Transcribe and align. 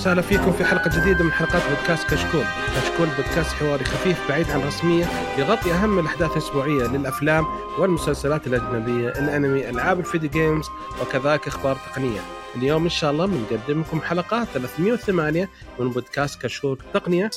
أهلا 0.00 0.10
وسهلا 0.10 0.22
فيكم 0.22 0.52
في 0.52 0.64
حلقة 0.64 1.00
جديدة 1.00 1.24
من 1.24 1.32
حلقات 1.32 1.62
بودكاست 1.68 2.10
كشكول. 2.10 2.44
كشكول 2.76 3.08
بودكاست 3.16 3.52
حواري 3.52 3.84
خفيف 3.84 4.28
بعيد 4.28 4.50
عن 4.50 4.60
الرسمية 4.60 5.04
يغطي 5.38 5.72
أهم 5.72 5.98
الأحداث 5.98 6.32
الأسبوعية 6.32 6.86
للأفلام 6.86 7.46
والمسلسلات 7.78 8.46
الأجنبية، 8.46 9.08
الأنمي، 9.08 9.70
ألعاب 9.70 10.00
الفيديو 10.00 10.30
games 10.30 10.66
وكذلك 11.02 11.46
أخبار 11.46 11.76
تقنية. 11.76 12.20
اليوم 12.56 12.82
إن 12.82 12.88
شاء 12.88 13.10
الله 13.10 13.26
بنقدم 13.26 13.80
لكم 13.80 14.00
حلقة 14.00 14.44
308 14.44 15.48
من 15.78 15.90
بودكاست 15.90 16.42
كشكول 16.42 16.78
تقنية. 16.94 17.30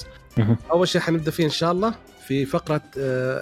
أول 0.71 0.88
شيء 0.88 1.02
حنبدأ 1.02 1.32
فيه 1.32 1.45
إن 1.45 1.49
شاء 1.49 1.71
الله 1.71 1.93
في 2.27 2.45
فقرة 2.45 2.82
آه، 2.98 3.41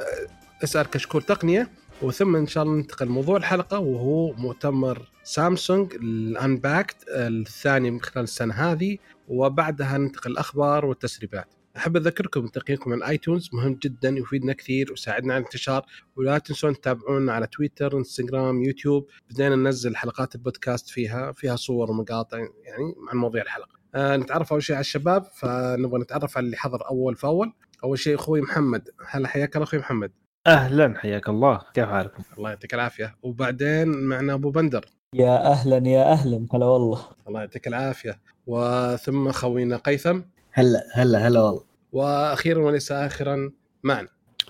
اسال 0.63 0.89
كشكول 0.89 1.21
تقنية 1.21 1.69
وثم 2.01 2.35
إن 2.35 2.47
شاء 2.47 2.63
الله 2.63 2.75
ننتقل 2.75 3.05
لموضوع 3.05 3.37
الحلقة 3.37 3.79
وهو 3.79 4.33
مؤتمر 4.33 5.11
سامسونج 5.23 5.93
ال 5.95 6.07
Unpacked 6.07 6.97
الثاني 7.07 7.91
من 7.91 8.01
خلال 8.01 8.23
السنة 8.23 8.53
هذه 8.53 8.97
وبعدها 9.27 9.97
ننتقل 9.97 10.31
الاخبار 10.31 10.85
والتسريبات. 10.85 11.53
أحب 11.77 11.97
أذكركم 11.97 12.47
تقييمكم 12.47 12.93
على 12.93 13.07
آيتونز 13.07 13.49
مهم 13.53 13.79
جدا 13.83 14.09
يفيدنا 14.09 14.53
كثير 14.53 14.89
ويساعدنا 14.89 15.33
على 15.33 15.41
الانتشار. 15.41 15.85
ولا 16.15 16.37
تنسون 16.37 16.73
تتابعونا 16.81 17.33
على 17.33 17.47
تويتر 17.47 17.97
إنستغرام 17.97 18.63
يوتيوب. 18.63 19.07
بدينا 19.29 19.55
ننزل 19.55 19.95
حلقات 19.95 20.35
البودكاست 20.35 20.89
فيها 20.89 21.31
فيها 21.31 21.55
صور 21.55 21.91
ومقاطع 21.91 22.37
يعني 22.37 22.95
عن 23.11 23.17
مواضيع 23.17 23.41
الحلقة. 23.41 23.69
آه 23.95 24.17
نتعرف 24.17 24.51
أول 24.53 24.63
شيء 24.63 24.75
على 24.75 24.81
الشباب 24.81 25.25
فنبغى 25.25 26.01
نتعرف 26.01 26.37
على 26.37 26.45
اللي 26.45 26.57
حضر 26.57 26.87
أول 26.89 27.15
فأول. 27.15 27.53
أول 27.83 27.99
شيء 27.99 28.15
أخوي 28.15 28.41
محمد. 28.41 28.89
هلا 29.07 29.27
حياك 29.27 29.55
الله 29.55 29.67
أخوي 29.67 29.79
محمد. 29.79 30.11
أهلا 30.47 30.93
حياك 30.97 31.29
الله. 31.29 31.61
كيف 31.73 31.85
حالكم؟ 31.85 32.23
الله 32.37 32.49
يعطيك 32.49 32.73
العافية. 32.73 33.15
وبعدين 33.23 33.87
معنا 33.87 34.33
أبو 34.33 34.49
بندر. 34.49 34.85
يا 35.13 35.51
أهلا 35.51 35.89
يا 35.89 36.11
أهلا. 36.11 36.45
هلا 36.53 36.65
والله. 36.65 37.05
الله 37.27 37.39
يعطيك 37.39 37.67
العافية. 37.67 38.19
وثم 38.47 39.31
خوينا 39.31 39.77
قيثم. 39.77 40.21
هلا 40.51 40.83
هلا 40.93 41.27
هلا 41.27 41.41
والله. 41.41 41.63
وأخيرا 41.91 42.61
وليس 42.61 42.91
اخرا 42.91 43.51
معنا. 43.83 44.07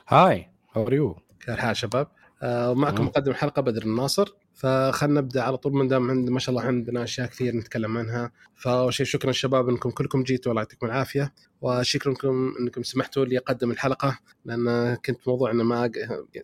hi 0.07 0.49
how 0.75 0.87
are 0.87 0.93
you 0.93 1.15
كيف 1.39 1.49
الحال 1.49 1.77
شباب؟ 1.77 2.07
آه، 2.43 2.71
ومعكم. 2.71 3.05
مقدم 3.05 3.31
الحلقة 3.31 3.61
بدر 3.61 3.83
الناصر. 3.83 4.29
فخلنا 4.61 5.21
نبدأ 5.21 5.41
على 5.41 5.57
طول 5.57 5.73
من 5.73 5.87
دام 5.87 6.09
عندنا 6.09 6.29
ما 6.29 6.39
شاء 6.39 6.55
الله 6.55 6.67
عندنا 6.67 7.03
أشياء 7.03 7.27
كثير 7.27 7.55
نتكلم 7.55 7.97
عنها. 7.97 8.31
فأول 8.55 8.93
شيء 8.93 9.05
شكرا 9.05 9.31
شباب 9.31 9.69
إنكم 9.69 9.89
كلكم 9.89 10.23
جيتوا 10.23 10.51
الله 10.51 10.61
يعطيكم 10.61 10.85
العافية. 10.85 11.33
وشكرا 11.61 12.13
لكم 12.13 12.53
إنكم 12.59 12.83
سمحتوا 12.83 13.25
لي 13.25 13.37
أقدم 13.37 13.71
الحلقة 13.71 14.19
لأن 14.45 14.95
كنت 14.95 15.27
موضوعنا 15.27 15.63
ما 15.63 15.91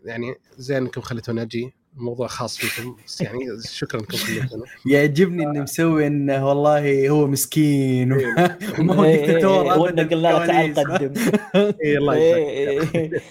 يعني 0.06 0.36
زين 0.58 0.78
إنكم 0.78 1.02
خليتوني 1.02 1.42
أجي. 1.42 1.74
موضوع 1.98 2.28
خاص 2.28 2.58
فيكم 2.58 2.96
بس 3.06 3.22
يعني 3.22 3.40
شكرا 3.66 4.02
لكم 4.02 4.18
كلكم. 4.18 4.64
يعجبني 4.92 5.44
انه 5.44 5.62
مسوي 5.62 6.08
إنه 6.08 6.48
والله 6.50 7.10
هو 7.10 7.28
مسكين 7.28 8.12
وما 8.18 8.58
وما 8.80 8.94
هو 8.96 9.04
إيه، 9.04 9.26
دكتاتور 9.26 9.74
إيه، 9.74 9.80
وإنه 9.80 10.04
قلنا 10.04 10.16
له 10.16 10.46
تعال. 10.48 10.74
قدم. 10.76 11.14
اي 11.84 11.98
الله 11.98 12.16
يسعدك 12.16 12.96
إيه، 12.96 13.02
إيه. 13.02 13.22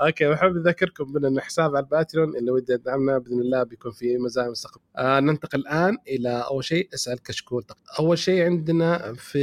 okay 0.00 0.28
بحب 0.28 0.56
أذكركم 0.56 1.12
بان 1.12 1.24
الحساب 1.36 1.76
على 1.76 1.84
الباتريون 1.84 2.36
اللي 2.36 2.50
ودي 2.50 2.72
يدعمنا 2.72 3.18
بإذن 3.18 3.40
الله 3.40 3.62
بيكون 3.62 3.92
في 3.92 4.16
مزايا 4.18 4.48
مستقبل. 4.50 4.80
آه 4.96 5.20
ننتقل 5.20 5.58
الآن 5.58 5.96
إلى 6.08 6.44
أول 6.50 6.64
شيء 6.64 6.88
أسأل 6.94 7.22
كشكول 7.22 7.64
أول 7.98 8.18
شيء 8.18 8.42
عندنا 8.44 9.14
في 9.14 9.38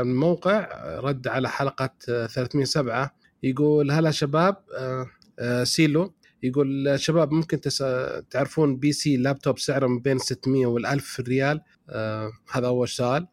الموقع 0.00 0.68
رد 1.00 1.28
على 1.28 1.48
حلقة 1.48 1.90
آه، 2.08 2.26
307 2.26 3.14
يقول 3.42 3.90
هلا 3.90 4.10
شباب 4.10 4.56
آه 4.78 5.06
آه 5.38 5.64
سيلو 5.64 6.12
يقول 6.42 6.94
شباب 6.96 7.32
ممكن 7.32 7.60
تس... 7.60 7.84
تعرفون 8.30 8.76
PC 8.76 9.16
laptop 9.16 9.58
سعره 9.58 9.86
من 9.86 9.98
بين 9.98 10.18
600 10.18 10.66
وال 10.66 10.86
1000 10.86 11.20
ريال؟ 11.20 11.60
آه 11.90 12.30
هذا 12.52 12.66
أول 12.66 12.88
سؤال. 12.88 13.26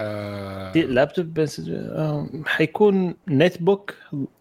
آه 0.00 0.72
لابتوب 0.76 1.34
بس 1.34 1.62
آه، 1.68 2.28
حيكون 2.46 3.14
netbook 3.28 3.94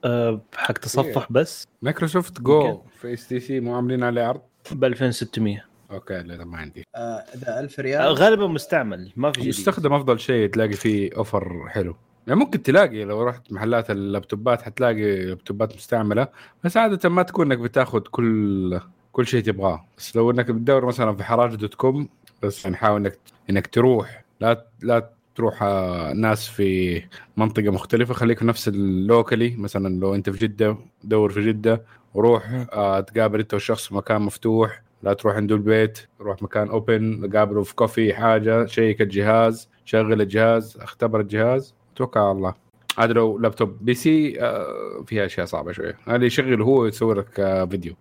آه، 0.06 0.41
حق 0.56 0.73
تصفح 0.78 1.31
بس. 1.31 1.68
مايكروسوفت 1.81 2.41
جو. 2.41 2.81
في 3.01 3.13
إس 3.13 3.28
تي 3.28 3.40
سي 3.40 3.59
مو 3.59 3.75
عاملين 3.75 4.03
عليه 4.03 4.22
عرض 4.23 4.41
ب 4.72 4.84
2600 4.85 5.66
okay 5.91 6.13
لا 6.23 6.46
ما 6.46 6.57
عندي. 6.57 6.84
آه، 6.96 7.00
إذا 7.35 7.59
1000 7.59 7.79
آه، 7.79 7.84
ريال 7.84 8.13
غالبا 8.13 8.47
مستعمل 8.47 9.12
ما 9.16 9.31
في 9.31 9.40
جديد. 9.40 9.50
مستخدم 9.50 9.94
أفضل 9.94 10.19
شيء 10.19 10.50
تلاقي 10.50 10.73
فيه 10.73 11.09
offer 11.17 11.66
حلو. 11.69 11.96
يعني 12.27 12.39
ممكن 12.39 12.63
تلاقي 12.63 13.03
لو 13.03 13.23
رحت 13.23 13.53
محلات 13.53 13.91
ال 13.91 14.00
laptopات 14.00 14.61
حتلاقي 14.61 15.25
laptopات 15.25 15.75
مستعملة 15.75 16.27
بس 16.63 16.77
عادة 16.77 17.09
ما 17.09 17.23
تكون 17.23 17.51
إنك 17.51 17.57
بتاخذ 17.61 17.99
كل 17.99 18.79
كل 19.11 19.27
شيء 19.27 19.43
تبغاه. 19.43 19.85
بس 19.97 20.15
لو 20.15 20.31
إنك 20.31 20.51
بتدور 20.51 20.85
مثلا 20.85 21.15
في 21.15 21.23
حراج 21.23 21.55
dot 21.55 21.73
com 21.75 22.09
بس 22.43 22.65
يعني 22.65 22.77
حاول 22.77 23.01
إنك 23.05 23.19
إنك 23.49 23.67
تروح. 23.67 24.23
لا 24.41 24.67
لا 24.81 25.09
تروح 25.35 25.63
آه، 25.63 26.13
ناس 26.13 26.47
في 26.49 27.01
منطقة 27.37 27.71
مختلفة. 27.71 28.13
خليك 28.13 28.39
في 28.39 28.45
نفس 28.45 28.67
ال 28.67 28.77
locality 28.77 29.55
مثلا 29.57 29.99
لو 29.99 30.15
أنت 30.15 30.29
في 30.29 30.47
جدة 30.47 30.77
دور 31.03 31.29
في 31.31 31.41
جدة 31.47 31.81
وروح. 32.13 32.65
آه 32.73 32.99
تقابل 32.99 33.39
أنت 33.39 33.53
والشخص 33.53 33.87
في 33.87 33.95
مكان 33.95 34.21
مفتوح. 34.21 34.81
لا 35.03 35.13
تروح 35.13 35.35
عنده 35.35 35.55
البيت 35.55 35.99
روح 36.21 36.43
مكان 36.43 36.69
open 36.69 37.31
قابله 37.35 37.63
في 37.63 37.75
كوفي 37.75 38.13
حاجة 38.13 38.65
check 38.66 39.01
الجهاز 39.01 39.69
شغل 39.85 40.21
الجهاز 40.21 40.77
اختبر 40.81 41.19
الجهاز. 41.19 41.75
توكل 41.95 42.19
على 42.19 42.31
الله. 42.31 42.53
هذا 43.00 43.13
لو 43.13 43.38
laptop 43.39 43.77
PC 43.85 44.41
آه 44.41 45.03
فيها 45.07 45.25
أشياء 45.25 45.45
صعبة 45.45 45.72
شوية. 45.72 45.97
هذا 46.07 46.25
يشغل 46.25 46.61
هو 46.61 46.85
يصور 46.85 47.19
لك 47.19 47.39
آه 47.39 47.66
فيديو. 47.66 47.95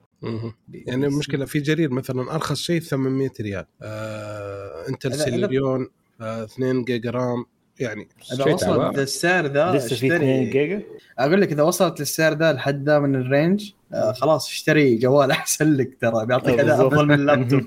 يعني 0.72 1.06
المشكلة 1.06 1.44
في 1.44 1.59
جرير 1.59 1.91
مثلا 1.91 2.34
أرخص 2.34 2.60
شيء 2.60 2.81
800 2.81 3.31
ريال. 3.41 3.65
آه 3.83 4.88
انتل 4.88 5.15
سيليريون 5.15 5.88
آه 6.21 6.44
2 6.44 6.84
جيجا 6.84 7.10
RAM. 7.10 7.44
يعني 7.81 8.09
إذا 8.33 8.53
وصلت. 8.54 8.99
للسعر 8.99 9.47
ذا 9.47 9.72
لسه 9.72 9.97
في 9.97 10.06
2 10.06 10.12
اشتري 10.12 10.44
جيجا؟ 10.50 10.83
أقول 11.19 11.41
لك 11.41 11.53
إذا 11.53 11.62
وصلت 11.62 12.00
للسعر 12.00 12.33
ذا 12.34 12.53
لحد 12.53 12.88
ذا 12.88 12.99
من 12.99 13.15
ال 13.15 13.24
range 13.24 13.70
آه 13.93 14.12
خلاص 14.12 14.49
اشتري 14.49 14.97
جوال 14.97 15.31
أحسن 15.41 15.72
لك 15.77 15.99
ترى. 16.00 16.27
بيعطيك 16.27 16.59
آه، 16.59 16.62
أداء. 16.62 16.87
افضل 16.87 17.06
من 17.06 17.15
اللابتوب. 17.15 17.62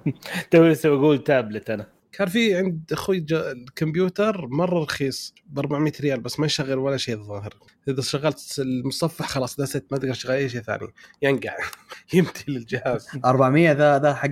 تو 0.50 0.64
لسه 0.66 0.88
بقول 0.88 1.18
تابلت 1.24 1.70
أنا. 1.70 1.86
كان 2.12 2.28
في 2.28 2.54
عند 2.56 2.80
أخوي 2.92 3.20
ج- 3.20 3.32
الكمبيوتر 3.32 4.46
مرة 4.46 4.82
رخيص 4.82 5.34
ب 5.46 5.58
400 5.58 5.92
ريال 6.00 6.20
بس 6.20 6.40
ما 6.40 6.46
يشغل 6.46 6.78
ولا 6.78 6.96
شيء 6.96 7.14
الظاهر. 7.14 7.54
إذا 7.88 8.02
شغلت 8.02 8.54
المصفح 8.58 9.28
خلاص 9.28 9.60
ست 9.60 9.84
ما 9.90 9.98
تقدر 9.98 10.14
تشغل 10.14 10.32
أي 10.32 10.48
شيء 10.48 10.60
ثاني. 10.60 10.86
ينقع 11.22 11.56
يمتلي 12.14 12.44
الجهاز. 12.48 13.06
400 13.24 13.72
ذا 13.72 13.98
ذا 13.98 14.14
حق 14.14 14.30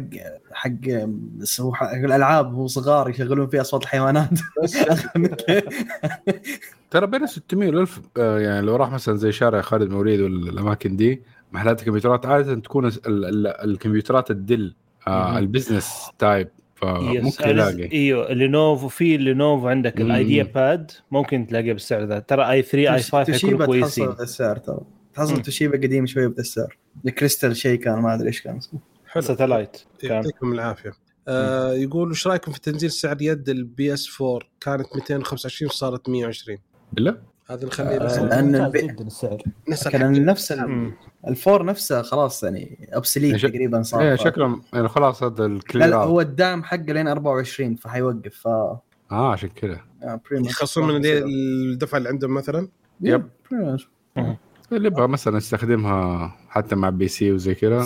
حق 0.52 0.70
هو 1.60 1.74
حق 1.74 1.90
الألعاب 1.94 2.54
هو 2.54 2.66
صغار 2.66 3.10
يشغلون 3.10 3.48
فيه 3.48 3.60
أصوات 3.60 3.82
الحيوانات. 3.82 4.30
ترى 6.90 7.06
بين 7.06 7.26
600 7.26 7.68
و 7.70 7.72
1000 7.80 8.00
آه 8.16 8.38
يعني 8.38 8.66
لو 8.66 8.76
راح 8.76 8.90
مثلا 8.90 9.16
زي 9.16 9.32
شارع 9.32 9.60
خالد 9.60 9.90
بن 9.90 10.00
وليد 10.00 10.20
والأماكن 10.20 10.96
دي 10.96 11.22
محلات 11.52 11.80
الكمبيوترات 11.80 12.26
عادة 12.26 12.54
تكون 12.54 12.86
ال 12.86 12.94
ال 13.06 13.46
الكمبيوترات 13.46 14.30
ال 14.30 14.39
Dell 14.39 14.74
آه. 15.06 15.38
ال 15.38 15.44
business 15.44 15.92
type 16.18 16.48
فممكن 16.80 17.48
يلاقي 17.48 17.92
إيوه 17.92 18.32
Lenovo 18.32 18.88
في 18.88 19.16
Lenovo 19.16 19.68
عندك. 19.68 20.00
ال 20.00 20.42
IdeaPad 20.42 20.90
ممكن 21.10 21.46
تلاقيه 21.46 21.72
بالسعر 21.72 22.04
ذا. 22.04 22.18
ترى 22.18 22.50
i 22.50 22.62
3 22.62 22.94
i 22.94 23.02
5 23.02 23.22
توشيبا 23.22 23.50
حيكونوا 23.50 23.66
تحصل 23.66 23.66
كويسين. 23.66 24.06
بهذا 24.06 24.22
السعر 24.22 24.56
ترى. 24.56 24.80
تحصل 25.14 25.42
توشيبا 25.42 25.76
قديم 25.76 26.06
شوية 26.06 26.26
بهذا 26.26 26.40
السعر 26.40 26.78
الكريستال 27.06 27.56
شيء 27.56 27.78
كان 27.78 27.98
ما 27.98 28.14
أدري 28.14 28.28
إيش 28.28 28.42
كان 28.42 28.56
اسمه. 28.56 28.80
حلو. 29.06 29.22
Satellite 29.22 29.76
يعطيكم 30.02 30.52
العافية. 30.52 30.92
آه 31.28 31.72
يقول 31.72 32.10
وش 32.10 32.26
رأيكم 32.26 32.52
في 32.52 32.60
تنزيل 32.60 32.90
سعر 32.90 33.16
يد 33.20 33.48
ال 33.48 33.94
PS 33.94 34.20
4 34.20 34.40
كانت 34.60 34.86
225 34.96 35.68
وصارت 35.70 36.08
120 36.08 36.58
بالله 36.92 37.16
هذا 37.50 37.66
نخليه 37.66 37.98
بس 37.98 38.18
آه، 38.18 38.24
لأن 38.24 38.44
ممتاز 38.44 38.62
البي- 38.62 38.92
جدا 38.92 39.06
السعر 39.68 40.10
نفس 40.24 40.52
مم. 40.52 40.92
الفور 41.28 41.64
نفسه 41.64 42.02
خلاص 42.02 42.42
يعني 42.44 42.88
obsolete 42.92 43.36
ش- 43.36 43.42
تقريبا 43.42 43.82
صار 43.82 44.00
إيه 44.02 44.14
شكلهم 44.14 44.62
يعني 44.72 44.88
خلاص 44.88 45.22
هذا 45.22 45.34
لا 45.42 45.48
لا 45.48 45.54
الكلير 45.56 45.96
هو 45.96 46.20
الدعم 46.20 46.62
حقه 46.64 46.82
لين 46.82 47.08
24 47.08 47.74
فحيوقف 47.74 48.34
ف 48.34 48.46
آه 48.48 49.32
عشان 49.32 49.48
كذا 49.48 49.80
آه،. 50.02 50.20
يخصون 50.32 50.94
من 50.94 51.00
الدفعه 51.04 51.98
اللي 51.98 52.08
عندهم 52.08 52.34
مثلا 52.34 52.68
يب. 53.00 53.28
اللي 54.72 54.86
يبغى 54.86 55.08
مثلا 55.08 55.36
يستخدمها 55.36 56.32
حتى 56.48 56.76
مع 56.76 56.90
PC 56.90 57.32
وزي 57.32 57.54
كذا 57.54 57.82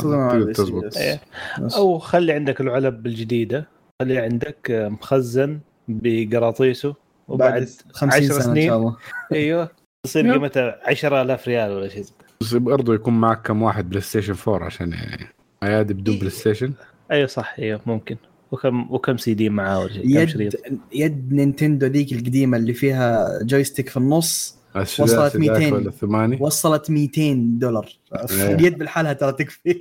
تزبط 0.53 0.85
بس. 0.85 0.97
إيه. 0.97 1.21
بس. 1.61 1.75
أو 1.75 1.99
خلي 1.99 2.33
عندك 2.33 2.61
العلب 2.61 3.07
الجديدة 3.07 3.69
خلي 4.01 4.19
عندك 4.19 4.71
مخزن 4.71 5.61
بقراطيسه 5.89 6.95
وبعد 7.29 7.53
بعد 7.53 7.69
50 7.93 8.25
10 8.25 8.27
سنة 8.27 8.37
إن 8.37 8.43
سنين. 8.43 8.69
شاء 8.69 8.77
الله. 8.77 8.97
أيوه. 9.33 9.71
تصير. 10.07 10.33
قيمتها 10.33 10.81
10000 10.85 11.49
ريال 11.49 11.71
ولا 11.71 11.89
شيء. 11.89 12.05
بس 12.41 12.55
برضه 12.55 12.95
يكون 12.95 13.21
معك 13.21 13.47
كم 13.47 13.63
واحد 13.63 13.89
PlayStation 13.89 14.35
4 14.49 14.67
عشان 14.67 14.93
يعني 14.93 15.27
ايادي 15.63 15.95
بدون 15.95 16.17
PlayStation؟ 16.17 16.73
أيوه 17.11 17.27
صح 17.27 17.55
أيوه 17.59 17.81
ممكن. 17.87 18.17
وكم 18.53 18.93
وكم 18.93 19.17
سي 19.17 19.35
دي 19.35 19.49
معاه 19.49 19.81
ولا 19.81 19.93
شيء 19.93 20.25
كم 20.25 20.27
شريط؟ 20.27 20.55
يد 20.55 20.79
يد 20.93 21.33
Nintendo 21.33 21.87
ذيك 21.87 22.13
القديمة 22.13 22.57
اللي 22.57 22.73
فيها 22.73 23.39
joystick 23.43 23.89
في 23.89 23.97
النص 23.97 24.59
وصلت 24.77 25.37
200. 25.37 25.73
ولا 25.73 25.91
ثماني 25.91 26.39
وصلت 26.41 26.91
200 26.91 27.35
دولار. 27.59 27.89
إيه. 28.31 28.47
اليد 28.55 28.79
بالحالها 28.79 29.13
ترى 29.13 29.33
تكفي. 29.33 29.81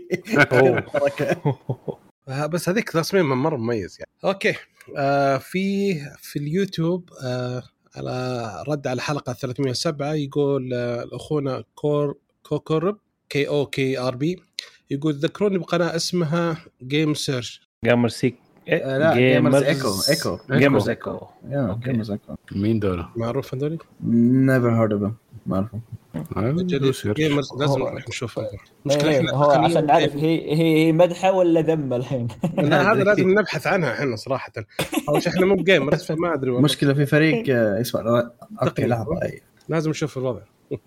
بس 2.51 2.69
هذيك 2.69 2.89
تصميمها 2.89 3.35
مرة 3.35 3.57
مميز 3.57 3.97
يعني. 3.99 4.11
أوكي. 4.25 4.53
آه 4.97 5.37
في 5.37 5.93
في 6.17 6.39
اليوتيوب 6.39 7.09
آه 7.25 7.63
على 7.95 8.63
رد 8.67 8.87
على 8.87 8.95
الحلقة 8.95 9.33
307 9.33 10.13
يقول 10.13 10.73
آه 10.73 11.05
اخونا 11.13 11.63
كور 11.75 12.15
Kokorb 12.43 12.97
K 13.29 13.47
O 13.47 13.65
K 13.65 13.99
R 13.99 14.15
B 14.15 14.39
يقول 14.91 15.13
ذكروني 15.13 15.57
بقناة 15.57 15.95
اسمها 15.95 16.57
Game 16.83 17.13
Search 17.13 17.61
Gamer 17.85 18.09
Seek 18.09 18.35
لا 18.67 19.13
Gamers 19.15 19.63
Echo 19.63 19.89
Echo 20.09 20.37
Gamers 20.51 20.89
Echo 20.89 21.19
Gamers 21.83 22.11
Echo 22.11 22.35
مين 22.51 22.79
دول؟ 22.79 23.05
معروف 23.15 23.55
هذول؟ 23.55 23.77
never 24.03 24.75
heard 24.75 25.03
of 25.03 25.13
ما 25.45 25.55
اعرفهم 25.55 25.81
Gamers 27.13 27.49
لازم 27.59 27.79
نروح 27.79 28.07
نشوف. 28.09 28.39
هذا 28.39 28.49
مشكلة 28.85 29.09
إيه، 29.09 29.31
هو 29.31 29.51
تقنياً 29.51 29.65
عشان 29.67 29.85
نعرف 29.85 30.15
هي 30.15 30.53
هي 30.53 30.85
هي 30.87 30.91
مدحة 30.91 31.31
ولا 31.31 31.61
ذمه 31.61 31.95
الحين؟ 31.95 32.27
لا 32.57 32.91
هذا 32.91 33.03
لازم 33.03 33.39
نبحث 33.39 33.67
عنها 33.67 33.93
إحنا 33.93 34.15
صراحة. 34.15 34.51
أول 35.09 35.23
شيء 35.23 35.33
إحنا 35.33 35.45
مو 35.45 35.55
ب 35.55 35.62
gamers 35.62 36.03
فما 36.03 36.33
أدري 36.33 36.49
والله. 36.49 36.63
مشكلة 36.63 36.93
في 36.93 37.05
فريق 37.05 37.55
آه، 37.55 37.81
اسمه 37.81 38.01
أوكي 38.61 38.71
تقني. 38.71 38.87
لحظة 38.87 39.19
لازم 39.69 39.89
نشوف 39.89 40.17
الوضع. 40.17 40.41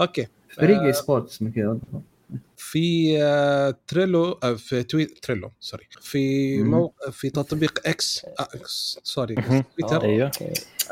أوكي. 0.00 0.26
فريق 0.56 0.78
آه. 0.78 0.86
esport 0.86 1.28
اسمه 1.28 1.50
كذا 1.50 1.78
في 2.56 3.16
آه، 3.22 3.74
Trello 3.88 4.38
آه، 4.42 4.54
في 4.54 4.82
تويت 4.82 5.18
Trello 5.18 5.50
sorry. 5.60 5.84
في. 6.00 6.62
موقع 6.62 7.10
في 7.10 7.30
تطبيق 7.30 7.80
X 7.86 8.24
آه، 8.40 8.48
X 8.54 9.00
sorry. 9.04 9.34
تويتر. 9.78 10.04
أيوه. 10.04 10.30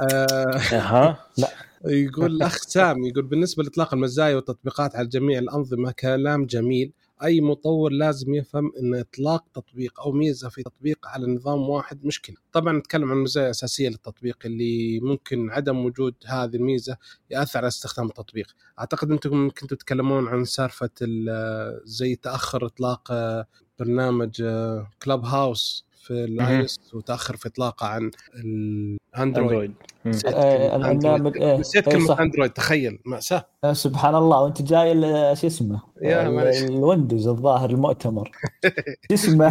آه، 0.01 0.57
أها. 0.73 1.27
يقول 1.85 2.27
الاخ 2.37 2.57
سام 2.57 3.05
يقول 3.05 3.25
بالنسبة 3.27 3.63
لإطلاق 3.63 3.95
المزايا 3.95 4.37
والتطبيقات 4.37 4.97
على 4.97 5.09
جميع 5.09 5.39
الأنظمة 5.39 5.91
كلام 5.93 6.47
جميل. 6.47 6.93
أي 7.25 7.41
مطور 7.41 7.93
لازم 7.93 8.35
يفهم 8.35 8.73
إن 8.81 8.95
إطلاق 8.95 9.45
تطبيق 9.55 10.01
أو 10.01 10.13
ميزة 10.13 10.49
في 10.49 10.63
تطبيق 10.63 10.99
على 11.09 11.27
نظام 11.27 11.61
واحد 11.69 12.05
مشكلة. 12.05 12.37
طبعا 12.53 12.79
نتكلم 12.79 13.11
عن 13.11 13.17
مزايا 13.17 13.51
اساسيه 13.51 13.89
للتطبيق 13.89 14.37
اللي 14.45 15.01
ممكن 15.01 15.51
عدم 15.51 15.85
وجود 15.85 16.15
هذه 16.27 16.57
الميزة 16.57 16.97
يأثر 17.31 17.59
على 17.59 17.69
استخدام 17.69 18.07
التطبيق. 18.07 18.47
أعتقد 18.79 19.11
أنتم 19.11 19.51
كنتوا 19.51 19.77
تتكلمون 19.77 20.29
عن 20.29 20.45
سالفة 20.45 20.91
ال- 21.03 21.81
زي 21.85 22.15
تأخر 22.17 22.67
إطلاق 22.67 23.09
آه، 23.11 23.47
برنامج 23.79 24.43
Clubhouse 25.03 25.85
في 26.01 26.11
ال 26.25 26.65
iOS 26.65 26.95
وتأخر 26.95 27.37
في 27.37 27.49
إطلاقه 27.49 27.87
عن 27.87 28.11
الاندرويد 28.35 28.99
اندرويد. 29.17 29.75
نسيت 30.07 30.35
إيه، 30.35 30.71
كلمة 30.71 30.77
البرنامج- 30.77 31.07
أندرويد. 31.07 31.37
إيه، 31.37 31.57
نسيت 31.57 31.89
إيه،. 31.89 32.21
اندرويد 32.21 32.51
تخيل 32.51 32.99
مأساة. 33.07 33.47
آه، 33.65 33.73
سبحان 33.73 34.15
الله. 34.15 34.43
وأنت 34.43 34.63
جاي 34.63 34.95
شو 35.37 35.47
اسمه. 35.47 35.81
ال 36.03 36.18
Windows 36.18 37.29
الظاهر 37.29 37.71
المؤتمر. 37.71 38.31
شو 39.09 39.15
اسمه؟ 39.15 39.51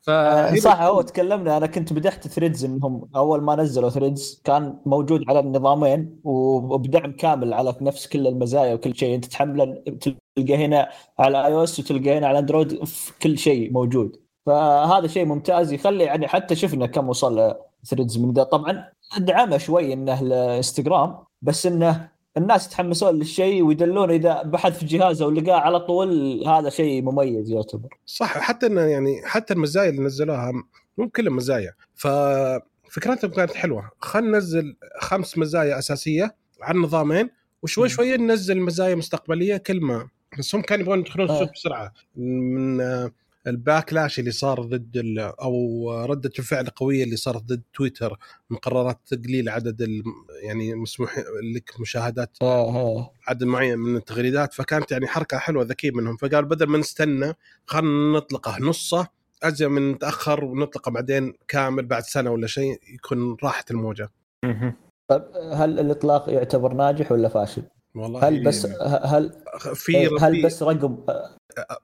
ف 0.00 0.08
آه، 0.10 0.54
صح 0.54 0.80
هو 0.82 1.00
تكلمنا. 1.02 1.56
أنا 1.56 1.66
كنت 1.66 1.92
بمدح 1.92 2.28
Threads 2.28 2.64
إنهم 2.64 3.08
أول 3.16 3.42
ما 3.42 3.56
نزلوا 3.56 3.90
Threads 3.90 4.40
كان 4.44 4.78
موجود 4.86 5.24
على 5.28 5.40
النظامين 5.40 6.20
وبدعم 6.24 7.12
كامل 7.12 7.54
على 7.54 7.74
نفس 7.80 8.06
كل 8.06 8.26
المزايا 8.26 8.74
وكل 8.74 8.96
شيء. 8.96 9.14
أنت 9.14 9.24
تحمله 9.24 9.82
تلقى 10.36 10.56
هنا 10.56 10.88
على 11.18 11.46
iOS 11.46 11.80
وتلقى 11.80 12.18
هنا 12.18 12.26
على 12.26 12.38
اندرويد 12.38 12.84
في 12.84 13.12
كل 13.22 13.38
شيء 13.38 13.72
موجود. 13.72 14.25
فهذا 14.46 15.06
شيء 15.06 15.24
ممتاز 15.24 15.72
يخلي 15.72 16.04
يعني 16.04 16.28
حتى 16.28 16.54
شفنا 16.54 16.86
كم 16.86 17.08
وصل 17.08 17.54
Threads 17.84 18.18
من 18.18 18.32
ذا. 18.32 18.42
طبعا 18.42 18.88
دعمه 19.18 19.58
شوي 19.58 19.92
إنه 19.92 20.20
الانستغرام 20.20 21.16
بس 21.42 21.66
إنه 21.66 22.08
الناس 22.36 22.66
يتحمسون 22.66 23.18
للشيء 23.18 23.62
ويدلون 23.62 24.10
إذا 24.10 24.42
بحث 24.42 24.78
في 24.78 24.86
جهازه 24.86 25.26
ولقاه 25.26 25.60
على 25.60 25.80
طول 25.80 26.42
هذا 26.46 26.70
شيء 26.70 27.02
مميز 27.02 27.50
يعتبر. 27.50 27.88
صح 28.06 28.38
حتى 28.38 28.66
إنه 28.66 28.80
يعني 28.80 29.22
حتى 29.24 29.54
المزايا 29.54 29.88
اللي 29.90 30.02
نزلوها 30.02 30.52
مو 30.98 31.08
كلها 31.08 31.32
مزايا. 31.32 31.74
ففكرتهم 31.94 33.30
كانت 33.30 33.54
حلوة. 33.54 33.90
خلينا 33.98 34.30
ننزل 34.30 34.76
خمس 35.00 35.38
مزايا 35.38 35.78
أساسية 35.78 36.34
على 36.62 36.76
النظامين 36.76 37.30
وشوي. 37.62 37.88
شوي 37.88 38.16
ننزل 38.16 38.60
مزايا 38.60 38.94
مستقبلية 38.94 39.56
كل 39.56 39.80
ما. 39.80 40.08
بس 40.38 40.54
هم 40.54 40.62
كانوا 40.62 40.82
يبغون 40.84 40.98
يدخلون 40.98 41.30
السوق 41.30 41.48
آه. 41.48 41.52
بسرعة. 41.52 41.92
من 42.16 42.80
الباكلاش 43.46 44.18
اللي 44.18 44.30
صار 44.30 44.60
ضد 44.62 44.96
ال- 44.96 45.18
أو 45.18 45.90
ردة 46.04 46.30
الفعل 46.38 46.64
القويه 46.66 47.04
اللي 47.04 47.16
صارت 47.16 47.42
ضد 47.42 47.62
تويتر 47.74 48.18
من 48.50 48.56
قرارات 48.56 48.98
تقليل 49.06 49.48
عدد 49.48 49.82
ال- 49.82 50.02
يعني 50.42 50.74
مسموح 50.74 51.18
لك 51.54 51.80
مشاهدات 51.80 52.30
آه 52.42 52.68
آه. 52.68 53.10
عدد 53.28 53.44
معين 53.44 53.78
من 53.78 53.96
التغريدات 53.96 54.54
فكانت 54.54 54.92
يعني 54.92 55.06
حركة 55.06 55.38
حلوة 55.38 55.64
ذكية 55.64 55.90
منهم 55.90 56.16
فقال 56.16 56.44
بدل 56.44 56.66
ما 56.66 56.78
نستنى 56.78 57.32
خلينا 57.66 58.18
نطلقه 58.18 58.56
نصه 58.60 59.08
أجل 59.42 59.68
من 59.68 59.90
نتاخر 59.92 60.44
ونطلقه 60.44 60.90
بعدين 60.90 61.34
كامل 61.48 61.86
بعد 61.86 62.02
سنة 62.02 62.30
ولا 62.30 62.46
شيء 62.46 62.80
يكون 62.94 63.36
راحت 63.42 63.70
الموجة. 63.70 64.08
طيب 65.08 65.22
هل 65.52 65.80
الإطلاق 65.80 66.30
يعتبر 66.30 66.72
ناجح 66.72 67.12
ولا 67.12 67.28
فاشل؟ 67.28 67.62
والله 67.96 68.28
هل 68.28 68.44
بس 68.44 68.66
هل 68.86 69.32
في 69.74 70.06
هل 70.20 70.34
في- 70.36 70.42
بس 70.42 70.62
رقم 70.62 70.98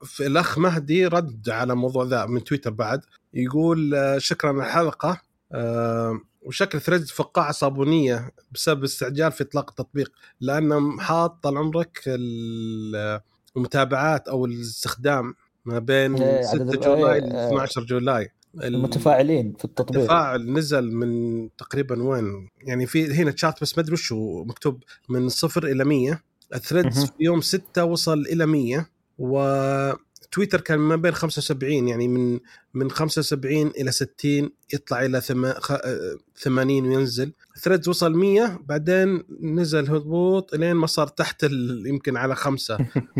في 0.03 0.27
الأخ 0.27 0.57
مهدي 0.57 1.05
رد 1.07 1.49
على 1.49 1.75
موضوع 1.75 2.03
ذا 2.05 2.25
من 2.25 2.43
تويتر 2.43 2.69
بعد. 2.71 3.01
يقول 3.33 3.95
آه، 3.95 4.17
شكرا 4.17 4.49
على 4.49 4.59
الحلقة. 4.63 5.21
آه، 5.53 6.19
وشكل 6.41 6.81
Threads 6.81 7.11
فقاعة 7.11 7.51
صابونية 7.51 8.31
بسبب 8.51 8.83
استعجال 8.83 9.31
في 9.31 9.43
إطلاق 9.43 9.69
التطبيق 9.69 10.11
لأنه 10.41 10.99
حاط 10.99 11.43
طال 11.43 11.57
عمرك 11.57 12.01
ال- 12.07 13.21
المتابعات 13.57 14.27
أو 14.27 14.45
الاستخدام 14.45 15.35
ما 15.65 15.79
بين 15.79 16.21
إيه، 16.21 16.41
6 16.41 16.61
عدد- 16.61 16.79
جولاي 16.79 17.13
إيه، 17.15 17.19
ل 17.29 17.33
إيه. 17.35 17.47
12 17.47 17.81
جولاي. 17.83 18.29
المتفاعلين 18.63 19.53
في 19.57 19.65
التطبيق. 19.65 20.01
التفاعل 20.01 20.51
نزل 20.53 20.91
من 20.91 21.49
تقريبا 21.57 22.03
وين؟ 22.03 22.49
يعني 22.63 22.85
في 22.85 23.13
هنا 23.13 23.31
تشات 23.31 23.61
بس 23.61 23.77
ما 23.77 23.83
أدري 23.83 23.93
وش 23.93 24.11
هو 24.13 24.45
مكتوب 24.45 24.83
من 25.09 25.29
صفر 25.29 25.63
إلى 25.67 25.83
100 25.83 26.21
ال 26.55 26.61
Threads. 26.61 27.05
في 27.05 27.11
يوم 27.19 27.41
6 27.41 27.83
وصل 27.85 28.19
إلى 28.19 28.45
100 28.45 28.89
وتويتر 29.17 30.61
كان 30.61 30.79
ما 30.79 30.95
بين 30.95 31.11
75 31.13 31.87
يعني 31.87 32.07
من 32.07 32.39
من 32.73 32.91
75 32.91 33.67
إلى 33.67 33.91
60 33.91 34.49
يطلع 34.73 35.05
إلى 35.05 35.21
ثما- 35.21 35.59
خ- 35.59 35.71
آه، 35.71 36.17
80 36.35 36.87
وينزل. 36.87 37.33
Threads 37.59 37.89
وصل 37.89 38.13
100 38.13 38.59
بعدين 38.65 39.23
نزل 39.41 39.89
هبوط 39.95 40.55
لين 40.55 40.73
ما 40.73 40.87
صار 40.87 41.07
تحت 41.07 41.43
يمكن 41.85 42.17
على 42.17 42.35
خمسة 42.35 42.77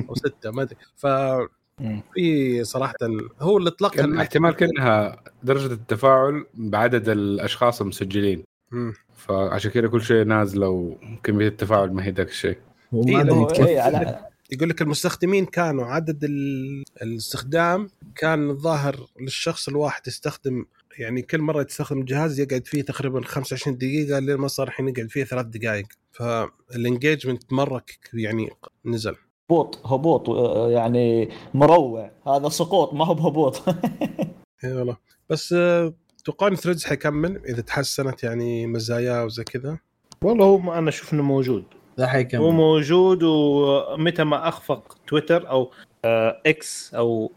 أو 0.10 0.16
ستة 0.16 0.52
ما 0.52 0.62
أدري. 0.62 0.76
مم. 1.04 1.48
ففي 1.84 2.64
صراحة 2.64 2.96
هو 3.40 3.58
اللي 3.58 3.70
اطلق 3.70 3.92
كان 3.96 4.20
احتمال 4.20 4.52
كأنها 4.56 5.24
درجة 5.44 5.74
التفاعل 5.74 6.46
بعدد 6.54 7.10
الأشخاص 7.10 7.82
المسجلين. 7.82 8.44
مم. 8.72 8.94
فعشان 9.16 9.72
كذا 9.72 9.88
كل 9.88 10.02
شيء 10.02 10.24
نازله 10.26 10.68
وكميه 10.70 11.48
التفاعل 11.48 11.94
ما 11.94 12.06
هي 12.06 12.12
ذاك 12.12 12.28
الشيء. 12.28 12.58
إيه، 12.94 13.22
إيه، 13.68 14.20
يقول 14.52 14.70
لك 14.70 14.82
المستخدمين 14.82 15.46
كانوا 15.46 15.86
عدد 15.86 16.24
ال- 16.24 16.84
الاستخدام 17.02 17.90
كان 18.16 18.50
الظاهر 18.50 18.96
للشخص 19.22 19.68
الواحد 19.68 20.02
يستخدم 20.08 20.66
يعني 20.98 21.22
كل 21.22 21.42
مرة 21.42 21.66
يستخدم 21.70 22.00
الجهاز 22.00 22.40
يقعد 22.40 22.68
فيه 22.68 22.82
تقريبا 22.82 23.22
25 23.22 23.78
دقيقة 23.78 24.20
لين 24.20 24.36
ما 24.36 24.48
صار 24.48 24.68
الحين 24.68 24.88
يقعد 24.90 25.10
فيه 25.10 25.24
ثلاث 25.24 25.46
دقائق 25.46 25.86
فال 26.12 26.35
engagement 26.35 27.54
مرة 27.54 27.84
يعني 28.14 28.50
نزل. 28.86 29.16
هبوط 29.52 29.80
هبوط 29.86 30.30
آه، 30.30 30.70
يعني 30.72 31.30
مروع. 31.54 32.12
هذا 32.28 32.50
سقوط 32.50 32.94
ما 32.94 33.06
هو 33.06 33.14
بهبوط. 33.14 33.64
إي 34.64 34.74
والله. 34.74 34.98
بس 35.30 35.54
آه، 35.58 35.94
توقعون 36.26 36.56
Threads 36.56 36.86
حيكمل 36.86 37.42
إذا 37.46 37.62
تحسنت 37.62 38.24
يعني 38.24 38.68
مزاياه 38.68 39.26
وزي 39.26 39.44
كذا؟ 39.44 39.78
والله 40.22 40.46
هو 40.46 40.74
أنا 40.74 40.90
أشوف 40.90 41.14
إنه 41.14 41.24
موجود. 41.24 41.64
ذا 42.00 42.06
هو 42.06 42.10
حيكمل 42.10 42.42
موجود 42.42 43.24
ومتى 43.24 44.24
ما 44.24 44.48
أخفق 44.48 44.98
تويتر 45.08 45.50
أو 45.50 45.72
آه 46.06 46.42
X 46.46 46.94
أو 46.94 47.32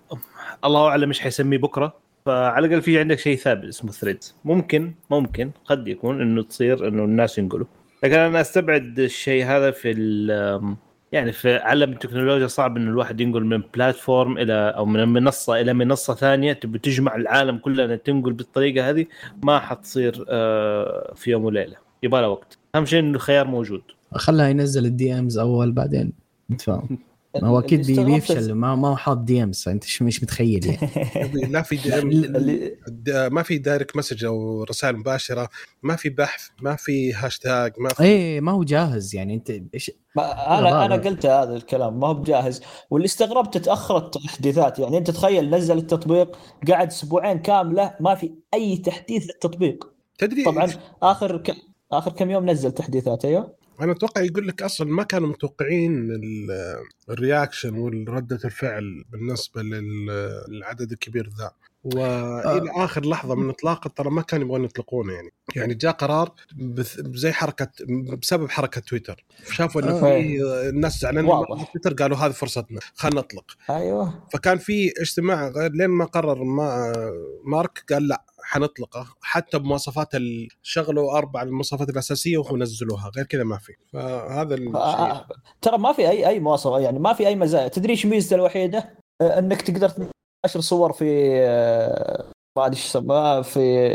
الله 0.65 0.89
أعلم 0.89 1.09
إيش 1.09 1.21
حيسميه 1.21 1.59
بكرة. 1.59 1.95
فعلى 2.27 2.67
الأقل 2.67 2.83
في 2.83 2.99
عندك 2.99 3.19
شيء 3.19 3.37
ثابت 3.37 3.65
اسمه 3.65 3.93
Threads. 3.93 4.35
ممكن 4.45 4.95
ممكن 5.11 5.51
قد 5.65 5.89
يكون 5.89 6.21
إنه 6.21 6.43
تصير 6.43 6.89
إنه 6.89 7.05
الناس 7.05 7.39
ينقلوا. 7.39 7.67
لكن 8.05 8.19
أنا 8.19 8.41
أستبعد 8.41 8.99
الشيء 8.99 9.45
هذا 9.45 9.71
في 9.71 9.91
ال- 9.91 10.77
يعني 11.17 11.33
في 11.33 11.57
عالم 11.57 11.93
التكنولوجيا 11.93 12.47
صعب 12.47 12.77
إن 12.77 12.89
الواحد 12.89 13.21
ينقل 13.21 13.45
من 13.45 13.63
platform 13.75 14.39
إلى 14.39 14.53
أو 14.53 14.85
من 14.87 15.09
منصة 15.09 15.61
إلى 15.61 15.73
منصة 15.75 16.15
ثانية. 16.15 16.53
تبي 16.53 16.79
تجمع 16.79 17.17
العالم 17.17 17.59
كله 17.59 17.85
انها 17.85 17.97
تنقل 17.97 18.33
بالطريقة 18.33 18.91
هذه 18.91 19.07
ما 19.43 19.59
حتصير 19.59 20.25
آه، 20.29 21.13
في 21.17 21.31
يوم 21.31 21.45
وليلة. 21.45 21.77
يبغى 22.03 22.21
لها 22.21 22.29
وقت. 22.29 22.59
أهم 22.75 22.85
شيء 22.85 23.01
إنه 23.01 23.17
الخيار 23.17 23.47
موجود. 23.47 23.83
خلها 24.15 24.49
ينزل 24.49 24.87
ال 24.87 25.19
DMs 25.19 25.39
أول 25.39 25.73
بعدين 25.73 26.13
نتفاهم. 26.51 26.99
ما 27.43 27.49
هو 27.49 27.59
أكيد 27.59 27.87
بيفشل 27.87 28.53
ما 28.53 28.75
ما 28.75 28.89
هو 28.89 28.97
حاط 28.97 29.19
DMs 29.19 29.69
أنت 29.69 29.85
مش 30.03 30.23
متخيل 30.23 30.67
يعني. 30.67 30.91
لا 31.53 31.63
في 31.63 31.99
اللي- 31.99 32.77
د- 32.89 33.11
ما 33.33 33.43
في 33.43 33.59
direct 33.59 33.97
message 33.97 34.25
أو 34.25 34.65
رسائل 34.65 34.97
مباشرة 34.97 35.49
ما 35.83 35.97
في 35.97 36.09
بحث 36.09 36.49
ما 36.63 36.77
في 36.77 37.13
هاشتاج 37.15 37.73
ما 37.79 37.89
في 37.89 38.03
إيه 38.03 38.41
ما 38.41 38.53
هو 38.53 38.65
جاهز 38.65 39.15
يعني 39.15 39.35
أنت 39.35 39.51
إيش؟ 39.75 39.91
ما 40.17 40.59
أنا 40.59 40.85
أنا. 40.85 40.97
قلت 40.97 41.27
هذا 41.27 41.57
الكلام 41.57 42.01
ما 42.01 42.07
هو 42.07 42.15
بجاهز. 42.15 42.61
واللي 42.91 43.07
استغربت 43.07 43.59
تأخرت 43.59 44.17
التحديثات 44.17 44.79
يعني 44.79 44.99
أنت 44.99 45.11
تخيل 45.11 45.51
نزل 45.51 45.79
التطبيق 45.79 46.37
قعد 46.71 46.87
أسبوعين 46.87 47.39
كاملة 47.39 47.95
ما 48.01 48.15
في 48.15 48.33
أي 48.55 48.77
تحديث 48.77 49.27
للتطبيق. 49.27 49.93
تدري 50.19 50.45
طبعا 50.45 50.69
آخر 51.03 51.37
ك... 51.37 51.55
آخر 51.93 52.13
كم 52.13 52.31
يوم 52.31 52.51
نزل 52.51 52.73
تحديثات 52.73 53.25
أيوه؟ 53.25 53.66
أنا 53.81 53.93
أتوقع 53.93 54.21
يقول 54.23 54.49
لك 54.49 54.63
أصلا 54.63 54.87
ما 54.93 55.03
كانوا 55.03 55.29
متوقعين 55.29 56.11
ال- 56.11 56.77
ال 57.11 57.18
reaction 57.18 57.75
والردة 57.79 58.39
الفعل 58.45 59.05
بالنسبة 59.13 59.63
لل- 59.63 60.45
للعدد 60.49 60.93
الكبير 60.93 61.31
ذا. 61.39 61.51
وإلى 61.85 62.71
آه. 62.71 62.85
آخر 62.85 63.07
لحظة 63.07 63.35
من 63.35 63.49
إطلاقه 63.49 63.89
ترى 63.89 64.11
ما 64.11 64.23
كانوا 64.23 64.45
يبغون 64.45 64.65
يطلقونه 64.65 65.13
يعني. 65.13 65.31
يعني 65.57 65.75
جاء 65.75 65.93
قرار 65.93 66.33
زي 67.15 67.33
حركه 67.33 67.69
بسبب 68.23 68.51
حركة 68.51 68.81
تويتر. 68.81 69.25
شافوا 69.53 69.81
إنه 69.83 69.91
آه. 69.97 70.01
في 70.01 70.43
الناس 70.69 71.01
زعلانين 71.01 71.31
تويتر 71.73 71.95
قالوا 71.95 72.17
هذه 72.17 72.31
فرصتنا 72.33 72.81
خلينا 72.95 73.21
نطلق. 73.21 73.45
أيوه. 73.71 74.27
فكان 74.33 74.59
في 74.59 74.93
اجتماع 75.01 75.49
غير 75.49 75.73
لين 75.73 75.91
ما 75.91 76.05
قرر 76.05 76.45
ما 76.45 76.93
مارك 77.45 77.85
قال 77.93 78.09
لا 78.09 78.25
حنطلقه 78.47 79.07
حتى 79.23 79.59
بمواصفات 79.59 80.09
شغلوا 80.63 81.19
أربع 81.19 81.43
المواصفات 81.43 81.89
الأساسية 81.89 82.39
ونزلوها 82.39 83.11
غير 83.17 83.25
كذا 83.25 83.45
ما 83.45 83.59
في. 83.59 83.73
فهذا 83.93 84.55
الشيء 84.55 84.77
آه، 84.77 85.27
ترى 85.63 85.79
ما 85.79 85.93
في 85.93 86.09
اي 86.09 86.29
أي 86.29 86.41
مواصفة 86.41 86.79
يعني 86.79 86.99
ما 86.99 87.13
في 87.13 87.27
أي 87.27 87.37
مزايا. 87.37 87.69
تدري 87.69 87.93
إيش 87.93 88.07
ميزته 88.07 88.35
الوحيدة؟ 88.35 88.99
آه، 89.23 89.39
إنك 89.39 89.63
تقدر 89.63 89.89
تنشر 89.89 90.61
صور 90.61 90.93
في 90.93 91.31
آه، 91.43 92.25
ما 92.57 92.67
أدري 92.67 92.77
إيش 92.77 92.87
يسموها 92.87 93.43
في 93.43 93.93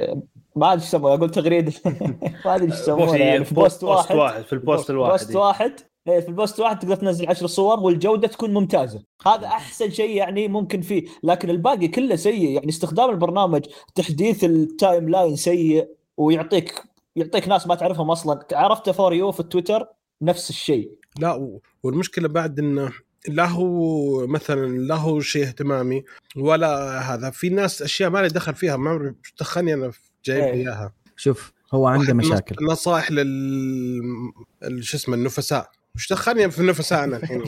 ما 0.55 0.67
أدري 0.73 0.81
إيش 0.81 0.87
يسموها 0.89 1.15
أقول 1.15 1.31
تغريدة. 1.31 1.73
ما 2.45 2.55
أدري 2.55 2.71
إيش 2.71 2.87
يعني 3.19 3.45
في 3.45 3.55
post 3.55 3.83
واحد. 3.83 4.15
واحد 4.15 4.43
في 4.43 4.53
ال 4.53 4.60
post 4.60 4.89
الواحد. 4.89 5.11
post 5.11 5.35
واحد. 5.35 5.90
في 6.05 6.27
ال 6.27 6.34
post 6.34 6.59
واحد 6.59 6.79
تقدر 6.79 6.95
تنزل 6.95 7.29
عشر 7.29 7.47
صور 7.47 7.79
والجودة 7.79 8.27
تكون 8.27 8.53
ممتازة. 8.53 9.03
هذا 9.25 9.47
أحسن 9.47 9.89
شيء 9.89 10.15
يعني 10.15 10.47
ممكن 10.47 10.81
فيه. 10.81 11.05
لكن 11.23 11.49
الباقي 11.49 11.87
كله 11.87 12.15
سيء. 12.15 12.49
يعني 12.49 12.69
استخدام 12.69 13.09
البرنامج 13.09 13.65
تحديث 13.95 14.43
ال 14.43 15.09
timeline 15.09 15.35
سيء 15.35 15.87
ويعطيك 16.17 16.83
يعطيك 17.15 17.47
ناس 17.47 17.67
ما 17.67 17.75
تعرفهم 17.75 18.11
أصلا. 18.11 18.45
عرفته 18.53 18.91
for 18.91 19.13
you 19.13 19.31
في 19.31 19.39
التويتر 19.39 19.87
نفس 20.21 20.49
الشيء. 20.49 20.91
لا 21.19 21.59
والمشكلة 21.83 22.27
بعد 22.27 22.59
انه 22.59 22.91
لا 23.27 23.45
هو 23.45 24.27
مثلا 24.27 24.77
لا 24.77 24.95
هو 24.95 25.19
شيء 25.19 25.47
اهتمامي 25.47 26.03
ولا 26.37 26.99
هذا. 26.99 27.29
في 27.29 27.49
ناس 27.49 27.81
أشياء 27.81 28.09
ما 28.09 28.19
لي 28.19 28.27
دخل 28.27 28.55
فيها 28.55 28.77
ما 28.77 29.13
إيش 29.23 29.33
دخلني 29.39 29.73
أنا 29.73 29.91
جايب 30.25 30.43
لي 30.43 30.49
إيه. 30.49 30.53
إياها. 30.53 30.93
شوف 31.15 31.53
هو 31.73 31.87
عنده 31.87 32.13
مشاكل. 32.13 32.55
نص- 32.65 32.71
نصائح 32.71 33.11
لل 33.11 34.83
شو 34.83 34.97
اسمه 34.97 35.15
النفساء. 35.15 35.71
وش 35.95 36.13
دخلني 36.13 36.51
في 36.51 36.59
النفساء 36.59 37.03
أنا 37.03 37.17
الحين 37.17 37.43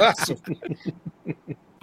آسف. 0.00 0.38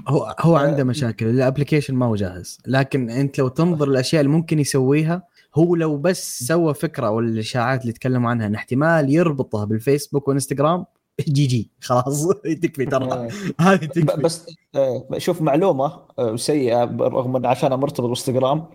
هو 0.08 0.36
هو 0.40 0.56
عنده 0.56 0.84
مشاكل 0.84 1.26
ال 1.26 1.32
application 1.32 1.96
ما 1.96 2.06
هو 2.06 2.16
جاهز 2.16 2.58
لكن 2.68 3.10
انت 3.10 3.40
لو 3.40 3.48
تنظر 3.48 3.88
الأشياء 3.88 4.22
اللي 4.22 4.32
ممكن 4.32 4.60
يسويها 4.60 5.24
هو 5.56 5.76
لو 5.76 5.98
بس 5.98 6.40
سوى 6.40 6.74
فكرة 6.74 7.08
أو 7.08 7.20
الاشاعات 7.20 7.82
اللي 7.82 7.94
تكلموا 7.94 8.30
عنها 8.30 8.48
إن 8.48 8.56
احتمال 8.56 9.10
يربطها 9.10 9.66
بالفيسبوك 9.66 10.28
وانستغرام 10.28 10.86
جي 11.20 11.46
جي 11.48 11.72
خلاص. 11.82 12.28
تكفي 12.64 12.86
ترى. 12.86 13.06
إيه. 13.24 13.30
هذه 13.68 13.86
تكفي. 13.86 14.22
بس 14.22 14.46
آه، 14.76 15.08
شوف 15.18 15.42
معلومة 15.42 16.00
آه، 16.20 16.36
سيئة 16.36 16.84
رغم 16.84 17.36
إن 17.36 17.46
عشانها 17.46 17.78
مرتبط 17.78 18.02
بالإنستغرام. 18.02 18.66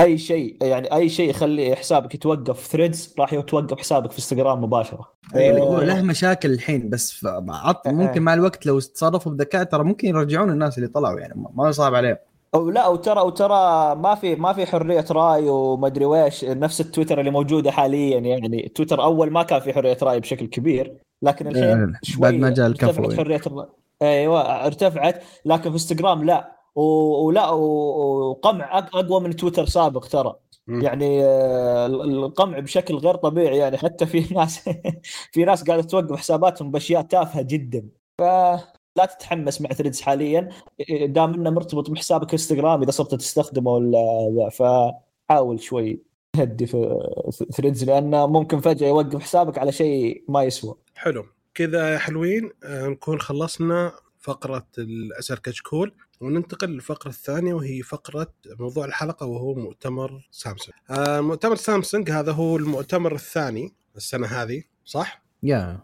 أي 0.00 0.18
شيء 0.18 0.56
يعني 0.62 0.94
أي 0.94 1.08
شيء 1.08 1.30
يخلي 1.30 1.76
حسابك 1.76 2.14
يتوقف 2.14 2.60
في 2.60 2.68
ثريدز 2.68 3.14
راح 3.18 3.32
يتوقف 3.32 3.78
حسابك 3.78 4.10
في 4.10 4.18
إنستغرام 4.18 4.64
مباشرة. 4.64 5.12
هو 5.34 5.78
آه، 5.80 5.84
له 5.84 6.02
مشاكل 6.02 6.50
الحين 6.52 6.90
بس 6.90 7.26
عط. 7.48 7.88
ممكن 7.88 8.22
مع 8.22 8.34
الوقت 8.34 8.66
لو 8.66 8.80
تصرفوا 8.80 9.32
بذكاء 9.32 9.64
ترى 9.64 9.84
ممكن 9.84 10.08
يرجعون 10.08 10.50
الناس 10.50 10.78
اللي 10.78 10.88
طلعوا 10.88 11.20
يعني 11.20 11.34
ما- 11.36 11.50
ما 11.54 11.70
صعب 11.72 11.94
عليهم. 11.94 12.16
أو 12.54 12.70
لا 12.70 12.88
وترى 12.88 13.20
وترى 13.20 13.54
ما 13.94 14.14
في 14.14 14.34
ما 14.34 14.52
في 14.52 14.66
حرية 14.66 15.04
رأي 15.10 15.48
وما 15.48 15.86
أدري 15.86 16.04
ويش 16.04 16.44
نفس 16.44 16.80
التويتر 16.80 17.20
اللي 17.20 17.30
موجودة 17.30 17.70
حاليا 17.70 18.18
يعني. 18.18 18.68
تويتر 18.74 19.02
أول 19.02 19.30
ما 19.30 19.42
كان 19.42 19.60
في 19.60 19.72
حرية 19.72 19.96
رأي 20.02 20.20
بشكل 20.20 20.46
كبير 20.46 20.96
لكن 21.22 21.46
الحين 21.46 21.94
شوي 22.02 22.20
بعد 22.22 22.34
ما 22.34 22.50
جاء 22.50 22.66
الكفو 22.66 22.86
ارتفعت 22.88 23.10
يعني. 23.10 23.24
حرية 23.24 23.40
الرأي. 23.46 23.66
أيوه 24.02 24.66
ارتفعت 24.66 25.22
لكن 25.44 25.62
في 25.62 25.68
إنستغرام 25.68 26.24
لا. 26.24 26.54
و- 26.74 27.26
ولا 27.26 27.50
و- 27.50 28.30
وقمع 28.30 28.80
أق- 28.80 28.96
أقوى 28.96 29.20
من 29.20 29.36
تويتر 29.36 29.66
سابق 29.66 30.04
ترى. 30.06 30.34
يعني 30.68 31.24
آه، 31.24 31.86
ال- 31.86 32.24
القمع 32.24 32.58
بشكل 32.58 32.94
غير 32.96 33.14
طبيعي 33.16 33.58
يعني. 33.58 33.76
حتى 33.78 34.06
في 34.06 34.18
ناس 34.34 34.68
في 35.32 35.44
ناس 35.44 35.64
قاعدة 35.64 35.82
توقف 35.82 36.16
حساباتهم 36.16 36.70
بأشياء 36.70 37.02
تافهة 37.02 37.42
جدا. 37.42 37.84
فلا 38.96 39.06
تتحمس 39.06 39.60
مع 39.60 39.70
ثريدز 39.70 40.00
حاليا 40.00 40.48
دام 41.06 41.34
إنه 41.34 41.50
مرتبط 41.50 41.90
بحسابك 41.90 42.32
إنستغرام 42.32 42.82
إذا 42.82 42.90
صرت 42.90 43.14
تستخدمه 43.14 43.70
ولا 43.70 44.32
ذا، 44.36 44.48
فحاول 44.48 45.60
شوي 45.60 46.02
تهدي 46.32 46.66
في 46.66 46.98
ثريدز 47.52 47.84
لأنه 47.84 48.26
ممكن 48.26 48.60
فجأة 48.60 48.88
يوقف 48.88 49.22
حسابك 49.22 49.58
على 49.58 49.72
شيء 49.72 50.24
ما 50.28 50.42
يسوى. 50.42 50.74
حلو. 50.94 51.24
كذا 51.54 51.92
يا 51.92 51.98
حلوين 51.98 52.50
آه، 52.64 52.86
نكون 52.86 53.20
خلصنا 53.20 53.92
فقرة 54.18 54.66
الأسر 54.78 55.38
كشكول 55.38 55.94
وننتقل 56.20 56.68
للفقرة 56.68 57.10
الثانية 57.10 57.54
وهي 57.54 57.82
فقرة 57.82 58.32
موضوع 58.58 58.84
الحلقة 58.84 59.26
وهو 59.26 59.54
مؤتمر 59.54 60.28
سامسونج. 60.30 60.76
آه، 60.90 61.20
مؤتمر 61.20 61.56
سامسونج 61.56 62.10
هذا 62.10 62.32
هو 62.32 62.56
المؤتمر 62.56 63.14
الثاني 63.14 63.74
السنة 63.96 64.26
هذه 64.26 64.62
صح؟ 64.84 65.24
يا. 65.42 65.80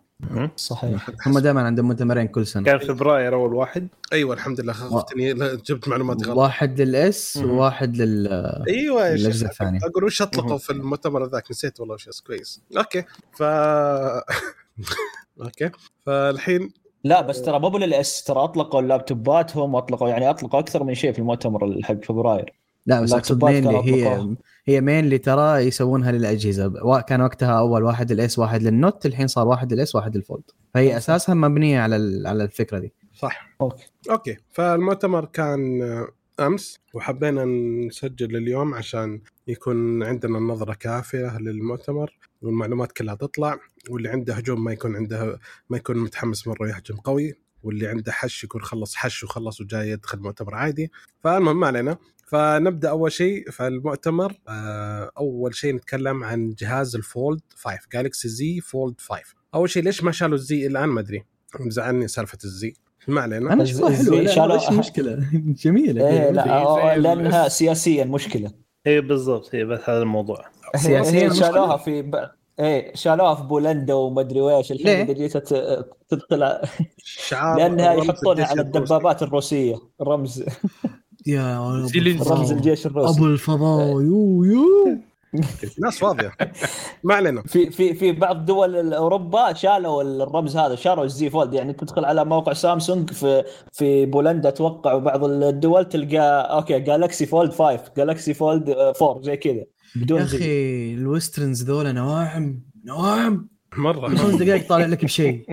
صحيح. 0.56 1.10
هم 1.26 1.38
دائما 1.38 1.62
عندهم 1.62 1.86
مؤتمرين 1.86 2.26
كل 2.26 2.46
سنة. 2.46 2.64
كان 2.64 2.78
فبراير 2.78 3.34
أول 3.34 3.54
واحد. 3.54 3.88
أيوه 4.12 4.34
الحمد 4.34 4.60
لله. 4.60 4.72
خفتني 4.72 5.32
لا، 5.32 5.54
جبت 5.54 5.88
معلومات 5.88 6.26
غلط. 6.26 6.38
واحد 6.38 6.80
للإس. 6.80 7.36
وواحد 7.36 7.96
لل 7.96 8.28
أيوه 8.68 9.16
شيخ. 9.16 9.42
الثانية. 9.42 9.80
أقول 9.82 10.04
وش 10.04 10.22
اطلقوا. 10.22 10.58
في 10.58 10.70
المؤتمر 10.70 11.26
ذاك؟ 11.26 11.50
نسيت 11.50 11.80
والله 11.80 11.94
وش. 11.94 12.08
كويس. 12.26 12.62
أوكي. 12.76 13.04
ف 13.32 13.42
أوكي. 15.42 15.70
فالحين 16.06 16.72
لا 17.04 17.20
بس 17.20 17.42
ترى 17.42 17.58
مو 17.58 17.68
بالإس 17.68 18.24
ترى 18.24 18.44
أطلقوا 18.44 18.80
اللابتوبات 18.80 19.56
هم 19.56 19.76
اطلقوا 19.76 20.08
يعني 20.08 20.30
أطلقوا 20.30 20.60
أكثر 20.60 20.84
من 20.84 20.94
شيء 20.94 21.12
في 21.12 21.18
المؤتمر 21.18 21.64
اللي 21.64 21.82
حق 21.84 22.04
فبراير. 22.04 22.52
لا 22.86 23.00
بس 23.00 23.12
أقصد 23.12 23.44
مينلي 23.44 24.02
كانوا 24.04 24.34
هي. 24.70 24.76
هي 24.76 24.80
مينلي 24.80 25.18
ترى 25.18 25.58
يسوونها 25.58 26.12
للأجهزة. 26.12 27.00
كان 27.00 27.20
وقتها 27.20 27.58
أول 27.58 27.82
واحد 27.82 28.10
الاس 28.12 28.38
واحد 28.38 28.62
للنوت 28.62 29.06
الحين 29.06 29.26
صار 29.26 29.48
واحد 29.48 29.72
للإس 29.72 29.94
واحد 29.94 30.16
للفولد. 30.16 30.42
فهي 30.74 30.96
اساسها 30.96 31.34
مبنية 31.34 31.80
على 31.80 31.96
ال- 31.96 32.26
على 32.26 32.44
الفكرة 32.44 32.78
دي. 32.78 32.92
صح. 33.14 33.56
أوكي. 33.60 33.84
أوكي. 34.10 34.36
فالمؤتمر 34.50 35.24
كان 35.24 35.82
آه، 35.82 36.08
أمس 36.46 36.78
وحبينا 36.94 37.44
نسجل 37.88 38.36
اليوم 38.36 38.74
عشان 38.74 39.20
يكون 39.48 40.02
عندنا 40.02 40.38
نظره 40.38 40.74
كافية 40.74 41.38
للمؤتمر 41.38 42.18
والمعلومات 42.42 42.92
كلها 42.92 43.14
تطلع. 43.14 43.58
واللي 43.90 44.08
عنده 44.08 44.34
هجوم 44.34 44.64
ما 44.64 44.72
يكون 44.72 44.96
عنده 44.96 45.38
ما 45.70 45.76
يكون 45.76 45.96
متحمس 45.98 46.46
مرة 46.46 46.68
يهجم 46.68 46.96
قوي. 46.96 47.34
واللي 47.62 47.86
عنده 47.86 48.12
حش 48.12 48.44
يكون 48.44 48.62
خلص 48.62 48.94
حش 48.94 49.24
وخلص 49.24 49.60
وجاي 49.60 49.90
يدخل 49.90 50.18
مؤتمر 50.18 50.54
عادي. 50.54 50.90
فالمهم 51.24 51.60
ما 51.60 51.66
علينا. 51.66 51.96
فنبدأ 52.30 52.90
أول 52.90 53.12
شيء 53.12 53.50
في 53.50 53.66
المؤتمر 53.66 54.32
آه، 54.48 55.10
أول 55.18 55.54
شيء 55.54 55.74
نتكلم 55.74 56.24
عن 56.24 56.54
جهاز 56.58 56.96
ال 56.96 57.05
Fold 57.05 57.40
5 57.56 57.78
Galaxy 57.92 58.28
Z 58.28 58.60
Fold 58.60 58.94
5 59.00 59.22
أول 59.54 59.70
شيء 59.70 59.82
ليش 59.82 60.02
ما 60.04 60.12
شالوا 60.12 60.34
ال 60.34 60.50
Z 60.50 60.66
الآن؟ 60.66 60.88
ما 60.88 61.00
أدري. 61.00 61.24
مزعلني 61.60 62.08
سالفة 62.08 62.38
ال 62.44 62.54
Z. 62.54 62.74
ما 63.08 63.20
علينا. 63.20 63.52
أنا 63.52 63.62
اشوفها 63.62 63.96
حلوة 63.96 64.26
شالوا- 64.26 64.52
إيش 64.54 64.68
المشكلة؟ 64.68 65.14
جميلة 65.64 66.08
إيه 66.08 66.30
لا 66.30 66.48
آه، 66.62 66.96
لأنها. 66.96 67.48
سياسيا 67.48 68.04
مشكلة. 68.04 68.50
اي 68.86 69.00
بالضبط. 69.00 69.54
هي 69.54 69.64
بس 69.64 69.80
هذا 69.88 70.02
الموضوع. 70.02 70.44
سياسياً 70.76 71.28
مشكلة. 71.28 71.46
شالوها 71.48 71.76
في 71.76 72.02
ب... 72.02 72.14
إيه 72.60 72.94
شالوها 72.94 73.34
في 73.34 73.42
بولندا 73.42 73.94
وما 73.94 74.20
أدري 74.20 74.40
ويش 74.40 74.72
الحين 74.72 75.14
جيت 75.14 75.36
ت- 75.36 75.86
تدخل 76.08 76.58
شعار 77.04 77.58
لأنها 77.58 77.92
يحطونها 77.92 78.46
على. 78.46 78.60
الدبابات 78.60 79.22
الروسية 79.22 79.76
رمز. 80.02 80.44
yeah. 81.26 81.60
رمز. 81.60 82.52
الجيش 82.52 82.86
الروسي 82.86 83.16
أبو 83.18 83.26
الفضاء. 83.26 84.00
يو 84.00 84.44
يو. 84.44 84.98
ناس 85.84 86.02
واضية. 86.02 86.32
ما 87.04 87.14
علينا. 87.14 87.42
في 87.42 87.70
في 87.70 87.94
في 87.94 88.12
بعض 88.12 88.44
دول 88.44 88.94
اوروبا 88.94 89.52
شالوا 89.52 90.02
الرمز 90.02 90.56
هذا 90.56 90.74
شالوا 90.74 91.04
ال 91.04 91.17
Z 91.17 91.30
Fold. 91.30 91.54
يعني 91.54 91.72
تدخل 91.72 92.04
على 92.04 92.24
موقع 92.24 92.52
سامسونج 92.52 93.10
في 93.10 93.44
في 93.72 94.06
بولندا 94.06 94.48
أتوقع 94.48 94.92
وبعض 94.92 95.24
الدول 95.24 95.84
تلقى 95.88 96.18
أوكي 96.56 96.80
Galaxy 96.80 97.26
Fold 97.26 97.50
5 97.52 97.80
Galaxy 97.96 98.34
Fold 98.34 98.70
4 98.70 99.22
زي 99.22 99.36
كذا 99.36 99.52
yeah 99.52 99.66
بدون 99.96 100.26
Z. 100.26 100.36
أخي 100.38 100.94
ال 100.94 101.01
Westerners 101.01 101.62
ذولا 101.64 101.92
نواعم 101.92 102.60
نواعم 102.84 103.48
مرة. 103.76 104.08
خمس 104.08 104.34
دقائق 104.34 104.68
طالع 104.68 104.86
لك 104.86 105.04
بشيء. 105.04 105.44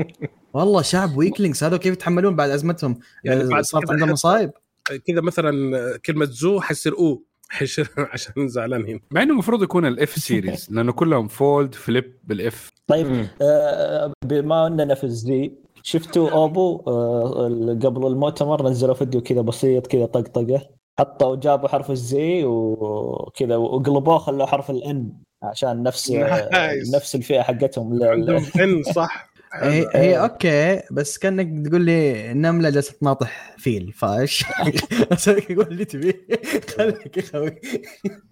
والله 0.53 0.81
شعب 0.81 1.17
weaklings 1.17 1.63
هذول 1.63 1.77
كيف 1.79 1.93
يتحملون 1.93 2.35
بعد 2.35 2.49
أزمتهم؟ 2.49 2.99
يعني 3.23 3.43
بعد 3.53 3.63
صارت 3.63 3.91
عندهم 3.91 4.09
مصايب. 4.11 4.51
كذا 5.07 5.21
مثلا 5.21 5.97
كلمة 6.05 6.25
زو 6.25 6.59
حيصير 6.61 6.97
أو 6.97 7.23
حيصير 7.49 7.89
عشان 8.13 8.47
زعلانين 8.47 8.99
مع 9.11 9.23
إنه 9.23 9.31
المفروض 9.33 9.63
يكون 9.63 9.85
الاف 9.85 10.09
سيريز 10.09 10.67
لأنه 10.71 10.91
كلهم 10.91 11.27
فولد 11.27 11.75
فليب 11.75 12.17
بالاف 12.23 12.69
طيب 12.87 13.27
آه 13.41 14.13
بما 14.25 14.67
أننا 14.67 14.95
في 14.95 15.03
الزي 15.03 15.51
شفتوا 15.83 16.29
أوبو؟ 16.29 16.83
آه 16.87 17.79
قبل 17.83 18.07
المؤتمر 18.07 18.69
نزلوا 18.69 18.93
فيديو 18.93 19.21
كذا 19.21 19.41
بسيط 19.41 19.87
كذا 19.87 20.05
طقطقة. 20.05 20.61
حطوا 20.99 21.35
جابوا 21.35 21.67
حرف 21.69 21.91
الزي 21.91 22.43
وكذا 22.43 23.55
وقلبوه 23.55 24.17
خلوا 24.17 24.45
حرف 24.45 24.69
الان 24.69 25.11
عشان 25.43 25.83
نفس 25.83 26.11
نايس. 26.51 26.95
نفس 26.95 27.15
الفئة 27.15 27.41
حقتهم. 27.41 28.03
عندهم 28.03 28.45
ان 28.61 28.83
صح. 28.83 29.29
هي, 29.53 29.89
هي 29.95 30.19
أوكي 30.19 30.81
بس 30.91 31.17
كأنك 31.17 31.67
تقول 31.67 31.81
لي 31.81 32.31
النملة 32.31 32.69
جالسة 32.69 32.93
تناطح 33.01 33.55
فيل 33.57 33.93
فايش؟ 33.93 34.43
أسوي 35.11 35.41
قول 35.55 35.67
اللي 35.67 35.85
تبيه 35.85 36.27
خليك 36.77 37.17
يا 37.17 37.21
خوي 37.21 37.59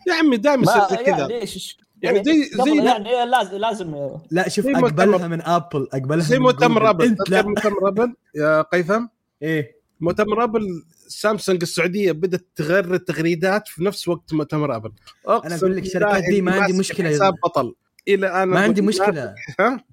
يا 0.08 0.14
عمي 0.14 0.38
دائما 0.38 0.64
ما 0.66 0.72
يصير 0.86 0.98
زي 0.98 1.04
كذا. 1.04 1.18
يعني 1.18 1.40
ليش؟ 1.40 1.78
يعني 2.02 2.24
زي 2.24 2.50
قبل 2.60 2.72
زي 2.72 2.86
يعني 2.86 3.26
لازم 3.26 3.58
لازم 3.58 4.10
لا 4.32 4.50
شوف 4.50 4.66
زي 4.66 4.72
أقبلها 4.72 5.28
من 5.28 5.42
ابل 5.42 5.88
أقبلها 5.94 6.26
زي 6.26 6.40
مؤتمر. 6.40 6.90
ابل 6.90 7.06
إنت 7.06 7.30
لا. 7.30 7.42
مؤتمر 7.42 7.88
ابل 7.90 8.14
يا 8.36 8.62
قيثم. 8.62 9.06
إيه. 9.42 9.76
مؤتمر 10.00 10.44
ابل 10.44 10.84
سامسونج 11.08 11.62
السعودية 11.62 12.12
بدأت 12.12 12.46
تغير 12.56 12.94
التغريدات 12.94 13.68
في 13.68 13.84
نفس 13.84 14.08
وقت 14.08 14.34
مؤتمر 14.34 14.76
ابل 14.76 14.92
أنا 15.30 15.56
أقول 15.56 15.76
لك 15.76 15.84
الشركات 15.86 16.24
دي 16.30 16.42
ما 16.42 16.52
عندي 16.62 16.78
مشكلة. 16.78 17.10
حساب 17.10 17.34
بطل. 17.44 17.76
إلى 18.08 18.28
أنا 18.28 18.46
ما 18.46 18.60
عندي 18.60 18.82
مشكلة. 18.82 19.36
ها؟ 19.60 19.84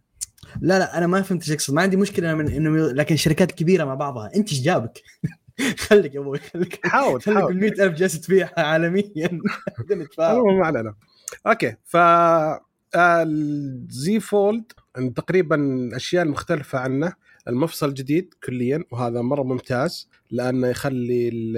لا 0.61 0.79
لا 0.79 0.99
أنا 0.99 1.07
ما 1.07 1.23
فهمت 1.23 1.43
إيش 1.43 1.51
يقصد. 1.51 1.75
ما 1.75 1.83
عندي 1.83 1.97
مشكلة 1.97 2.35
من 2.35 2.49
إنه 2.53 2.93
لكن 2.93 3.15
الشركات 3.15 3.51
الكبيره 3.51 3.85
مع 3.85 3.95
بعضها. 3.95 4.31
أنت 4.37 4.49
إيش 4.51 4.61
جابك؟ 4.63 5.03
خليك 5.89 6.15
يا 6.15 6.21
أبوي 6.21 6.39
خليك 6.39 6.87
حاول 6.87 7.23
خليك 7.23 7.51
ال 7.51 7.57
100000 7.61 7.93
جالس 7.95 8.21
تبيعها 8.21 8.61
عالميا. 8.61 9.41
ما 10.59 10.67
علينا. 10.67 10.95
أوكي 11.47 11.77
ف 11.85 11.97
ال 12.97 13.59
Z 13.59 14.21
Fold 14.21 14.65
تقريبا 15.17 15.57
الاشياء 15.57 16.23
المختلفه 16.25 16.79
عنه. 16.79 17.13
المفصل 17.49 17.95
جديد 17.95 18.35
كليا 18.45 18.85
وهذا 18.91 19.21
مرة 19.21 19.43
ممتاز 19.43 20.09
لأنه 20.31 20.67
يخلي 20.69 21.29
ال 21.29 21.57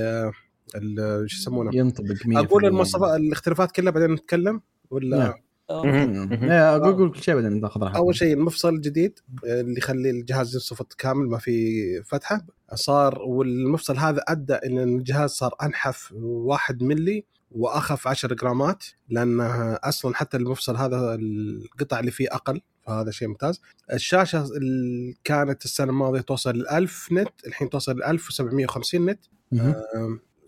ال- 0.77 1.31
شو 1.31 1.37
يسمونه؟ 1.37 1.71
ينطبق 1.77 2.15
100% 2.27 2.37
أقول 2.39 2.67
المواصفات 2.67 3.21
الاختلافات 3.21 3.73
كلها 3.73 3.91
بعدين 3.93 4.11
نتكلم؟ 4.13 4.61
ولا؟ 4.91 5.19
نعم. 5.19 5.33
أقول 5.71 7.13
كل 7.13 7.23
شيء 7.23 7.35
بعدين 7.35 7.61
ناخذ 7.61 7.81
راحتنا 7.81 7.99
أول 7.99 8.17
شيء 8.17 8.33
المفصل 8.35 8.75
الجديد 8.75 9.19
اللي 9.45 9.79
يخلي 9.79 10.11
الجهاز 10.11 10.55
ينصفط 10.55 10.93
كامل 10.93 11.29
ما 11.29 11.39
في 11.39 11.83
فتحة. 12.03 12.47
صار 12.75 13.23
والمفصل 13.23 13.97
هذا 13.97 14.23
أدى 14.29 14.55
إن 14.55 14.79
الجهاز 14.79 15.31
صار 15.31 15.55
أنحف 15.63 16.13
واحد 16.23 16.83
ملي 16.83 17.25
وأخف 17.51 18.09
10 18.09 18.35
جرامات 18.35 18.85
لأنه 19.09 19.75
أصلا 19.75 20.15
حتى 20.15 20.37
المفصل 20.37 20.77
هذا 20.77 21.15
القطع 21.15 22.01
اللي 22.01 22.11
فيه 22.11 22.29
أقل 22.33 22.61
فهذا 22.87 23.11
شيء 23.11 23.29
ممتاز. 23.29 23.61
الشاشة 23.93 24.45
اللي 24.57 25.15
كانت 25.25 25.65
السنة 25.65 25.91
الماضية 25.91 26.21
توصل 26.21 26.59
ل 26.59 26.69
1000 26.69 27.09
نت 27.13 27.33
الحين 27.47 27.71
توصل 27.71 27.99
ل 27.99 28.03
1750 28.03 29.07
نت. 29.07 29.21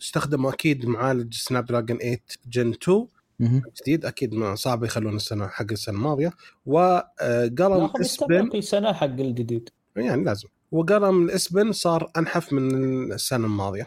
استخدموا 0.02 0.52
أكيد 0.52 0.86
معالج 0.86 1.34
سناب 1.34 1.66
دراجون 1.66 1.98
8 1.98 2.18
جن 2.46 2.70
2 2.70 2.98
مهم. 2.98 3.08
جديد 3.40 4.04
أكيد 4.04 4.34
ما 4.34 4.54
صعب 4.54 4.84
يخلون 4.84 5.16
السنة 5.16 5.46
حق 5.46 5.66
السنة 5.72 5.94
الماضية. 5.96 6.32
وقلم 6.66 7.78
ناخذ 7.78 8.00
S 8.00 8.09
Pen 8.09 8.34
يستمر 8.34 8.60
سنة 8.60 8.92
حق 8.92 9.04
الجديد. 9.06 9.68
يعني 9.96 10.24
لازم. 10.24 10.48
وقلم 10.72 11.22
ال 11.24 11.34
S 11.34 11.44
Pen 11.44 11.72
صار 11.72 12.10
أنحف 12.16 12.52
من 12.52 12.72
السنة 13.12 13.46
الماضية. 13.46 13.86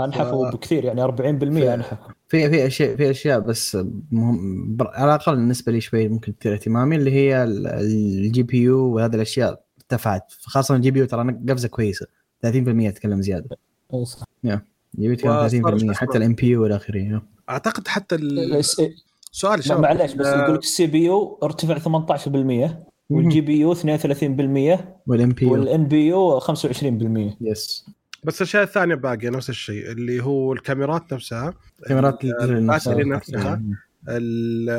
أنحفوا 0.00 0.50
بكثير 0.50 0.84
يعني 0.84 1.02
40% 1.02 1.74
انحف 1.74 1.98
في 2.28 2.50
في 2.50 2.66
أشياء 2.66 2.96
في 2.96 3.10
أشياء 3.10 3.40
بس 3.40 3.78
مهم 4.10 4.76
بر- 4.76 4.90
على 4.94 5.04
الأقل 5.14 5.36
بالنسبة 5.36 5.72
لي 5.72 5.80
شوي 5.80 6.08
ممكن 6.08 6.38
تثير 6.38 6.54
اهتمامي 6.54 6.96
اللي 6.96 7.12
هي 7.12 7.44
ال- 7.44 7.66
ال 7.66 8.42
GPU 8.42 8.78
وهذه 8.94 9.14
الأشياء 9.14 9.64
ارتفعت 9.78 10.32
خاصة 10.40 10.76
ال 10.76 10.90
GPU 10.90 11.06
ترى 11.06 11.32
قفزة 11.48 11.68
كويسة. 11.68 12.06
30% 12.46 12.88
أتكلم 12.88 13.22
زيادة. 13.22 13.56
إيه 13.94 14.04
صح. 14.04 14.24
GPU 14.44 15.12
وصار 15.12 15.48
شو 15.48 15.58
30% 15.68 15.74
اسمه؟ 15.76 15.94
حتى 15.94 16.18
ال 16.18 16.34
NPU 16.34 16.62
والى 16.62 16.76
آخره 16.76 17.22
أعتقد 17.50 17.88
حتى 17.88 18.16
سؤال 19.32 19.64
شباب. 19.64 19.80
معليش 19.80 20.12
بس 20.14 20.26
آه، 20.26 20.42
يقول 20.42 20.54
لك 20.54 20.60
ال 20.62 20.86
CPU 20.86 21.38
ارتفع 21.42 21.78
18% 21.78 22.70
وال 23.10 23.40
GPU 23.40 23.74
32% 23.74 23.78
والام 25.06 25.28
بي 25.30 25.44
يو. 25.46 25.52
والان 25.52 25.86
بي 25.86 26.06
يو 26.06 26.40
25% 26.40 27.36
yes. 27.40 27.86
بس 28.24 28.36
الاشياء 28.42 28.62
الثانية 28.62 28.94
باقيه 28.94 29.28
نفس 29.30 29.50
الشيء 29.50 29.92
اللي 29.92 30.22
هو 30.24 30.52
الكاميرات 30.52 31.12
نفسها. 31.14 31.54
كاميرات 31.88 32.24
ال 32.24 32.28
battery 32.28 32.60
نفسها. 32.60 33.04
نفسها 33.04 33.62
ال- 34.08 34.70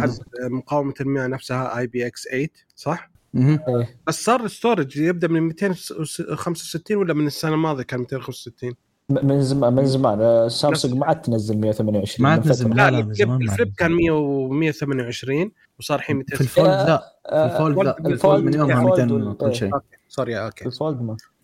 عدد 0.00 0.18
مقاومة 0.50 0.94
المياه 1.00 1.26
نفسها 1.26 1.78
IPX 1.78 2.24
8 2.28 2.48
صح؟ 2.76 3.10
إيه. 3.36 3.98
بس 4.06 4.24
صار 4.24 4.44
ال 4.44 4.50
storage 4.50 4.96
يبدأ 4.96 5.28
من 5.28 5.40
265 5.42 6.96
ولا 6.96 7.14
من 7.14 7.26
السنة 7.26 7.54
الماضية 7.54 7.82
كان 7.82 8.00
265 8.00 8.70
م- 8.70 8.74
من 9.10 9.42
زمان 9.42 9.72
من 9.72 9.86
زمان 9.86 10.20
آه، 10.20 10.48
سامسونج 10.48 10.94
ما 10.94 11.06
عاد 11.06 11.22
تنزل 11.22 11.58
128 11.58 12.22
ما 12.26 12.30
عاد 12.32 12.42
تنزل. 12.42 12.70
لا 12.70 12.74
لا، 12.74 12.90
لا، 12.90 13.04
من 13.04 13.14
زمان 13.14 13.42
ال 13.42 13.47
Flip. 13.47 13.74
كان 13.78 13.92
100 13.92 14.10
و 14.10 14.48
128 14.48 15.52
وصار 15.78 15.98
الحين 15.98 16.16
في 16.22 16.24
200 16.30 16.40
الفولد 16.40 16.68
لا 16.68 16.98
في 17.28 17.32
آه، 17.32 17.44
الفولد 17.46 17.78
لا 17.78 17.90
الفولد- 17.98 18.06
الفولد 18.12 18.44
من 18.44 18.54
يومها 18.54 18.76
الفولد 18.82 19.00
200 19.00 19.12
وال- 19.14 19.28
وكل 19.28 19.54
شيء. 19.54 19.74
أوكي 19.74 19.86
sorry 20.08 20.38
أوكي. 20.38 20.64
ال 20.66 20.73
Fold 20.73 21.02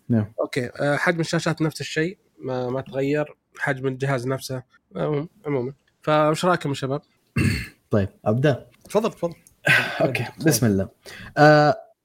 ما. 0.09 0.25
أوكي 0.41 0.69
آه، 0.79 0.95
حجم 0.95 1.19
الشاشات 1.19 1.61
نفس 1.61 1.81
الشيء 1.81 2.17
ما 2.39 2.69
ما 2.69 2.81
تغير. 2.81 3.35
حجم 3.59 3.87
الجهاز 3.87 4.27
نفسه 4.27 4.63
عموما. 5.45 5.73
فايش 6.01 6.45
رأيكم 6.45 6.69
يا 6.69 6.73
شباب؟ 6.75 7.01
طيب 7.91 8.09
أبدأ. 8.25 8.65
تفضل 8.89 9.11
تفضل. 9.11 9.33
أوكي 10.01 10.25
بسم 10.45 10.65
الله. 10.65 10.89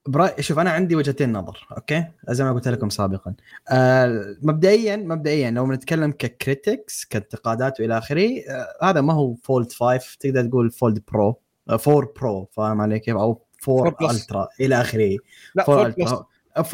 آه 0.09 0.11
برأيي 0.11 0.43
شوف 0.43 0.59
أنا 0.59 0.71
عندي 0.71 0.97
وجهتين 0.97 1.33
نظر 1.33 1.67
أوكي؟ 1.77 2.05
زي 2.29 2.45
ما 2.45 2.53
قلت 2.53 2.69
لكم 2.69 2.91
سابقا. 2.91 3.35
آه 3.71 4.37
مبدئيا 4.43 4.97
مبدئيا 4.97 5.51
لو 5.51 5.67
بنتكلم 5.67 6.11
ك 6.11 6.22
critics 6.22 7.05
كانتقادات 7.05 7.81
وإلى 7.81 7.99
آخره 7.99 8.29
آه 8.49 8.91
هذا 8.91 9.01
ما 9.01 9.13
هو 9.13 9.35
Fold 9.35 9.73
5 9.73 10.01
تقدر 10.21 10.45
تقول 10.45 10.71
Fold 10.71 11.03
Pro 11.13 11.41
4 11.71 12.13
Pro 12.21 12.49
فاهم 12.53 12.81
علي 12.81 12.99
كيف؟ 12.99 13.17
أو 13.17 13.43
4 13.69 13.87
4 13.87 13.97
Plus. 14.01 14.23
Ultra 14.23 14.49
إلى 14.61 14.81
آخره. 14.81 15.17
لا 15.55 15.65
4 15.69 15.83
4 15.85 15.95
Plus 15.97 16.15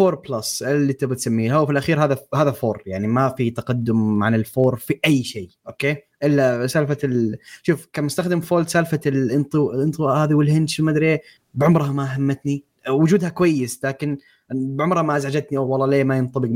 4 0.00 0.22
Plus 0.28 0.62
اللي 0.62 0.92
تبي 0.92 1.14
تسميه 1.14 1.56
هو 1.56 1.66
في 1.66 1.72
الأخير 1.72 2.04
هذا 2.04 2.18
هذا 2.34 2.54
4 2.64 2.80
يعني 2.86 3.06
ما 3.06 3.28
في 3.28 3.50
تقدم 3.50 4.22
عن 4.22 4.34
ال 4.34 4.43
four 4.43 4.76
في 4.76 5.00
أي 5.06 5.24
شيء 5.24 5.50
أوكي؟ 5.68 5.96
إلا 6.22 6.66
سالفة 6.66 6.98
ال... 7.04 7.38
شوف 7.62 7.88
كمستخدم 7.92 8.40
Fold 8.40 8.68
سالفة 8.68 9.00
الانطو 9.06 9.72
الانطو 9.72 10.08
هذه 10.08 10.34
وال 10.34 10.47
hinge 10.47 10.80
ما 10.80 10.90
أدري 10.90 11.06
إيه، 11.06 11.22
بعمرها 11.54 11.92
ما 11.92 12.16
همتني. 12.16 12.64
وجودها 12.88 13.28
كويس 13.28 13.84
لكن 13.84 14.18
بعمرها 14.50 15.02
ما 15.02 15.16
أزعجتني 15.16 15.58
أو 15.58 15.68
والله 15.68 15.86
ليه 15.86 16.04
ما 16.04 16.16
ينطبق 16.16 16.48
100% 16.48 16.50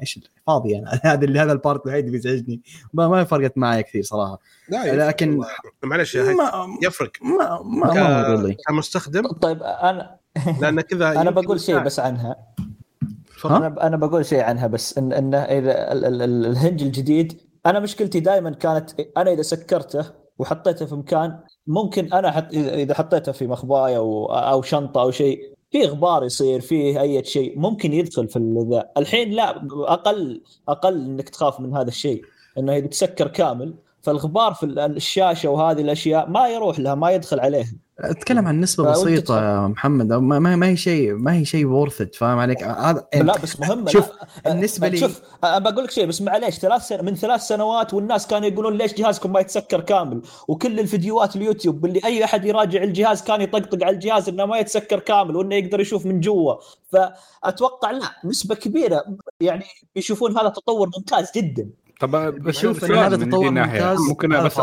إيش 0.00 0.20
فاضي 0.46 0.78
أنا. 0.78 1.00
هذا 1.04 1.24
اللي 1.24 1.38
هذا 1.40 1.52
ال 1.52 1.59
part 1.59 1.86
الوحيد 1.86 2.04
اللي 2.04 2.18
يزعجني. 2.18 2.60
ما, 2.92 3.08
ما 3.08 3.24
فرقت 3.24 3.58
معي 3.58 3.82
كثير 3.82 4.02
صراحة. 4.02 4.38
لا 4.68 5.08
لكن- 5.08 5.40
معلش 5.82 6.14
يفرق. 6.14 7.10
ما 7.22 7.62
ما, 7.62 7.92
ما 7.92 8.54
كمستخدم؟ 8.68 9.26
طيب 9.32 9.62
أنا 9.62 10.16
لأن 10.60 10.80
كذا 10.80 11.20
أنا 11.20 11.30
بقول 11.30 11.60
شيء. 11.60 11.78
بس 11.78 12.00
عنها. 12.00 12.36
تفضل. 13.36 13.54
أنا 13.54 13.86
أنا 13.86 13.96
بقول 13.96 14.26
شيء 14.26 14.40
عنها 14.42 14.66
بس 14.66 14.98
ان 14.98 15.12
انه 15.12 15.38
إذا 15.38 15.92
ال- 15.92 16.04
ال- 16.04 16.22
ال- 16.22 16.46
ال 16.46 16.52
hinge 16.52 16.82
الجديد 16.82 17.40
أنا 17.66 17.80
مشكلتي 17.80 18.20
دائما 18.20 18.50
كانت 18.50 18.90
أنا 19.16 19.32
إذا 19.32 19.42
سكرته 19.42 20.04
وحطيته 20.38 20.86
في 20.86 20.94
مكان 20.94 21.38
ممكن 21.66 22.12
أنا 22.12 22.30
حط 22.30 22.52
اذا 22.52 22.74
إذا 22.74 22.94
حطيته 22.94 23.32
في 23.32 23.46
مخباية 23.46 23.96
أو 23.96 24.26
أو 24.26 24.62
شنطة 24.62 25.00
أو 25.02 25.10
شيء 25.10 25.53
في 25.74 25.84
غبار 25.86 26.24
يصير 26.24 26.60
فيه 26.60 27.00
أي 27.00 27.24
شيء 27.24 27.58
ممكن 27.58 27.92
يدخل 27.92 28.28
في 28.28 28.66
ذا. 28.70 28.90
الحين 28.96 29.30
لا 29.30 29.50
أقل 29.92 30.42
أقل 30.68 30.94
إنك 31.04 31.28
تخاف 31.28 31.60
من 31.60 31.76
هذا 31.76 31.88
الشيء 31.88 32.24
إنه 32.58 32.76
اذا 32.76 32.86
تسكر 32.86 33.28
كامل. 33.28 33.74
فالغبار 34.02 34.54
في 34.54 34.66
ال- 34.66 34.78
الشاشة 34.78 35.48
وهذه 35.48 35.80
الأشياء 35.80 36.30
ما 36.30 36.48
يروح 36.48 36.78
لها 36.78 36.94
ما 36.94 37.10
يدخل 37.10 37.40
عليها. 37.40 37.72
أتكلم 38.00 38.46
عن 38.48 38.60
نسبة 38.60 38.90
بسيطة 38.90 39.66
محمد. 39.68 40.12
ما, 40.12 40.38
ما 40.38 40.56
ما 40.56 40.66
هي 40.68 40.76
شيء 40.76 41.14
ما 41.14 41.34
هي 41.34 41.44
شيء 41.44 41.66
وورث 41.66 42.02
فاهم 42.02 42.38
عليك؟ 42.38 42.62
هذا 42.62 43.06
لا 43.14 43.38
بس 43.38 43.60
مهمه 43.60 43.90
شوف، 43.90 44.08
لا. 44.08 44.50
بالنسبة 44.50 44.88
لي- 44.88 44.96
شوف 44.98 45.20
بقول 45.42 45.84
لك 45.84 45.90
شيء 45.90 46.06
بس 46.06 46.22
معليش 46.22 46.58
ثلاث 46.58 46.82
سن... 46.82 47.04
من 47.04 47.14
ثلاث 47.14 47.40
سنوات 47.40 47.94
والناس 47.94 48.26
كانوا 48.26 48.48
يقولون 48.48 48.78
ليش 48.78 48.94
جهازكم 48.94 49.32
ما 49.32 49.40
يتسكر 49.40 49.80
كامل؟ 49.80 50.22
وكل 50.48 50.80
الفيديوهات 50.80 51.36
اليوتيوب 51.36 51.84
اللي 51.84 52.00
أي 52.04 52.24
أحد 52.24 52.44
يراجع 52.44 52.82
الجهاز 52.82 53.22
كان 53.22 53.40
يطقطق 53.40 53.84
على 53.84 53.94
الجهاز 53.94 54.28
إنه 54.28 54.46
ما 54.46 54.58
يتسكر 54.58 54.98
كامل 54.98 55.36
وإنه 55.36 55.54
يقدر 55.54 55.80
يشوف 55.80 56.06
من 56.06 56.20
جوا. 56.20 56.54
فأتوقع 56.92 57.90
لا 57.90 58.10
نسبة 58.24 58.54
كبيرة 58.54 59.04
يعني 59.40 59.64
يشوفون 59.96 60.38
هذا 60.38 60.48
تطور 60.48 60.90
ممتاز 60.98 61.30
جدا. 61.36 61.68
طب 62.00 62.10
بس 62.42 62.64
إن 62.64 62.74
سؤال 62.74 62.98
هذا 62.98 63.16
تطور. 63.16 63.50
ممتاز، 63.50 63.98
ممكن 64.08 64.32
هذا 64.32 64.44
بس 64.44 64.60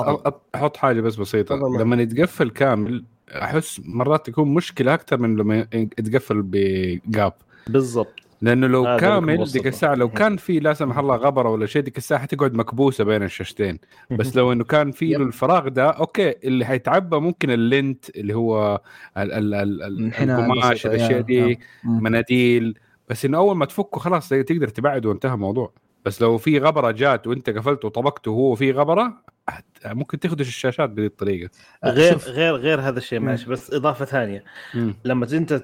أحط 0.55 0.77
حاجة 0.77 1.01
بس 1.01 1.15
بسيطة. 1.15 1.55
معك. 1.55 1.81
لما 1.81 2.01
يتقفل 2.01 2.49
كامل 2.49 3.03
أحس 3.29 3.81
مرات 3.85 4.25
تكون 4.25 4.53
مشكلة 4.53 4.93
أكثر 4.93 5.17
من 5.17 5.35
لما 5.35 5.67
يتقفل 5.73 6.41
ب 6.45 6.63
gap. 6.63 7.33
بالضبط. 7.67 8.13
لأنه 8.41 8.67
لو 8.67 8.97
كامل 8.97 9.45
ديك. 9.45 9.67
الساعة 9.67 9.95
لو 9.95 10.09
كان 10.09 10.37
في 10.37 10.59
لا 10.59 10.73
سمح 10.73 10.97
الله 10.97 11.15
غبرة 11.15 11.49
ولا 11.49 11.65
شيء 11.65 11.81
ديك 11.81 11.97
الساعة 11.97 12.21
حتقعد 12.21 12.53
مكبوسة 12.53 13.03
بين 13.03 13.23
الشاشتين. 13.23 13.79
بس 14.11 14.35
لو 14.35 14.51
إنه 14.51 14.63
كان 14.63 14.91
في 14.91 15.09
له 15.13 15.23
الفراغ 15.23 15.67
ده 15.67 15.89
أوكي 15.89 16.33
اللي 16.43 16.65
حيتعبى 16.65 17.17
ممكن 17.19 17.51
ال 17.51 17.63
lint 17.63 18.09
اللي 18.09 18.35
هو 18.35 18.81
القماش 19.17 20.73
بسيطة، 20.73 20.87
الأشياء 20.95 21.11
يا- 21.17 21.21
دي 21.21 21.59
مم. 21.83 22.03
مناديل. 22.03 22.77
بس 23.09 23.25
إنه 23.25 23.37
أول 23.37 23.55
ما 23.57 23.65
تفكه 23.65 23.99
خلاص 23.99 24.29
تقدر 24.29 24.67
تبعد 24.67 25.05
وانتهى 25.05 25.33
الموضوع. 25.33 25.71
بس 26.05 26.21
لو 26.21 26.37
في 26.37 26.59
غبرة 26.59 26.91
جات 26.91 27.27
وانت 27.27 27.49
قفلت 27.49 27.85
وطبقته 27.85 28.31
وهو 28.31 28.55
في 28.55 28.71
غبرة 28.71 29.13
ممكن 29.85 30.19
تخدش 30.19 30.47
الشاشات 30.47 30.89
بهذه 30.89 31.05
الطريقة 31.07 31.49
غير 31.85 32.13
شوف. 32.13 32.27
غير 32.27 32.55
غير 32.55 32.81
هذا 32.81 32.97
الشيء 32.97 33.19
ماشي 33.19 33.49
بس 33.49 33.73
إضافة 33.73 34.05
ثانية 34.05 34.43
مم. 34.73 34.95
لما 35.05 35.27
انت 35.33 35.63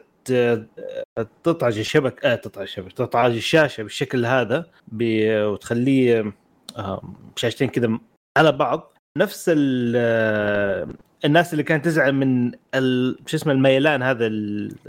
تطعج 1.43 1.80
الشبك 1.80 2.26
آه 2.26 2.36
تطعج 2.36 2.63
الشبك 2.63 2.91
تطعج 2.93 3.36
الشاشة 3.36 3.84
بالشكل 3.84 4.26
هذا 4.26 4.65
وتخليه 5.02 6.34
آه، 6.78 7.02
شاشتين 7.36 7.69
كذا 7.69 8.00
على 8.38 8.52
بعض 8.52 8.93
نفس 9.17 9.45
ال- 9.54 10.95
الناس 11.25 11.51
اللي 11.53 11.63
كانت 11.63 11.86
تزعل 11.86 12.12
من 12.15 12.51
ال- 12.75 13.17
شو 13.25 13.38
اسمه 13.38 13.53
الميلان 13.53 14.03
هذا؟ 14.03 14.27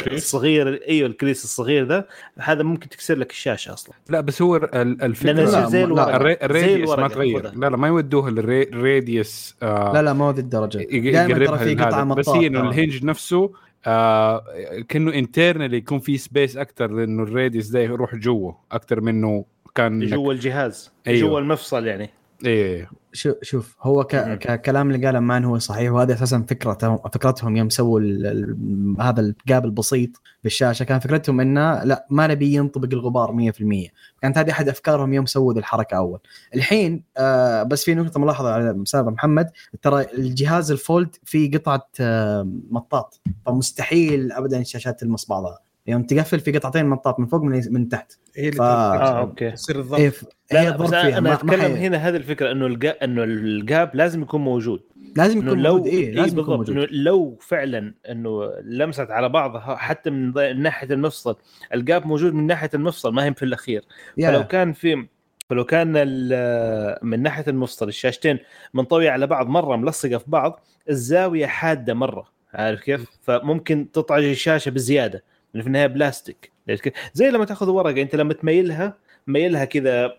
الصغير 0.06 0.80
أيوه 0.88 1.08
ال 1.08 1.13
crease 1.13 1.44
الصغير 1.44 1.84
ده 1.84 2.08
هذا 2.38 2.62
ممكن 2.62 2.88
تكسر 2.88 3.18
لك 3.18 3.30
الشاشة 3.30 3.72
أصلا 3.72 3.94
لا 4.08 4.20
بس 4.20 4.42
هو 4.42 4.56
ال- 4.56 5.02
الفكرة 5.02 5.32
لا، 5.32 5.66
زي 5.68 5.84
لا، 5.84 6.44
ال 6.44 6.52
radius 6.52 6.98
ما 6.98 7.08
تغير. 7.08 7.42
لا 7.54 7.70
لا 7.70 7.76
ما 7.76 7.88
يودوه 7.88 8.30
لل 8.30 8.62
radius 8.62 9.56
آه 9.62 9.92
لا 9.94 10.02
لا 10.02 10.12
ما 10.12 10.24
هو 10.24 10.30
ذي 10.30 10.40
الدرجة 10.40 10.78
دائما 11.10 11.46
ترى 11.46 11.58
في. 11.58 11.74
قطعه 11.74 12.04
بس 12.14 12.28
مطاط 12.28 12.36
هي 12.36 12.46
إنه. 12.46 12.60
ال 12.60 12.67
hinge 12.67 13.04
نفسه 13.04 13.52
آه 13.86 14.44
كأنه 14.88 15.14
internal 15.14 15.74
يكون 15.74 15.98
في 15.98 16.18
space 16.18 16.56
أكثر 16.56 16.90
لأنه 16.92 17.22
ال 17.22 17.28
radius 17.28 17.66
ده 17.66 17.80
يروح 17.80 18.14
جوا 18.14 18.52
أكثر 18.72 19.00
منه 19.00 19.44
كان 19.74 20.06
جوا 20.06 20.32
الجهاز 20.32 20.92
أيوه. 21.06 21.28
جوا 21.28 21.40
المفصل 21.40 21.86
يعني 21.86 22.10
إيه 22.44 22.90
شو 23.18 23.34
شوف 23.42 23.76
هو 23.80 24.04
ك... 24.04 24.38
ككلام 24.38 24.90
اللي 24.90 25.06
قاله 25.06 25.20
مان 25.20 25.44
هو 25.44 25.58
صحيح 25.58 25.92
وهذا 25.92 26.14
أساسا 26.14 26.44
فكرتهم 26.48 26.96
فكرتهم 26.96 27.56
يوم 27.56 27.68
سووا 27.68 28.00
ال... 28.00 28.26
ال... 28.26 28.96
هذا 29.00 29.20
ال 29.20 29.31
gap 29.31 29.64
البسيط 29.64 30.10
بالشاشة. 30.44 30.84
كان 30.84 30.98
فكرتهم 30.98 31.40
إنه 31.40 31.84
لا 31.84 32.06
ما 32.10 32.26
نبي 32.26 32.54
ينطبق 32.54 32.88
الغبار 32.92 33.52
100% 33.52 33.90
كانت 34.22 34.38
هذه 34.38 34.50
أحد 34.50 34.68
أفكارهم 34.68 35.12
يوم 35.12 35.26
سووا 35.26 35.52
ذي 35.52 35.58
الحركة 35.58 35.96
أول. 35.96 36.18
الحين 36.54 37.04
آه 37.16 37.62
بس 37.62 37.84
في 37.84 37.94
نقطة 37.94 38.20
ملاحظة 38.20 38.52
على 38.52 38.82
أستاذ 38.82 39.04
محمد 39.04 39.50
ترى 39.82 40.06
الجهاز 40.18 40.70
ال 40.70 40.79
Fold 40.79 41.16
فيه 41.24 41.50
قطعة 41.50 41.88
آه 42.00 42.48
مطاط. 42.70 43.20
فمستحيل 43.46 44.32
ابدا 44.32 44.60
الشاشات 44.60 45.00
تلمس 45.00 45.28
بعضها. 45.28 45.67
يوم 45.88 46.02
تقفل 46.02 46.40
في 46.40 46.52
قطعتين 46.52 46.86
مطاط 46.86 47.20
من 47.20 47.26
فوق 47.26 47.42
من, 47.42 47.62
من 47.70 47.88
تحت. 47.88 48.12
هي 48.36 48.48
اللي 48.48 48.58
ف- 48.58 48.62
آه 48.62 49.18
أوكي. 49.20 49.44
يصير 49.44 49.80
الضغط. 49.80 50.00
إيه 50.00 50.10
ف... 50.10 50.24
لا 50.52 50.64
لا 50.64 50.76
بس 50.76 50.92
أنا, 50.92 51.02
فيها 51.02 51.18
أنا 51.18 51.20
ما... 51.28 51.34
أتكلم 51.34 51.60
حي... 51.76 51.86
هنا 51.86 51.96
هذه 51.96 52.16
الفكرة 52.16 52.52
إنه 52.52 52.66
ال 52.66 52.74
gap 52.74 52.96
إنه 53.02 53.24
ال 53.24 53.41
gap 53.41 53.90
لازم 53.94 54.22
يكون 54.22 54.40
موجود. 54.40 54.80
لازم 55.16 55.38
يكون 55.38 55.58
لو 55.62 55.72
موجود 55.76 55.86
إيه 55.86 56.06
إيه 56.08 56.14
لازم 56.14 56.38
يكون 56.38 56.56
بالضبط. 56.56 56.76
موجود. 56.76 56.88
إنه 56.90 57.02
لو 57.02 57.38
فعلا 57.40 57.94
إنه 58.10 58.52
لمست 58.64 59.10
على 59.10 59.28
بعضها 59.28 59.76
حتى 59.76 60.10
من 60.10 60.62
ناحية 60.62 60.94
المفصل 60.94 61.36
ال 61.74 61.82
gap 61.82 62.06
موجود 62.06 62.34
من 62.34 62.46
ناحية 62.46 62.70
المفصل 62.74 63.14
ما 63.14 63.24
هي 63.24 63.34
في 63.34 63.44
الأخير. 63.44 63.84
يا. 64.16 64.30
فلو 64.30 64.46
كان 64.46 64.72
في 64.72 65.06
فلو 65.50 65.64
كان 65.64 65.92
ال- 65.96 66.98
من 67.02 67.22
ناحية 67.22 67.44
المفصل 67.48 67.88
الشاشتين 67.88 68.38
منطوية 68.74 69.10
على 69.10 69.26
بعض 69.26 69.46
مرة 69.48 69.76
ملصقة 69.76 70.18
في 70.18 70.24
بعض 70.26 70.60
الزاوية 70.90 71.46
حادة 71.46 71.94
مرة. 71.94 72.38
عارف 72.54 72.80
كيف؟ 72.80 73.04
فممكن 73.22 73.92
تطعج 73.92 74.24
الشاشة 74.24 74.70
بزيادة. 74.70 75.24
لأن 75.54 75.62
في 75.62 75.66
النهاية 75.66 75.86
بلاستيك؟ 75.86 76.52
زي 77.14 77.30
لما 77.30 77.44
تأخذ 77.44 77.68
ورقة 77.70 78.02
أنت 78.02 78.14
لما 78.16 78.34
تميلها 78.34 78.94
ميلها 79.26 79.64
كذا 79.64 80.14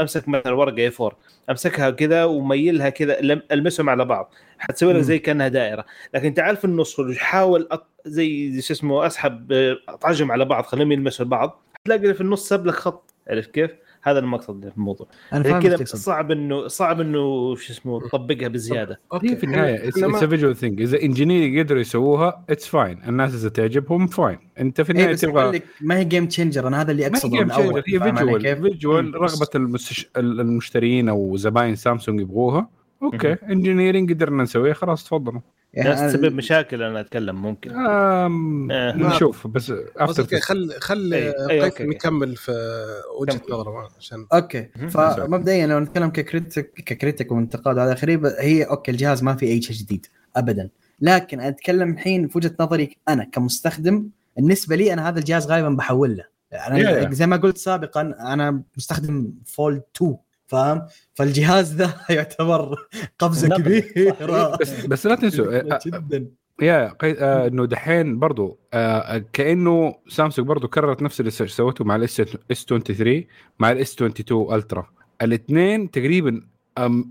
أمسك 0.00 0.28
مثلا 0.28 0.52
ورقة 0.52 0.76
A 0.78 0.92
4 1.00 1.18
أمسكها 1.50 1.90
كذا 1.90 2.24
وميلها 2.24 2.88
كذا 2.88 3.20
لم- 3.20 3.42
ألمسهم 3.52 3.90
على 3.90 4.04
بعض 4.04 4.34
حتسوي 4.58 4.92
لك. 4.92 5.00
زي 5.00 5.18
كأنها 5.18 5.48
دائرة 5.48 5.84
لكن 6.14 6.34
تعال 6.34 6.56
في 6.56 6.64
النص 6.64 6.98
وحاول 6.98 7.68
أط... 7.70 7.86
زي 8.06 8.60
شو 8.62 8.72
اسمه 8.74 9.06
أسحب 9.06 9.52
آه، 9.52 9.76
أطعجهم 9.88 10.32
على 10.32 10.44
بعض 10.44 10.64
خليهم 10.64 10.92
يلمسوا 10.92 11.26
بعض 11.26 11.62
تلاقي 11.84 12.14
في 12.14 12.20
النص 12.20 12.48
ساب 12.48 12.66
لك 12.66 12.74
خط 12.74 13.14
عرفت 13.28 13.50
كيف؟ 13.50 13.70
هذا 14.02 14.18
المقصد 14.18 14.68
في 14.68 14.76
الموضوع. 14.76 15.06
أنا 15.32 15.42
فاهم 15.42 15.62
كذا 15.62 15.84
صعب 15.84 16.30
انه 16.30 16.68
صعب 16.68 17.00
إنه 17.00 17.54
شو 17.56 17.72
اسمه 17.72 18.00
تطبقها 18.00 18.48
بزيادة. 18.48 19.00
هي 19.22 19.36
في 19.36 19.44
النهاية 19.44 19.88
it's 19.88 20.24
visual 20.24 20.56
thing 20.56 20.80
إذا 20.80 21.02
engineer 21.02 21.62
قدروا 21.62 21.80
يسووها 21.80 22.44
it's 22.50 22.66
fine 22.66 23.00
الناس 23.08 23.34
إذا 23.34 23.48
تعجبهم 23.48 24.06
fine 24.06 24.38
أنت 24.60 24.80
في 24.80 24.92
إيه 24.92 24.98
النهاية 24.98 25.16
تبغى 25.16 25.62
ما 25.80 25.98
هي 25.98 26.04
game 26.04 26.26
changer 26.26 26.68
أنا 26.68 26.80
هذا 26.80 26.90
اللي 26.90 27.02
ما 27.02 27.08
هي 27.08 27.12
أقصده 27.12 27.30
game 27.30 27.42
من 27.46 27.50
الأول. 27.50 27.82
changer 27.82 28.06
هي 28.08 28.12
visual 28.12 28.42
كيف؟ 28.42 28.62
visual. 28.62 29.14
رغبة 29.14 29.48
المستش... 29.54 30.10
المشترين 30.16 31.08
أو 31.08 31.36
زباين 31.36 31.76
سامسونج 31.76 32.20
يبغوها. 32.20 32.68
أوكي. 33.02 33.32
engineering 33.32 34.12
قدرنا 34.12 34.42
نسويها 34.42 34.74
خلاص 34.74 35.04
تفضلوا. 35.04 35.40
يعني 35.74 36.08
تسبب 36.08 36.34
مشاكل 36.34 36.82
أنا 36.82 37.00
أتكلم 37.00 37.42
ممكن 37.42 37.70
آم... 37.70 38.70
آه. 38.70 38.96
نشوف 38.96 39.46
بس 39.46 39.72
after 39.96 40.22
أوكي 40.22 40.40
خل 40.40 40.72
خل 40.80 41.10
أي- 41.10 41.50
أي،. 41.50 41.72
يكمل 41.80 42.36
في 42.36 42.52
وجهة. 43.20 43.40
نظره 43.50 43.88
عشان 43.98 44.26
أوكي. 44.32 44.68
فمبدئيا 44.90 45.66
لو 45.66 45.78
نتكلم 45.78 46.10
ك 46.10 46.19
critic 46.19 46.72
ك 46.86 46.93
critic 46.93 47.32
وانتقاد 47.32 47.78
على 47.78 47.92
اخره 47.92 48.34
هي 48.40 48.62
أوكي 48.62 48.90
الجهاز 48.90 49.22
ما 49.22 49.34
في 49.36 49.46
أي 49.46 49.62
شيء 49.62 49.76
جديد 49.76 50.06
ابدا 50.36 50.70
لكن 51.00 51.40
أتكلم 51.40 51.90
الحين 51.92 52.28
في 52.28 52.38
وجهة 52.38 52.54
نظري 52.60 52.96
أنا 53.08 53.24
كمستخدم 53.24 54.08
بالنسبة 54.36 54.76
لي 54.76 54.92
أنا 54.92 55.08
هذا 55.08 55.18
الجهاز 55.18 55.46
غالبا 55.46 55.68
بحول 55.68 56.16
له 56.16 56.24
أنا 56.52 56.78
Yeah. 57.08 57.12
زي 57.12 57.26
ما 57.26 57.36
قلت 57.36 57.58
سابقا 57.58 58.00
أنا 58.20 58.62
مستخدم 58.76 59.32
فولد 59.46 59.82
2 59.96 60.16
فاهم؟ 60.48 60.82
فالجهاز 61.14 61.74
ذا 61.74 61.94
يعتبر 62.10 62.76
قفزة. 63.18 63.48
كبيرة. 63.56 64.56
بس 64.56 64.86
بس 64.86 65.06
لا 65.06 65.14
تنسوا 65.14 65.58
آه، 65.58 65.78
جدا. 65.86 66.30
يا 66.62 66.88
قي... 66.88 67.12
آه 67.18 67.46
إنه 67.46 67.66
دحين 67.66 68.18
برضو 68.18 68.58
آه 68.74 69.24
كأنه 69.32 69.94
سامسونج 70.08 70.48
برضو 70.48 70.68
كررت 70.68 71.02
نفس 71.02 71.20
اللي 71.20 71.30
سوته 71.30 71.84
مع 71.84 71.96
الاس 71.96 72.20
اس 72.50 72.64
23 72.64 73.24
مع 73.58 73.72
الاس 73.72 73.94
22 73.94 74.54
الترا 74.54 74.86
الاثنين 75.22 75.90
تقريبا 75.90 76.42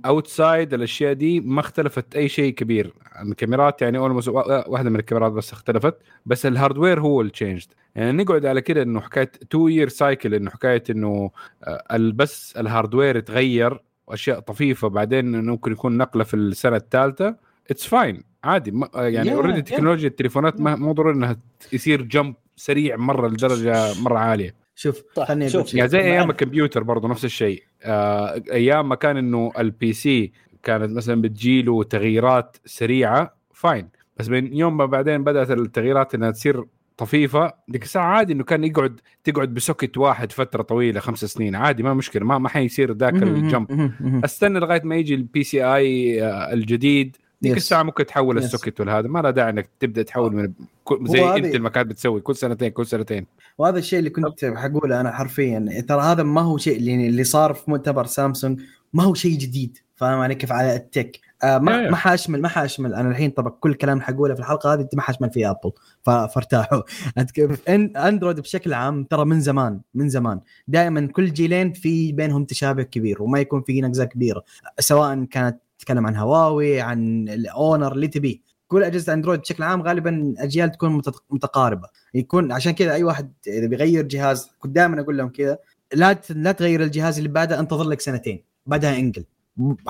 outside 0.06 0.74
الأشياء 0.74 1.14
دي 1.14 1.40
ما 1.40 1.60
اختلفت 1.60 2.16
أي 2.16 2.30
شيء 2.30 2.54
كبير. 2.54 2.94
الكاميرات 3.22 3.82
يعني 3.82 3.98
almost 3.98 4.28
واحدة 4.68 4.90
من 4.90 5.00
الكاميرات 5.00 5.32
بس 5.32 5.54
اختلفت 5.54 5.96
بس 6.26 6.46
ال 6.46 6.52
hardware 6.52 7.02
هو 7.02 7.22
اللي 7.22 7.32
changed 7.32 7.68
يعني 7.96 8.24
نقعد 8.24 8.46
على 8.46 8.62
كده 8.62 8.82
إنه 8.82 9.02
حكاية 9.02 9.32
2 9.52 9.70
year 9.70 9.88
cycle 9.90 10.34
إنه 10.34 10.50
حكاية 10.52 10.84
إنه 10.90 11.32
آه، 11.64 11.98
بس 11.98 12.58
ال 12.58 12.64
hardware 12.64 13.16
يتغير 13.18 13.82
وأشياء 14.08 14.40
طفيفة 14.40 14.88
بعدين 14.88 15.36
إنه 15.36 15.52
ممكن 15.52 15.72
يكون 15.72 15.98
نقلة 15.98 16.24
في 16.24 16.34
السنة 16.34 16.76
الثالثة. 16.76 17.36
it's 17.72 17.88
fine 17.88 18.24
عادي. 18.44 18.72
ما 18.72 18.90
يعني 18.96 19.30
Yeah, 19.30 19.34
already 19.34 19.62
yeah. 19.62 19.64
تكنولوجيا 19.64 20.08
التليفونات 20.08 20.62
ما 20.62 20.76
مو 20.76 20.92
ضروري 20.92 21.16
إنها 21.16 21.38
يصير 21.74 22.02
jump 22.02 22.36
سريع 22.56 22.96
مرة 22.98 23.28
لدرجة 23.28 24.02
مرة 24.02 24.20
عالية. 24.20 24.56
شوف 24.76 25.04
صح. 25.16 25.28
خليني 25.28 25.50
شوف. 25.50 25.74
يعني 25.74 25.90
زي. 25.90 26.00
أيام 26.00 26.30
الكمبيوتر 26.30 26.84
برضه 26.84 27.08
نفس 27.08 27.26
الشيء. 27.26 27.64
آه 27.84 28.42
أيام 28.52 28.90
ما 28.90 28.96
كان 28.96 29.18
إنه 29.18 29.52
ال 29.60 29.94
PC 29.94 30.32
كانت 30.64 30.92
مثلا 30.92 31.22
بتجيله 31.22 31.84
تغييرات 31.84 32.58
سريعة 32.66 33.38
fine. 33.54 33.90
بس 34.18 34.30
من 34.30 34.54
يوم 34.54 34.78
ما 34.78 34.86
بعدين 34.86 35.24
بدأت 35.24 35.52
التغييرات 35.52 36.16
إنها 36.16 36.32
تصير 36.32 36.66
طفيفة 36.98 37.54
ديك 37.68 37.84
الساعة 37.84 38.06
عادي 38.06 38.34
إنه 38.34 38.44
كان 38.44 38.64
يقعد 38.64 39.00
تقعد 39.24 39.54
ب 39.54 39.60
socket 39.60 39.98
واحد 39.98 40.32
فترة 40.32 40.62
طويلة 40.62 41.00
خمس 41.00 41.26
سنين 41.26 41.56
عادي 41.56 41.84
ما 41.84 41.94
مشكلة 41.94 42.26
ما 42.26 42.38
ما 42.38 42.50
حيصير 42.50 42.94
ذاك 42.94 43.14
ال 43.14 43.29
jump 43.29 43.92
أستنى 44.26 44.60
لغاية 44.60 44.82
ما 44.84 44.96
يجي 44.96 45.16
ال 45.16 45.44
PCI 45.44 46.24
الجديد. 46.54 47.18
ديك. 47.42 47.58
الساعة 47.58 47.84
ممكن 47.84 48.06
تحول 48.06 48.40
Yes. 48.40 48.44
ال 48.44 48.49
socket 48.49 48.80
والهذا 48.80 49.08
ما 49.08 49.20
له 49.20 49.30
داعي 49.30 49.50
إنك 49.50 49.70
تبدأ 49.80 50.02
تحول 50.04 50.36
من 50.36 50.52
كل- 50.84 51.08
زي 51.08 51.36
أنت 51.36 51.68
كانت 51.68 51.90
بتسوي 51.90 52.22
كل 52.22 52.36
سنتين 52.36 52.70
كل 52.70 52.86
سنتين. 52.86 53.26
وهذا 53.58 53.80
الشيء 53.80 54.00
اللي 54.00 54.10
كنت 54.10 54.46
حقوله 54.46 55.02
أنا 55.02 55.12
حرفيا 55.12 55.84
ترى 55.88 56.02
هذا 56.02 56.24
ما 56.24 56.42
هو 56.42 56.58
شيء 56.58 56.78
اللي, 56.78 57.08
اللي 57.08 57.24
صار 57.24 57.54
في 57.54 57.72
مؤتمر 57.72 58.06
سامسونج 58.06 58.62
ما 58.94 59.04
هو 59.04 59.14
شيء 59.14 59.38
جديد. 59.38 59.78
فاهم 59.96 60.20
علي 60.20 60.36
كيف؟ 60.36 60.52
على 60.52 60.76
ال 60.76 60.83
tech. 60.83 61.20
آه 61.44 61.58
ما 61.58 61.72
yeah. 61.88 61.92
ما 61.92 61.96
حاشمل 61.98 62.42
ما 62.42 62.48
حاشمل. 62.48 62.94
أنا 62.94 63.10
الحين 63.10 63.30
طبعا 63.30 63.50
كل 63.60 63.74
كلام 63.74 64.02
حقوله 64.02 64.34
في 64.34 64.40
الحلقة 64.40 64.74
هذه 64.74 64.88
ما 64.94 65.02
حاشمل 65.02 65.30
فيه 65.30 65.52
ابل 65.52 65.72
فارتاحوا. 66.06 66.82
اندرويد 68.08 68.40
بشكل 68.40 68.74
عام 68.74 69.04
ترى 69.04 69.26
من 69.26 69.42
زمان 69.42 69.80
من 69.94 70.10
زمان. 70.10 70.40
دائما 70.68 71.08
كل 71.08 71.34
جيلين 71.34 71.74
في 71.74 72.12
بينهم 72.12 72.46
تشابه 72.46 72.84
كبير 72.84 73.24
وما 73.24 73.40
يكون 73.40 73.62
في 73.62 73.82
نقزة 73.82 74.06
كبيرة 74.06 74.44
سواء 74.80 75.24
كانت 75.24 75.60
تتكلم 75.80 76.08
عن 76.08 76.16
هواوي 76.16 76.82
عن 76.82 77.30
الاونر 77.30 77.92
اللي 77.92 78.08
تبيه. 78.08 78.40
كل 78.68 78.84
أجهزة 78.84 79.14
أندرويد 79.14 79.40
بشكل 79.40 79.64
عام 79.64 79.82
غالبا 79.82 80.34
اجيال 80.38 80.72
تكون 80.72 81.02
متقاربة. 81.30 81.88
يكون 82.14 82.52
عشان 82.52 82.72
كذا 82.72 82.94
أي 82.94 83.04
واحد 83.04 83.34
إذا 83.48 83.68
بيغير 83.68 84.04
جهاز 84.04 84.50
كنت 84.60 84.76
دائما 84.76 85.02
أقول 85.02 85.18
لهم 85.18 85.30
كذا 85.30 85.58
لا 85.94 86.22
لا 86.30 86.52
تغير 86.52 86.84
الجهاز 86.84 87.18
اللي 87.18 87.30
بعده 87.30 87.60
انتظر 87.60 87.84
لك 87.84 88.02
سنتين 88.02 88.44
بعدها 88.66 89.00
انقل. 89.00 89.26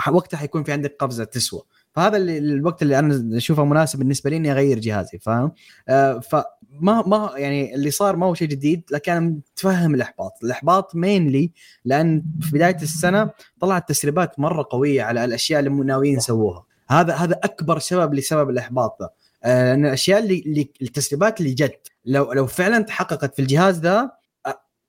وقتها 0.08 0.38
حيكون 0.38 0.64
في 0.64 0.72
عندك 0.72 0.96
قفزة 1.00 1.24
تسوى. 1.24 1.62
فهذا 1.94 2.18
اللي 2.18 2.38
الوقت 2.38 2.82
اللي 2.82 3.00
أنا 3.00 3.38
أشوفه 3.38 3.66
مناسب 3.66 4.00
بالنسبة 4.00 4.30
لي 4.30 4.38
إني 4.38 4.52
أغير 4.52 4.80
جهازي 4.80 5.18
فاهم؟ 5.20 5.52
آه 5.90 6.20
فما 6.20 6.44
ما 6.80 7.32
يعني 7.36 7.76
اللي 7.76 7.92
صار 7.92 8.16
ما 8.16 8.26
هو 8.26 8.34
شيء 8.34 8.48
جديد 8.48 8.84
لكن 8.92 9.12
أنا 9.12 9.20
متفهم 9.20 9.96
الاحباط 9.96 10.32
الاحباط 10.44 10.96
مينلي 10.96 11.52
لأن 11.86 12.24
في 12.42 12.52
بداية 12.52 12.76
السنة 12.76 13.30
طلعت 13.60 13.90
تسريبات 13.90 14.40
مرة 14.40 14.68
قوية 14.70 15.04
على 15.04 15.26
الأشياء 15.26 15.60
اللي 15.60 15.70
ناويين 15.70 16.18
يسووها. 16.18 16.66
هذا 16.90 17.14
هذا 17.14 17.40
أكبر 17.44 17.80
سبب 17.80 18.14
لسبب 18.14 18.50
الاحباط 18.50 18.98
آه، 19.44 19.64
لأن 19.64 19.86
الأشياء 19.86 20.20
اللي, 20.20 20.44
اللي 20.46 20.72
التسريبات 20.82 21.40
اللي 21.42 21.54
جت 21.54 21.88
لو 22.06 22.34
لو 22.34 22.48
فعلا 22.48 22.84
تحققت 22.84 23.36
في 23.36 23.42
الجهاز 23.42 23.86
آه، 23.86 24.17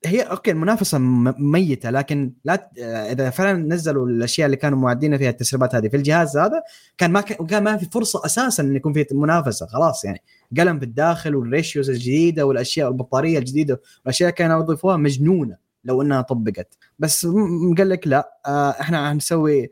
هي 0.05 0.21
okay 0.21 0.51
المنافسة 0.51 0.97
ميتة 1.37 1.89
لكن 1.89 2.33
لا 2.45 2.71
إذا 3.11 3.29
فعلا 3.29 3.57
نزلوا 3.57 4.07
الأشياء 4.07 4.45
اللي 4.45 4.57
كانوا 4.57 4.77
موعدين 4.77 5.17
فيها 5.17 5.29
التسريبات 5.29 5.75
هذه 5.75 5.87
في 5.87 5.97
الجهاز 5.97 6.37
هذا 6.37 6.61
كان 6.97 7.11
ما 7.11 7.21
كان 7.21 7.63
ما 7.63 7.77
في 7.77 7.85
فرصة 7.91 8.25
أساسا 8.25 8.63
إن 8.63 8.75
يكون 8.75 8.93
في 8.93 9.05
منافسة 9.11 9.65
خلاص 9.67 10.05
يعني. 10.05 10.21
قلم 10.57 10.79
بالداخل 10.79 11.35
وال 11.35 11.49
ratios 11.49 11.89
الجديدة 11.89 12.45
والأشياء 12.45 12.87
البطاريه 12.87 13.39
الجديدة 13.39 13.81
والأشياء 13.99 14.29
كانوا 14.29 14.63
يضيفوها 14.63 14.97
مجنونة 14.97 15.57
لو 15.83 16.01
إنها 16.01 16.21
طبقت. 16.21 16.77
بس 16.99 17.25
قال 17.77 17.89
لك 17.89 18.07
لا 18.07 18.39
آه، 18.45 18.69
إحنا 18.69 19.09
حنسوي. 19.09 19.69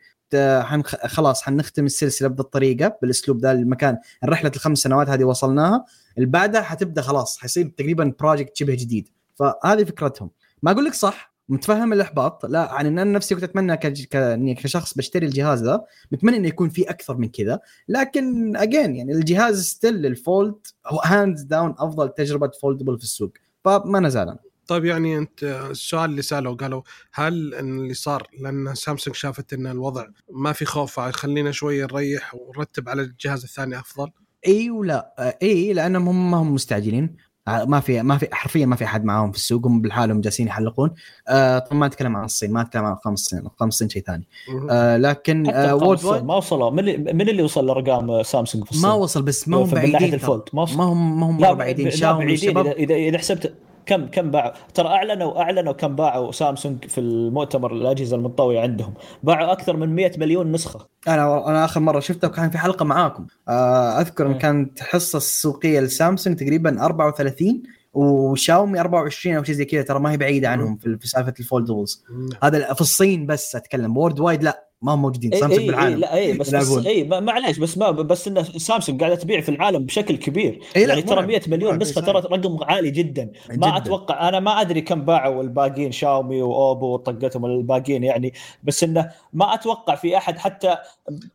خلاص 1.06 1.42
حنختم 1.42 1.86
السلسلة 1.86 2.28
بهذه 2.28 2.42
الطريقة 2.42 2.98
بالأسلوب 3.02 3.42
ذا 3.42 3.52
المكان 3.52 3.98
رحله 4.26 4.52
الخمس 4.56 4.78
سنوات 4.78 5.10
هذه 5.10 5.24
وصلناها. 5.24 5.86
اللي 6.18 6.28
بعدها 6.30 6.62
حتبدأ 6.62 7.02
خلاص 7.02 7.38
حيصير 7.38 7.74
تقريبا 7.78 8.14
project 8.20 8.58
شبه 8.58 8.76
جديد. 8.76 9.17
فهذه 9.38 9.84
فكرتهم. 9.84 10.30
ما 10.64 10.72
أقول 10.72 10.86
لك 10.86 10.94
صح 10.94 11.34
متفهم 11.50 11.94
الإحباط 11.94 12.46
لا 12.46 12.70
يعني 12.74 12.90
أنا 12.90 13.04
نفسي 13.04 13.36
كنت 13.36 13.44
أتمنى 13.44 13.78
كج... 13.78 14.06
ك... 14.06 14.16
إني 14.16 14.56
كشخص 14.56 14.94
بشتري 14.94 15.26
الجهاز 15.26 15.64
ذا 15.64 15.84
متمنى 16.12 16.38
إنه 16.38 16.48
يكون 16.48 16.70
في 16.70 16.90
أكثر 16.90 17.18
من 17.18 17.30
كذا 17.30 17.60
لكن 17.90 18.56
again 18.58 18.96
يعني 18.96 19.14
الجهاز 19.14 19.66
still 19.66 20.06
الفولد 20.06 20.56
هو 20.88 21.00
hands 21.00 21.42
down 21.42 21.76
أفضل 21.80 22.10
تجربة 22.10 22.52
foldable 22.62 22.98
في 22.98 23.04
السوق. 23.04 23.34
فما 23.66 24.00
نزال 24.00 24.30
أنا. 24.30 24.40
طيب 24.68 24.86
يعني 24.86 25.18
أنت 25.18 25.44
السؤال 25.44 26.10
اللي 26.10 26.22
سالوا 26.22 26.56
قالوا 26.56 26.82
هل 27.14 27.54
إن 27.54 27.80
اللي 27.80 27.94
صار 27.94 28.28
لأن 28.40 28.76
سامسونج 28.76 29.16
شافت 29.16 29.54
إن 29.54 29.68
الوضع 29.68 30.08
ما 30.32 30.54
في 30.54 30.66
خوف 30.66 31.00
خلينا 31.00 31.52
شوية 31.52 31.86
نريح 31.86 32.36
ونرتب 32.36 32.90
على 32.90 33.02
الجهاز 33.02 33.44
الثاني 33.44 33.80
أفضل؟ 33.80 34.12
إي 34.48 34.70
ولا 34.70 35.14
إي 35.42 35.74
لأنهم 35.74 36.08
هم 36.08 36.32
ما 36.32 36.38
هم 36.38 36.54
مستعجلين. 36.54 37.18
ما 37.48 37.80
في 37.80 38.02
ما 38.02 38.18
في 38.18 38.28
حرفيا 38.32 38.66
ما 38.66 38.76
في 38.76 38.86
أحد 38.86 39.06
معاهم 39.06 39.32
في 39.32 39.38
السوق 39.38 39.66
هم 39.68 39.82
بالحالهم 39.82 40.22
جالسين 40.22 40.48
يحلقون. 40.48 40.92
آه 41.28 41.60
طبعا 41.60 41.80
ما 41.80 41.86
أتكلم 41.86 42.16
عن 42.16 42.26
الصين 42.26 42.52
ما 42.54 42.62
أتكلم 42.62 42.86
عن 42.86 42.94
القمص 42.94 43.22
الصين 43.24 43.40
القمص 43.40 43.74
الصين 43.74 43.90
شيء 43.90 44.04
ثاني. 44.04 44.28
آه 44.70 44.98
لكن 44.98 45.50
آه 45.50 45.76
وورد 45.76 46.06
وايد 46.06 46.24
ما 46.26 46.36
وصلوا 46.36 46.70
من 46.70 46.80
اللي, 46.80 46.98
من 47.14 47.30
اللي 47.30 47.44
وصل 47.44 47.66
لأرقام 47.66 48.24
سامسونج 48.24 48.64
في 48.66 48.72
الصين؟ 48.72 48.90
ما 48.90 48.96
وصل 48.96 49.22
بس 49.22 49.48
ما 49.48 49.58
هم 49.58 49.66
في- 49.66 49.76
من 49.76 49.92
ناحية 49.92 50.10
بعيدين. 50.12 50.30
ما 50.54 50.62
وصل. 50.62 50.78
ما 50.78 50.84
هم 50.84 51.20
ما 51.20 51.26
هم 51.30 51.40
لا 51.40 51.54
بعيدين 51.54 51.92
شاومي 51.92 52.26
بعيدين. 52.26 52.58
اذا 52.58 52.96
إذا 52.96 53.18
حسبت 53.18 53.54
كم 53.88 54.08
كم 54.08 54.32
باعوا؟ 54.32 54.52
ترى 54.74 54.88
اعلنوا 54.88 55.42
أعلنوا 55.42 55.74
كم 55.74 55.96
باعوا 55.96 56.32
سامسونج 56.32 56.86
في 56.86 56.98
المؤتمر 56.98 57.74
الأجهزة 57.74 58.16
المنطويه 58.16 58.60
عندهم. 58.60 58.94
باعوا 59.24 59.52
أكثر 59.52 59.78
من 59.78 59.96
100 59.96 60.12
مليون 60.18 60.52
نسخة. 60.52 60.88
أنا 61.08 61.50
أنا 61.50 61.66
آخر 61.66 61.80
مرة 61.80 62.00
شفته 62.00 62.28
كان 62.28 62.50
في 62.50 62.58
حلقة 62.58 62.86
معاكم. 62.86 63.28
آه 63.48 64.02
أذكر 64.02 64.26
إن 64.26 64.32
مم. 64.32 64.38
كانت 64.38 64.82
الحصه 64.82 65.18
السوقية 65.18 65.80
لسامسونج 65.80 66.38
تقريبا 66.38 66.86
34 66.86 67.64
وشاومي 67.94 68.80
24 68.80 69.36
أو 69.36 69.44
شيء 69.44 69.56
زي 69.56 69.66
كذا 69.66 69.82
ترى 69.82 70.00
ما 70.00 70.12
هي 70.12 70.18
بعيدة 70.18 70.50
عنهم 70.50 70.78
في 70.78 70.98
في 70.98 71.08
سالفة 71.08 71.34
ال 71.40 71.46
foldables. 71.46 72.04
هذا 72.44 72.74
في 72.74 72.82
الصين 72.82 73.26
بس 73.26 73.56
أتكلم 73.56 73.98
worldwide 73.98 74.44
لا. 74.44 74.67
ما 74.82 74.94
هم 74.94 75.02
موجودين 75.02 75.34
اي 75.34 75.40
سامسونج 75.40 75.62
اي 75.62 75.68
بالعالم 75.68 76.00
لا 76.00 76.14
اي 76.16 76.38
بس 76.38 76.56
بس. 76.56 76.86
اي 76.86 77.04
ما- 77.04 77.20
معليش 77.20 77.58
بس 77.60 77.78
ما 77.78 77.92
بس 77.92 78.28
إن 78.28 78.44
سامسونج 78.44 79.00
قاعدة 79.00 79.16
تبيع 79.16 79.42
في 79.42 79.50
العالم 79.50 79.86
بشكل 79.86 80.16
كبير 80.18 80.60
إي 80.76 80.82
لا، 80.86 80.90
يعني 80.90 81.02
ترى 81.02 81.16
مرعب. 81.16 81.28
100 81.28 81.42
مليون 81.48 81.78
نسخة. 81.78 82.02
ترى 82.02 82.20
رقم 82.20 82.64
عالي 82.64 82.90
جدا 82.92 83.32
ما 83.50 83.56
جداً. 83.56 83.78
أتوقع 83.78 84.30
أنا 84.30 84.40
ما 84.40 84.62
أدري 84.62 84.82
كم 84.82 85.02
باعوا 85.06 85.44
الباقيين 85.44 85.92
شاومي 85.92 86.42
وأوبو 86.42 86.94
وطقتهم 86.94 87.46
الباقيين 87.46 88.04
يعني 88.04 88.34
بس 88.64 88.84
إنه 88.84 89.12
ما 89.34 89.54
أتوقع 89.54 89.96
في 89.96 90.18
أحد 90.18 90.38
حتى 90.38 90.78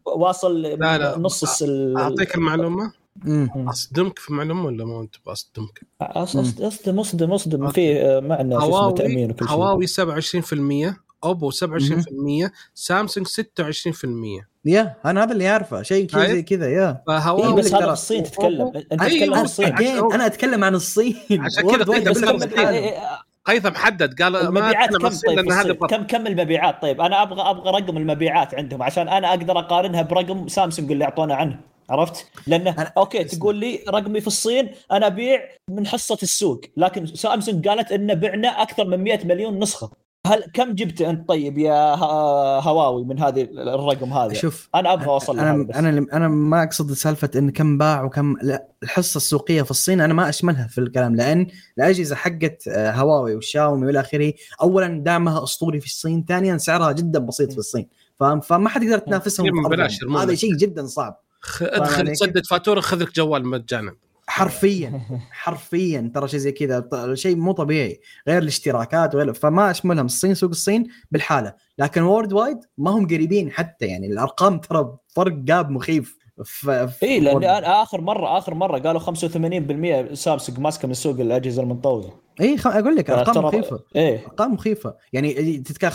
واصل 0.04 0.62
لا، 0.62 0.98
لا. 0.98 1.18
نص 1.18 1.62
أعطيك 1.96 2.34
المعلومة 2.34 2.92
مم. 3.24 3.68
أصدمك 3.68 4.18
في 4.18 4.32
معلومه 4.32 4.64
ولا 4.66 4.84
ما 4.84 5.00
أنت 5.00 5.14
بأصدمك 5.26 5.80
أص- 6.02 6.06
أص- 6.16 6.62
أصدم 6.62 6.98
أصدم 7.00 7.32
أصدم 7.32 7.68
في 7.70 8.00
آه، 8.00 8.20
معنا 8.20 8.58
شو 8.60 8.64
اسمه 8.66 8.76
هواوي 8.76 8.92
تأمين 8.92 9.30
وكل 9.30 9.46
شيء 9.48 9.56
هواوي 9.56 9.86
27% 9.86 10.96
اوبو 11.24 11.50
27% 11.50 12.50
سامسونج 12.74 13.26
26% 13.26 14.44
يا 14.64 14.94
أنا 15.04 15.22
هذا 15.24 15.32
اللي 15.32 15.50
أعرفه 15.50 15.82
شيء 15.82 16.06
كذا 16.06 16.20
طيب. 16.20 16.30
زي 16.30 16.42
كذا 16.42 16.68
يا. 16.70 16.88
إيه 16.88 17.02
فهواوي 17.06 17.54
بس 17.62 17.72
لك 17.72 17.82
هذا 17.82 17.92
الصين 17.92 18.22
تتكلم. 18.22 18.72
أنت 18.92 19.02
أيوه، 19.02 19.08
تتكلم 19.12 19.34
عن 19.34 19.40
أنا- 19.40 19.44
الصين. 19.44 19.74
أنا 20.14 20.26
أتكلم 20.26 20.64
عن 20.64 20.74
الصين. 20.74 21.16
عشان 21.30 21.70
كذا 21.70 21.84
بس. 22.10 22.42
إيه، 22.58 22.68
إيه، 22.68 22.98
قيثم 23.44 23.74
حدد. 23.74 24.22
قال 24.22 24.32
ما 24.32 24.40
المبيعات 24.40 24.90
كم؟ 24.90 25.08
طيب 25.08 25.36
لأن 25.38 25.52
هذا. 25.52 25.72
كم 25.72 26.02
كم 26.06 26.26
المبيعات؟ 26.26 26.82
طيب 26.82 27.00
أنا 27.00 27.22
أبغى 27.22 27.40
أبغى 27.50 27.70
رقم 27.70 27.96
المبيعات 27.96 28.54
عندهم 28.54 28.82
عشان 28.82 29.08
أنا 29.08 29.28
أقدر 29.30 29.58
أقارنها 29.58 30.02
برقم 30.02 30.48
سامسونج 30.48 30.92
اللي 30.92 31.04
أعطونا 31.04 31.34
عنه. 31.34 31.60
عرفت؟ 31.90 32.26
لأنه 32.46 32.72
أنا- 32.84 32.90
أوكي 32.96 33.24
تقول 33.24 33.56
لي 33.56 33.80
رقمي 33.88 34.20
في 34.20 34.26
الصين 34.26 34.68
أنا 34.92 35.06
أبيع 35.06 35.40
من 35.70 35.86
حصة 35.86 36.18
السوق. 36.22 36.60
لكن 36.76 37.06
سامسونج 37.06 37.68
قالت 37.68 37.92
إن 37.92 38.14
بعنا 38.14 38.62
أكثر 38.62 38.84
من 38.84 38.98
100 39.04 39.26
مليون 39.26 39.58
نسخة. 39.58 39.90
هل 40.26 40.44
كم 40.54 40.72
جبت 40.74 41.00
انت 41.02 41.28
طيب 41.28 41.58
يا 41.58 41.94
هواوي 42.60 43.04
من 43.04 43.18
هذه 43.18 43.42
الرقم 43.52 44.12
هذا؟ 44.12 44.34
شوف 44.34 44.68
أنا 44.74 44.92
أبغى 44.92 45.06
اوصل 45.06 45.38
أنا 45.38 45.62
بس. 45.62 45.76
أنا 45.76 46.06
أنا 46.12 46.28
ما 46.28 46.62
أقصد 46.62 46.92
سالفة 46.92 47.30
إن 47.36 47.50
كم 47.50 47.78
باع 47.78 48.02
وكم 48.04 48.36
لا 48.42 48.68
الحصة 48.82 49.16
السوقية 49.16 49.62
في 49.62 49.70
الصين 49.70 50.00
أنا 50.00 50.14
ما 50.14 50.28
أشملها 50.28 50.66
في 50.66 50.78
الكلام 50.78 51.16
لأن 51.16 51.46
الأجهزة 51.78 52.16
حقت 52.16 52.68
آه، 52.68 52.90
هواوي 52.92 53.34
وشاومي 53.36 53.86
والى 53.86 54.00
آخره 54.00 54.32
اولا 54.62 55.00
دعمها 55.04 55.42
أسطوري 55.44 55.80
في 55.80 55.86
الصين 55.86 56.24
ثانيا 56.28 56.56
سعرها 56.58 56.92
جدا 56.92 57.18
بسيط 57.18 57.52
في 57.52 57.58
الصين 57.58 57.88
فاهم 58.20 58.40
فما 58.40 58.68
حد 58.68 58.82
يقدر 58.82 58.98
تنافسهم 58.98 59.46
هذا. 60.16 60.34
شيء 60.34 60.54
جدا 60.56 60.86
صعب 60.86 61.20
خ- 61.40 61.62
ادخل؟ 61.62 62.12
تسدد 62.12 62.46
فاتورة 62.46 62.80
خذ 62.80 63.02
لك 63.02 63.14
جوال 63.14 63.46
مجانا 63.46 63.94
حرفيا 64.32 65.00
حرفيا 65.42 66.10
ترى 66.14 66.28
شيء 66.28 66.38
زي 66.40 66.52
كذا 66.52 66.88
شيء 67.14 67.36
مو 67.36 67.52
طبيعي 67.52 68.00
غير 68.28 68.42
الاشتراكات 68.42 69.14
وغير 69.14 69.32
فما 69.32 69.70
اشملهم 69.70 70.06
الصين 70.06 70.34
سوق 70.34 70.50
الصين 70.50 70.86
بالحالة. 71.10 71.54
لكن 71.78 72.02
وورد 72.02 72.32
وايد 72.32 72.58
ما 72.78 72.90
هم 72.90 73.06
قريبين 73.06 73.50
حتى 73.50 73.86
يعني 73.86 74.06
الأرقام 74.06 74.58
ترى 74.58 74.96
فرق 75.08 75.32
جاب 75.32 75.70
مخيف. 75.70 76.22
إي 77.02 77.20
لأن 77.20 77.44
آخر 77.64 78.00
مرة 78.00 78.38
آخر 78.38 78.54
مرة 78.54 78.78
قالوا 78.78 79.00
85% 79.00 80.14
سامسونج 80.14 80.58
ماسكة 80.58 80.88
من 80.88 80.94
سوق 80.94 81.20
الأجهزة 81.20 81.62
المنطوية. 81.62 82.08
إي 82.40 82.56
خ... 82.58 82.66
أقول 82.66 82.96
لك 82.96 83.10
أرقام 83.10 83.34
ترى- 83.34 83.38
مخيفة. 83.46 83.80
إيه 83.96 84.24
أرقام 84.26 84.52
مخيفة. 84.54 84.94
يعني 85.12 85.58
تتكلم 85.58 85.90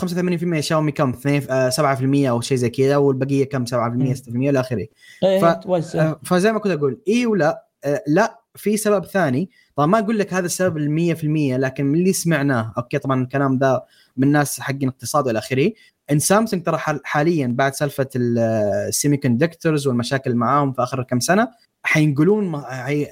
85% 0.58 0.60
شاومي 0.60 0.92
كم 0.92 1.10
2 1.10 1.42
آه، 1.50 1.70
7% 1.70 2.28
أو 2.28 2.40
شيء 2.40 2.56
زي 2.56 2.70
كذا 2.70 2.96
والبقية 2.96 3.44
كم 3.48 3.64
7% 3.66 3.70
6% 4.14 4.28
إلى 4.28 4.60
آخره. 4.60 4.86
ف- 5.20 5.66
آه، 5.96 6.20
فزي 6.24 6.52
ما 6.52 6.58
كنت 6.58 6.72
أقول 6.72 7.00
إي 7.08 7.26
ولا 7.26 7.67
آه، 7.84 8.02
لا 8.06 8.40
في 8.54 8.76
سبب 8.76 9.04
ثاني. 9.04 9.50
طبعا 9.76 9.86
ما 9.86 9.98
أقول 9.98 10.18
لك 10.18 10.34
هذا 10.34 10.46
السبب 10.46 10.76
ال 10.76 10.90
100% 10.90 11.58
لكن 11.58 11.84
من 11.86 11.98
اللي 11.98 12.12
سمعناه 12.12 12.72
okay 12.78 12.98
طبعا 12.98 13.22
الكلام 13.22 13.58
ده 13.58 13.84
من 14.16 14.32
ناس 14.32 14.60
حقين 14.60 14.88
اقتصاد 14.88 15.26
والى 15.26 15.38
آخره. 15.38 15.72
إن 16.12 16.18
سامسونج 16.18 16.62
ترى 16.62 16.78
حال- 16.78 17.00
حاليا 17.04 17.46
بعد 17.46 17.74
سالفة 17.74 18.08
ال 18.16 19.16
semiconductors 19.16 19.86
والمشاكل 19.86 20.34
معاهم 20.34 20.72
في 20.72 20.82
آخر 20.82 21.02
كم 21.02 21.20
سنة 21.20 21.48
حينقلون 21.82 22.62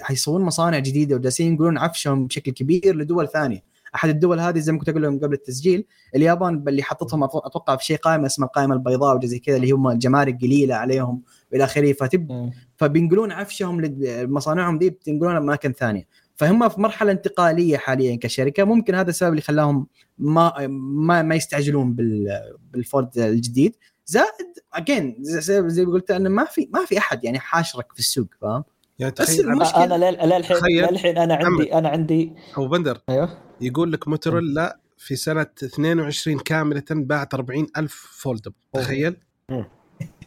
حيسوون 0.02 0.42
مصانع 0.42 0.78
جديدة 0.78 1.16
وجالسين 1.16 1.46
ينقلون 1.46 1.78
عفشهم 1.78 2.26
بشكل 2.26 2.52
كبير 2.52 2.96
لدول 2.96 3.28
ثانية. 3.28 3.75
أحد 3.96 4.08
الدول 4.08 4.40
هذه 4.40 4.58
زي 4.58 4.72
ما 4.72 4.78
كنت 4.78 4.88
أقول 4.88 5.02
لهم 5.02 5.18
قبل 5.18 5.32
التسجيل 5.32 5.84
اليابان 6.16 6.64
اللي 6.68 6.82
حطتهم 6.82 7.24
أتوقع 7.24 7.76
في 7.76 7.84
شيء 7.84 7.96
قائمه 7.96 8.26
اسمها 8.26 8.46
القائمة 8.46 8.74
البيضاء 8.74 9.16
وزي 9.16 9.38
كذا 9.38 9.56
اللي 9.56 9.70
هم 9.70 9.88
الجمارك 9.88 10.40
قليلة 10.42 10.74
عليهم 10.74 11.22
وإلى 11.52 11.64
آخره. 11.64 11.92
فتب. 11.92 12.50
فبينقلون 12.76 13.32
عفشهم 13.32 13.80
لمصانعهم 13.80 14.78
دي 14.78 14.90
بتنقلونها 14.90 15.38
اماكن 15.38 15.72
ثانية. 15.72 16.06
فهم 16.34 16.68
في 16.68 16.80
مرحلة 16.80 17.12
انتقالية 17.12 17.76
حاليا 17.76 18.16
كشركة. 18.16 18.64
ممكن 18.64 18.94
هذا 18.94 19.10
السبب 19.10 19.30
اللي 19.30 19.42
خلاهم 19.42 19.86
ما 20.18 20.66
ما, 20.68 21.22
ما 21.22 21.34
يستعجلون 21.34 21.94
بال 21.94 22.40
بالفورد 22.72 23.18
الجديد. 23.18 23.76
زائد 24.06 24.46
اجين 24.72 25.16
زي, 25.20 25.68
زي 25.68 25.84
ما 25.84 25.92
قلت 25.92 26.10
أنه 26.10 26.28
ما 26.28 26.44
في 26.44 26.68
ما 26.72 26.84
في 26.84 26.98
أحد 26.98 27.24
يعني 27.24 27.38
حاشرك 27.38 27.92
في 27.92 27.98
السوق 27.98 28.28
فاهم؟ 28.40 28.64
يعني 28.98 29.14
بس 29.20 29.26
تخيل 29.36 29.44
المشكلة- 29.64 29.76
أنا 29.76 29.94
لل- 29.94 30.28
للحين. 30.28 30.90
للحين 30.90 31.18
أنا 31.18 31.34
عندي 31.34 31.74
أنا 31.74 31.88
عندي 31.88 32.32
أبو 32.56 32.68
بندر 32.68 33.00
أيوه؟ 33.08 33.38
يقول 33.60 33.92
لك 33.92 34.08
موتوريلا 34.08 34.78
في 34.98 35.16
سنة 35.16 35.46
22 35.64 36.38
كاملة 36.38 36.84
باعت 36.90 37.34
40 37.34 37.66
ألف 37.76 38.06
فولدب 38.10 38.52
تخيل. 38.72 39.16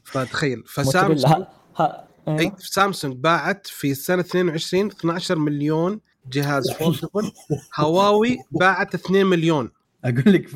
فتخيل. 0.04 0.64
فسامسونج 0.68 1.26
أي 1.80 2.40
أيوة. 2.40 2.56
سامسونج 2.58 3.16
باعت 3.16 3.68
في 3.68 3.94
سنة 3.94 4.22
22 4.22 4.88
12 4.88 5.36
مليون 5.40 6.00
جهاز 6.32 6.72
foldable 6.72 7.32
هواوي 7.80 8.38
باعت 8.52 8.96
2 8.96 9.26
مليون. 9.26 9.72
أقول 10.06 10.34
لك 10.34 10.50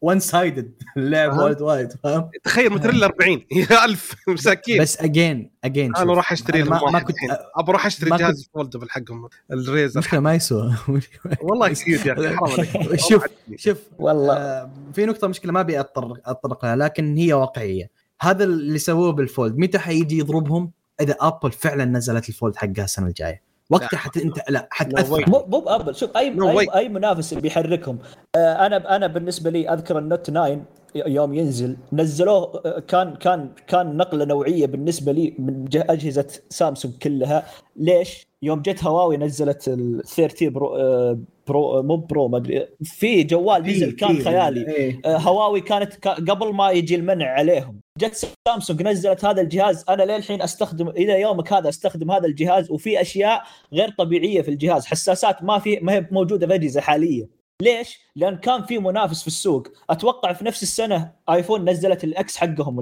one 0.00 0.20
sided 0.20 0.72
اللعب. 0.96 1.38
wide 1.38 1.60
wide 1.62 1.92
فاهم؟ 1.92 2.30
تخيل 2.44 2.70
موتورولا 2.70 3.06
40 3.06 3.30
يا 3.70 3.84
ألف 3.84 4.14
مساكين. 4.28 4.82
بس 4.82 5.00
اجين 5.00 5.50
اجين 5.64 5.96
أنا 5.96 6.12
راح 6.14 6.32
أشتري 6.32 6.62
ما, 6.62 6.90
ما 6.90 6.98
كنت. 6.98 7.16
ابى 7.56 7.70
أروح 7.70 7.86
أشتري 7.86 8.10
جهاز 8.10 8.40
ال 8.40 8.46
foldable 8.46 8.90
حقهم 8.90 9.28
الريزر. 9.52 9.94
المشكلة 10.00 10.20
ما 10.20 10.34
يسوى. 10.34 10.74
والله 11.42 11.68
cute 11.68 12.06
يا 12.06 12.36
أخي 12.44 12.98
شوف 13.08 13.24
شوف 13.56 13.78
والله. 13.98 14.36
آه، 14.36 14.70
في 14.92 15.06
نقطة 15.06 15.28
مشكلة 15.28 15.52
ما 15.52 15.60
أبي 15.60 15.80
اتطرق 15.80 16.64
لها 16.64 16.76
لكن 16.76 17.16
هي 17.16 17.32
واقعية. 17.32 17.90
هذا 18.20 18.44
اللي 18.44 18.78
سووه 18.78 19.12
بالفولد 19.12 19.56
متى 19.58 19.78
حيجي 19.78 20.18
يضربهم؟ 20.18 20.72
إذا 21.00 21.16
ابل 21.20 21.52
فعلا 21.52 21.84
نزلت 21.84 22.28
الفولد 22.28 22.56
حقها 22.56 22.84
السنة 22.84 23.06
الجاية. 23.06 23.45
وقتها 23.70 23.96
حت 23.96 24.16
انت 24.16 24.38
لا 24.50 24.68
حتاثر 24.70 25.24
مو 25.30 25.44
مو 25.48 25.60
بأبل. 25.60 25.94
شوف 25.94 26.16
اي 26.16 26.34
No 26.36 26.42
اي. 26.44 26.66
أي 26.74 26.88
منافس 26.88 27.34
بيحركهم. 27.34 27.98
آه، 28.36 28.66
أنا 28.66 28.96
أنا 28.96 29.06
بالنسبة 29.06 29.50
لي 29.50 29.68
أذكر 29.72 29.98
النوت 29.98 30.30
9 30.30 30.60
يوم 30.94 31.34
ينزل 31.34 31.76
نزلوه 31.92 32.62
آه، 32.66 32.78
كان 32.78 33.14
كان 33.16 33.50
كان 33.66 33.96
نقلة 33.96 34.24
نوعية 34.24 34.66
بالنسبة 34.66 35.12
لي 35.12 35.34
من 35.38 35.64
جه- 35.64 35.86
أجهزة 35.90 36.26
سامسونج 36.48 36.94
كلها. 37.02 37.46
ليش؟ 37.76 38.26
يوم 38.42 38.62
جت 38.62 38.84
هواوي 38.84 39.16
نزلت 39.16 39.68
ال 39.68 40.02
30 40.04 40.50
برو 40.50 40.76
آه، 40.76 41.18
برو 41.46 41.82
مو 41.82 41.96
برو 41.96 42.28
ما 42.28 42.36
أدري. 42.38 42.68
في 42.84 43.22
جوال 43.22 43.62
نزل 43.62 43.92
كان 43.92 44.18
خيالي. 44.18 44.66
إيه. 44.68 45.00
هواوي 45.16 45.60
كانت 45.60 45.94
ك- 45.94 46.30
قبل 46.30 46.54
ما 46.54 46.70
يجي 46.70 46.94
المنع 46.94 47.26
عليهم. 47.32 47.80
جت 47.98 48.28
سامسونج 48.48 48.82
نزلت 48.82 49.24
هذا 49.24 49.42
الجهاز 49.42 49.84
أنا 49.88 50.02
للحين 50.02 50.42
أستخدم 50.42 50.88
إلى 50.88 51.20
يومك 51.20 51.52
هذا 51.52 51.68
أستخدم 51.68 52.10
هذا 52.10 52.26
الجهاز 52.26 52.70
وفي 52.70 53.00
أشياء 53.00 53.42
غير 53.72 53.90
طبيعية 53.98 54.42
في 54.42 54.48
الجهاز 54.50 54.86
حساسات 54.86 55.42
ما 55.42 55.58
في 55.58 55.78
ما 55.82 55.92
هي 55.92 56.06
موجودة 56.10 56.46
في 56.46 56.54
أجهزة 56.54 56.80
حالية 56.80 57.28
ليش؟ 57.62 58.00
لأن 58.16 58.36
كان 58.36 58.62
في 58.62 58.78
منافس 58.78 59.20
في 59.20 59.26
السوق 59.26 59.68
أتوقع 59.90 60.32
في 60.32 60.44
نفس 60.44 60.62
السنة 60.62 61.12
آيفون 61.30 61.70
نزلت 61.70 62.04
الاكس 62.04 62.36
حقهم 62.36 62.74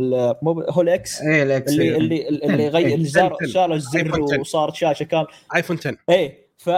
مو 0.42 0.61
هو 0.70 0.81
الاكس 0.83 1.20
إيه 1.22 1.42
الاكس 1.42 1.72
اللي 1.72 1.85
إيه. 1.85 1.96
اللي 1.96 2.29
اللي 2.29 2.68
غير 2.68 2.87
إيه، 2.87 2.94
اللي 2.94 3.09
زار- 3.09 3.37
10. 3.42 3.46
شالوا 3.46 3.77
الزر 3.77 3.98
آيفون 3.98 4.22
10. 4.24 4.40
وصار 4.40 4.72
شاشة 4.72 5.05
كامل 5.05 5.27
آيفون 5.57 5.77
10 5.79 5.96
إيه 6.11 6.46
ف 6.59 6.70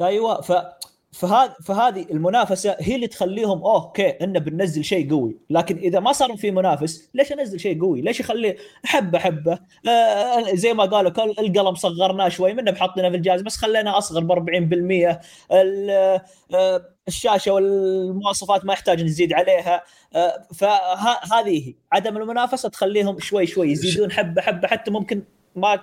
أيوه 0.00 0.40
ف 0.40 0.52
فهذا 1.14 1.54
فهذه 1.64 2.06
المنافسة 2.10 2.76
هي 2.80 2.94
اللي 2.94 3.06
تخليهم 3.06 3.62
أوكي 3.64 4.08
إنه 4.08 4.38
بننزل 4.38 4.84
شيء 4.84 5.10
قوي. 5.10 5.36
لكن 5.50 5.76
إذا 5.78 6.00
ما 6.00 6.12
صار 6.12 6.36
في 6.36 6.50
منافس 6.50 7.10
ليش 7.14 7.32
أنزل 7.32 7.60
شيء 7.60 7.80
قوي؟ 7.80 8.00
ليش 8.00 8.20
يخلي 8.20 8.56
حبه 8.84 9.18
حبه 9.18 9.58
آه 9.88 10.54
زي 10.54 10.74
ما 10.74 10.84
قالوا 10.84 11.10
القلم 11.40 11.74
صغرناه 11.74 12.28
شوي 12.28 12.54
منه 12.54 12.70
بحطينه 12.70 13.10
في 13.10 13.16
الجهاز 13.16 13.42
بس 13.42 13.56
خلينا 13.56 13.98
أصغر 13.98 14.24
ب 14.24 14.32
40% 14.32 15.20
ال- 15.52 16.20
آه، 16.54 16.82
الشاشة 17.08 17.52
والمواصفات 17.52 18.64
ما 18.64 18.72
يحتاج 18.72 19.02
نزيد 19.02 19.32
عليها. 19.32 19.82
آه، 20.14 20.46
فهذه 20.54 21.74
عدم 21.92 22.16
المنافسة 22.16 22.68
تخليهم 22.68 23.18
شوي 23.20 23.46
شوي 23.46 23.70
يزيدون 23.72 24.12
حبة 24.12 24.42
حبة 24.42 24.68
حتى 24.68 24.90
ممكن 24.90 25.22
ما 25.56 25.80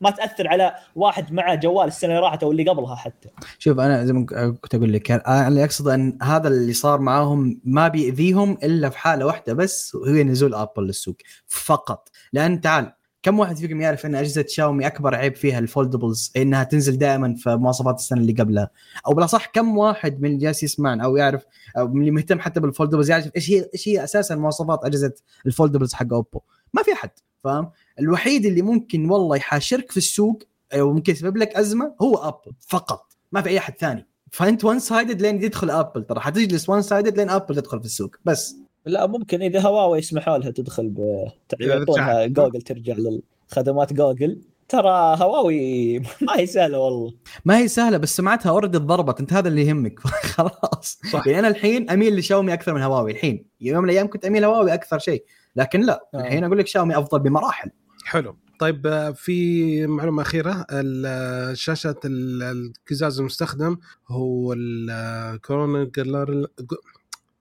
ما 0.00 0.10
تأثر 0.10 0.48
على 0.48 0.74
واحد 0.94 1.32
مع 1.32 1.54
جوال 1.54 1.88
السنة 1.88 2.10
اللي 2.10 2.22
راحت 2.22 2.42
أو 2.42 2.52
اللي 2.52 2.64
قبلها 2.64 2.94
حتى. 2.94 3.28
شوف 3.58 3.78
أنا 3.78 4.04
زي 4.04 4.12
ما 4.12 4.26
كنت 4.60 4.74
أقول 4.74 4.92
لك 4.92 5.10
أنا 5.10 5.48
اللي 5.48 5.64
اقصد 5.64 5.88
إن 5.88 6.18
هذا 6.22 6.48
اللي 6.48 6.72
صار 6.72 7.00
معاهم 7.00 7.60
ما 7.64 7.88
بيأذيهم 7.88 8.58
إلا 8.62 8.88
في 8.88 8.98
حالة 8.98 9.26
واحدة 9.26 9.52
بس 9.52 9.94
وهي 9.94 10.24
نزول 10.24 10.54
ابل 10.54 10.82
للسوق 10.82 11.16
فقط. 11.48 12.08
لأن 12.32 12.60
تعال 12.60 12.92
كم 13.22 13.38
واحد 13.38 13.56
فيكم 13.56 13.80
يعرف 13.80 14.06
إن 14.06 14.14
أجهزة 14.14 14.44
شاومي 14.48 14.86
أكبر 14.86 15.14
عيب 15.14 15.36
فيها 15.36 15.58
ال 15.58 15.65
foldables 15.65 16.32
إنها 16.36 16.64
تنزل 16.64 16.98
دائما 16.98 17.34
في 17.34 17.56
مواصفات 17.56 17.98
السنة 17.98 18.20
اللي 18.20 18.32
قبلها؟ 18.32 18.70
أو 19.06 19.14
بالأصح 19.14 19.46
كم 19.46 19.78
واحد 19.78 20.20
من 20.20 20.26
اللي 20.26 20.38
جالس 20.38 20.62
يسمعنا 20.62 21.04
أو 21.04 21.16
يعرف 21.16 21.44
أو 21.78 21.88
من 21.88 22.00
اللي 22.00 22.10
مهتم 22.10 22.40
حتى 22.40 22.60
بال 22.60 22.69
foldables 22.69 23.10
يعرف 23.10 23.30
إيش 23.36 23.50
هي 23.50 23.70
إيش 23.74 23.88
هي 23.88 24.04
أساسا 24.04 24.34
مواصفات 24.34 24.84
أجهزة 24.84 25.12
ال 25.46 25.51
foldables 25.51 25.94
حق 25.94 26.12
اوبو 26.12 26.40
ما 26.74 26.82
في 26.82 26.92
أحد 26.92 27.10
فاهم؟ 27.44 27.70
الوحيد 28.00 28.46
اللي 28.46 28.62
ممكن 28.62 29.10
والله 29.10 29.36
يحاشرك 29.36 29.90
في 29.90 29.96
السوق 29.96 30.42
أو 30.72 30.92
ممكن 30.92 31.12
يسبب 31.12 31.36
لك 31.36 31.56
أزمة 31.56 31.94
هو 32.02 32.16
ابل 32.16 32.52
فقط 32.68 33.12
ما 33.32 33.42
في 33.42 33.48
أي 33.48 33.58
أحد 33.58 33.74
ثاني. 33.78 34.06
فأنت 34.30 34.64
one 34.64 34.78
sided 34.78 35.22
لين 35.22 35.42
يدخل 35.42 35.70
ابل 35.70 36.04
ترى 36.04 36.20
حتجلس 36.20 36.68
one 36.68 36.82
sided 36.82 37.16
لين 37.16 37.30
ابل 37.30 37.54
تدخل 37.54 37.80
في 37.80 37.86
السوق 37.86 38.16
بس. 38.24 38.56
لا 38.86 39.06
ممكن 39.06 39.42
إذا 39.42 39.60
هواوي 39.60 39.98
يسمحوا 39.98 40.38
لها 40.38 40.50
تدخل 40.50 40.88
ب 40.88 41.24
يعطونها. 41.60 42.26
جوجل 42.26 42.62
ترجع 42.62 42.94
للخدمات 42.94 43.92
جوجل 43.92 44.40
ترى 44.68 45.16
هواوي 45.20 45.98
ما 45.98 46.36
هي 46.38 46.46
سهلة 46.46 46.78
والله. 46.78 47.12
ما 47.44 47.58
هي 47.58 47.68
سهلة 47.68 47.96
بس 47.96 48.16
سمعتها 48.16 48.50
already 48.50 48.78
ضربت 48.78 49.20
أنت 49.20 49.32
هذا 49.32 49.48
اللي 49.48 49.66
يهمك. 49.66 50.00
خلاص. 50.34 50.98
صح. 51.12 51.26
يعني 51.26 51.38
أنا 51.38 51.48
الحين 51.48 51.90
أميل 51.90 52.16
لشاومي 52.16 52.52
أكثر 52.52 52.74
من 52.74 52.82
هواوي 52.82 53.12
الحين. 53.12 53.44
يوم 53.60 53.82
من 53.82 53.90
الأيام 53.90 54.08
كنت 54.08 54.24
أميل 54.24 54.44
هواوي 54.44 54.74
أكثر 54.74 54.98
شيء 54.98 55.24
لكن 55.56 55.80
لا. 55.80 56.08
آه. 56.14 56.20
الحين 56.20 56.44
أقول 56.44 56.58
لك 56.58 56.66
شاومي 56.66 56.98
أفضل 56.98 57.18
بمراحل. 57.18 57.70
حلو 58.04 58.36
طيب 58.58 59.12
في 59.16 59.86
معلومة 59.86 60.22
أخيرة 60.22 60.66
ال- 60.72 61.04
آه، 61.06 61.54
شاشة 61.54 61.96
ال- 62.04 62.42
القزاز 62.42 63.20
المستخدم 63.20 63.76
هو 64.08 64.52
ال 64.58 64.74
Corning 64.74 65.84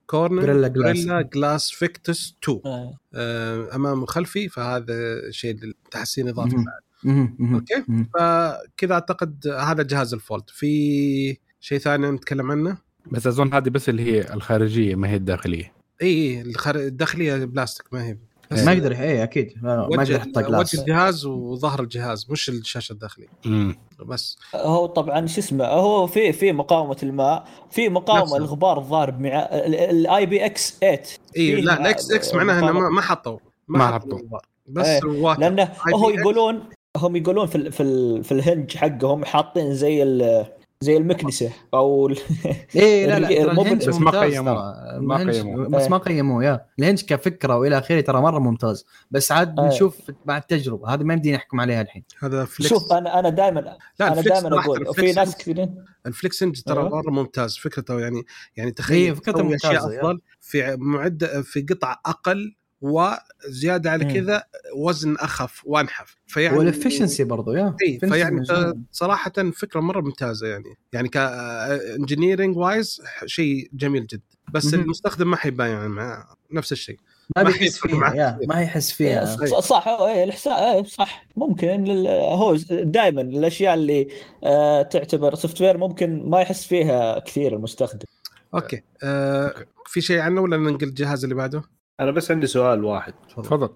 Gorilla 0.07 0.67
Glass. 0.67 0.75
Gorilla 0.75 1.21
Glass 1.21 1.69
Victus 1.71 2.35
2 2.43 2.61
آه. 2.65 2.93
آه، 3.13 3.75
امام 3.75 4.03
وخلفي 4.03 4.49
فهذا 4.49 5.21
شيء 5.31 5.57
تحسين 5.91 6.27
إضافي. 6.27 6.55
okay. 6.55 7.83
مهم. 7.89 8.09
فكذا 8.13 8.93
أعتقد 8.93 9.47
هذا 9.47 9.83
جهاز 9.83 10.13
ال 10.13 10.19
Fold 10.19 10.43
في 10.47 11.37
شيء 11.59 11.77
ثاني 11.77 12.11
نتكلم 12.11 12.51
عنه 12.51 12.77
بس 13.11 13.27
أظن 13.27 13.53
هذه 13.53 13.69
بس 13.69 13.89
اللي 13.89 14.03
هي 14.03 14.33
الخارجية 14.33 14.95
ما 14.95 15.09
هي 15.09 15.15
الداخلية 15.15 15.73
اي 16.01 16.07
اي 16.07 16.41
الخر- 16.41 16.75
الداخلية 16.75 17.45
بلاستيك 17.45 17.93
ما 17.93 18.03
هي 18.07 18.17
بس 18.51 18.63
ما 18.63 18.71
يقدر 18.71 18.91
اي 18.91 19.23
أكيد. 19.23 19.53
ما 19.61 19.87
يقدر 19.91 20.11
يحط 20.11 20.39
glass 20.39 20.73
وجه 20.75 20.81
الجهاز 20.81 21.25
وظهر 21.25 21.81
الجهاز 21.81 22.27
مش 22.29 22.49
الشاشة 22.49 22.93
الداخلية. 22.93 23.27
امم 23.45 23.77
بس. 24.05 24.37
هو 24.55 24.85
طبعا 24.85 25.27
شو 25.27 25.39
اسمه 25.39 25.65
هو 25.65 26.07
في 26.07 26.33
في 26.33 26.51
مقاومة 26.51 26.97
الماء 27.03 27.43
في 27.71 27.89
مقاومة 27.89 28.23
نفسه. 28.23 28.37
الغبار 28.37 28.77
الظاهر 28.77 29.09
بمع 29.09 29.49
ال 29.65 30.25
IPX8 30.25 31.01
اي 31.37 31.61
لا 31.61 31.81
ال 31.81 31.96
X 31.96 32.11
X 32.11 32.33
معناها 32.33 32.59
إنه 32.59 32.71
ما, 32.71 32.89
ما 32.89 33.01
حطوا 33.01 33.37
ما 33.67 33.87
حطوا. 33.87 34.19
بس 34.67 34.85
إيه، 34.85 35.05
water 35.05 35.39
لأنه 35.39 35.73
هو 35.95 36.09
يقولون 36.09 36.63
هم 36.97 37.15
يقولون 37.15 37.47
في 37.47 37.55
ال 37.55 37.71
في 37.71 37.83
ال 37.83 38.23
في 38.23 38.31
ال 38.31 38.39
hinge 38.39 38.77
حقهم 38.77 39.25
حاطين 39.25 39.73
زي 39.73 40.03
ال 40.03 40.45
زي 40.83 40.97
المكنسة 40.97 41.51
أو 41.73 42.07
ال- 42.07 42.17
إيه 42.75 43.07
لا 43.07 43.19
لا 43.19 43.29
ال 43.29 43.39
hinge 43.39 43.87
بس 43.87 43.95
ما 43.95 44.11
قيموه. 44.21 44.99
ما. 44.99 45.23
بس 45.67 45.81
إيه. 45.81 45.89
ما 45.89 45.97
قيموه 45.97 46.43
يا 46.43 46.65
ال 46.79 46.83
hinge 46.83 47.03
كفكرة 47.03 47.57
وإلى 47.57 47.77
آخره 47.77 48.01
ترى 48.01 48.21
مرة 48.21 48.39
ممتاز 48.39 48.85
بس 49.11 49.31
عاد 49.31 49.59
إيه. 49.59 49.67
نشوف 49.67 50.11
مع 50.25 50.37
التجربة 50.37 50.93
هذه 50.93 51.03
ما 51.03 51.13
يمدينا 51.13 51.37
نحكم 51.37 51.61
عليها 51.61 51.81
الحين 51.81 52.03
هذا 52.19 52.45
flex 52.45 52.69
شوف 52.73 52.93
أنا 52.93 53.19
أنا 53.19 53.29
دائما 53.29 53.59
لا 53.59 53.77
أنا 54.01 54.19
ال 54.19 54.23
flex 54.23 54.39
دائما 54.41 54.59
أقول 54.59 54.85
في 54.85 54.89
ال 54.89 54.95
flex 54.95 55.17
ناس 55.17 55.37
كثيرين 55.37 55.85
ال 56.05 56.11
flex 56.11 56.33
hinge 56.33 56.61
ترى 56.61 56.79
أيوة. 56.79 56.89
مرة 56.89 57.11
ممتاز 57.11 57.57
فكرته 57.57 57.99
يعني 57.99 58.23
يعني 58.57 58.69
هي 58.69 58.73
تخيل 58.73 59.15
فكرته 59.15 59.49
يا. 59.73 59.77
أفضل 59.77 60.21
في 60.41 60.77
معدة 60.79 61.41
في 61.41 61.61
قطع 61.61 61.95
أقل 62.05 62.55
وزيادة 62.81 63.91
على 63.91 64.05
مم. 64.05 64.13
كذا 64.13 64.43
وزن 64.75 65.15
أخف 65.15 65.61
وأنحف. 65.65 66.15
فيعني 66.27 66.57
وال 66.57 66.68
efficiency 66.68 67.23
برضو 67.23 67.53
يا. 67.53 67.75
إي 67.87 67.99
فيعني. 67.99 68.45
صراحة 68.91 69.31
فكرة 69.55 69.79
مرة 69.79 70.01
ممتازة 70.01 70.47
يعني. 70.47 70.75
يعني 70.93 71.09
ك 71.09 71.22
engineering 71.22 72.57
wise 72.57 73.01
شيء 73.25 73.69
جميل 73.73 74.07
جدا. 74.07 74.23
بس 74.53 74.73
مهم. 74.73 74.83
المستخدم 74.83 75.29
ما 75.31 75.37
حيبان 75.37 75.69
يعني 75.69 75.87
مع 75.89 76.27
نفس 76.51 76.71
الشيء. 76.71 76.97
ما 77.37 77.43
بيحس 77.43 77.77
فيها. 77.77 78.39
ما 78.47 78.61
يحس 78.61 79.01
إيه، 79.01 79.25
فيها 79.25 79.59
صح 79.61 79.87
إيه 79.87 80.23
الإحساس 80.23 80.53
إيه 80.53 80.83
صح. 80.83 81.25
ممكن 81.35 81.83
لل- 81.83 82.07
هو 82.07 82.55
دائما 82.71 83.21
الأشياء 83.21 83.73
اللي 83.73 84.07
آه 84.43 84.81
تعتبر 84.81 85.35
software 85.35 85.77
ممكن 85.77 86.29
ما 86.29 86.41
يحس 86.41 86.63
فيها 86.67 87.19
كثير 87.19 87.55
المستخدم. 87.55 88.05
okay. 88.53 88.81
آه 89.03 89.53
في 89.85 90.01
شيء 90.01 90.19
عنه 90.19 90.41
ولا 90.41 90.57
ننقل 90.57 90.87
الجهاز 90.87 91.23
اللي 91.23 91.35
بعده؟ 91.35 91.61
أنا 91.99 92.11
بس 92.11 92.31
عندي 92.31 92.47
سؤال 92.47 92.83
واحد. 92.83 93.13
تفضل. 93.37 93.69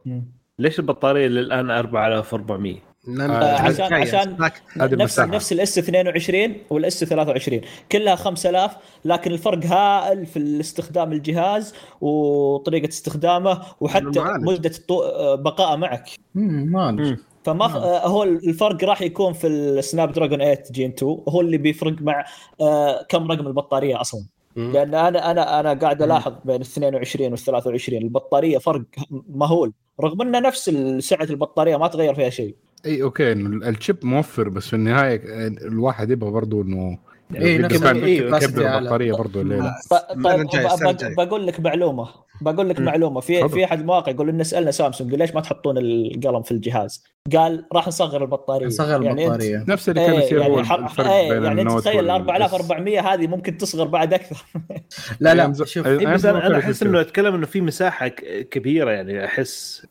ليش 0.60 0.80
البطارية 0.80 1.28
للآن 1.28 1.72
4400 1.72 2.76
لأن 3.08 3.32
آه، 3.32 3.36
عشان- 3.62 3.94
عشان- 3.94 4.38
نفس. 4.98 5.20
نفس 5.20 5.52
ال 5.52 5.65
S 5.65 5.78
22 5.78 6.56
وال 6.70 6.92
S 6.92 7.04
23 7.04 7.62
كلها 7.92 8.16
5000 8.16 8.76
لكن 9.06 9.32
الفرق 9.32 9.66
هائل 9.66 10.26
في 10.26 10.38
الاستخدام 10.38 11.12
الجهاز 11.12 11.74
وطريقة 12.02 12.88
استخدامه 12.90 13.62
وحتى. 13.80 14.06
مدة 14.44 14.70
الطو- 14.70 15.36
بقائه 15.42 15.76
معك. 15.76 16.10
ما. 16.36 17.18
فما 17.44 17.68
ف... 17.68 17.76
هو 18.08 18.24
الفرق 18.24 18.84
راح 18.84 19.02
يكون 19.02 19.34
في 19.34 19.48
ال 19.48 20.12
Snapdragon 20.12 20.40
8 20.40 20.64
Gen 20.72 20.90
2 20.90 21.18
هو 21.30 21.42
اللي 21.42 21.58
بيفرق 21.58 21.96
مع 22.02 22.26
آه 22.62 23.06
كم 23.10 23.32
رقم 23.32 23.48
البطارية 23.48 24.02
أصلا. 24.02 24.22
لأن 24.56 24.96
أنا 24.96 25.32
أنا 25.32 25.60
أنا 25.60 25.74
قاعد 25.74 26.02
ألاحظ 26.02 26.34
بين 26.46 26.56
ال 26.56 26.62
22 26.62 27.32
وال 27.32 27.38
23 27.40 28.02
البطارية 28.02 28.58
فرق 28.58 28.84
مهول 29.30 29.74
رغم 30.02 30.22
إن 30.22 30.44
نفس 30.44 30.70
سعة 31.00 31.24
البطارية 31.24 31.78
ما 31.78 31.88
تغير 31.88 32.16
فيها 32.16 32.30
شيء. 32.30 32.56
إي 32.86 33.04
okay 33.04 33.32
انه 33.32 33.70
ال 33.70 33.77
chip 33.77 34.06
موفر 34.06 34.50
بس 34.50 34.68
في 34.68 34.76
النهاية 34.76 35.22
الواحد 35.48 36.12
يبغى 36.12 36.32
برضه 36.32 36.62
إنه 36.62 36.98
إيه، 37.36 37.58
نفس 37.58 37.78
كمان 37.78 38.04
إيه، 38.04 38.32
على- 38.32 38.58
البطاريه 38.58 39.14
برضه 39.14 39.42
الليلة 39.42 39.76
طيب. 39.92 41.16
بقول 41.18 41.48
لك 41.48 41.60
معلومة 41.60 42.08
بقول 42.42 42.70
لك. 42.70 42.80
معلومة 42.80 43.22
في. 43.22 43.50
في 43.50 43.66
أحد 43.66 43.80
المواقع 43.80 44.12
يقول 44.12 44.28
لنا 44.28 44.44
سألنا 44.44 44.72
سامسونج 44.72 45.16
ليش 45.16 45.36
ما 45.36 45.42
تحطون 45.42 45.78
القلم 45.78 46.42
في 46.42 46.52
الجهاز؟ 46.52 47.04
قال 47.36 47.66
راح 47.74 47.88
نصغر 47.88 48.22
البطارية 48.22 48.70
صغر 48.70 49.04
يعني 49.04 49.24
البطارية 49.26 49.66
نفس 49.68 49.90
اللي 49.90 50.06
كان 50.06 50.12
إيه 50.14 50.20
يصير 50.26 50.38
يعني, 50.38 50.54
بين 50.56 51.44
يعني 51.44 51.62
أنت 51.62 51.70
ال 51.70 51.72
Note 51.72 51.84
تخيل 51.84 52.00
ال 52.00 52.12
وال- 52.12 52.22
4400 52.22 53.14
هذه 53.14 53.28
ممكن 53.28 53.58
تصغر 53.58 53.88
بعد 53.88 54.14
أكثر 54.14 54.46
لا 55.20 55.34
لا 55.34 55.52
ز- 55.54 55.64
شوف 55.64 55.88
إيه، 55.88 56.08
بس 56.08 56.26
أنا 56.26 56.60
أحس. 56.60 56.84
إنه 56.84 57.02
أتكلم 57.02 57.36
إنه 57.36 57.46
في 57.46 57.62
مساحة 57.62 58.08
كبيرة 58.52 58.92
يعني 58.92 59.26
أحس 59.26 59.86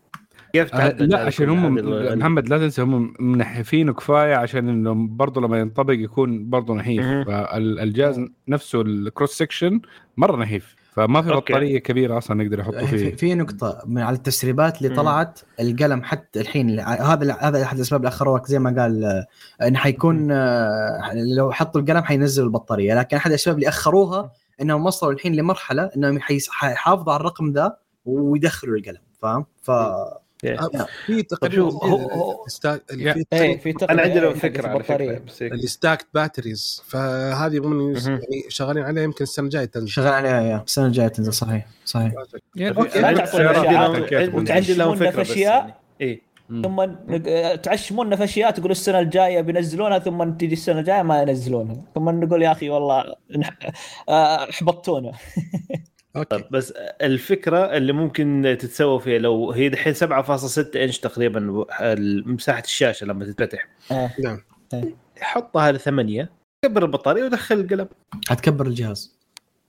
كيف 0.53 0.75
آه، 0.75 0.79
تعدل 0.79 1.09
لا 1.09 1.19
عشان؟ 1.19 1.49
هم 1.49 1.75
محمد 2.19 2.49
لا 2.49 2.59
تنسى 2.59 2.83
هم 2.83 3.15
منحفينه 3.21 3.93
كفاية 3.93 4.35
عشان 4.35 4.69
إنه 4.69 4.95
برضه 4.95 5.41
لما 5.41 5.61
ينطبق 5.61 5.95
يكون 5.95 6.51
برضه 6.51 6.75
نحيف. 6.75 7.05
فالجهاز 7.27 8.21
نفسه 8.49 8.81
الكروس 8.81 9.31
سكشن 9.31 9.81
مرة 10.17 10.37
نحيف 10.37 10.77
فما 10.93 11.23
في. 11.23 11.31
بطارية 11.31 11.79
كبيرة 11.79 12.19
أصلا 12.19 12.45
نقدر 12.45 12.63
في, 12.63 12.87
فيه 12.87 13.17
في 13.17 13.35
نقطة 13.35 13.83
من 13.87 14.03
على 14.03 14.17
التسريبات 14.17 14.83
اللي. 14.83 14.95
طلعت 14.95 15.41
القلم 15.61 16.03
حتى 16.03 16.41
الحين 16.41 16.81
هذا 16.81 17.37
هذا 17.41 17.63
أحد 17.63 17.77
الأسباب 17.77 18.01
اللي 18.01 18.09
اخروك 18.09 18.47
زي 18.47 18.59
ما 18.59 18.83
قال 18.83 19.05
آه، 19.05 19.27
انه 19.69 19.79
حيكون 19.79 20.29
آه، 20.33 21.13
لو 21.37 21.53
حطوا 21.53 21.81
القلم 21.81 22.03
حينزلوا 22.03 22.47
البطارية 22.47 22.95
لكن 22.95 23.17
أحد 23.17 23.31
الأسباب 23.31 23.57
اللي 23.57 23.69
أخروها 23.69 24.33
إنهم 24.61 24.87
وصلوا 24.87 25.13
الحين 25.13 25.35
لمرحلة 25.35 25.91
إنهم 25.97 26.19
حيحافظوا 26.21 27.13
على 27.13 27.21
الرقم 27.21 27.53
ذا 27.53 27.77
ويدخلوا 28.05 28.77
القلم 28.77 29.01
فاهم؟ 29.23 29.47
ف 29.63 29.71
في 31.07 31.23
تقريبا 31.23 31.71
stack 32.47 32.83
يا- 32.93 33.13
في 33.13 33.25
إيه 33.33 33.59
في 33.59 33.75
أنا 33.91 34.03
عندي 34.03 34.21
له 34.21 34.29
حقت 34.31 34.39
فكرة 34.39 34.69
على 34.69 34.83
فكرة 34.85 34.95
البطارية. 34.97 35.19
بس 35.27 35.43
هيك. 35.43 35.53
اللي 35.53 35.67
stacked 35.67 36.07
batteries 36.15 36.83
فهذه 36.87 37.61
من. 37.61 37.95
يعني 37.97 38.45
شغالين 38.49 38.83
عليها 38.83 39.03
يمكن 39.03 39.23
السنة 39.23 39.45
الجاية 39.45 39.65
تنزل 39.65 39.89
شغال 39.89 40.13
عليها 40.13 40.41
يا 40.41 40.63
السنة 40.67 40.87
الجاية 40.87 41.09
تنزل 41.09 41.33
صحيح 41.33 41.67
صحيح 41.85 42.13
يعني. 42.57 42.77
عندي 44.51 44.75
لهم- 44.75 44.89
لهم 44.89 44.95
فكرة 44.95 45.21
بس. 45.21 45.37
يعني. 45.37 45.75
إيه 46.01 46.33
مم. 46.49 46.63
ثم 46.63 46.81
نق- 47.15 47.57
تعشمونا 47.57 48.17
في 48.17 48.25
اشياء 48.25 48.51
تقول 48.51 48.71
السنة 48.71 48.99
الجاية 49.01 49.41
بينزلونها 49.41 49.99
ثم 49.99 50.31
تجي 50.31 50.53
السنة 50.53 50.79
الجاية 50.81 51.03
ما 51.03 51.23
ينزلونها 51.23 51.77
ثم 51.95 52.09
نقول 52.25 52.43
يا 52.43 52.53
أخي 52.53 52.71
والله 52.71 53.05
نح- 53.39 53.73
آه، 54.09 54.51
احبطتونا 54.51 55.13
okay. 56.17 56.29
طيب 56.29 56.45
بس 56.51 56.71
الفكرة 57.03 57.59
اللي 57.59 57.93
ممكن 57.93 58.57
تتسوى 58.61 59.01
فيها 59.01 59.19
لو 59.19 59.53
هي 59.53 59.69
دحين 59.69 59.95
7.6 59.95 60.77
إنش 60.77 60.99
تقريبا 60.99 61.65
مساحة 62.27 62.63
الشاشة 62.65 63.05
لما 63.05 63.25
تتفتح. 63.25 63.69
نعم. 64.25 64.41
حطها 65.21 65.73
لثمانية 65.73 66.31
كبر 66.65 66.85
البطارية 66.85 67.25
ودخل 67.25 67.61
القلم. 67.61 67.89
حتكبر 68.29 68.67
الجهاز. 68.67 69.19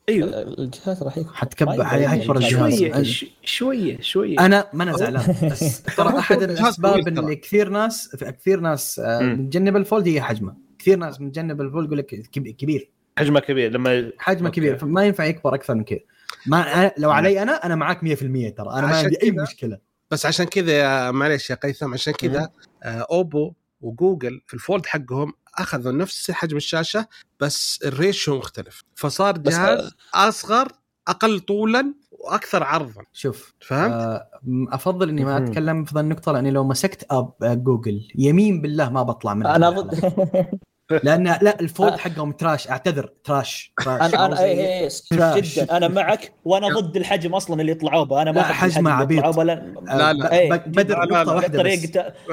أيوه. 0.10 0.42
الجهاز 0.42 1.04
راح 1.04 1.18
يكبر. 1.18 1.34
حتكبر 1.34 1.86
حيكبر 1.86 2.38
الجهاز. 2.38 2.74
شوية 2.74 3.28
شوية 3.44 4.02
شوية. 4.02 4.40
أنا 4.40 4.68
ما 4.74 4.84
أنا 4.84 4.98
زعلان. 4.98 5.36
بس 5.52 5.84
ترى 5.84 6.20
أحد 6.20 6.42
الأسباب. 6.42 7.08
اللي 7.08 7.36
كثير 7.36 7.70
ناس 7.70 8.16
كثير 8.16 8.60
ناس 8.60 9.00
آه،. 9.00 9.20
متجنب 9.22 9.76
ال 9.76 9.82
Fold 9.82 10.08
هي 10.08 10.22
حجمه. 10.22 10.56
كثير 10.80 10.98
ناس 10.98 11.22
متجنب 11.22 11.62
الفولد 11.62 11.86
يقول 11.86 11.98
لك 11.98 12.06
كب- 12.06 12.48
كبير. 12.48 12.90
حجمه 13.18 13.40
كبير 13.40 13.72
لما 13.72 14.12
حجمه. 14.18 14.50
كبير 14.50 14.78
فما 14.78 15.04
ينفع 15.04 15.24
يكبر 15.24 15.56
أكثر 15.56 15.76
من 15.76 15.84
كذا. 15.84 16.00
ما 16.46 16.74
أنا 16.80 16.92
لو 16.98 17.12
علي 17.12 17.42
أنا 17.42 17.66
أنا 17.66 17.76
معاك 17.76 17.98
100% 18.04 18.18
ترى. 18.58 18.70
أنا 18.74 18.88
ما 18.88 18.96
عندي 18.98 19.24
أي 19.24 19.32
مشكلة. 19.32 19.78
بس 20.12 20.26
عشان 20.26 20.46
كذا 20.46 20.72
يا 20.74 21.12
معليش 21.12 21.50
يا 21.50 21.56
هيثم 21.56 21.94
عشان 21.94 22.14
كذا 22.14 22.50
آه 22.84 23.08
أوبو 23.12 23.54
وجوجل 23.82 24.42
في 24.48 24.54
ال 24.54 24.60
Fold 24.60 24.86
حقهم 24.86 25.34
أخذوا 25.58 25.92
نفس 25.92 26.32
حجم 26.32 26.58
الشاشة 26.58 27.08
بس 27.40 27.80
ال 27.86 27.95
ratio 27.95 28.38
مختلف. 28.38 28.84
فصار 28.96 29.38
بس- 29.38 29.54
جهاز 29.54 29.92
أصغر 30.14 30.68
أقل 31.08 31.40
طولا 31.40 31.94
وأكثر 32.12 32.64
عرضا. 32.64 33.04
شوف 33.14 33.54
فهمت؟ 33.62 33.92
آه 33.94 34.28
أفضل 34.72 35.10
إني 35.10 35.26
ما. 35.26 35.38
أتكلم 35.38 35.86
في 35.86 35.94
ذا 35.96 36.00
النقطة 36.02 36.32
لأني 36.32 36.52
لو 36.52 36.64
مسكت 36.64 37.06
أب 37.12 37.34
آه، 37.44 37.54
جوجل 37.54 38.08
يمين 38.16 38.62
بالله 38.62 38.90
ما 38.90 39.04
بطلع 39.04 39.34
منها 39.34 39.56
أنا 39.56 39.70
ضد. 39.70 39.96
لأن 40.92 41.24
لا 41.42 41.60
ال 41.60 41.67
Fold 41.67 41.96
حقهم 41.96 42.32
trash 42.32 42.70
أعتذر 42.70 43.10
trash 43.24 43.74
trash 43.86 44.14
أنا 44.14 44.26
أنا 44.26 44.40
اي 44.40 44.84
اي 44.84 44.90
trash. 45.12 45.60
جدا 45.60 45.78
أنا 45.78 45.88
معك 45.88 46.32
وأنا 46.46 46.68
ضد 46.80 46.98
الحجم 46.98 47.36
أصلا 47.36 47.62
اللي 47.62 47.72
يطلعوا 47.72 48.04
به 48.04 48.22
أنا 48.22 48.32
ما 48.32 48.40
لا، 48.40 48.44
حجمه 48.44 48.68
الحجم 48.68 48.88
اللي 48.88 49.22
عبيط. 49.52 49.90
آه، 49.90 49.96
لا، 49.98 50.14
لا. 50.14 50.32
إيه. 50.40 50.50
ب- 50.54 50.72
بدر 50.72 51.00
لا، 51.00 51.06
لا، 51.06 51.18
نقطة 51.18 51.24
لا. 51.24 51.34
واحدة 51.34 51.64
بس 51.64 51.86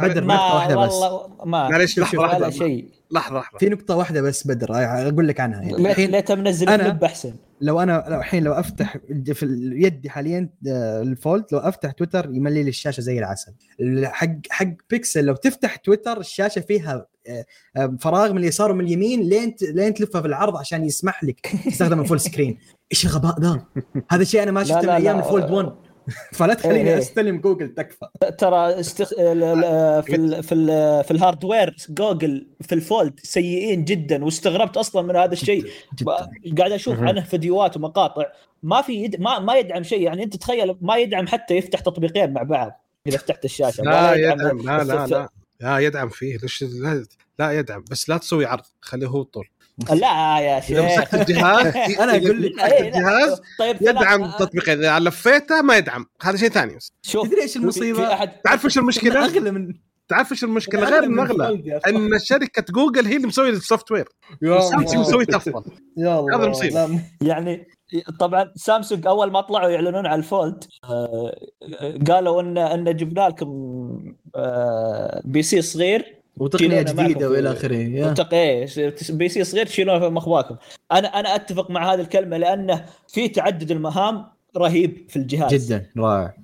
بدر 0.03 0.25
نقطة 0.25 0.55
واحدة 0.55 0.77
بس 0.77 0.93
ما 1.45 1.79
شوف، 1.87 1.99
لحظه 2.05 2.19
ولا 2.19 2.27
لحظة 2.39 2.51
شيء 2.51 2.89
لحظة 3.13 3.39
لحظة 3.39 3.59
في 3.59 3.69
نقطة 3.69 3.97
واحدة 3.97 4.21
بس 4.23 4.47
بدر 4.47 4.75
آه، 4.75 5.09
أقول 5.09 5.29
لك 5.29 5.41
عنها 5.41 5.63
يعني 5.63 6.07
ليه 6.07 6.25
منزل 6.31 6.67
أنا- 6.67 6.81
كليب 6.81 7.05
أحسن 7.05 7.35
لو 7.61 7.81
أنا 7.81 8.19
الحين 8.19 8.45
لو 8.45 8.53
أفتح 8.53 8.97
في 9.35 9.47
يدي 9.75 10.11
حاليا 10.11 10.49
آه، 10.69 11.03
ال 11.03 11.11
Fold 11.11 11.45
لو 11.53 11.59
أفتح 11.59 11.91
تويتر 11.91 12.31
يملي 12.31 12.63
لي 12.63 12.69
الشاشة 12.69 13.01
زي 13.01 13.19
العسل 13.19 13.53
حق 14.05 14.29
حق 14.51 14.67
بيكسل 14.91 15.25
لو 15.25 15.35
تفتح 15.35 15.77
تويتر 15.77 16.21
الشاشة 16.21 16.61
فيها 16.61 16.93
آه، 16.95 16.97
آه، 16.97 17.07
فراغ 17.99 18.33
من 18.33 18.39
اليسار 18.39 18.71
ومن 18.71 18.85
اليمين 18.85 19.21
لين 19.29 19.57
ت- 19.57 19.63
لين 19.63 19.95
تلفها 19.95 20.21
في 20.21 20.27
العرض 20.27 20.57
عشان 20.57 20.85
يسمح 20.85 21.25
لك 21.25 21.47
تستخدم 21.67 22.01
ال 22.01 22.05
full 22.05 22.21
screen 22.21 22.59
إيش 22.93 23.07
الغباء 23.07 23.41
ذا؟ 23.41 23.65
هذا 24.11 24.23
الشيء 24.23 24.43
أنا 24.43 24.51
ما 24.51 24.65
شفته 24.65 24.81
من 24.83 24.89
أيام. 24.89 25.19
ال 25.19 25.25
Fold 25.25 25.51
1 25.51 25.73
فلا 26.33 26.55
تخليني 26.55 26.81
إيه، 26.89 26.95
إيه. 26.95 26.99
أستلم 26.99 27.37
جوجل 27.41 27.75
تكفى. 27.75 28.07
ترى 28.39 28.81
استخ... 28.81 29.13
ال- 29.19 29.43
ال- 29.43 30.03
في 30.03 30.17
ال... 30.17 30.43
في 30.43 30.55
ال... 30.55 31.05
في 31.05 31.11
ال 31.11 31.18
hardware 31.18 31.77
جوجل 31.91 32.47
في 32.61 32.75
ال 32.75 32.84
Fold 32.84 33.21
سيئين 33.23 33.85
جدا 33.85 34.25
واستغربت 34.25 34.77
أصلا 34.77 35.03
من 35.03 35.17
هذا 35.17 35.33
الشيء. 35.33 35.67
قاعد 36.59 36.73
أشوف 36.73 36.95
مهم. 36.99 37.09
عنه 37.09 37.21
فيديوهات 37.25 37.77
ومقاطع. 37.77 38.25
ما 38.63 38.83
في 38.83 38.93
يد... 38.93 39.21
ما 39.21 39.39
ما 39.39 39.55
يدعم 39.57 39.83
شيء 39.83 40.01
يعني 40.03 40.23
أنت 40.25 40.37
تخيل 40.37 40.77
ما 40.81 40.97
يدعم 40.97 41.27
حتى 41.27 41.55
يفتح 41.57 41.81
تطبيقين 41.81 42.33
مع 42.33 42.43
بعض 42.43 42.85
إذا 43.07 43.19
فتحت 43.19 43.45
الشاشة. 43.45 43.83
لا 43.85 44.15
يدعم 44.15 44.59
لا 44.59 44.85
لا 44.85 45.07
لا. 45.07 45.29
لا 45.61 45.79
يدعم 45.79 46.09
فيه 46.09 46.39
ليش 46.39 46.63
لا, 46.63 47.05
لا 47.39 47.53
يدعم 47.59 47.85
بس 47.91 48.09
لا 48.09 48.17
تسوي 48.19 48.47
عرض 48.47 48.63
خليه 48.81 49.07
هو 49.07 49.23
طول 49.23 49.49
لا 49.91 50.41
يا 50.41 50.59
إذا 50.59 50.61
شيخ. 50.61 50.79
مسكت 51.01 51.15
الجهاز 51.15 51.67
لك- 51.77 51.77
إذا 51.77 52.07
مسكت 52.33 52.59
إيه، 52.59 52.81
لا. 52.83 52.87
الجهاز 52.89 53.41
طيب 53.59 53.77
يدعم 53.81 54.31
ثلاث- 54.31 54.39
تطبيقين 54.39 54.79
إذا 54.79 54.99
لفيته 54.99 55.63
ما 55.63 55.77
يدعم. 55.77 56.07
هذا 56.23 56.37
شيء 56.37 56.49
ثاني 56.49 56.79
شوف 57.03 57.29
تدري 57.29 57.43
إيش 57.43 57.57
المصيبة؟ 57.57 58.25
تعرف 58.25 58.65
إيش 58.65 58.79
المشكلة؟ 58.79 59.25
أغلى 59.25 59.51
من 59.51 59.75
تعرف 60.09 60.33
إيش 60.33 60.45
المشكلة؟ 60.45 60.85
غير 60.85 61.05
انه 61.05 61.23
اغلى 61.23 61.81
إن 61.89 62.19
شركة 62.19 62.65
جوجل 62.73 63.07
هي 63.07 63.17
اللي 63.17 63.27
مسوية 63.27 63.51
ال 63.51 63.91
software. 63.93 64.09
سامسونج 64.43 64.97
مسويته 65.09 65.37
افضل 65.37 65.63
يا 65.97 66.19
الله 66.21 66.37
هذا 66.37 66.45
المصيبة. 66.45 66.87
لا، 66.87 67.01
يعني 67.23 67.67
طبعا 68.19 68.53
سامسونج 68.57 69.07
أول 69.07 69.31
ما 69.31 69.41
طلعوا 69.41 69.69
يعلنون 69.71 70.07
على 70.07 70.19
ال 70.19 70.28
Fold 70.28 70.65
آه، 70.85 71.35
قالوا 72.09 72.41
ان 72.41 72.59
إن 72.59 72.97
جبنا 72.97 73.29
لكم 73.29 74.15
آه، 74.37 75.23
PC 75.25 75.63
صغير 75.63 76.17
وتقنية 76.37 76.83
جديدة 76.83 77.31
وإلى 77.31 77.53
آخره. 77.53 77.77
إيه 78.33 78.65
PC 79.11 79.45
صغير 79.45 79.67
تشيلونه 79.67 79.99
في 79.99 80.09
مخواكم 80.09 80.57
أنا 80.93 81.09
أنا 81.21 81.35
أتفق 81.35 81.71
مع 81.71 81.95
هذه 81.95 82.01
الكلمة 82.01 82.37
لأنه 82.37 82.85
في 83.09 83.29
تعدد 83.29 83.71
المهام 83.71 84.27
رهيب 84.57 85.07
في 85.09 85.17
الجهاز 85.17 85.67
جدا 85.67 85.87
رائع. 85.99 86.35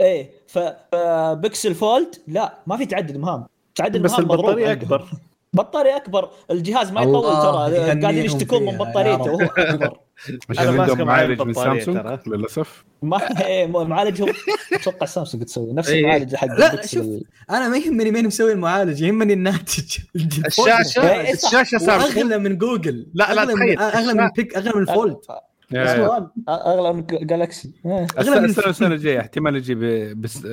إيه 0.00 0.30
ف 0.46 0.67
Pixel 0.67 1.74
Fold 1.74 2.14
لا 2.28 2.54
ما 2.66 2.76
في 2.76 2.86
تعدد 2.86 3.16
مهام 3.16 3.46
تعدد 3.74 4.02
بس 4.02 4.10
مهام 4.10 4.24
مضروب 4.24 4.40
البطارية. 4.48 4.72
أكبر 4.72 5.08
بطاريه 5.52 5.96
أكبر 5.96 6.30
الجهاز 6.50 6.92
ما 6.92 7.02
يطول 7.02 7.22
ترى 7.22 7.76
يهنيهم 7.76 8.02
قاعدين 8.02 8.24
يشتكون 8.24 8.62
من 8.62 8.78
بطاريته. 8.78 9.22
وهو 9.32 9.40
أكبر 9.58 9.98
عشان 10.50 10.80
عندهم 10.80 11.06
معالج 11.06 11.42
من 11.42 11.52
سامسونج 11.52 11.96
ترى. 12.02 12.18
للأسف 12.26 12.84
ما 13.02 13.18
إيه، 13.46 13.66
معالجهم 13.66 14.32
أتوقع 14.72 15.06
سامسونج 15.06 15.44
تسوي 15.44 15.72
نفس 15.72 15.88
إيه. 15.88 16.00
المعالج 16.00 16.34
حق 16.34 16.46
لا، 16.46 16.86
شوف. 16.86 17.06
أنا 17.50 17.68
ما 17.68 17.76
يهمني 17.78 18.10
مين 18.10 18.26
مسوي 18.26 18.52
المعالج 18.52 19.00
يهمني 19.02 19.32
الناتج 19.32 19.98
الشاشة 20.46 21.10
إيه،. 21.20 21.32
الشاشة 21.34 21.78
سامسونج 21.78 22.16
وأغلى 22.16 22.38
من 22.38 22.58
جوجل 22.58 23.06
لا، 23.14 23.34
لا، 23.34 23.42
أغلى 23.42 23.54
من- 23.54 23.60
تخيل. 23.76 23.78
أغلى 23.80 24.14
من 24.14 24.28
بيك 24.36 24.56
أغلى 24.56 24.72
من 24.74 24.82
الفولد 24.82 25.16
أغلى 26.48 26.92
من 26.92 27.06
جالكسي 27.06 27.70
إيه. 27.86 28.06
أغلى 28.18 28.40
من- 28.40 28.44
السنة 28.44 28.66
السنة 28.66 28.94
الجاية 28.94 29.20
احتمال 29.20 29.56
يجي 29.56 29.74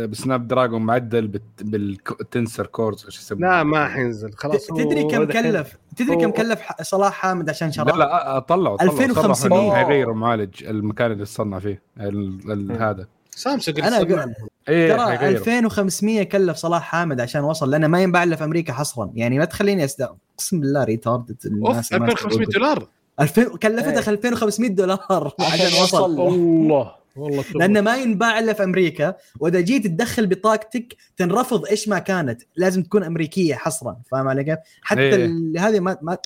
بسناب 0.08 0.48
دراجون 0.48 0.82
معدل 0.82 1.28
بت- 1.28 1.64
بالتنسر 1.64 2.66
كورز 2.68 3.06
إيش 3.06 3.18
يسمونه. 3.20 3.48
لا 3.48 3.64
ما 3.64 3.88
حينزل 3.88 4.34
خلاص 4.34 4.68
تدري 4.68 5.04
كم 5.04 5.24
كلف 5.24 5.78
تدري 5.96 6.16
كم 6.16 6.32
كلف 6.32 6.62
صلاح 6.82 7.14
حامد 7.14 7.50
عشان 7.50 7.68
لا 7.68 7.74
شراه 7.74 7.86
لا 7.98 8.40
طلعوا 8.40 8.40
طلعوا 8.40 8.82
2500. 8.82 9.34
صرحوا 9.34 9.48
انهم 9.58 9.66
أوه. 9.70 9.76
حيغيروا 9.76 10.16
معالج 10.16 10.64
المكان 10.64 11.12
اللي 11.12 11.26
تصنع 11.26 11.60
فيه 11.60 11.82
ال- 12.00 12.52
ال- 12.52 12.82
هذا. 12.82 13.08
سامسونج 13.32 13.82
أقول- 13.82 13.86
صنعهم. 13.90 14.34
إيه 14.70 14.94
ترى 14.96 15.06
حيغيروا 15.18 15.38
2500 15.38 16.24
كلف 16.24 16.58
صلاح 16.58 16.82
حامد 16.82 17.22
عشان 17.22 17.44
وصل 17.44 17.72
لأنه 17.72 17.88
ما 17.88 18.02
ينباع 18.04 18.24
إلا 18.24 18.36
في 18.36 18.44
أمريكا 18.44 18.74
حصرا. 18.74 19.12
يعني 19.16 19.40
ما 19.40 19.46
تخليني 19.46 19.84
أقسم 19.84 20.60
بالله 20.60 20.84
ريتارد 20.84 21.38
أوف 21.66 21.78
2500 21.78 22.48
دولار؟ 22.48 22.88
2000 23.20 23.58
كلفتها 23.58 24.12
2500 24.12 24.70
دولار 24.70 25.34
عشان 25.40 25.82
وصل 25.84 26.20
والله 26.20 26.98
تربو. 27.42 27.60
لأنه 27.60 27.82
ما 27.82 27.98
ينباع 27.98 28.40
إلا 28.40 28.54
في 28.54 28.64
أمريكا 28.64 29.16
وإذا 29.40 29.60
جيت 29.60 29.88
تدخل 29.88 30.28
بطاقتك 30.28 30.96
تنرفض 31.18 31.66
إيش 31.66 31.88
ما 31.88 32.00
كانت 32.00 32.42
لازم 32.56 32.84
تكون 32.84 33.04
أمريكية 33.04 33.56
حصرا 33.56 33.98
فاهم 34.12 34.28
علي 34.28 34.44
كيف؟ 34.44 34.58
حتى 34.82 35.02
إيه. 35.02 35.30
هذه 35.58 35.80
ما, 35.80 35.98
ما 36.02 36.18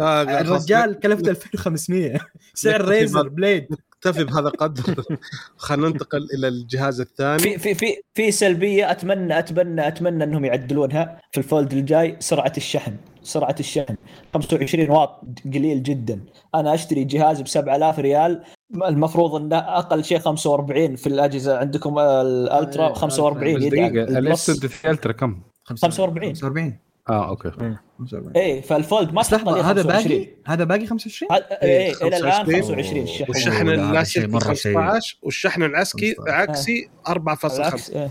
آه، 0.00 0.22
الرجال 0.22 1.00
كلفته 1.00 1.30
2500 1.30 2.20
سعر 2.54 2.88
ريزر. 2.88 3.28
بليد 3.28 3.66
نكتفي 4.06 4.24
بهذا 4.24 4.48
القدر. 4.48 5.04
خلينا 5.56 5.88
ننتقل 5.88 6.28
إلى 6.38 6.48
الجهاز 6.48 7.00
الثاني. 7.00 7.38
في 7.38 7.58
في 7.58 7.74
في 7.74 7.96
في 8.14 8.30
سلبية 8.30 8.90
أتمنى 8.90 9.38
أتمنى 9.38 9.88
أتمنى 9.88 10.24
أنهم 10.24 10.44
يعدلونها 10.44 11.20
في 11.32 11.38
ال 11.38 11.45
Fold 11.45 11.72
الجاي 11.72 12.16
سرعة 12.20 12.52
الشحن 12.56 12.96
سرعة 13.22 13.56
الشحن. 13.60 13.96
25 14.34 14.90
واط 14.90 15.20
قليل 15.54 15.82
جدا. 15.82 16.20
أنا 16.54 16.74
أشتري 16.74 17.04
جهاز 17.04 17.40
ب 17.42 17.48
7000 17.48 17.98
ريال. 17.98 18.42
المفروض 18.88 19.34
إنه 19.34 19.56
أقل 19.58 20.04
شيء 20.04 20.18
45 20.18 20.96
في 20.96 21.06
الأجهزة. 21.06 21.58
عندكم 21.58 21.98
ال 21.98 22.12
Ultra 22.12 22.84
أيوة، 22.86 22.94
45 22.94 23.56
بس 23.56 23.62
يدعم. 23.62 23.88
دقيقة 23.88 24.04
ال 24.04 24.06
Plus- 24.06 24.16
ال 24.16 24.31
S 24.31 24.46
23 24.46 24.94
Ultra 24.94 25.12
كم؟ 25.12 25.40
45. 25.64 26.34
45 26.34 26.78
آه 27.08 27.28
okay. 27.28 27.50
45 27.50 28.32
إيه 28.36 28.60
فال 28.60 28.77
Fold 28.77 29.12
ما 29.12 29.22
تحط 29.22 29.48
هذا 29.48 29.82
25 29.82 29.86
باقي 29.86 30.28
هذا 30.46 30.64
باقي 30.64 30.86
25 30.86 31.32
هذا- 31.32 31.62
إيه 31.62 31.92
إلى 31.92 32.16
الآن 32.16 32.32
25. 32.32 32.62
25 32.62 33.02
الشحن 33.02 33.24
والشحن 33.28 33.68
اللاسلكي 33.68 34.20
شيء 34.20 34.28
مرة 34.28 34.54
سيء. 34.54 34.74
15 34.74 35.18
والشحن 35.22 35.62
العكسي 35.62 36.14
15. 36.14 36.32
عكسي 36.34 36.88
4.5 37.08 37.48
بالعكس 37.58 37.90
إيه. 37.90 38.10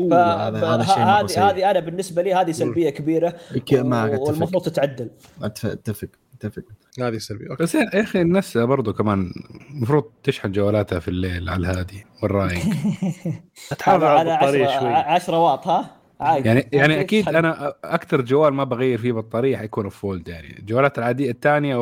مرة 0.00 0.16
هذه. 0.82 1.50
هذه 1.50 1.70
أنا 1.70 1.80
بالنسبة 1.80 2.22
لي 2.22 2.34
هذه 2.34 2.52
سلبية 2.52 2.90
كبيرة 2.90 3.34
والمفروض 4.18 4.62
تتعدل. 4.62 5.10
أتف- 5.40 5.64
أتفق 5.64 6.08
أتفق. 6.34 6.62
هذه 7.00 7.18
سلبي 7.18 7.50
okay. 7.50 7.62
بس 7.62 7.74
يا 7.74 8.00
أخي 8.02 8.20
الناس 8.20 8.56
برضو 8.58 8.92
كمان 8.92 9.32
المفروض 9.74 10.04
تشحن 10.22 10.52
جوالاتها 10.52 10.98
في 10.98 11.08
الليل 11.08 11.48
على 11.48 11.70
الهادي 11.70 12.06
والرايق 12.22 12.62
تحافظ 13.78 14.04
على 14.04 14.32
البطارية 14.32 14.66
10 14.68 14.80
شوي. 14.80 14.88
10 14.94 15.38
واط 15.38 15.66
ها؟ 15.68 16.01
عادي. 16.22 16.48
يعني 16.48 16.68
يعني 16.72 17.00
أكيد 17.00 17.24
تشحن. 17.24 17.36
أنا 17.36 17.74
أكثر 17.84 18.20
جوال 18.20 18.54
ما 18.54 18.64
بغير 18.64 18.98
فيه 18.98 19.12
بطارية 19.12 19.56
حيكون 19.56 19.88
Fold 19.88 20.28
يعني. 20.28 20.58
الجوالات 20.58 20.98
العادية 20.98 21.30
الثانية 21.30 21.76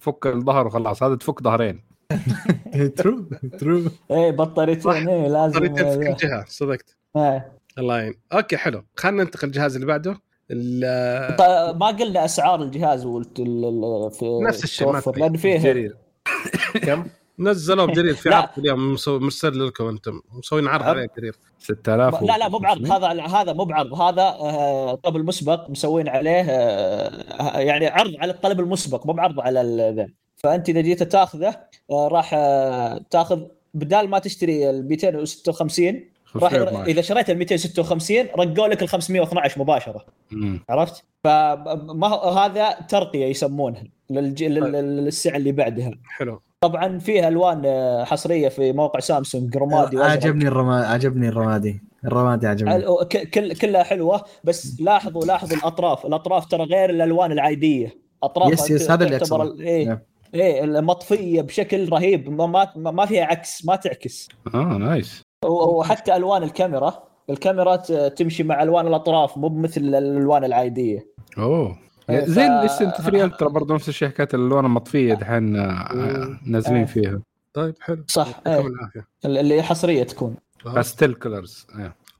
فك 0.00 0.26
الظهر 0.26 0.66
وخلاص. 0.66 1.02
هذا 1.02 1.14
تفك 1.14 1.42
ظهرين. 1.42 1.80
true 2.96 3.24
true 3.58 3.82
إيه 4.10 4.30
بطاريتين 4.30 5.08
إيه 5.08 5.28
لازم 5.28 5.58
طريقتين 5.58 5.90
في 5.90 5.96
كل 5.98 6.28
جهه 6.28 6.44
صدقت. 6.48 6.96
إيه. 7.16 7.52
الله 7.78 7.98
يعين. 7.98 8.14
okay 8.32 8.56
حلو. 8.56 8.82
خلينا 8.96 9.22
ننتقل 9.24 9.48
للجهاز 9.48 9.74
اللي 9.74 9.86
بعده. 9.86 10.16
ال- 10.50 11.36
ط- 11.36 11.76
ما 11.80 11.86
قلنا 11.86 12.24
أسعار 12.24 12.62
الجهاز 12.62 13.06
والت- 13.06 13.40
ال- 13.40 13.64
ال- 13.64 14.10
في 14.10 14.38
نفس 14.48 14.64
الشيء،. 14.64 15.12
لأن 15.16 15.36
فيه 15.36 15.94
كم؟ 16.82 17.04
نزلوه 17.40 17.86
بجرير 17.86 18.14
في. 18.22 18.34
عرض 18.34 18.48
اليوم 18.58 18.96
مرسل 19.08 19.66
لكم 19.66 19.86
أنتم. 19.88 20.20
مسوين 20.32 20.66
عرض؟ 20.68 20.84
عليه 20.84 21.08
جرير 21.18 21.34
6000 21.58 22.22
لا 22.22 22.38
لا 22.38 22.48
مو 22.48 22.58
بعرض. 22.58 22.92
هذا 22.92 23.08
هذا 23.26 23.52
مو 23.52 23.64
بعرض. 23.64 23.94
هذا 24.00 24.22
آه، 24.22 24.94
طلب 24.94 25.16
المسبق 25.16 25.70
مسوين 25.70 26.08
عليه 26.08 26.40
آه، 26.50 27.58
يعني 27.58 27.86
عرض 27.86 28.14
على 28.18 28.32
الطلب 28.32 28.60
المسبق 28.60 29.06
مو 29.06 29.12
بعرض 29.12 29.40
على 29.40 29.92
ذا. 29.96 30.08
فأنت 30.36 30.68
إذا 30.68 30.80
جيت 30.80 31.02
تاخذه 31.02 31.56
آه، 31.90 32.08
راح 32.08 32.30
آه، 32.34 33.00
تاخذ 33.10 33.42
بدال 33.74 34.08
ما 34.10 34.18
تشتري 34.18 34.70
ال 34.70 34.88
256 34.88 36.04
راح 36.36 36.52
إذا 36.86 37.00
شريت 37.02 37.30
ال 37.30 37.38
256 37.38 38.16
رقوا 38.38 38.68
لك 38.68 38.82
ال 38.82 38.88
512 38.88 39.60
مباشرة. 39.60 40.04
مم. 40.30 40.64
عرفت؟ 40.68 41.04
فما 41.24 42.06
هذا 42.14 42.70
ترقية 42.88 43.26
يسمونها 43.26 43.84
للج... 44.10 44.44
لل- 44.44 44.72
للسعه 45.04 45.36
اللي 45.36 45.52
بعدها. 45.52 45.90
حلو. 46.04 46.40
طبعا 46.64 46.98
فيها 46.98 47.28
ألوان 47.28 47.62
آه، 47.66 48.04
حصرية 48.04 48.48
في 48.48 48.72
موقع 48.72 49.00
سامسونج 49.00 49.56
رمادي. 49.56 49.98
عجبني 50.02 50.48
الرمادي 50.48 50.86
عجبني 50.86 51.28
الرمادي. 51.28 51.82
الرمادي 52.04 52.46
عجبني. 52.46 53.04
كل 53.34 53.54
كلها 53.54 53.82
حلوة 53.82 54.24
بس 54.44 54.80
لاحظوا 54.80 55.24
لاحظوا 55.24 55.56
الأطراف. 55.56 56.06
الأطراف 56.06 56.46
ترى 56.46 56.64
غير 56.64 56.90
الألوان 56.90 57.32
العادية. 57.32 57.94
أطراف 58.22 58.52
yes 58.52 58.70
yes 58.70 58.90
هذا 58.90 59.04
اللي 59.04 59.16
أقصده. 59.16 59.60
إيه. 59.60 60.06
إيه 60.34 60.64
المطفية 60.64 61.42
بشكل 61.42 61.88
رهيب. 61.88 62.30
ما 62.30 62.46
ما, 62.46 62.90
ما 62.90 63.06
فيها 63.06 63.24
عكس 63.24 63.64
ما 63.64 63.76
تعكس. 63.76 64.28
آه 64.54 64.58
nice 64.58 65.22
وحتى 65.46 66.16
ألوان 66.16 66.42
الكاميرا. 66.42 67.02
الكاميرا 67.30 67.76
تمشي 68.08 68.42
مع 68.42 68.62
ألوان 68.62 68.86
الأطراف 68.86 69.38
مو 69.38 69.48
بمثل 69.48 69.80
الألوان 69.80 70.44
العادية. 70.44 71.06
أوه. 71.38 71.78
زي 72.10 72.34
ف- 72.46 72.50
ال 72.50 72.64
S 72.64 72.78
3 72.78 73.24
Ultra 73.24 73.48
برضه 73.48 73.74
نفس 73.74 73.88
الشيء 73.88 74.08
حكايه 74.08 74.28
الالوان 74.34 74.64
المطفيه 74.64 75.14
دحين 75.14 75.56
آه، 75.56 76.38
نازلين 76.46 76.80
آه. 76.82 76.84
فيها. 76.84 77.20
طيب 77.54 77.74
حلو. 77.80 78.04
صح 78.08 78.40
اللي 79.24 79.62
حصرية 79.62 80.02
تكون. 80.02 80.36
pastel 80.64 81.14
colors 81.14 81.66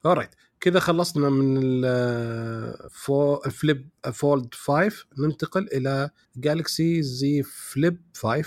alright 0.07 0.31
كذا 0.61 0.81
خلصنا 0.81 1.31
من 1.31 1.59
ال 1.63 2.89
فو 2.91 3.37
Flip 3.41 3.89
Fold 4.13 4.55
5 4.55 5.07
ننتقل 5.19 5.69
إلى 5.73 6.11
Galaxy 6.37 7.03
Z 7.03 7.43
Flip 7.43 8.01
5 8.17 8.37
أم، 8.39 8.45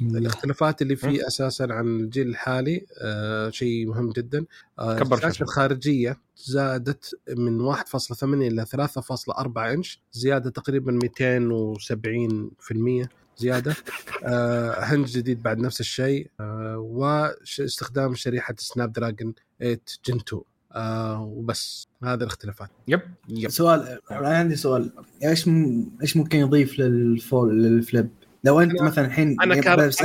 الاختلافات 0.00 0.82
اللي 0.82 0.96
فيه 0.96 1.26
أساسا 1.26 1.66
عن 1.70 1.86
الجيل 1.86 2.28
الحالي 2.28 2.86
أه، 2.98 3.50
شيء 3.50 3.86
مهم 3.86 4.10
جدا. 4.10 4.44
كبر 4.78 5.16
الشاشه. 5.16 5.42
الخارجية 5.42 6.16
زادت 6.36 7.18
من 7.36 7.60
1.8 7.60 8.22
إلى 8.22 8.66
3.4 8.66 9.58
إنش 9.58 10.00
زيادة 10.12 10.50
تقريبا 10.50 10.92
270% 10.92 13.08
زيادة. 13.38 13.76
أه، 14.24 14.74
hinge 14.78 15.06
جديد 15.06 15.42
بعد 15.42 15.58
نفس 15.58 15.80
الشيء. 15.80 16.30
واستخدام 16.76 18.14
شريحة 18.14 18.54
Snapdragon 18.58 19.34
8 19.60 19.80
Gen 20.06 20.16
2 20.16 20.42
أه، 20.72 21.22
وبس. 21.22 21.88
هذه 22.02 22.14
الاختلافات. 22.14 22.70
yep 22.88 23.00
yep. 23.28 23.50
سؤال 23.50 23.98
أنا 24.10 24.28
عندي 24.28 24.56
سؤال. 24.56 24.90
إيش 25.24 25.48
م... 25.48 25.84
إيش 26.02 26.16
ممكن 26.16 26.38
يضيف 26.38 26.78
لل 26.78 27.06
Fold 27.06 27.62
لل 27.62 27.75
Flip؟ 27.75 28.08
لو 28.46 28.60
أنت 28.60 28.72
أنا- 28.72 28.82
مثلا 28.82 29.06
الحين 29.06 29.36
أنا 29.42 29.60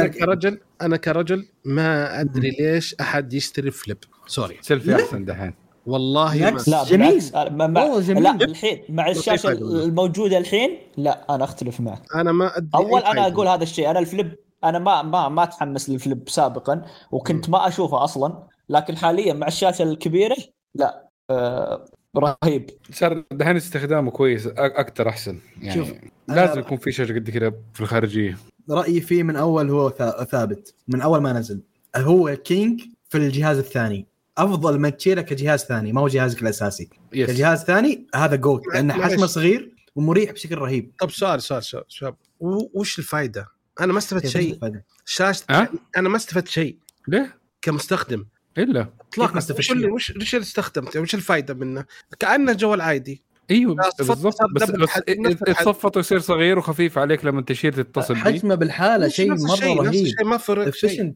كرجل 0.10 0.60
أنا 0.82 0.98
كرجل 0.98 1.48
ما 1.66 2.22
أدري 2.22 2.50
ليش 2.60 2.96
أحد 3.02 3.34
يشتري 3.34 3.72
Flip 3.72 3.98
sorry 4.28 4.58
selfie 4.62 4.96
أحسن 4.96 5.26
دحين 5.26 5.54
والله. 5.86 6.50
لا 6.68 6.84
جميل. 6.84 7.22
والله 7.34 8.02
جميل. 8.02 8.24
لا 8.24 8.32
الحين 8.32 8.84
مع 8.90 9.10
الشاشة. 9.10 9.50
الموجودة 9.52 10.38
الحين 10.38 10.78
لا 10.98 11.36
أنا 11.36 11.44
أختلف 11.44 11.80
معك 11.82 12.02
أنا 12.16 12.32
ما 12.32 12.58
أدري 12.58 12.70
أول 12.76 13.02
أنا. 13.02 13.28
أقول 13.28 13.48
هذا 13.48 13.64
الشيء 13.64 13.90
أنا 13.90 14.00
ال 14.00 14.07
Flip 14.07 14.36
أنا 14.64 14.80
ما 14.80 15.02
ما 15.02 15.30
ما 15.30 15.44
أتحمس 15.44 15.90
لل 15.90 16.03
Flip 16.03 16.30
سابقا 16.30 16.82
وكنت 17.12 17.50
ما 17.50 17.68
أشوفه 17.68 18.04
أصلا 18.04 18.48
لكن 18.70 18.98
حاليا 18.98 19.34
مع 19.34 19.48
الشاشة 19.48 19.84
الكبيرة 19.84 20.36
لا 20.76 21.10
آه 21.30 21.86
رهيب. 22.18 22.70
صار 22.94 23.24
دحين 23.32 23.56
استخدامه 23.56 24.12
كويس 24.12 24.48
أكثر 24.48 25.10
أحسن. 25.10 25.40
يعني 25.62 25.86
شوف، 25.86 25.94
لازم 26.28 26.60
يكون 26.60 26.78
في 26.78 26.92
شاشة 26.92 27.14
قد 27.14 27.30
كذا 27.30 27.54
في 27.74 27.82
الخارجية. 27.82 28.38
رأيي 28.70 29.02
فيه 29.02 29.24
من 29.24 29.36
أول 29.36 29.70
هو 29.70 29.90
ثا- 29.90 30.24
ثابت 30.24 30.74
من 30.88 31.02
أول 31.02 31.22
ما 31.22 31.34
نزل. 31.34 31.62
هو 31.96 32.36
king 32.36 32.82
في 33.10 33.18
الجهاز 33.18 33.58
الثاني. 33.58 34.08
أفضل 34.38 34.80
ما 34.80 34.90
تشيله 34.90 35.22
كجهاز 35.22 35.60
ثاني 35.64 35.94
ما 35.94 36.02
هو 36.02 36.08
جهازك 36.08 36.42
الأساسي. 36.42 36.90
yes 37.14 37.30
كجهاز 37.30 37.64
ثاني 37.64 38.08
هذا 38.16 38.36
good 38.36 38.68
لأنه. 38.68 38.94
حجمه 38.94 39.26
صغير 39.26 39.76
ومريح 39.96 40.32
بشكل 40.32 40.58
رهيب. 40.58 40.92
طب 41.00 41.12
سؤال 41.12 41.42
سؤال 41.42 41.64
سؤال 41.64 41.84
شباب 41.88 42.16
وش 42.40 43.00
الفائده؟ 43.00 43.48
أنا 43.82 43.94
ما 43.94 44.00
استفدت 44.00 44.24
كيف 44.24 44.32
شيء؟ 44.32 44.60
شاشه 45.06 45.46
أه؟ 45.50 45.70
أنا 45.98 46.10
ما 46.10 46.18
استفدت 46.18 46.48
شيء. 46.48 46.78
ليه؟ 47.08 47.38
كمستخدم. 47.62 48.26
إلا. 48.58 48.88
اطلاقا. 49.12 49.38
وش 49.38 49.72
وش 49.72 50.10
وش 50.16 50.36
اللي 50.36 50.44
استخدمته؟ 50.44 51.00
وش 51.00 51.16
الفائده 51.16 51.54
منه؟ 51.54 51.86
كأنه 52.20 52.54
جوال 52.54 52.82
عادي. 52.82 53.24
أيوه 53.52 53.76
بالضبط. 53.98 54.44
بس, 54.56 54.64
بس 54.64 54.70
نفس. 54.70 55.02
يتصفط 55.48 55.98
ويصير 55.98 56.20
صغير 56.20 56.60
وخفيف 56.60 56.98
عليك 56.98 57.26
لما 57.26 57.42
تشيل 57.42 57.74
تتصل 57.74 58.14
به 58.14 58.20
حجمه 58.20 58.56
بالحالة 58.56 59.08
شيء 59.08 59.32
نفس 59.32 59.44
مرة 59.44 59.54
الشيء، 59.54 59.76
نفس 59.76 59.88
رهيب. 59.88 60.06
الشيء 60.06 60.26
ما 60.26 60.38
فرق 60.38 60.70
شيء. 60.74 61.14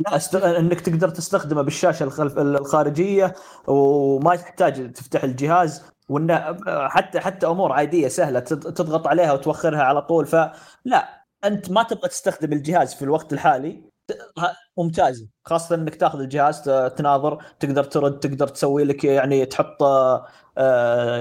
لا 0.00 0.16
است... 0.16 0.34
إنك 0.34 0.80
تقدر 0.80 1.08
تستخدمه 1.08 1.62
بالشاشة 1.62 2.04
الخلف... 2.04 2.38
الخارجية 2.38 3.34
وما 3.66 4.36
تحتاج 4.36 4.92
تفتح 4.92 5.24
الجهاز 5.24 5.82
وانه 6.08 6.56
حتى 6.88 7.20
حتى 7.20 7.46
أمور 7.46 7.72
عادية 7.72 8.08
سهلة 8.08 8.40
تض- 8.40 8.72
تضغط 8.72 9.06
عليها 9.06 9.32
وتوخرها 9.32 9.82
على 9.82 10.02
طول. 10.02 10.26
فلا 10.26 11.24
أنت 11.44 11.70
ما 11.70 11.82
تبغى 11.82 12.08
تستخدم 12.08 12.52
الجهاز 12.52 12.94
في 12.94 13.02
الوقت 13.02 13.32
الحالي. 13.32 13.91
ممتازه 14.78 15.26
خاصة 15.44 15.74
إنك 15.74 15.94
تاخذ 15.94 16.20
الجهاز 16.20 16.60
تناظر 16.96 17.42
تقدر 17.60 17.84
ترد 17.84 18.18
تقدر 18.20 18.48
تسوي 18.48 18.84
لك 18.84 19.04
يعني 19.04 19.46
تحط 19.46 19.82
آه، 19.82 20.26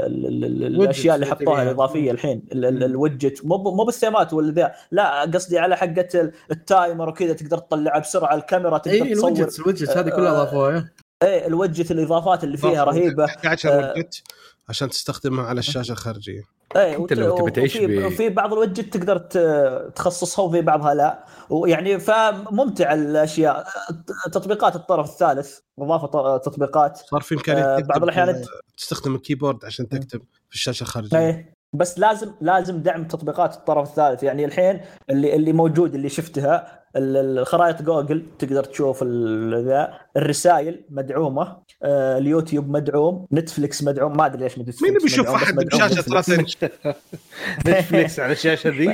ال- 0.05 0.25
ال- 0.25 0.43
ال- 0.45 0.81
الأشياء 0.81 1.15
اللي 1.15 1.25
حطوها 1.25 1.55
فيها. 1.55 1.63
الإضافية 1.63 2.11
الحين 2.11 2.43
ال- 2.51 2.65
ال- 2.65 2.83
الوجت 2.83 3.45
مو 3.45 3.57
ب- 3.57 3.67
مو 3.75 3.83
بالثيمات 3.83 4.33
ولا 4.33 4.51
ذا. 4.51 4.73
لا 4.91 5.21
قصدي 5.21 5.59
على 5.59 5.77
حقة 5.77 6.07
ال- 6.15 6.31
ال 6.51 6.61
timer 6.61 7.09
وكذا 7.09 7.33
تقدر 7.33 7.57
تطلعها 7.57 7.99
بسرعة 7.99 8.35
الكاميرا 8.35 8.77
تقدر 8.77 9.13
تصور. 9.13 9.29
ال 9.29 9.33
widgets 9.33 9.59
ال 9.59 9.64
widgets 9.64 9.97
هذه 9.97 10.09
كلها 10.09 10.29
آه، 10.31 10.41
إضافوها 10.41 10.89
إيه 11.23 11.47
الوجت 11.47 11.91
الإضافات 11.91 12.43
اللي 12.43 12.57
فيها 12.57 12.83
رهيبة. 12.83 13.25
11 13.25 13.69
آه، 13.69 13.93
وجت 13.97 14.23
عشان 14.71 14.89
تستخدمها 14.89 15.45
على 15.45 15.59
الشاشة 15.59 15.91
الخارجية. 15.91 16.41
إيه 16.75 16.97
أنت 16.97 17.13
لو 17.13 17.37
تبي 17.37 17.51
تعيش 17.51 17.75
وفي, 17.75 18.29
بعض 18.29 18.53
الوجت 18.53 18.97
تقدر 18.97 19.17
تخصصها 19.95 20.45
وفي 20.45 20.61
بعضها 20.61 20.93
لا. 20.93 21.25
ويعني 21.49 21.99
فممتع 21.99 22.93
الأشياء. 22.93 23.67
تطبيقات 24.31 24.75
الطرف 24.75 25.09
الثالث 25.09 25.59
إضافة 25.79 26.07
ط- 26.07 26.41
تطبيقات. 26.45 26.97
صار 26.97 27.21
في 27.21 27.35
إمكانية 27.35 27.63
آه، 27.63 27.79
بعض 27.79 28.11
الأحيان- 28.11 28.47
تستخدم 28.77 29.15
ال 29.15 29.21
keyboard 29.21 29.65
عشان 29.65 29.89
تكتب 29.89 30.21
في 30.49 30.55
الشاشة 30.55 30.83
الخارجية. 30.83 31.17
إيه. 31.17 31.60
بس 31.73 31.99
لازم 31.99 32.31
لازم 32.41 32.77
دعم 32.81 33.03
تطبيقات 33.07 33.53
الطرف 33.53 33.89
الثالث. 33.89 34.23
يعني 34.23 34.45
الحين 34.45 34.79
اللي 35.09 35.35
اللي 35.35 35.53
موجود 35.53 35.95
اللي 35.95 36.09
شفتها 36.09 36.81
ال- 36.95 37.39
الخرائط 37.39 37.81
جوجل 37.81 38.25
تقدر 38.39 38.63
تشوف 38.63 39.03
ال- 39.03 39.65
ذا 39.67 39.93
الرسائل 40.17 40.81
مدعومة 40.89 41.57
آه، 41.83 42.17
اليوتيوب 42.17 42.69
مدعوم 42.69 43.27
نتفلكس 43.33 43.83
مدعوم. 43.83 44.17
ما 44.17 44.25
أدري 44.25 44.43
ليش 44.43 44.59
نتفلكس 44.59 44.83
مين 44.83 44.93
بيشوف 45.03 45.27
أحد 45.29 45.55
بشاشة 45.55 45.85
نتفلكس. 45.99 46.25
3 46.25 46.39
انش؟ 46.39 46.57
نتفليكس 47.67 48.19
على 48.19 48.31
الشاشة 48.31 48.69
ذي. 48.69 48.85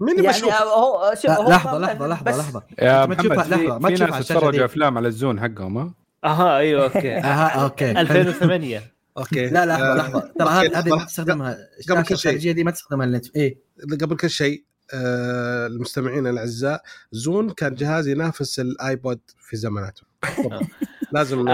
مين 0.00 0.16
يعني 0.16 0.26
بيشوف؟ 0.26 0.52
هو 0.62 1.14
شوف 1.22 1.30
هو 1.30 1.48
لحظة 1.50 1.78
لحظة 1.78 2.06
لحظة 2.06 2.24
بس- 2.30 2.38
لحظة. 2.38 2.62
يا 2.82 3.06
محمد 3.06 3.26
لحظة، 3.36 3.78
ما 3.78 3.90
تشوفها 3.90 4.14
على 4.14 4.20
يتفرجوا 4.20 4.50
دي. 4.50 4.64
أفلام 4.64 4.98
على 4.98 5.08
الزون 5.08 5.40
حقهم 5.40 5.78
ها؟ 5.78 5.90
أها 6.24 6.56
أيوه 6.56 6.84
أوكي. 6.84 7.16
أها 7.16 7.62
أوكي. 7.64 7.90
2008 7.90 8.80
أوكي. 9.18 9.46
لا 9.46 9.66
لحظة 9.66 9.92
آه، 9.92 9.96
لحظة. 9.96 10.32
ترى 10.38 10.48
هذه 10.48 10.78
هذه 10.78 10.88
ما. 10.88 11.04
تستخدمها. 11.04 11.54
كل 11.88 11.92
الشاشه 11.98 12.04
شيء. 12.16 12.30
الخارجية 12.30 12.52
دي 12.52 12.64
ما 12.64 12.70
تستخدمها 12.70 13.06
النت 13.06 13.36
إيه. 13.36 13.58
قبل 14.00 14.16
كل 14.16 14.30
شيء 14.30 14.64
آه، 14.94 15.66
المستمعين 15.66 16.26
الأعزاء 16.26 16.82
زون 17.12 17.50
كان 17.50 17.74
جهاز 17.74 18.08
ينافس 18.08 18.60
الايبود 18.60 19.20
في 19.38 19.56
زماناته 19.56 20.02
لازم 21.12 21.44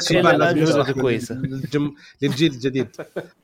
فكرة 0.00 0.32
لازم 0.32 0.92
كويسة. 1.00 1.34
للجم... 1.34 1.94
للجيل 2.22 2.52
الجديد. 2.52 2.88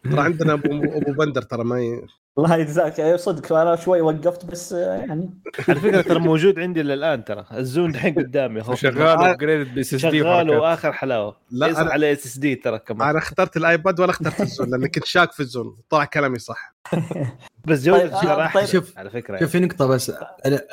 ترى 0.05 0.21
عندنا 0.21 0.53
ابو 0.53 0.85
أبو 0.85 1.13
بندر 1.13 1.43
ترى 1.43 1.65
ما 1.65 1.81
ي... 1.81 2.03
الله 2.39 2.57
يجزاك 2.57 3.17
صدق 3.17 3.53
أنا 3.53 3.77
شوي 3.77 4.01
وقفت 4.01 4.45
بس 4.45 4.73
آه، 4.73 4.95
يعني. 4.95 5.31
على 5.69 5.81
فكرة 5.81 6.01
ترى 6.01 6.19
موجود 6.19 6.59
عندي 6.59 6.83
للآن 6.83 7.25
ترى. 7.25 7.45
ال 7.53 7.61
Zune 7.61 7.91
الحين 7.91 8.15
قدامي. 8.15 8.61
آه، 8.61 9.31
upgrade 9.31 9.75
ب 9.75 9.81
SSD 9.81 9.99
شغال 9.99 10.51
وآخر 10.51 10.93
حلاوة. 10.93 11.37
لا، 11.51 11.75
أنا- 11.75 11.79
على 11.79 12.13
SSD 12.13 12.55
ترى 12.55 12.79
كمان. 12.79 13.09
أنا 13.09 13.19
اخترت 13.19 13.57
ال 13.57 13.66
iPod 13.66 14.01
ولا 14.01 14.11
اخترت 14.11 14.41
ال 14.41 14.47
Zune 14.47 14.71
لأني 14.71 14.89
كنت 14.89 15.05
شاك 15.05 15.33
في 15.33 15.41
ال 15.41 15.48
Zune 15.48 15.77
طلع 15.91 16.05
كلامي 16.05 16.39
صح. 16.39 16.75
بس 17.69 17.83
جوده 17.85 18.21
طيب، 18.21 18.29
آه، 18.31 18.53
طيب. 18.55 18.65
شوف 18.67 18.99
على 18.99 19.11
فكرة 19.11 19.39
شوف 19.41 19.51
في 19.51 19.61
نقطة 19.61 19.87
بس. 19.87 20.13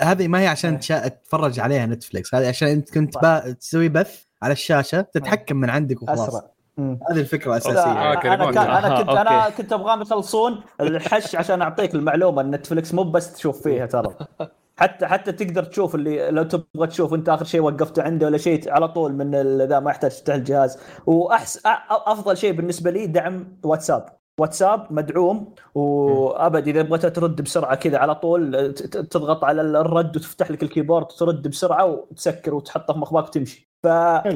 هذه 0.02 0.28
ما 0.28 0.40
هي 0.40 0.48
عشان 0.48 0.80
تشا... 0.80 1.08
تتفرج 1.08 1.60
عليها 1.60 1.86
نتفلكس 1.86 2.36
هذه 2.36 2.48
عشان 2.48 2.68
انت 2.68 2.94
كنت 2.94 3.18
با... 3.18 3.52
تسوي 3.52 3.90
بث. 3.90 4.27
على 4.44 4.52
الشاشة 4.52 5.02
تتحكم 5.02 5.56
من 5.58 5.70
عندك 5.70 6.02
وخلاص. 6.04 6.28
أسرع. 6.28 6.42
هذه 6.80 7.20
الفكرة 7.20 7.50
لا، 7.52 7.58
الأساسية. 7.58 7.80
آه، 7.80 8.12
أنا 8.14 8.22
كريمون. 8.22 8.54
كان 8.54 8.64
أنا 8.64 9.00
آه، 9.00 9.02
كنت 9.02 9.10
أنا. 9.10 9.50
كنت 9.50 9.74
ابغاهم 9.74 10.02
يخلصون 10.02 10.62
الحش 10.82 11.36
عشان 11.36 11.62
أعطيك 11.62 11.96
المعلومة 11.96 12.42
إن 12.42 12.52
نتفلكس 12.52 12.94
مو 12.94 13.04
بس 13.04 13.34
تشوف 13.34 13.64
فيها 13.64 13.86
ترى. 13.86 14.16
حتى 14.80 15.08
حتى 15.08 15.32
تقدر 15.32 15.64
تشوف 15.64 15.96
اللي 15.96 16.32
لو 16.32 16.44
تبغى 16.44 16.88
تشوف 16.88 17.14
أنت 17.14 17.30
آخر 17.30 17.46
شيء 17.46 17.62
وقفته 17.62 18.04
عنده 18.04 18.26
ولا 18.26 18.38
شيء 18.38 18.72
على 18.72 18.88
طول 18.88 19.14
من 19.14 19.58
ذا 19.62 19.80
ما 19.80 19.92
يحتاج 19.92 20.12
تفتح 20.12 20.34
الجهاز 20.34 20.80
واحسن 21.06 21.60
أفضل 21.90 22.38
شيء 22.38 22.52
بالنسبة 22.52 22.92
لي 22.92 23.08
دعم 23.08 23.58
واتساب. 23.64 24.06
واتساب 24.40 24.88
مدعوم 24.94 25.54
وأبد 25.76 26.68
إذا 26.68 26.82
بغيت 26.82 27.06
ترد 27.06 27.42
بسرعة 27.42 27.76
كذا 27.76 27.98
على 27.98 28.16
طول 28.16 28.74
تضغط 28.74 29.44
على 29.44 29.62
الرد 29.62 30.18
وتفتح 30.18 30.52
لك 30.52 30.64
ال 30.64 30.68
keyboard 30.68 31.06
وترد 31.06 31.48
بسرعة 31.48 31.86
وتسكر 31.86 32.54
وتحطه 32.56 32.94
في 32.94 33.00
مخباك 33.00 33.28
وتمشي. 33.28 33.70
ف 33.84 33.88
آه، 33.88 34.28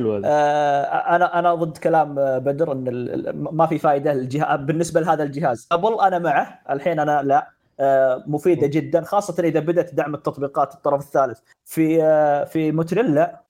أنا 1.16 1.40
أنا 1.40 1.56
ضد 1.56 1.78
كلام 1.78 2.16
بدر 2.40 2.72
إن 2.72 3.32
ما 3.36 3.66
في 3.66 3.78
فائده 3.78 4.14
للجهاز 4.14 4.60
بالنسبة 4.60 5.02
لهذا 5.02 5.24
الجهاز. 5.24 5.68
أبل 5.72 6.00
أنا 6.02 6.20
معه. 6.20 6.60
الحين 6.70 7.00
أنا 7.00 7.22
لا. 7.24 7.50
آه، 7.80 8.24
مفيدة 8.28 8.68
جدا 8.68 9.02
خاصة 9.02 9.44
إذا 9.44 9.60
بدأت 9.60 9.94
دعم 9.94 10.16
التطبيقات 10.16 10.74
الطرف 10.74 11.02
الثالث. 11.04 11.40
في 11.66 12.04
آه، 12.04 12.44
في 12.44 12.72
موتريلا 12.72 13.42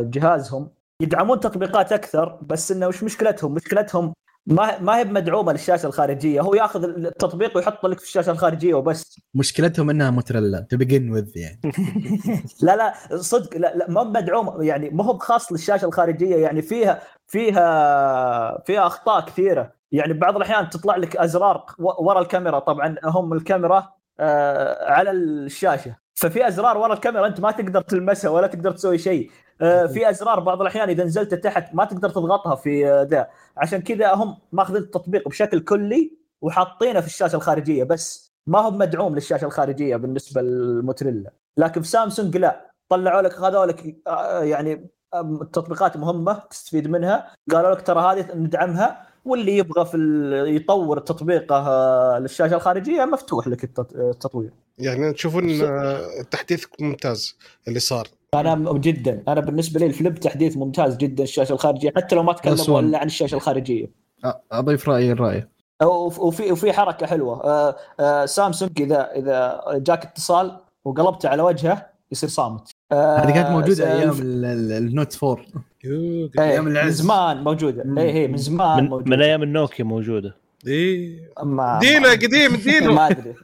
جهازهم 0.00 0.68
يدعمون 1.00 1.40
تطبيقات 1.40 1.92
أكثر 1.92 2.38
بس 2.42 2.72
إنه 2.72 2.88
وش 2.88 3.02
مشكلتهم؟ 3.02 3.54
مشكلتهم 3.54 4.12
ما 4.46 4.78
ما 4.78 4.98
هي 4.98 5.04
بمدعومة 5.04 5.52
للشاشة 5.52 5.86
الخارجية. 5.86 6.40
هو 6.40 6.54
ياخذ 6.54 6.84
التطبيق 6.84 7.56
ويحط 7.56 7.86
لك 7.86 7.98
في 7.98 8.04
الشاشة 8.04 8.30
الخارجية 8.32 8.74
وبس. 8.74 9.20
مشكلتهم 9.34 9.90
إنها 9.90 10.10
موتريلا 10.10 10.60
تو 10.70 10.76
بيجن 10.76 11.10
وذ 11.10 11.30
يعني. 11.36 11.60
لا 12.62 12.76
لا 12.76 12.94
صدق 13.16 13.56
لا 13.56 13.76
لا 13.76 13.90
ما 13.90 14.04
مدعوم 14.04 14.62
يعني 14.62 14.90
ما 14.90 15.04
هو 15.04 15.18
خاص 15.18 15.52
للشاشة 15.52 15.84
الخارجية. 15.84 16.36
يعني 16.36 16.62
فيها 16.62 17.02
فيها 17.26 18.62
فيها 18.66 18.86
أخطاء 18.86 19.24
كثيرة. 19.24 19.72
يعني 19.92 20.12
بعض 20.12 20.36
الأحيان 20.36 20.70
تطلع 20.70 20.96
لك 20.96 21.16
أزرار 21.16 21.64
ورا 21.78 22.20
الكاميرا. 22.20 22.58
طبعا 22.58 22.96
هم 23.04 23.32
الكاميرا 23.32 23.88
آه 24.20 24.92
على 24.92 25.10
الشاشة. 25.10 25.96
ففي 26.20 26.48
أزرار 26.48 26.78
ورا 26.78 26.94
الكاميرا 26.94 27.26
أنت 27.26 27.40
ما 27.40 27.50
تقدر 27.50 27.80
تلمسها 27.82 28.30
ولا 28.30 28.46
تقدر 28.46 28.70
تسوي 28.72 28.98
شيء. 28.98 29.30
آه 29.60 29.86
في 29.86 30.10
أزرار 30.10 30.40
بعض 30.40 30.60
الأحيان 30.60 30.88
إذا 30.88 31.04
نزلت 31.04 31.34
تحت 31.34 31.74
ما 31.74 31.84
تقدر 31.84 32.08
تضغطها 32.10 32.54
في 32.54 32.88
آه، 32.90 33.02
ذا. 33.02 33.28
عشان 33.56 33.82
كذا 33.82 34.14
هم 34.14 34.38
ماخذين 34.52 34.82
التطبيق 34.82 35.28
بشكل 35.28 35.60
كلي 35.60 36.16
وحاطينه 36.42 37.00
في 37.00 37.06
الشاشة 37.06 37.36
الخارجية 37.36 37.84
بس 37.84 38.32
ما 38.46 38.58
هو 38.58 38.70
مدعوم 38.70 39.14
للشاشة 39.14 39.44
الخارجية 39.44 39.96
بالنسبة 39.96 40.42
للموتريلا. 40.42 41.30
لكن 41.56 41.82
في 41.82 41.88
سامسونج 41.88 42.36
لا. 42.36 42.70
طلعوا 42.88 43.22
لك 43.22 43.32
خذوا 43.32 43.66
لك 43.66 43.96
آه، 44.06 44.40
يعني 44.42 44.90
آم، 45.14 45.38
تطبيقات 45.42 45.96
مهمة 45.96 46.32
تستفيد 46.50 46.88
منها. 46.88 47.34
قالوا 47.50 47.70
لك 47.70 47.82
ترى 47.82 48.00
هذه 48.00 48.34
ندعمها. 48.34 49.06
واللي 49.24 49.56
يبغى 49.56 49.84
في 49.86 49.96
ال- 49.96 50.56
يطور 50.56 50.98
تطبيقه 50.98 52.18
للشاشة 52.18 52.54
الخارجية 52.54 53.04
مفتوح 53.04 53.48
لك 53.48 53.64
التط- 53.64 53.96
التطوير. 53.96 54.50
يعني 54.78 55.12
تشوفون 55.12 55.50
التحديث 56.20 56.64
ممتاز 56.80 57.38
اللي 57.68 57.80
صار. 57.80 58.08
أنا 58.34 58.72
جدا. 58.72 59.22
أنا 59.28 59.40
بالنسبة 59.40 59.80
لي 59.80 59.86
الفليب 59.86 60.20
تحديث 60.20 60.56
ممتاز 60.56 60.96
جدا 60.96 61.22
الشاشة 61.24 61.52
الخارجية 61.52 61.92
حتى 61.96 62.14
لو 62.14 62.22
ما 62.22 62.32
تكلموا. 62.32 62.80
إلا 62.80 62.98
عن 62.98 63.06
الشاشة 63.06 63.34
الخارجية. 63.34 63.90
أضيف 64.52 64.88
رأيي 64.88 65.12
الرأي. 65.12 65.48
وف- 65.82 66.18
وفي 66.20 66.52
وفي 66.52 66.72
حركة 66.72 67.06
حلوة. 67.06 67.76
سامسونج 68.26 68.82
إذا 68.82 69.10
إذا 69.16 69.60
جاك 69.72 70.04
اتصال 70.04 70.60
وقلبته 70.84 71.28
على 71.28 71.42
وجهه 71.42 71.86
يصير 72.12 72.28
صامت. 72.28 72.70
هذه 72.92 73.30
كانت 73.34 73.48
موجودة 73.48 73.74
س- 73.74 73.80
أيام 73.80 74.08
الف- 74.10 74.20
ال- 74.20 74.44
ال- 74.44 74.72
ال 74.72 74.82
Note 74.82 75.24
4 75.24 75.44
يو 75.84 75.92
إيه، 75.92 76.30
أيام 76.38 76.64
من. 76.64 76.90
زمان 76.90 77.44
موجودة. 77.44 77.84
إي 78.02 78.10
إي 78.22 78.28
من 78.28 78.36
زمان 78.36 78.82
من, 78.84 78.90
موجودة. 78.90 79.10
من 79.16 79.22
أيام 79.22 79.42
النوكيا 79.42 79.84
موجودة. 79.84 80.34
ما 81.42 81.78
دينه 81.82 82.00
ما- 82.00 82.10
قديم 82.10 82.56
دينه 82.56 82.92
ما 82.98 83.06
أدري. 83.10 83.34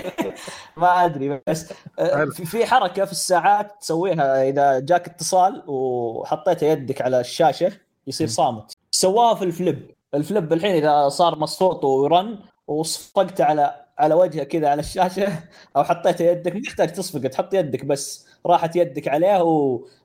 ما 0.76 1.04
أدري 1.04 1.40
بس. 1.46 1.72
آه،. 1.98 2.24
في 2.24 2.44
في 2.44 2.66
حركة 2.66 3.04
في 3.04 3.12
الساعات 3.12 3.72
تسويها 3.80 4.48
إذا 4.48 4.78
جاك 4.78 5.06
اتصال 5.08 5.62
وحطيت 5.66 6.62
يدك 6.62 7.02
على 7.02 7.20
الشاشة 7.20 7.72
يصير 8.06 8.26
صامت. 8.28 8.72
سواها 8.90 9.34
في 9.34 9.44
ال 9.44 9.52
Flip. 9.52 9.90
ال 10.14 10.22
Flip 10.22 10.52
الحين 10.52 10.74
إذا 10.74 11.08
صار 11.08 11.38
مصفوط 11.38 11.84
ويرن 11.84 12.38
وصفقت 12.68 13.40
على 13.40 13.74
على 14.00 14.14
وجهه 14.14 14.44
كذا 14.44 14.68
على 14.68 14.80
الشاشه 14.80 15.38
أو 15.76 15.84
حطيت 15.84 16.20
يدك 16.20 16.52
ما 16.52 16.60
يحتاج 16.66 16.92
تصفقه 16.92 17.28
تحط 17.28 17.54
يدك 17.54 17.84
بس. 17.84 18.26
راحت 18.46 18.76
يدك 18.76 19.08
عليه 19.08 19.42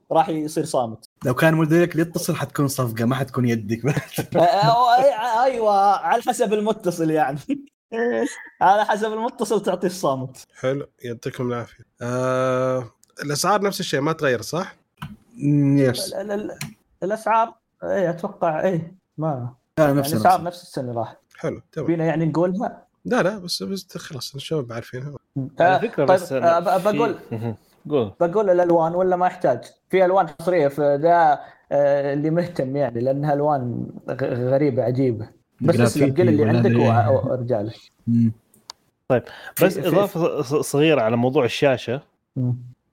وراح 0.09 0.29
يصير 0.29 0.65
صامت. 0.65 1.09
لو 1.25 1.33
كان 1.33 1.53
مديرك 1.55 1.95
يتصل 1.95 2.35
حتكون 2.35 2.67
صفقة 2.67 3.05
ما 3.05 3.15
حتكون 3.15 3.47
يدك 3.49 3.85
آه، 4.35 4.39
آه، 4.39 4.97
أي- 5.01 5.43
أيوه 5.43 5.95
على 5.97 6.21
حسب 6.21 6.53
المتصل 6.53 7.11
يعني. 7.11 7.39
على 8.61 8.85
حسب 8.85 9.13
المتصل 9.13 9.63
تعطيه 9.63 9.87
الصامت. 9.87 10.37
حلو 10.59 10.87
يعطيكم 11.03 11.47
العافية. 11.47 11.85
آه 12.01 12.91
الأسعار 13.23 13.61
نفس 13.61 13.79
الشيء 13.79 13.99
ما 14.01 14.13
تغير 14.13 14.41
صح؟ 14.41 14.75
يس 15.37 16.13
ال- 16.13 16.31
ال- 16.31 16.51
ال- 16.51 16.57
الأسعار 17.03 17.53
اي 17.83 18.09
أتوقع 18.09 18.63
اي 18.63 18.91
ما 19.17 19.49
لا 19.77 19.83
يعني 19.85 19.97
نفس 19.99 20.13
الأسعار. 20.13 20.39
النفس. 20.39 20.55
نفس 20.57 20.63
السنة 20.67 20.93
راحت. 20.93 21.17
حلو 21.37 21.61
تمام. 21.71 21.87
فينا 21.87 22.05
يعني 22.05 22.25
نقولها 22.25 22.84
لا 23.05 23.23
لا 23.23 23.37
بس 23.39 23.63
بس 23.63 23.97
خلاص 23.97 24.35
الشباب 24.35 24.73
عارفينها. 24.73 25.13
على 25.59 25.75
آه، 25.75 25.77
فكرة 25.77 26.05
طيب 26.05 26.15
بس 26.15 26.31
آه، 26.33 26.77
بقول 26.77 27.15
قول. 27.89 28.11
بقول 28.19 28.49
الألوان 28.49 28.95
ولا 28.95 29.15
ما 29.15 29.27
يحتاج؟ 29.27 29.63
في 29.89 30.05
ألوان 30.05 30.27
حصريه 30.29 30.67
فذا 30.67 31.39
آه، 31.71 32.13
اللي 32.13 32.29
مهتم 32.29 32.75
يعني 32.75 32.99
لانها 32.99 33.33
ألوان 33.33 33.87
غ- 34.09 34.23
غريبة 34.53 34.83
عجيبة. 34.83 35.29
بس 35.61 35.79
اسلم 35.79 36.13
قل 36.13 36.29
اللي 36.29 36.45
عندك 36.45 36.71
وارجع 37.25 37.61
له 37.61 37.71
مم. 38.07 38.31
بس 39.63 39.77
إضافة 39.77 40.41
ص- 40.41 40.55
صغيرة 40.55 41.01
على 41.01 41.17
موضوع 41.17 41.45
الشاشة. 41.45 42.01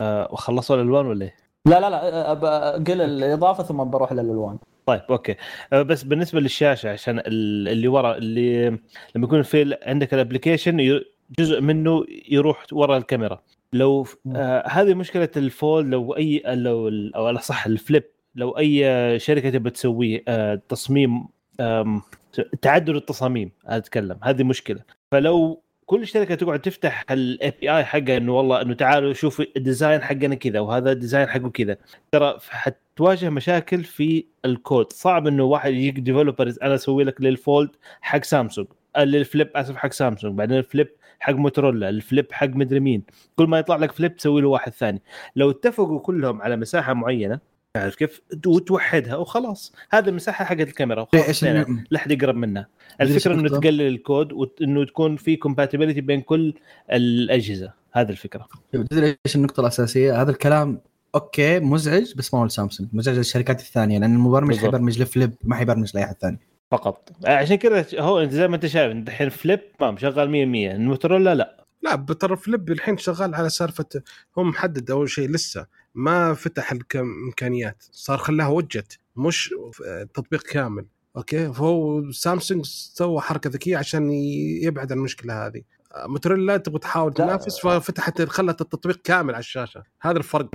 آه، 0.00 0.28
وخلصوا 0.32 0.76
الألوان 0.76 1.06
ولا 1.06 1.24
إيه؟ 1.24 1.34
لا 1.66 1.80
لا 1.80 1.90
لا 1.90 2.32
قل 2.74 3.00
الإضافة 3.02 3.62
ثم 3.64 3.84
بروح 3.84 4.12
للألوان. 4.12 4.58
طيب 4.86 5.00
okay. 5.10 5.34
آه، 5.72 5.82
بس 5.82 6.02
بالنسبة 6.02 6.40
للشاشة 6.40 6.88
عشان 6.90 7.18
ال- 7.18 7.68
اللي 7.68 7.88
ورا 7.88 8.16
اللي 8.16 8.68
لما 9.16 9.26
يكون 9.26 9.42
في 9.42 9.76
عندك 9.82 10.14
ال 10.14 10.22
application 10.22 11.00
جزء 11.38 11.60
منه 11.60 12.04
يروح 12.28 12.66
ورا 12.72 12.96
الكاميرا. 12.96 13.42
لو 13.72 14.06
آه 14.36 14.68
هذه 14.68 14.94
مشكلة 14.94 15.28
ال 15.36 15.47
Fold 15.47 15.90
لو 15.90 16.16
أي 16.16 16.42
لو 16.46 16.88
أو 17.16 17.26
على 17.26 17.38
صح 17.38 17.66
ال 17.66 17.74
Flip 17.74 18.04
لو 18.34 18.50
أي 18.50 19.18
شركة 19.18 19.50
تبى 19.50 19.70
تسويه 19.70 20.22
آه 20.28 20.60
تصميم 20.68 21.24
آم، 21.60 22.02
تعدد 22.62 22.88
التصاميم 22.90 23.50
أتكلم. 23.66 24.18
هذه 24.22 24.42
مشكلة. 24.42 24.80
فلو 25.12 25.62
كل 25.92 26.06
شركة 26.06 26.34
تقعد 26.34 26.60
تفتح 26.60 27.04
ال 27.10 27.52
API 27.60 27.84
حقها 27.84 28.16
إنه 28.16 28.32
والله 28.36 28.62
إنه 28.62 28.74
تعالوا 28.74 29.12
شوفوا 29.12 29.44
ال 29.56 29.63
design 29.63 30.02
حقنا 30.02 30.34
كذا 30.34 30.60
وهذا 30.60 30.92
ال 30.92 30.97
design 30.97 31.28
حقه 31.28 31.50
كذا. 31.50 31.76
ترى 32.12 32.38
حتواجه 32.48 33.30
مشاكل 33.30 33.84
في 33.84 34.26
الكود. 34.44 34.92
صعب 34.92 35.26
إنه 35.26 35.44
واحد 35.44 35.72
يجيك 35.72 35.98
developers 36.00 36.58
أنا 36.62 36.74
أسوي 36.74 37.04
لك 37.04 37.20
لل 37.20 37.37
Fold 37.37 37.70
حق 38.00 38.24
سامسونج 38.24 38.66
لل 38.98 39.16
Flip 39.16 39.50
اسف 39.56 39.76
حق 39.76 39.92
سامسونج 39.92 40.38
بعدين 40.38 40.58
ال 40.58 40.64
Flip 40.64 40.88
حق 41.20 41.32
موتورولا 41.34 41.88
ال 41.88 41.97
Flip 41.97 42.32
حق 42.32 42.48
مدري 42.48 42.80
مين. 42.80 43.02
كل 43.36 43.46
ما 43.46 43.58
يطلع 43.58 43.76
لك 43.76 43.92
Flip 43.92 44.16
تسوي 44.16 44.40
له 44.42 44.48
واحد 44.48 44.72
ثاني. 44.72 45.02
لو 45.36 45.50
اتفقوا 45.50 46.00
كلهم 46.00 46.42
على 46.42 46.56
مساحة 46.56 46.94
معينة 46.94 47.40
تعرف 47.74 47.94
كيف؟ 47.96 48.22
وتوحدها 48.46 49.16
وخلاص. 49.16 49.74
هذه 49.90 50.08
المساحة 50.08 50.44
حقت 50.44 50.60
الكاميرا 50.60 51.02
وخلاص 51.02 51.26
إيش 51.28 51.42
يعني 51.42 51.62
الن- 51.62 51.84
لا 51.90 51.98
احد 51.98 52.10
يقرب 52.10 52.34
منها. 52.34 52.66
الفكرة 53.00 53.34
إنه؟ 53.34 53.48
تقلل 53.48 53.82
الكود 53.82 54.32
وانه 54.32 54.84
تكون 54.84 55.16
في 55.16 55.36
compatibility 55.36 56.00
بين 56.00 56.20
كل 56.20 56.54
الأجهزة. 56.92 57.72
هذه 57.92 58.10
الفكرة. 58.10 58.48
تدري 58.72 59.16
إيش 59.26 59.36
النقطة 59.36 59.60
الأساسية؟ 59.60 60.22
هذا 60.22 60.30
الكلام 60.30 60.80
okay 61.14 61.60
مزعج 61.60 62.14
بس 62.16 62.34
ما 62.34 62.40
هو 62.40 62.44
لسامسونج، 62.44 62.88
مزعج 62.92 63.16
للشركات 63.16 63.60
الثانية 63.60 63.98
لأن 63.98 64.14
المبرمج. 64.14 64.56
حيبرمج 64.56 65.02
ل 65.02 65.08
Flip 65.08 65.32
ما 65.44 65.56
حيبرمج 65.56 65.90
لأي 65.94 66.04
أحد 66.04 66.14
ثاني. 66.20 66.38
فقط. 66.70 67.10
عشان 67.24 67.56
كذا 67.56 67.86
هو 67.98 68.24
زي 68.24 68.48
ما 68.48 68.56
أنت 68.56 68.66
شايف 68.66 68.92
الحين 68.92 69.28
Flip 69.28 69.60
ما 69.80 69.90
مشغل 69.90 70.30
100 70.30 70.46
100 70.46 70.72
الموتورولا 70.72 71.34
لا. 71.34 71.61
لا 71.82 71.96
ترى 71.96 72.36
Flip 72.36 72.70
الحين 72.70 72.96
شغال 72.96 73.34
على 73.34 73.48
سالفة 73.48 74.02
هو 74.38 74.44
محدد 74.44 74.90
أول 74.90 75.10
شيء 75.10 75.30
لسه 75.30 75.66
ما 75.94 76.34
فتح 76.34 76.72
الإمكانيات 76.72 77.84
صار 77.92 78.18
خلاها 78.18 78.48
وجت 78.48 78.98
مش 79.16 79.54
تطبيق 80.14 80.42
كامل 80.42 80.86
okay 81.16 81.52
فهو 81.52 82.10
سامسونج 82.10 82.64
سوى 82.66 83.20
حركة 83.20 83.50
ذكية 83.50 83.76
عشان 83.76 84.10
يبعد 84.62 84.92
عن 84.92 84.98
المشكلة 84.98 85.46
هذه 85.46 85.62
موتورولا 86.06 86.56
تبغى 86.56 86.78
تحاول. 86.78 87.14
تنافس 87.14 87.60
ففتحت 87.60 88.22
خلت 88.22 88.60
التطبيق 88.60 88.96
كامل 89.04 89.34
على 89.34 89.40
الشاشة 89.40 89.82
هذا 90.00 90.18
الفرق. 90.18 90.48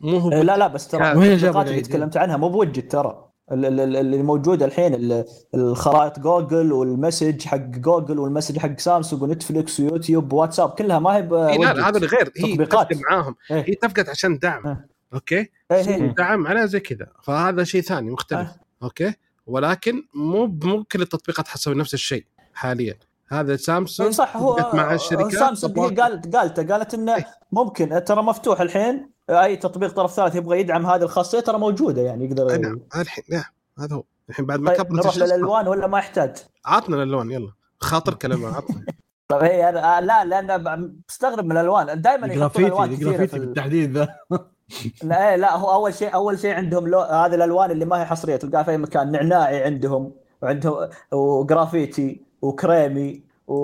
مو 0.00 0.18
هو 0.18 0.32
إيه، 0.32 0.42
لا 0.42 0.56
لا 0.56 0.66
بس 0.66 0.88
ترى 0.88 1.12
التطبيقات 1.12 1.66
اللي؟ 1.66 1.80
تكلمت 1.80 2.16
عنها 2.16 2.36
مو 2.36 2.48
بوجت 2.48 2.92
ترى 2.92 3.29
اللي 3.52 4.22
موجوده 4.22 4.66
الحين 4.66 4.94
ال- 4.94 5.24
الخرائط 5.54 6.18
جوجل 6.18 6.72
وال 6.72 6.88
message 6.88 7.42
حق 7.46 7.56
جوجل 7.56 8.18
وال 8.18 8.27
message 8.27 8.58
حق 8.58 8.78
سامسونج 8.80 9.22
ونتفلكس 9.22 9.80
ويوتيوب 9.80 10.32
واتساب 10.32 10.70
كلها 10.70 10.98
ما 10.98 11.10
هي 11.10 11.18
إيه 11.18 11.58
لا. 11.58 11.88
هذا 11.88 11.98
غير 11.98 12.32
هي 12.36 12.52
تطبيقات. 12.52 12.90
تفقد 12.92 13.00
معاهم 13.10 13.34
إيه. 13.50 13.64
هي 13.68 13.74
تفقد 13.74 14.08
عشان 14.08 14.38
دعم 14.38 14.66
آه. 14.66 14.84
okay 15.14 15.36
إيه 15.36 15.48
إيه. 15.70 16.14
دعم 16.18 16.46
على 16.46 16.68
زي 16.68 16.80
كذا 16.80 17.06
فهذا 17.22 17.64
شيء 17.64 17.80
ثاني 17.80 18.10
مختلف 18.10 18.48
آه. 18.48 18.54
okay 18.82 19.14
ولكن 19.46 20.02
مو 20.14 20.46
مو 20.46 20.84
كل 20.84 21.02
التطبيقات 21.02 21.48
حتسوي 21.48 21.74
نفس 21.74 21.94
الشيء 21.94 22.24
حاليا 22.54 22.94
هذا 23.28 23.50
إيه 23.50 23.56
سامسونج 23.56 24.12
صح 24.12 24.36
هو 24.36 24.70
مع 24.74 24.94
الشركات 24.94 25.32
سامسونج 25.34 26.00
قالت 26.00 26.36
قالت 26.36 26.72
قالت 26.72 26.94
إنه 26.94 27.24
ممكن 27.52 28.04
ترى 28.06 28.22
مفتوح 28.22 28.60
الحين 28.60 29.09
أي 29.30 29.56
تطبيق 29.56 29.92
طرف 29.92 30.12
ثالث 30.12 30.34
يبغى 30.34 30.60
يدعم 30.60 30.86
هذه 30.86 31.02
الخاصية 31.02 31.40
ترى 31.40 31.58
موجودة 31.58 32.02
يعني 32.02 32.24
يقدر 32.24 32.58
نعم 32.58 32.80
هذا 32.92 33.02
الحين 33.02 33.24
نعم 33.30 33.44
هذا 33.78 33.96
هو. 33.96 34.02
الحين 34.30 34.46
بعد 34.46 34.60
ما 34.60 34.70
طيب 34.70 34.86
كبرت 34.86 34.92
نروح 34.92 35.16
للألوان 35.16 35.68
ولا 35.68 35.86
ما 35.86 35.98
يحتاج؟ 35.98 36.36
عطنا 36.66 36.96
الألوان 36.96 37.30
يلا. 37.30 37.52
خاطر 37.80 38.14
كلمه 38.14 38.56
عطنا. 38.56 38.84
طيب 39.28 39.42
هي 39.42 39.68
أنا 39.68 39.98
آه، 39.98 40.00
لا 40.00 40.24
لأن 40.24 41.00
بستغرب 41.08 41.44
من 41.44 41.52
الألوان. 41.52 42.02
دائما 42.02 42.26
يحطون 42.26 42.64
ألوان 42.64 42.90
الجرافيتي 42.90 43.26
كثيرة 43.26 43.40
بالتحديد 43.40 43.96
ذا. 43.96 44.08
لا, 45.02 45.30
إيه، 45.30 45.36
لا 45.36 45.56
هو 45.56 45.72
أول 45.72 45.94
شيء 45.94 46.14
أول 46.14 46.38
شيء 46.38 46.54
عندهم 46.54 46.88
لو... 46.88 47.00
هذه 47.00 47.34
الألوان 47.34 47.70
اللي 47.70 47.84
ما 47.84 48.00
هي 48.00 48.04
حصرية. 48.04 48.36
تلقاها 48.36 48.62
في 48.62 48.70
أي 48.70 48.78
مكان. 48.78 49.10
نعناعي 49.10 49.62
عندهم 49.64 50.12
وعندهم 50.42 50.88
وجرافيتي 51.12 52.24
وكريمي 52.42 53.24
و... 53.46 53.54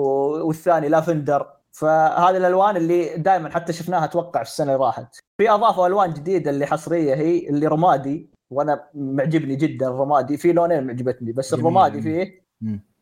والثاني 0.47 0.89
لافندر. 0.89 1.56
فهذه 1.77 2.37
الألوان 2.37 2.77
اللي 2.77 3.17
دائما 3.17 3.49
حتى 3.49 3.73
شفناها 3.73 4.05
أتوقع 4.05 4.43
في 4.43 4.49
السنة 4.49 4.73
اللي 4.73 4.85
راحت. 4.85 5.19
في 5.37 5.49
أضافوا 5.49 5.87
ألوان 5.87 6.13
جديدة 6.13 6.51
اللي 6.51 6.65
حصرية 6.65 7.15
هي 7.15 7.49
اللي 7.49 7.67
رمادي 7.67 8.29
وأنا 8.49 8.83
معجبني 8.93 9.55
جدا 9.55 9.87
الرمادي. 9.87 10.37
في 10.37 10.53
لونين 10.53 10.87
معجبتني 10.87 11.31
بس 11.31 11.51
جميل. 11.51 11.65
الرمادي 11.65 12.01
فيه. 12.01 12.43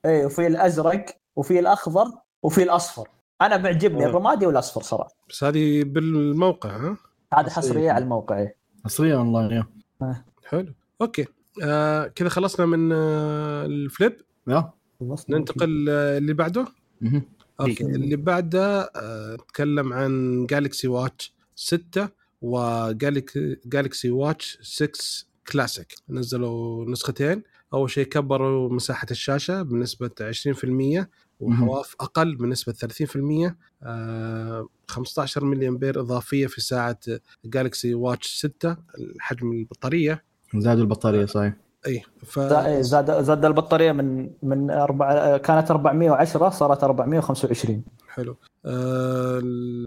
اي 0.06 0.26
وفي 0.26 0.48
الأزرق 0.48 1.06
وفي 1.36 1.60
الأخضر 1.60 2.06
وفي 2.44 2.64
الأصفر. 2.64 3.08
أنا 3.42 3.58
معجبني 3.58 4.00
مم. 4.00 4.10
الرمادي 4.10 4.46
والأصفر 4.46 4.82
صراحة. 4.82 5.12
بس 5.30 5.44
هذه 5.44 5.84
بالموقع 5.84 6.70
ها؟ 6.70 6.98
هذا 7.34 7.50
حصرية 7.50 7.92
على 7.92 8.04
الموقع 8.04 8.40
إيه. 8.40 8.56
حصريا 8.86 9.16
أونلاين 9.16 9.64
حلو. 10.46 10.74
okay. 11.02 11.26
آه 11.64 12.08
كذا 12.08 12.30
خلصنا 12.30 12.66
من 12.66 12.92
آه 12.92 13.66
ال 13.66 13.74
flip. 13.74 14.18
يا 14.48 14.72
ننتقل 15.30 15.90
آه 15.90 16.18
اللي 16.18 16.34
بعده. 16.34 16.66
مهم. 17.02 17.35
okay. 17.60 17.84
اللي 17.84 18.16
بعده 18.16 18.82
آه، 18.82 19.34
نتكلم 19.36 19.94
عن 19.94 20.46
Galaxy 20.46 20.88
Watch 20.88 21.34
6 21.56 22.10
و 22.42 22.66
Galaxy 22.66 24.10
Watch 24.10 24.58
6 24.62 25.26
كلاسيك 25.52 25.94
نزلوا 26.10 26.86
نسختين. 26.92 27.44
أول 27.74 27.90
شيء 27.90 28.06
كبروا 28.06 28.74
مساحة 28.74 29.08
الشاشة 29.12 29.62
بنسبة 29.62 30.12
20% 30.22 31.10
وحواف 31.40 31.96
أقل 32.00 32.36
بنسبة 32.36 32.74
30% 32.74 33.56
آه 33.84 34.68
15 34.88 35.46
ملي 35.46 35.68
امبير 35.68 36.00
إضافية 36.00 36.48
في 36.48 36.62
ساعة 36.62 37.00
Galaxy 37.46 37.94
Watch 37.94 38.28
6 38.28 38.78
حجم 39.20 39.52
البطارية. 39.52 40.24
زادوا 40.56 40.82
البطارية 40.84 41.26
صحيح. 41.26 41.54
إي 41.88 42.04
ف 42.26 42.40
إيه، 42.40 42.82
زاد 42.82 43.24
زاد 43.24 43.46
البطارية 43.46 43.92
من 43.92 44.30
من 44.44 44.72
أربعة 44.72 45.38
كانت 45.38 45.72
410 45.72 46.50
صارت 46.50 46.84
425 46.84 47.84
حلو. 48.10 48.38
آه 48.66 49.42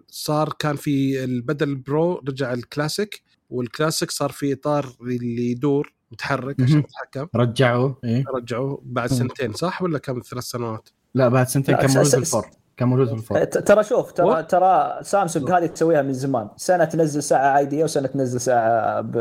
صار 0.08 0.52
كان 0.58 0.76
في 0.76 1.24
البدل 1.24 1.74
pro 1.74 2.22
رجع 2.28 2.52
ال 2.52 2.61
Classic 2.61 3.22
وال 3.50 3.63
Classic 3.63 4.10
صار 4.10 4.30
في 4.32 4.52
إطار 4.52 4.86
اللي 5.00 5.50
يدور 5.50 5.92
متحرك 6.12 6.60
عشان 6.60 6.74
مهم. 6.76 6.82
تتحكم 6.82 7.26
رجعوا 7.36 7.92
إيه. 8.04 8.24
رجعوه 8.34 8.82
بعد. 8.84 9.08
سنتين 9.10 9.52
صح؟ 9.52 9.82
ولا 9.82 9.98
كم؟ 9.98 10.20
ثلاث 10.30 10.44
سنوات؟ 10.44 10.88
لا 11.14 11.28
بعد 11.28 11.48
سنتين 11.48 11.76
كان 11.76 11.86
موجود 11.90 12.02
س- 12.04 12.10
في 12.10 12.16
ال 12.16 12.22
four 12.22 12.46
كان 12.78 12.88
موجود 12.88 13.08
في 13.08 13.14
ال 13.14 13.20
four 13.20 13.44
ت- 13.44 13.58
ترى 13.58 13.84
شوف 13.84 14.12
ترى 14.12 14.26
و- 14.26 14.40
ترى 14.40 14.98
سامسونج 15.02 15.50
هذه 15.50 15.66
تسويها 15.66 16.02
من 16.02 16.12
زمان. 16.12 16.48
سنة 16.56 16.84
تنزل 16.84 17.22
ساعة 17.22 17.46
عادية 17.50 17.84
وسنة 17.84 18.06
تنزل 18.08 18.40
ساعة 18.40 19.00
ب 19.00 19.16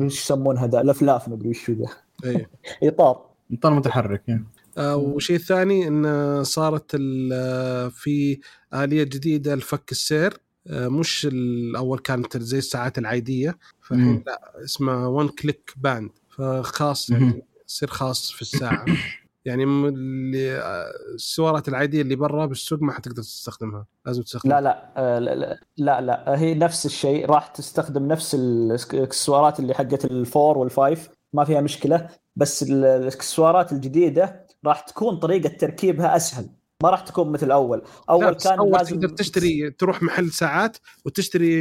إيش 0.00 0.20
يسمونها 0.22 0.66
ذا؟ 0.66 0.82
لفلاف 0.82 1.28
مدري 1.28 1.48
وش 1.48 1.70
ذا. 1.70 1.86
اي 2.24 2.46
إطار. 2.88 3.26
اطار 3.52 3.74
متحرك 3.74 4.22
إيه. 4.28 4.44
آه 4.78 4.96
وشيء 4.96 5.38
ثاني 5.38 5.88
إن 5.88 6.44
صارت 6.44 6.90
ال- 6.94 7.90
في 7.90 8.40
آلية 8.74 9.02
جديدة 9.02 9.54
لفك 9.54 9.92
السير. 9.92 10.36
آه 10.66 10.88
مش 10.88 11.26
الأول 11.32 11.98
كانت 11.98 12.36
زي 12.38 12.58
الساعات 12.58 12.98
العادية. 12.98 13.58
فالحين. 13.82 14.22
لا 14.26 14.64
اسمها 14.64 15.06
one 15.06 15.28
click 15.28 15.74
band 15.76 16.10
فخاص. 16.36 17.10
يعني 17.10 17.42
يصير 17.68 17.88
خاص 17.90 18.30
في 18.32 18.42
الساعة. 18.42 18.84
يعني 19.44 19.64
اللي 19.64 20.52
آه، 20.58 20.90
السوارات 21.14 21.68
العادية 21.68 22.02
اللي 22.02 22.16
برا 22.16 22.46
بالسوق 22.46 22.82
ما 22.82 22.92
حتقدر 22.92 23.22
تستخدمها 23.22 23.86
لازم 24.06 24.22
تستخدم 24.22 24.50
لا 24.50 24.60
لا 24.60 24.92
آه، 24.96 25.18
لا 25.18 25.34
لا 25.34 25.58
لا, 25.76 26.00
لا 26.00 26.38
هي 26.40 26.54
نفس 26.54 26.86
الشيء 26.86 27.26
راح 27.26 27.46
تستخدم 27.46 28.06
نفس 28.08 28.34
الاكسسوارات 28.34 29.60
اللي 29.60 29.74
حقت 29.74 30.04
ال 30.04 30.15
four 30.15 30.58
وال 30.58 30.75
five 30.75 31.08
ما 31.32 31.44
فيها 31.44 31.60
مشكلة 31.60 32.08
بس 32.36 32.62
ال- 32.62 32.84
الإكسسوارات 32.84 33.72
الجديدة 33.72 34.46
راح 34.66 34.80
تكون 34.80 35.16
طريقة 35.16 35.48
تركيبها 35.48 36.16
أسهل 36.16 36.48
ما 36.82 36.90
راح 36.90 37.00
تكون 37.00 37.32
مثل 37.32 37.50
أول. 37.50 37.82
أول 38.10 38.34
كان 38.34 38.58
أول 38.58 38.72
لازم 38.72 39.00
تقدر 39.00 39.08
تشتري 39.16 39.70
تروح 39.70 40.02
محل 40.02 40.30
ساعات 40.30 40.76
وتشتري 41.04 41.54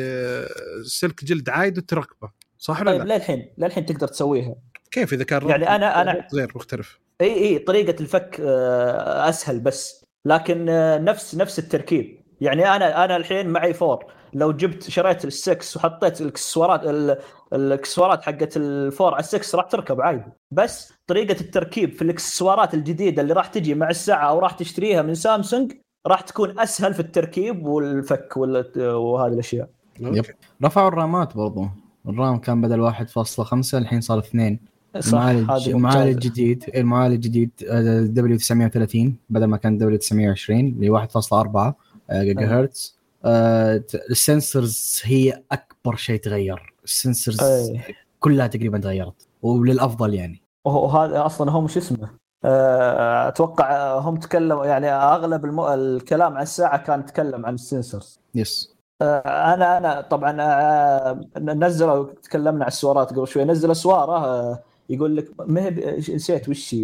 آه، 0.00 0.48
سلك 0.84 1.24
جلد 1.24 1.48
عايد 1.48 1.78
وتركبه 1.78 2.30
صح 2.58 2.80
ولا 2.80 2.90
طيب 2.90 3.02
لا؟ 3.06 3.14
للحين 3.14 3.54
للحين 3.58 3.86
تقدر 3.86 4.08
تسويها. 4.08 4.54
كيف 4.90 5.12
إذا 5.12 5.24
كان 5.24 5.48
يعني 5.48 5.66
أنا- 5.66 5.94
أنا- 6.24 6.34
غير 6.34 6.52
مختلف؟ 6.54 6.98
إي 7.20 7.34
إي 7.34 7.58
طريقة 7.58 8.00
الفك 8.00 8.40
آه، 8.44 9.28
أسهل 9.28 9.60
بس. 9.60 10.04
لكن 10.24 10.68
آه، 10.68 10.98
نفس 10.98 11.34
نفس 11.34 11.58
التركيب. 11.58 12.20
يعني 12.40 12.76
أنا 12.76 13.04
أنا 13.04 13.16
الحين 13.16 13.48
معي 13.48 13.74
four. 13.74 14.04
لو 14.34 14.52
جبت 14.52 14.90
شريت 14.90 15.24
السكس 15.24 15.76
وحطيت 15.76 16.20
الإكسسوارات 16.20 16.80
ال- 16.84 17.18
الإكسسوارات 17.52 18.22
حقت 18.22 18.56
ال 18.56 18.67
four 18.67 19.12
على 19.14 19.20
ال 19.20 19.28
six 19.28 19.54
راح 19.54 19.64
تركب 19.64 20.00
عادي. 20.00 20.24
بس 20.50 20.92
طريقة 21.06 21.40
التركيب 21.40 21.92
في 21.92 22.02
الإكسسوارات 22.02 22.74
الجديدة 22.74 23.22
اللي 23.22 23.32
راح 23.34 23.46
تجي 23.46 23.74
مع 23.74 23.90
الساعة 23.90 24.28
أو 24.30 24.38
راح 24.38 24.52
تشتريها 24.52 25.02
من 25.02 25.14
سامسونج 25.14 25.72
راح 26.06 26.20
تكون 26.20 26.58
أسهل 26.60 26.94
في 26.94 27.00
التركيب 27.00 27.66
والفك 27.66 28.36
وال- 28.36 28.80
وهذه 28.94 29.32
الأشياء. 29.32 29.68
yep. 30.00 30.24
رفعوا 30.64 30.88
ال 30.88 30.98
RAMات 30.98 31.36
برضو. 31.36 31.66
ال 32.08 32.16
RAM 32.16 32.38
كان 32.38 32.60
بدل 32.60 32.80
1.5 32.80 33.78
الحين 33.78 34.00
صار 34.00 34.18
2 34.18 34.60
صح 34.98 35.22
المعالج. 35.22 36.08
الجديد 36.08 36.64
المعالج 36.74 37.14
الجديد 37.14 37.50
W930 38.14 39.16
بدل 39.30 39.44
ما 39.44 39.56
كان 39.56 39.78
W920 39.78 40.60
اللي 40.60 40.90
1.4 40.90 41.74
جيجا 42.12 42.46
هرتز 42.46 43.00
آه، 43.24 43.84
ال 44.10 44.21
sensors 44.21 45.00
هي 45.04 45.42
أكبر 45.52 45.96
شيء 45.96 46.20
تغير. 46.20 46.74
ال 46.84 46.91
sensors 46.91 47.40
إي. 47.42 47.80
كلها 48.20 48.46
تقريبا 48.46 48.78
تغيرت 48.78 49.28
وللأفضل 49.42 50.14
يعني. 50.14 50.42
وهذا 50.64 51.26
أصلا 51.26 51.50
هم 51.50 51.68
شو 51.68 51.78
اسمه. 51.78 52.10
آه، 52.44 53.28
أتوقع 53.28 53.98
هم 53.98 54.16
تكلموا 54.16 54.66
يعني 54.66 54.88
أغلب 54.92 55.44
الم... 55.44 55.60
الكلام 55.60 56.34
عن 56.34 56.42
الساعة 56.42 56.84
كان 56.84 57.00
يتكلم 57.00 57.46
عن 57.46 57.54
ال 57.54 57.62
sensors 57.62 58.20
yes 58.34 58.74
آه، 59.02 59.54
أنا 59.54 59.78
أنا 59.78 60.00
طبعا 60.00 60.36
آه، 60.40 61.20
نزلوا 61.38 62.12
تكلمنا 62.22 62.64
عن 62.64 62.68
السوارات 62.68 63.10
قبل 63.10 63.28
شوي. 63.28 63.44
نزل 63.44 63.76
سوارة 63.76 64.26
آه، 64.26 64.62
يقول 64.90 65.16
لك 65.16 65.30
ما 65.38 65.64
هي 65.64 65.96
نسيت 65.96 66.48
وش 66.48 66.76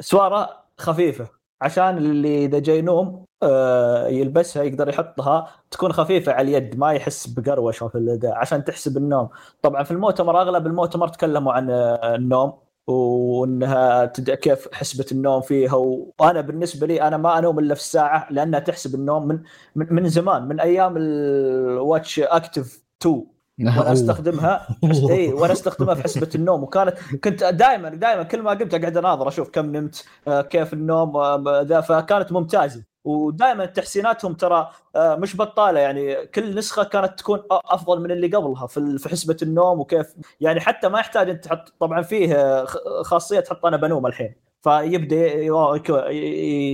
سوارة 0.00 0.64
خفيفة. 0.78 1.28
عشان 1.62 1.98
اللي 1.98 2.44
إذا 2.44 2.58
جاي 2.58 2.82
نوم 2.82 3.24
آه، 3.42 4.08
يلبسها 4.08 4.62
يقدر 4.62 4.88
يحطها 4.88 5.48
تكون 5.70 5.92
خفيفة 5.92 6.32
على 6.32 6.48
اليد 6.58 6.78
ما 6.78 6.92
يحس 6.92 7.26
بقروشه 7.26 7.88
في 7.88 8.20
عشان 8.24 8.64
تحسب 8.64 8.96
النوم. 8.96 9.28
طبعا 9.62 9.82
في 9.82 9.90
المؤتمر 9.90 10.40
أغلب 10.42 10.66
المؤتمر 10.66 11.08
تكلموا 11.08 11.52
عن 11.52 11.70
آه، 11.70 12.14
النوم 12.14 12.52
وإنها 12.86 14.04
تد... 14.06 14.30
كيف 14.30 14.68
حسبة 14.74 15.06
النوم 15.12 15.40
فيها. 15.40 15.74
وأنا 16.20 16.40
بالنسبة 16.40 16.86
لي 16.86 17.02
أنا 17.02 17.16
ما 17.16 17.38
أنوم 17.38 17.58
إلا 17.58 17.74
في 17.74 17.80
الساعة 17.80 18.28
لأنها 18.30 18.60
تحسب 18.60 18.94
النوم 18.94 19.28
من 19.28 19.42
من, 19.76 19.86
من 19.90 20.08
زمان 20.08 20.48
من 20.48 20.60
أيام 20.60 20.94
ال 20.96 21.17
Watch 21.17 22.20
Active 22.20 22.82
2 23.02 23.37
وأنا 23.60 23.92
أستخدمها 23.92 24.66
اي 25.10 25.32
وأنا 25.38 25.52
أستخدمها 25.52 25.94
في 25.94 26.02
حسبة 26.02 26.28
النوم. 26.34 26.62
وكانت 26.62 26.98
كنت 27.24 27.44
دائما 27.44 27.88
دائما 27.88 28.22
كل 28.22 28.42
ما 28.42 28.50
قمت 28.50 28.74
أقعد 28.74 28.96
أناظر 28.96 29.28
أشوف 29.28 29.50
كم 29.50 29.76
نمت 29.76 30.04
آه، 30.28 30.42
كيف 30.42 30.72
النوم 30.72 31.16
آه، 31.16 31.62
ذا. 31.62 31.80
فكانت 31.80 32.32
ممتازة. 32.32 32.84
ودائما 33.04 33.66
تحسيناتهم 33.66 34.34
ترى 34.34 34.70
آه، 34.96 35.16
مش 35.16 35.36
بطالة. 35.36 35.80
يعني 35.80 36.26
كل 36.26 36.54
نسخة 36.54 36.84
كانت 36.84 37.18
تكون 37.18 37.42
أفضل 37.50 38.00
من 38.00 38.10
اللي 38.10 38.26
قبلها 38.26 38.66
في 38.66 39.08
حسبة 39.08 39.36
النوم 39.42 39.80
وكيف. 39.80 40.14
يعني 40.40 40.60
حتى 40.60 40.88
ما 40.88 40.98
يحتاج 40.98 41.30
أنت 41.30 41.44
تحط 41.44 41.74
طبعا 41.80 42.02
فيه 42.02 42.64
خاصية 43.02 43.40
تحط 43.40 43.66
أنا 43.66 43.76
بنوم 43.76 44.06
الحين. 44.06 44.34
فيبدأ 44.62 45.26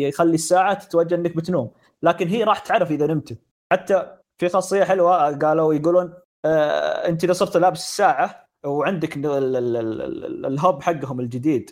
يخلي 0.09 0.35
الساعة 0.35 0.75
تتوجه 0.75 1.15
إنك 1.15 1.37
بتنوم. 1.37 1.71
لكن 2.03 2.29
هي 2.29 2.45
راح 2.45 2.59
تعرف 2.59 2.91
إذا 2.91 3.07
نمت. 3.07 3.39
حتى 3.73 4.17
في 4.39 4.49
خاصية 4.49 4.85
حلوة 4.85 5.39
قالوا 5.39 5.75
يقولون 5.75 6.15
آه 6.45 7.09
انت 7.09 7.25
اذا 7.25 7.33
صرت 7.33 7.57
لابس 7.57 7.81
الساعة 7.81 8.49
وعندك 8.67 9.17
ال- 9.17 9.27
ال- 9.27 9.57
ال- 9.57 9.77
ال- 9.77 10.03
ال- 10.25 10.47
الهب 10.47 10.83
حقهم 10.83 11.21
الجديد. 11.21 11.71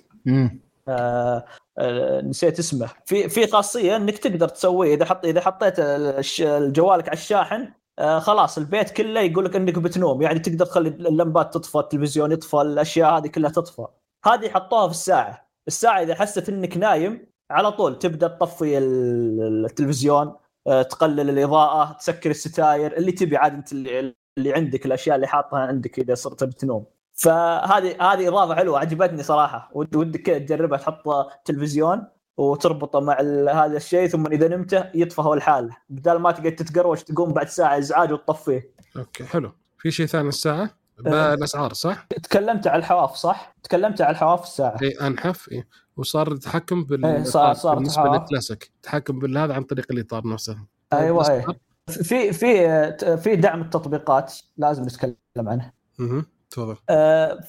آه 0.89 1.45
آه 1.79 2.21
نسيت 2.21 2.59
اسمه. 2.59 2.89
في 3.07 3.29
في 3.29 3.47
خاصية 3.47 3.97
انك 3.97 4.19
تقدر 4.19 4.49
تسوي 4.49 4.95
إذا 4.95 5.05
حط 5.05 5.25
إذا 5.25 5.41
حطيت 5.41 5.81
جوالك 6.77 7.09
على 7.09 7.17
الشاحن 7.19 7.69
آه 7.99 8.19
خلاص 8.19 8.59
البيت 8.59 8.91
كله 8.91 9.21
يقول 9.21 9.45
لك 9.45 9.57
إنك 9.57 9.79
بتنوم. 9.79 10.23
يعني 10.23 10.39
تقدر 10.39 10.67
تخلي 10.67 10.89
اللمبات 10.89 11.55
تطفى 11.55 11.79
التلفزيون 11.79 12.33
يطفى 12.33 12.57
الأشياء 12.57 13.19
هذه 13.19 13.27
كلها 13.27 13.51
تطفى. 13.51 13.87
هذه 14.27 14.49
حطوها 14.49 14.87
في 14.89 14.95
الساعة. 14.95 15.49
الساعة 15.69 16.03
إذا 16.03 16.15
حست 16.15 16.49
إنك 16.49 16.77
نايم 16.77 17.27
على 17.51 17.73
طول 17.73 17.99
تبدأ 17.99 18.29
تطفي 18.29 18.79
ال- 18.79 19.65
التلفزيون 19.67 20.35
آه، 20.67 20.83
تقلل 20.83 21.31
الإضاءة 21.31 21.93
تسكر 21.93 22.31
الستاير 22.31 22.97
اللي 22.97 23.13
تبي 23.13 23.37
عاد 23.37 23.55
أنت 23.55 23.73
اللي, 23.73 24.15
اللي 24.39 24.53
عندك 24.55 24.87
الأشياء 24.87 25.17
اللي 25.17 25.27
حاطها 25.27 25.59
عندك 25.59 25.99
إذا 25.99 26.15
صرت 26.15 26.45
بتنوم 26.45 26.85
فهذه 27.15 28.13
هذه 28.13 28.29
إضافة 28.29 28.55
حلوة 28.55 28.79
عجبتني 28.79 29.23
صراحة 29.23 29.71
ود- 29.73 29.97
ودك 29.97 30.23
كذا 30.23 30.39
تجربها 30.39 30.79
تحط 30.79 31.03
تلفزيون 31.45 32.05
وتربطه 32.37 33.01
مع 33.01 33.21
هذا 33.53 33.77
الشيء 33.77 34.09
ثم 34.09 34.27
إذا 34.27 34.49
نمته 34.49 34.85
يطفى 34.95 35.21
هو 35.23 35.35
الحاله 35.35 35.77
بدل 35.89 36.17
ما 36.19 36.31
تقعد 36.31 36.55
تتقروش 36.57 37.03
تقوم 37.03 37.33
بعد 37.33 37.49
ساعة 37.49 37.79
إزعاج 37.79 38.13
وتطفيه 38.13 38.71
okay 38.97 39.25
حلو 39.25 39.53
في 39.79 39.91
شيء 39.91 40.07
ثاني 40.07 40.29
الساعة 40.29 40.71
آه. 41.07 41.35
بالاسعار 41.35 41.73
صح؟ 41.73 42.07
تكلمت 42.23 42.67
على 42.67 42.79
الحواف 42.79 43.15
صح؟ 43.15 43.55
تكلمت 43.63 44.01
على 44.01 44.11
الحواف 44.11 44.43
الساعة 44.43 44.77
إي 44.83 44.91
أنحف 45.07 45.49
إيه. 45.53 45.69
وصار 45.97 46.33
التحكم 46.33 46.85
بال 46.85 47.05
إيه، 47.07 47.23
صار- 47.23 47.55
صار 47.55 47.75
بالنسبة 47.75 48.03
تحكم. 48.03 48.15
للكلاسيك 48.15 48.71
التحكم 48.77 49.19
بالهذا 49.19 49.55
عن 49.55 49.63
طريق 49.63 49.87
الإطار 49.91 50.29
نفسه 50.29 50.57
أيوه 50.93 51.17
الأسعار؟ 51.29 51.57
في 51.93 52.33
في 52.33 53.17
في 53.17 53.37
دعم 53.37 53.61
التطبيقات 53.61 54.35
لازم 54.57 54.83
نتكلم 54.83 55.15
عنه. 55.37 55.73
مهم. 55.99 56.27
تفضل. 56.51 56.77
آه، 56.91 57.41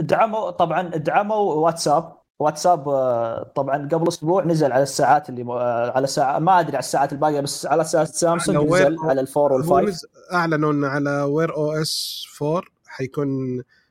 دعموا 0.00 0.50
طبعا 0.50 0.82
دعموا 0.88 1.36
واتساب. 1.54 2.12
واتساب 2.38 2.88
آه، 2.88 3.42
طبعا 3.54 3.88
قبل 3.92 4.08
أسبوع 4.08 4.44
نزل 4.44 4.72
على 4.72 4.82
الساعات 4.82 5.28
اللي 5.28 5.42
آه، 5.52 5.90
على 5.96 6.06
ساعة 6.06 6.38
ما 6.38 6.60
أدري 6.60 6.72
على 6.76 6.78
الساعات 6.78 7.12
الباقية 7.12 7.40
بس 7.40 7.66
على 7.66 7.84
ساعة 7.84 8.04
سامسونج 8.04 8.56
على 8.72 8.84
نزل 8.84 8.98
على 9.08 9.20
ال 9.20 9.26
four 9.26 9.52
وال 9.52 9.66
five. 9.66 10.00
أعلنوا 10.32 10.72
إنه 10.72 10.86
على 10.86 11.22
Wear 11.22 11.56
OS 11.56 12.24
4 12.42 12.62
حيكون 12.86 13.28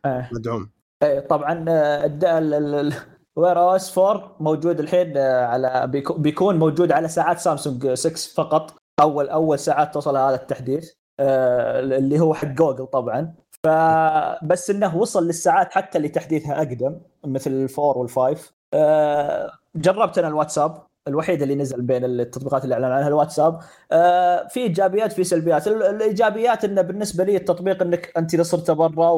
آه. 0.05 0.29
مدعوم. 0.31 0.69
إيه، 1.03 1.19
طبعا 1.19 1.65
Wear 3.35 3.59
OS 3.59 3.97
4 3.97 4.35
موجود 4.39 4.79
الحين 4.79 5.17
على 5.17 5.87
بيكو- 5.87 6.17
بيكون 6.17 6.59
موجود 6.59 6.91
على 6.91 7.07
ساعات 7.07 7.39
سامسونج 7.39 7.93
6 7.93 8.33
فقط. 8.35 8.73
اول 8.99 9.29
أول 9.29 9.59
ساعات 9.59 9.93
توصل 9.93 10.17
هذا 10.17 10.35
التحديث. 10.35 10.91
آه، 11.19 11.79
اللي 11.79 12.19
هو 12.19 12.33
حق 12.33 12.47
جوجل 12.47 12.85
طبعا. 12.85 13.33
فبس 13.63 14.69
إنه 14.69 14.97
وصل 14.97 15.25
للساعات 15.27 15.73
حتى 15.73 15.97
اللي 15.97 16.09
تحديثها 16.09 16.57
أقدم 16.57 16.99
مثل 17.25 17.51
الفور 17.51 17.97
والفايف. 17.97 18.53
آه، 18.73 19.51
جربت 19.75 20.17
أنا 20.17 20.27
الواتساب 20.27 20.83
الوحيد 21.07 21.41
اللي 21.41 21.55
نزل 21.55 21.81
بين 21.81 22.05
التطبيقات 22.05 22.63
اللي 22.63 22.75
اعلن 22.75 22.85
عنها 22.85 23.07
الواتساب. 23.07 23.59
آه، 23.91 24.47
في 24.47 24.59
إيجابيات 24.59 25.11
في 25.11 25.23
سلبيات. 25.23 25.67
ال- 25.67 25.83
الإيجابيات 25.83 26.65
إنه 26.65 26.81
بالنسبة 26.81 27.23
لي 27.23 27.35
التطبيق 27.35 27.81
إنك 27.81 28.11
أنت 28.17 28.33
اذا 28.33 28.43
صرت 28.43 28.71
برا. 28.71 29.09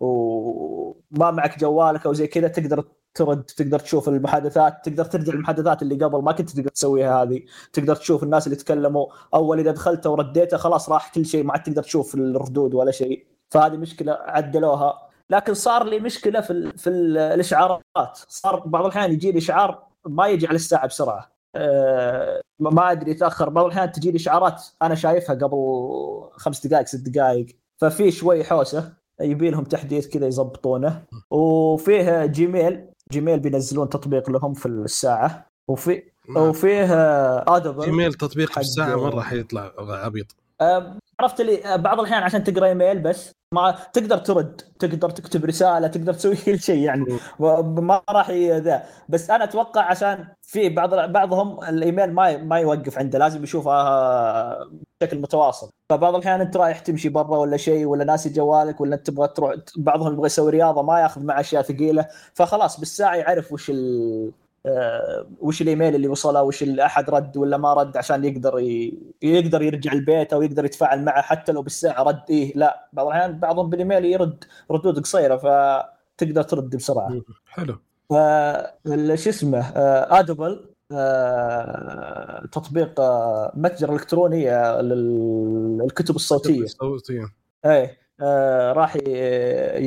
وما 0.00 1.30
معك 1.30 1.58
جوالك 1.58 2.06
أو 2.06 2.12
زي 2.12 2.26
كذا 2.26 2.48
تقدر 2.48 2.84
ترد 3.14 3.42
تقدر 3.42 3.78
تشوف 3.78 4.08
المحادثات 4.08 4.84
تقدر 4.84 5.04
ترجع 5.04 5.32
المحادثات 5.32 5.82
اللي 5.82 6.04
قبل 6.04 6.22
ما 6.22 6.32
كنت 6.32 6.50
تقدر 6.50 6.68
تسويها 6.68 7.22
هذه. 7.22 7.42
تقدر 7.72 7.96
تشوف 7.96 8.22
الناس 8.22 8.46
اللي 8.46 8.56
تكلموا 8.56 9.06
أول 9.34 9.58
إذا 9.60 9.70
دخلت 9.70 10.06
ورديته 10.06 10.56
خلاص 10.56 10.88
راح 10.90 11.14
كل 11.14 11.26
شيء 11.26 11.44
ما 11.44 11.52
عاد 11.52 11.62
تقدر 11.62 11.82
تشوف 11.82 12.14
الردود 12.14 12.74
ولا 12.74 12.90
شيء. 12.90 13.26
فهذه 13.50 13.76
مشكلة 13.76 14.12
عدلوها. 14.12 15.08
لكن 15.30 15.54
صار 15.54 15.84
لي 15.84 16.00
مشكلة 16.00 16.40
في 16.40 16.50
ال 16.50 16.78
في 16.78 16.90
ال 16.90 17.18
الإشعارات. 17.18 17.82
صار 18.28 18.60
بعض 18.66 18.84
الأحيان 18.84 19.12
يجي 19.12 19.32
لي 19.32 19.38
اشعار 19.38 19.82
ما 20.06 20.28
يجي 20.28 20.46
على 20.46 20.56
الساعة 20.56 20.86
بسرعة. 20.86 21.32
أه 21.56 22.40
ما 22.60 22.92
أدري 22.92 23.10
يتأخر. 23.10 23.48
بعض 23.48 23.64
الأحيان 23.64 23.92
تجي 23.92 24.10
لي 24.10 24.16
اشعارات 24.16 24.62
أنا 24.82 24.94
شايفها 24.94 25.36
قبل 25.36 25.58
خمس 26.32 26.66
دقائق 26.66 26.86
ست 26.86 27.08
دقائق. 27.08 27.46
ففي 27.76 28.10
شوي 28.10 28.44
حوسة 28.44 28.92
يبي 29.20 29.50
لهم 29.50 29.64
تحديث 29.64 30.08
كذا 30.08 30.26
يضبطونه. 30.26 31.02
وفيه 31.30 32.26
Gmail 32.26 32.89
Gmail 33.12 33.40
بينزلون 33.40 33.88
تطبيق 33.88 34.30
لهم 34.30 34.54
في 34.54 34.66
الساعة 34.66 35.46
وفي 35.68 36.02
وفيه 36.36 36.94
ادبل 37.56 37.84
ايميل 37.84 38.14
تطبيق 38.14 38.50
حق- 38.50 38.58
الساعة 38.58 38.96
مره 38.96 39.20
حيطلع 39.20 39.72
عبيط. 39.78 40.26
عرفت 41.20 41.40
اللي 41.40 41.64
أه، 41.64 41.76
بعض 41.76 41.98
الأحيان 42.00 42.22
عشان 42.22 42.44
تقرأ 42.44 42.66
إيميل 42.66 42.98
بس. 42.98 43.32
ما 43.54 43.70
تقدر 43.92 44.18
ترد 44.18 44.60
تقدر 44.78 45.10
تكتب 45.10 45.44
رسالة 45.44 45.86
تقدر 45.88 46.14
تسوي 46.14 46.36
كل 46.46 46.60
شيء 46.60 46.78
يعني. 46.78 47.04
ما 47.80 48.02
راح 48.10 48.30
ذا. 48.30 48.86
بس 49.08 49.30
أنا 49.30 49.44
أتوقع 49.44 49.82
عشان 49.82 50.28
في 50.42 50.68
بعض 50.68 50.94
بعضهم 50.94 51.64
الإيميل 51.64 52.12
ما 52.12 52.36
ما 52.36 52.58
يوقف 52.58 52.98
عنده 52.98 53.18
لازم 53.18 53.42
يشوفها 53.44 54.70
بشكل 55.00 55.18
متواصل. 55.18 55.70
فبعض 55.90 56.14
الأحيان 56.14 56.40
أنت 56.40 56.56
رايح 56.56 56.78
تمشي 56.78 57.08
برا 57.08 57.38
ولا 57.38 57.56
شيء 57.56 57.86
ولا 57.86 58.04
ناسي 58.04 58.28
جوالك 58.30 58.80
ولا 58.80 58.94
أنت 58.96 59.06
تبغى 59.06 59.28
تروح 59.28 59.54
بعضهم 59.76 60.12
يبغى 60.12 60.26
يسوي 60.26 60.50
رياضة 60.50 60.82
ما 60.82 61.00
ياخذ 61.00 61.22
معه 61.24 61.40
أشياء 61.40 61.62
ثقيلة. 61.62 62.06
فخلاص 62.34 62.80
بالساعة 62.80 63.14
يعرف 63.16 63.52
وش 63.52 63.70
ال 63.70 64.32
آه، 64.32 64.32
وش 65.40 65.62
الإيميل 65.62 65.94
اللي 65.94 66.08
وصله؟ 66.08 66.42
وش 66.42 66.62
اللي 66.62 66.84
احد 66.86 67.10
رد 67.10 67.36
ولا 67.36 67.56
ما 67.56 67.74
رد 67.74 67.96
عشان 67.96 68.24
يقدر 68.24 68.58
ي... 68.58 68.98
يقدر 69.22 69.62
يرجع 69.62 69.92
البيت 69.92 70.32
أو 70.32 70.42
يقدر 70.42 70.64
يتفاعل 70.64 71.04
معه 71.04 71.22
حتى 71.22 71.52
لو 71.52 71.62
بالساعة 71.62 72.02
رد. 72.02 72.22
إيه 72.30 72.52
لا 72.56 72.88
بعض 72.92 73.06
الأحيان 73.06 73.38
بعضهم 73.38 73.70
بالإيميل 73.70 74.04
يرد 74.04 74.44
ردود 74.70 74.98
قصيرة 74.98 75.36
فتقدر 75.36 76.42
ترد 76.42 76.76
بسرعة. 76.76 77.20
حلو. 77.46 77.74
ف- 78.10 79.14
شو 79.14 79.30
اسمه؟ 79.30 79.58
آه، 79.60 80.20
آدوبل 80.20 80.66
آه، 80.92 82.46
تطبيق 82.52 83.00
آه، 83.00 83.52
متجر 83.54 83.92
إلكتروني 83.92 84.50
آه، 84.50 84.80
لل- 84.80 85.78
للكتب 85.82 86.16
الصوتية. 86.16 86.66
صوتيه 86.66 87.24
إيه. 87.64 87.70
آه 87.74 87.90
راح 88.72 88.96
ي- 88.96 89.00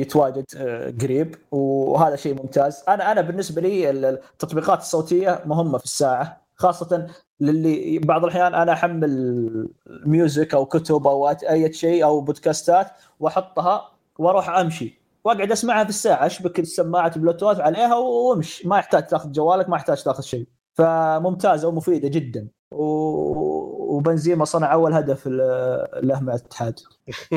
يتواجد 0.00 0.44
آه 0.56 0.94
قريب 1.02 1.36
وهذا 1.50 2.16
شيء 2.16 2.34
ممتاز. 2.42 2.84
أنا 2.88 3.12
أنا 3.12 3.20
بالنسبة 3.20 3.60
لي 3.62 3.90
ال- 3.90 4.04
التطبيقات 4.04 4.78
الصوتية 4.78 5.42
مهمة 5.46 5.78
في 5.78 5.84
الساعة 5.84 6.44
خاصة 6.56 7.06
للي 7.40 7.98
بعض 7.98 8.24
الأحيان 8.24 8.54
أنا 8.54 8.72
أحمل 8.72 9.68
music 10.06 10.54
أو 10.54 10.66
كتب 10.66 11.06
أو 11.06 11.28
أي 11.28 11.72
شيء 11.72 12.04
أو 12.04 12.20
بودكاستات 12.20 12.86
وأحطها 13.20 13.90
وأروح 14.18 14.48
أمشي. 14.48 15.00
وأقعد 15.24 15.52
أسمعها 15.52 15.84
في 15.84 15.90
الساعة 15.90 16.26
أشبك 16.26 16.60
السماعة 16.60 17.18
بلوتوث 17.18 17.60
عليها 17.60 17.96
وأمشي. 17.96 18.68
ما 18.68 18.78
يحتاج 18.78 19.06
تاخذ 19.06 19.30
جوالك 19.32 19.68
ما 19.68 19.76
يحتاج 19.76 20.02
تاخذ 20.02 20.22
شيء. 20.22 20.46
فممتازة 20.74 21.68
ومفيدة 21.68 22.08
جدا. 22.08 22.48
و... 22.72 23.73
وبنزيما 23.88 24.44
صنع 24.44 24.72
أول 24.72 24.92
هدف 24.92 25.26
له 25.26 26.20
مع 26.20 26.34
الاتحاد. 26.34 26.80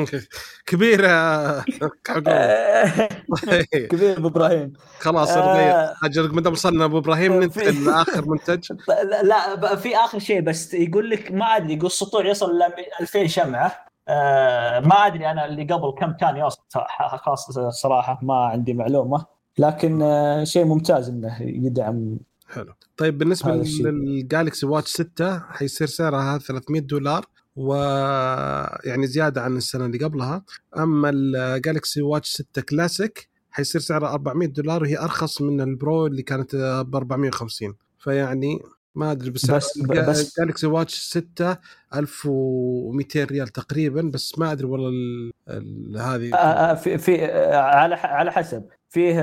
كبير. 0.66 1.00
كبير 3.90 4.26
إبراهيم. 4.26 4.72
خلاص 4.98 5.30
آه. 5.30 5.94
أجل 6.04 6.34
ما 6.34 6.40
دام 6.40 6.52
وصلنا 6.52 6.84
أبو 6.84 6.98
إبراهيم 6.98 7.42
ننتقل 7.42 7.84
لآخر 7.84 8.28
منتج. 8.28 8.72
لا, 9.22 9.76
في 9.76 9.96
آخر 9.96 10.18
شيء 10.18 10.40
بس 10.40 10.74
يقول 10.74 11.10
لك 11.10 11.32
ما 11.32 11.44
أدري 11.44 11.74
يقول 11.74 11.86
السطوع 11.86 12.26
يصل 12.26 12.58
ل 12.58 12.62
2000 13.00 13.26
شمعة. 13.26 13.88
آه 14.08 14.80
ما 14.80 15.06
أدري 15.06 15.30
أنا 15.30 15.44
اللي 15.44 15.64
قبل 15.64 15.94
كم 15.98 16.12
كان 16.12 16.36
يوصل 16.36 16.62
خاص 17.16 17.50
صراحة 17.70 18.18
ما 18.22 18.46
عندي 18.46 18.74
معلومة. 18.74 19.26
لكن 19.58 20.02
آه 20.02 20.44
شيء 20.44 20.64
ممتاز 20.64 21.08
إنه 21.08 21.42
يدعم 21.42 22.18
حلو. 22.48 22.72
طيب 22.98 23.18
بالنسبة. 23.18 23.52
لل 23.52 23.81
Galaxy 23.81 24.66
Watch 24.66 24.88
6 24.92 25.38
حيصير 25.38 25.86
سعرها 25.86 26.38
300 26.38 26.80
دولار 26.80 27.26
و 27.56 27.74
يعني 28.84 29.06
زيادة 29.06 29.42
عن 29.42 29.56
السنة 29.56 29.86
اللي 29.86 29.98
قبلها. 29.98 30.44
أما 30.78 31.10
ال 31.14 31.27
Galaxy 31.27 32.02
Watch 32.02 32.28
6 32.32 32.62
كلاسيك 32.62 33.28
حيصير 33.50 33.80
سعرها 33.80 34.08
400 34.12 34.48
دولار 34.48 34.82
وهي 34.82 34.98
أرخص 34.98 35.42
من 35.42 35.60
ال 35.60 35.72
Pro 35.72 36.06
اللي 36.06 36.22
كانت 36.22 36.56
ب 36.86 36.96
450 36.96 37.74
فيعني 37.98 38.58
ما 38.94 39.12
أدري 39.12 39.30
بس 39.30 39.50
بس- 39.50 39.78
بس- 39.78 40.38
Galaxy 40.38 40.66
Watch 40.66 40.94
6 41.00 41.56
1200 41.94 43.24
ريال 43.24 43.48
تقريبا 43.48 44.02
بس 44.14 44.38
ما 44.38 44.52
أدري 44.52 44.66
والله 44.66 44.88
ال- 44.88 45.32
ال- 45.48 45.98
هذه. 46.00 46.34
آه، 46.34 46.36
آه، 46.36 46.74
في 46.74 46.98
في 46.98 47.24
آه، 47.24 47.56
على 47.56 47.96
ح- 47.96 48.06
على 48.06 48.32
حسب. 48.32 48.64
فيه 48.90 49.20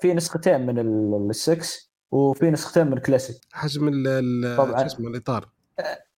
في 0.00 0.14
نسختين 0.14 0.66
من 0.66 0.78
ال- 0.78 1.26
السكس 1.30 1.91
وفي 2.12 2.50
نسختين 2.50 2.86
من 2.86 2.92
الكلاسيك. 2.92 3.36
حجم 3.52 3.90
ال- 3.94 4.56
طبعاً. 4.56 4.86
اسمه 4.86 5.08
الإطار. 5.08 5.48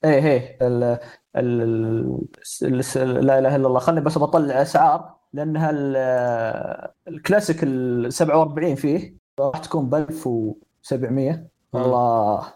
إيه 0.05 0.27
إيه 0.27 0.59
ال 0.63 0.99
لا 3.27 3.39
إله 3.39 3.57
إلا 3.57 3.67
الله. 3.67 3.79
خليني 3.81 4.01
بس 4.01 4.19
بطلع 4.19 4.63
اسعار 4.63 5.15
لأنها 5.33 5.71
ال- 5.71 6.91
الكلاسيك 7.09 7.57
ال 7.63 8.13
47 8.13 8.75
فيه 8.75 9.17
راح 9.41 9.59
تكون 9.59 9.91
ب 9.91 9.95
1700 9.95 11.49
والله 11.73 11.97
آه 11.99 12.47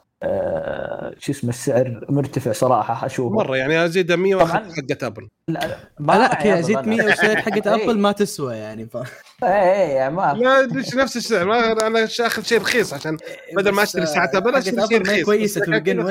شو 1.18 1.32
اسمه 1.32 1.50
السعر 1.50 2.06
مرتفع 2.08 2.52
صراحة 2.52 3.06
أشوفه 3.06 3.34
مرة 3.34 3.56
يعني 3.56 3.84
أزيد 3.84 4.12
100 4.12 4.34
وأخذ. 4.34 4.52
حقت 4.52 5.02
Apple 5.02 5.28
لا 5.48 5.58
لا 5.58 5.76
معي 5.98 6.28
كذا 6.28 6.54
Apple 6.54 6.62
زيد 6.62 6.76
أنا. 6.76 6.86
100 6.86 7.04
وسعر 7.04 7.36
حقت 7.36 7.66
إيه. 7.66 7.84
Apple 7.84 7.98
ما 7.98 8.12
تسوى 8.12 8.54
يعني 8.54 8.86
ف... 8.86 8.96
إيه 8.96 9.02
إيه 9.44 9.94
يعني 9.94 10.14
ما 10.14 10.32
لا 10.32 10.62
ليش 10.62 10.94
نفس 10.94 11.16
السعر 11.16 11.46
ما 11.46 11.86
أنا 11.86 12.04
آخذ 12.20 12.42
شيء 12.42 12.60
رخيص 12.60 12.94
عشان 12.94 13.16
بدل 13.56 13.70
ما 13.70 13.82
أشتري 13.82 14.06
ساعة 14.06 14.30
آه، 14.34 14.38
Apple 14.38 14.54
أشتري 14.54 14.86
شيء 14.86 14.98
ما 14.98 15.04
رخيص 15.04 15.24
كويسة 15.24 15.60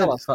خلاص. 0.05 0.25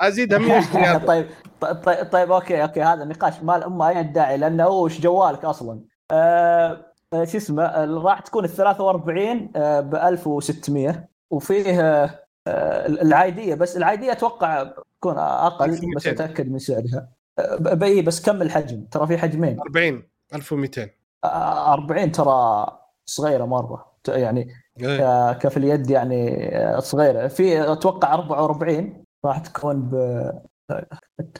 ازيدها 0.00 0.38
100 0.38 0.56
واشتري 0.56 0.84
Apple 0.86 1.06
طيب 1.06 1.26
طيب 1.60 2.08
طيب 2.12 2.32
okay 2.32 2.62
okay 2.62 2.82
هذا 2.82 3.02
النقاش 3.02 3.34
ما 3.42 3.68
ما 3.68 3.88
أي 3.88 4.02
داعي 4.02 4.36
لأنه 4.36 4.68
وش 4.68 5.00
جوالك 5.00 5.44
أصلا 5.44 5.80
آه 6.10 6.86
آه، 7.12 7.24
شو 7.24 7.38
اسمه 7.38 7.64
آه، 7.64 7.84
راح 7.86 8.20
تكون 8.20 8.44
ال 8.44 8.50
43 8.50 9.50
ب 9.80 9.94
1600 9.94 11.08
وفيه 11.30 11.80
آه، 11.80 12.04
آه، 12.04 12.25
العادية 12.48 13.54
بس 13.54 13.76
العادية 13.76 14.12
أتوقع 14.12 14.62
تكون 15.00 15.18
أقل 15.18 15.64
1200. 15.70 15.96
بس 15.96 16.06
أتأكد 16.06 16.50
من 16.50 16.58
سعرها. 16.58 17.08
آه، 17.38 17.56
بي 17.74 18.02
بس 18.02 18.22
كم 18.22 18.42
الحجم؟ 18.42 18.84
ترى 18.90 19.06
في 19.06 19.18
حجمين. 19.18 19.60
40 19.60 20.02
1200 20.34 20.88
آه، 21.24 21.72
40 21.72 22.12
ترى 22.12 22.66
صغيرة 23.06 23.44
مرة. 23.44 23.92
يعني 24.08 24.48
إيه. 24.80 25.32
ك- 25.32 25.38
كف 25.38 25.56
اليد 25.56 25.90
يعني 25.90 26.48
آه، 26.56 26.78
صغيرة. 26.80 27.26
في 27.28 27.72
أتوقع 27.72 28.14
44 28.14 29.04
راح 29.24 29.38
تكون 29.38 29.80
ب 29.82 30.30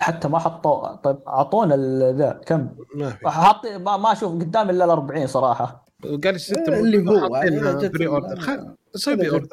حتى 0.01 0.29
ما 0.29 0.39
حطوا. 0.39 0.95
طيب 0.97 1.19
أعطونا 1.29 1.75
ال- 1.75 2.17
ذا 2.17 2.41
كم؟ 2.47 2.69
ما 2.97 3.11
في. 3.11 3.29
حاط 3.29 3.67
ما, 3.67 3.97
ما 3.97 4.13
أشوف 4.13 4.33
قدامي 4.33 4.71
إلا 4.71 4.85
ال 4.85 4.91
40 4.91 5.27
صراحة. 5.27 5.85
قال 6.03 6.21
لي 6.33 6.39
ستة 6.39 6.81
اللي 6.81 7.11
هو 7.11 7.35
حاطينها 7.35 7.73
يعني 7.73 7.89
pre-order 7.89 8.41
خل- 8.41 8.75
سوي 8.95 9.17
pre-order 9.17 9.49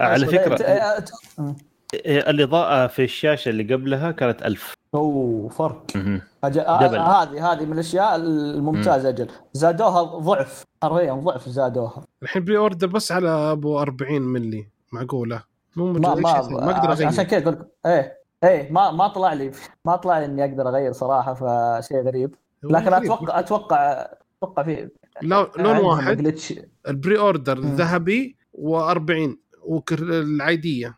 على 0.00 0.26
فكرة 0.26 0.62
آه، 0.64 0.98
ت- 0.98 1.08
ت- 1.08 1.94
الإضاءة 2.04 2.86
في 2.86 3.04
الشاشة 3.04 3.48
اللي 3.48 3.74
قبلها 3.74 4.10
كانت 4.10 4.42
1000 4.42 4.74
أوه 4.94 5.48
فرق. 5.48 5.84
آه،. 5.96 6.20
هذه 6.44 7.52
هذه 7.52 7.64
من 7.64 7.72
الأشياء 7.72 8.16
الممتازة 8.16 9.08
أجل. 9.08 9.28
زادوها 9.52 10.02
ضعف. 10.02 10.64
حرفيا 10.82 11.12
ضعف 11.12 11.48
زادوها. 11.48 12.04
الحين 12.22 12.44
pre-order 12.44 12.86
بس 12.86 13.12
على 13.12 13.28
أبو 13.28 13.78
40 13.80 14.22
ملي 14.22 14.68
معقولة؟ 14.92 15.42
مو 15.76 15.92
ما 15.92 15.98
ما 16.14 16.14
ما, 16.14 16.70
أقدر 16.78 16.90
عشان- 16.90 17.06
عشان 17.06 17.24
اغير 17.24 17.30
كذا 17.30 17.42
أقول 17.42 17.52
لك 17.52 17.66
إيه 17.86 18.18
إيه 18.44 18.72
ما 18.72 18.90
ما 18.90 19.08
طلع 19.08 19.32
لي 19.32 19.50
ما 19.84 19.96
طلع 19.96 20.18
لي 20.18 20.24
إني 20.24 20.44
أقدر 20.44 20.68
أغير 20.68 20.92
صراحة 20.92 21.34
فشيء 21.34 22.02
غريب. 22.06 22.34
لكن 22.62 22.92
أتوقع 22.94 23.38
أتوقع 23.38 24.06
أتوقع 24.42 24.62
في 24.62 24.88
لون 25.22 25.76
واحد 25.76 26.16
glitch 26.22 26.54
ال 26.88 27.18
pre-order 27.18 27.60
مم. 27.60 27.74
ذهبي 27.76 28.36
و40 28.58 29.30
والعاديه 29.66 30.94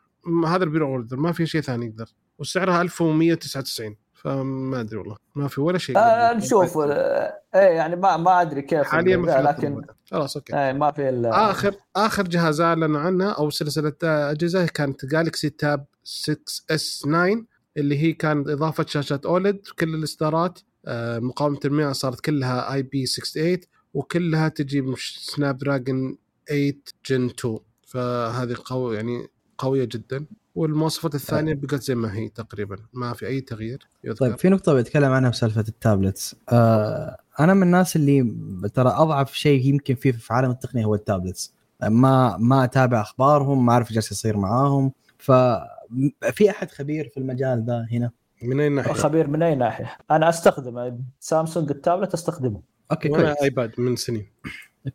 هذا 0.47 0.65
ال 0.65 0.85
pre-order 0.85 1.17
ما 1.17 1.33
في 1.33 1.47
شيء 1.47 1.61
ثاني 1.61 1.87
يقدر. 1.87 2.07
وسعرها 2.39 2.83
1199 2.83 3.97
فما 4.15 4.81
أدري 4.81 4.97
والله 4.97 5.17
ما 5.35 5.49
في 5.49 5.61
ولا 5.61 5.79
شيء 5.79 5.99
آه 5.99 6.33
نشوف. 6.33 6.79
إيه 6.79 7.31
يعني 7.55 7.97
ما 7.97 8.17
ما 8.17 8.43
أدري 8.43 8.63
كيف 8.63 8.83
حاليا 8.83 9.17
ما 9.17 9.27
ذا، 9.27 9.37
في 9.37 9.43
لكن 9.43 9.83
خلاص 10.11 10.37
okay. 10.37 10.55
إيه 10.59 10.73
ما 10.73 10.93
في 10.93 11.23
اخر 11.27 11.75
آخر 11.97 12.23
جهاز 12.23 12.61
اعلنوا 12.61 13.01
عنه 13.01 13.31
أو 13.31 13.51
سلسلة 13.51 13.93
أجهزة 14.03 14.67
كانت 14.67 15.05
Galaxy 15.05 15.51
Tab 15.51 15.87
6 16.05 16.37
S 16.71 16.99
9 16.99 17.45
اللي 17.77 17.99
هي 17.99 18.13
كانت 18.13 18.49
إضافة 18.49 18.87
شاشات 18.89 19.27
OLED 19.27 19.61
كل 19.79 19.95
الإصدارات. 19.95 20.59
آه، 20.89 21.19
مقاومة 21.19 21.61
المياه 21.65 21.93
صارت 21.93 22.21
كلها 22.21 22.73
IP 22.73 23.07
68 23.07 23.61
وكلها 23.95 24.49
تجي 24.49 24.85
Snapdragon 24.97 26.19
8 26.49 26.73
Gen 27.07 27.27
2 27.27 27.59
فهذه 27.87 28.57
قوي 28.65 28.97
يعني 28.97 29.27
قوية 29.59 29.85
جدا. 29.85 30.27
والمواصفات 30.55 31.15
الثانية 31.15 31.55
بقت 31.55 31.83
زي 31.83 31.95
ما 31.95 32.15
هي 32.15 32.29
تقريبا. 32.29 32.77
ما 32.93 33.13
في 33.13 33.27
أي 33.27 33.41
تغيير 33.41 33.89
يذكر. 34.05 34.19
طيب 34.19 34.39
في 34.39 34.49
نقطة 34.49 34.75
بتكلم 34.75 35.13
عنها 35.13 35.31
بسالفة 35.31 35.65
ال 35.69 35.76
tablets. 35.76 36.37
آه 36.49 37.17
أنا 37.41 37.55
من 37.55 37.63
الناس 37.63 37.97
اللي 37.97 38.33
ترى 38.75 38.89
أضعف 38.89 39.35
شيء 39.35 39.67
يمكن 39.67 39.95
فيه 39.95 40.13
في 40.13 40.33
عالم 40.33 40.51
التقنية 40.51 40.85
هو 40.85 40.95
ال 40.95 41.01
tablets. 41.01 41.55
ما 41.83 42.37
ما 42.37 42.65
أتابع 42.65 43.01
أخبارهم 43.01 43.67
ما 43.67 43.73
أعرف 43.73 43.87
إيش 43.87 43.95
جالس 43.95 44.13
يصير 44.13 44.37
معاهم. 44.37 44.93
ففي 45.19 46.51
أحد 46.51 46.71
خبير 46.71 47.09
في 47.09 47.21
المجال 47.21 47.65
ذا 47.67 47.87
هنا؟ 47.93 48.11
من 48.43 48.61
أي 48.61 48.69
ناحية؟ 48.69 48.93
خبير 48.93 49.29
من 49.29 49.43
أي 49.43 49.55
ناحية؟ 49.55 49.97
أنا 50.11 50.29
أستخدمه. 50.29 50.99
Samsung 51.21 51.71
ال 51.71 51.77
tablet 51.77 52.15
أستخدمه. 52.15 52.63
okay 52.91 53.11
وأنا 53.11 53.25
كويس. 53.25 53.43
iPad 53.43 53.73
من 53.79 53.97
سنين. 53.97 54.27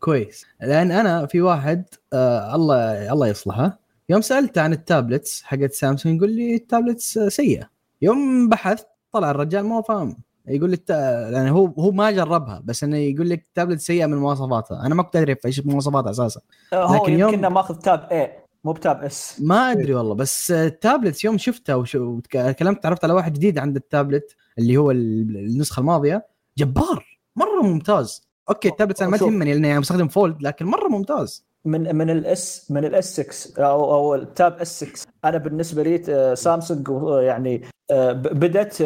كويس. 0.00 0.46
لأن 0.60 0.90
أنا 0.90 1.26
في 1.26 1.40
واحد 1.40 1.84
آه 2.12 2.54
الله 2.54 3.12
الله 3.12 3.26
يصلحه. 3.26 3.78
يوم 4.08 4.20
سألته 4.20 4.60
عن 4.60 4.72
ال 4.72 4.81
tablets 4.81 5.42
حقت 5.42 5.72
سامسونج 5.72 6.16
يقول 6.16 6.30
لي 6.32 6.54
ال 6.54 6.62
tablets 6.62 7.18
سيئة. 7.18 7.70
يوم 8.02 8.48
بحث 8.48 8.82
طلع 9.12 9.30
الرجال 9.30 9.64
ما 9.64 9.82
فاهم. 9.82 10.16
يقول 10.48 10.70
لي 10.70 10.76
الت... 10.76 10.90
يعني 11.32 11.50
هو 11.50 11.66
هو 11.66 11.90
ما 11.92 12.10
جربها 12.10 12.62
بس 12.64 12.84
إنه 12.84 12.96
يقول 12.96 13.30
لك 13.30 13.38
التابلت 13.48 13.80
سيئة 13.80 14.06
من 14.06 14.16
مواصفاتها 14.16 14.86
أنا 14.86 14.94
ما 14.94 15.02
كنت 15.02 15.16
أدري 15.16 15.36
إيش 15.46 15.60
مواصفاتها 15.66 16.10
أساسا. 16.10 16.40
آه، 16.72 16.84
هو 16.84 17.02
لكن 17.04 17.12
يوم- 17.18 17.34
يمكن 17.34 17.46
ماخذ 17.46 17.74
Tab 17.74 18.08
A 18.12 18.38
مو 18.64 18.72
ب 18.72 18.80
Tab 18.80 19.04
S. 19.04 19.36
ما 19.40 19.70
أدري 19.72 19.94
والله 19.94 20.14
بس 20.14 20.50
التابلت 20.50 21.24
يوم 21.24 21.38
شفتها 21.38 21.74
وتكلمت 21.94 22.82
تعرفت 22.82 23.04
على 23.04 23.12
واحد 23.12 23.32
جديد 23.32 23.58
عند 23.58 23.76
التابلت 23.76 24.36
اللي 24.58 24.76
هو 24.76 24.90
ال- 24.90 25.36
النسخة 25.36 25.80
الماضية 25.80 26.26
جبار 26.58 27.18
مرة 27.36 27.62
ممتاز. 27.62 28.31
okay 28.48 28.68
ال 28.68 28.73
tablet 28.73 29.02
أنا 29.02 29.10
ما. 29.10 29.16
تهمني 29.16 29.54
لأني 29.54 29.80
بستخدم 29.80 30.08
Fold 30.08 30.42
لكن 30.42 30.66
مرة 30.66 30.88
ممتاز 30.88 31.44
من 31.64 31.96
من 31.96 32.10
ال 32.10 32.40
S 32.40 32.70
من 32.70 32.84
ال 32.84 33.02
S 33.02 33.20
6 33.20 33.64
أو 33.66 33.94
أو 33.94 34.14
ال 34.14 34.24
Tab 34.24 34.52
S 34.60 34.84
6 34.84 35.06
أنا 35.24 35.38
بالنسبة 35.38 35.82
لي 35.82 36.02
آه، 36.08 36.34
سامسونج 36.34 36.90
آه، 36.90 37.22
يعني 37.22 37.62
آه، 37.90 38.12
بدأت 38.12 38.76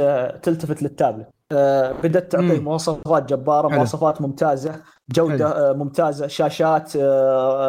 تلتفت 0.44 0.82
للتابلت 0.82 1.26
بدأت 2.04 2.32
تعطي. 2.32 2.58
مواصفات 2.60 3.28
جبارة 3.28 3.68
حلو. 3.68 3.76
مواصفات 3.78 4.20
ممتازة 4.20 4.80
جودة 5.10 5.70
آه، 5.70 5.72
ممتازة 5.72 6.26
شاشات 6.26 6.92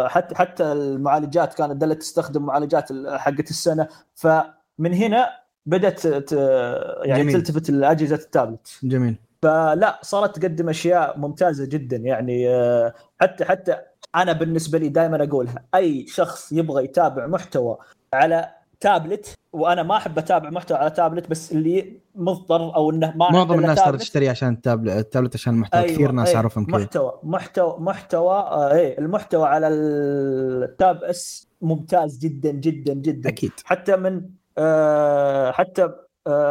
حتى 0.08 0.36
حتى 0.36 0.64
المعالجات 0.72 1.54
كانت 1.54 1.72
دلت 1.76 2.02
تستخدم 2.02 2.44
معالجات 2.46 2.92
ال- 2.92 3.20
حقت 3.20 3.50
السنة 3.50 3.88
فمن 4.16 4.94
هنا 4.94 5.28
بدأت 5.66 6.06
يعني 6.06 7.24
جميل. 7.24 7.34
تلتفت 7.34 7.70
لأجهزة 7.70 8.16
التابلت 8.16 8.68
جميل 8.84 9.16
فلا 9.48 10.00
صارت 10.02 10.40
تقدم 10.40 10.70
أشياء 10.70 11.20
ممتازة 11.20 11.66
جدا. 11.66 11.98
يعني 11.98 12.50
آه، 12.50 12.94
حتى 13.22 13.46
حتى 13.46 13.78
أنا 14.16 14.34
بالنسبة 14.34 14.80
لي 14.80 14.90
دائما 14.90 15.24
أقولها 15.24 15.64
أي 15.76 16.08
شخص 16.08 16.52
يبغى 16.52 16.84
يتابع 16.84 17.28
محتوى 17.28 17.78
على 18.14 18.50
تابلت 18.80 19.34
وأنا 19.54 19.84
ما 19.84 19.98
أحب 19.98 20.18
أتابع 20.18 20.50
محتوى 20.50 20.78
على 20.78 20.90
تابلت 20.90 21.30
بس 21.30 21.52
اللي 21.52 22.00
مضطر 22.16 22.76
أو 22.76 22.92
إنه 22.92 23.14
ما 23.16 23.32
معظم 23.32 23.60
الناس 23.60 23.84
ترى. 23.84 23.98
تشتري 23.98 24.30
عشان 24.30 24.54
ال 24.54 24.60
tablet 24.60 24.98
ال 24.98 25.03
tablet 25.03 25.36
عشان 25.36 25.54
المحتوى. 25.54 25.82
أيوة، 25.82 25.94
كثير 25.94 26.12
ناس 26.12 26.28
أيوة، 26.28 26.38
اعرفهم 26.40 26.66
كذا. 26.66 26.78
محتوى 26.78 27.20
محتوى 27.24 27.76
محتوى 27.80 28.34
آه 28.34 28.74
إيه 28.74 29.00
المحتوى 29.00 29.48
على 29.48 29.68
ال 29.68 30.02
Tab 30.02 31.04
S 31.04 31.48
ممتاز 31.62 32.18
جدا 32.20 32.52
جدا 32.52 32.94
جدا. 32.94 33.30
أكيد. 33.30 33.52
حتى 33.66 33.96
من 33.96 34.22
آه 34.58 35.52
حتى 35.52 35.90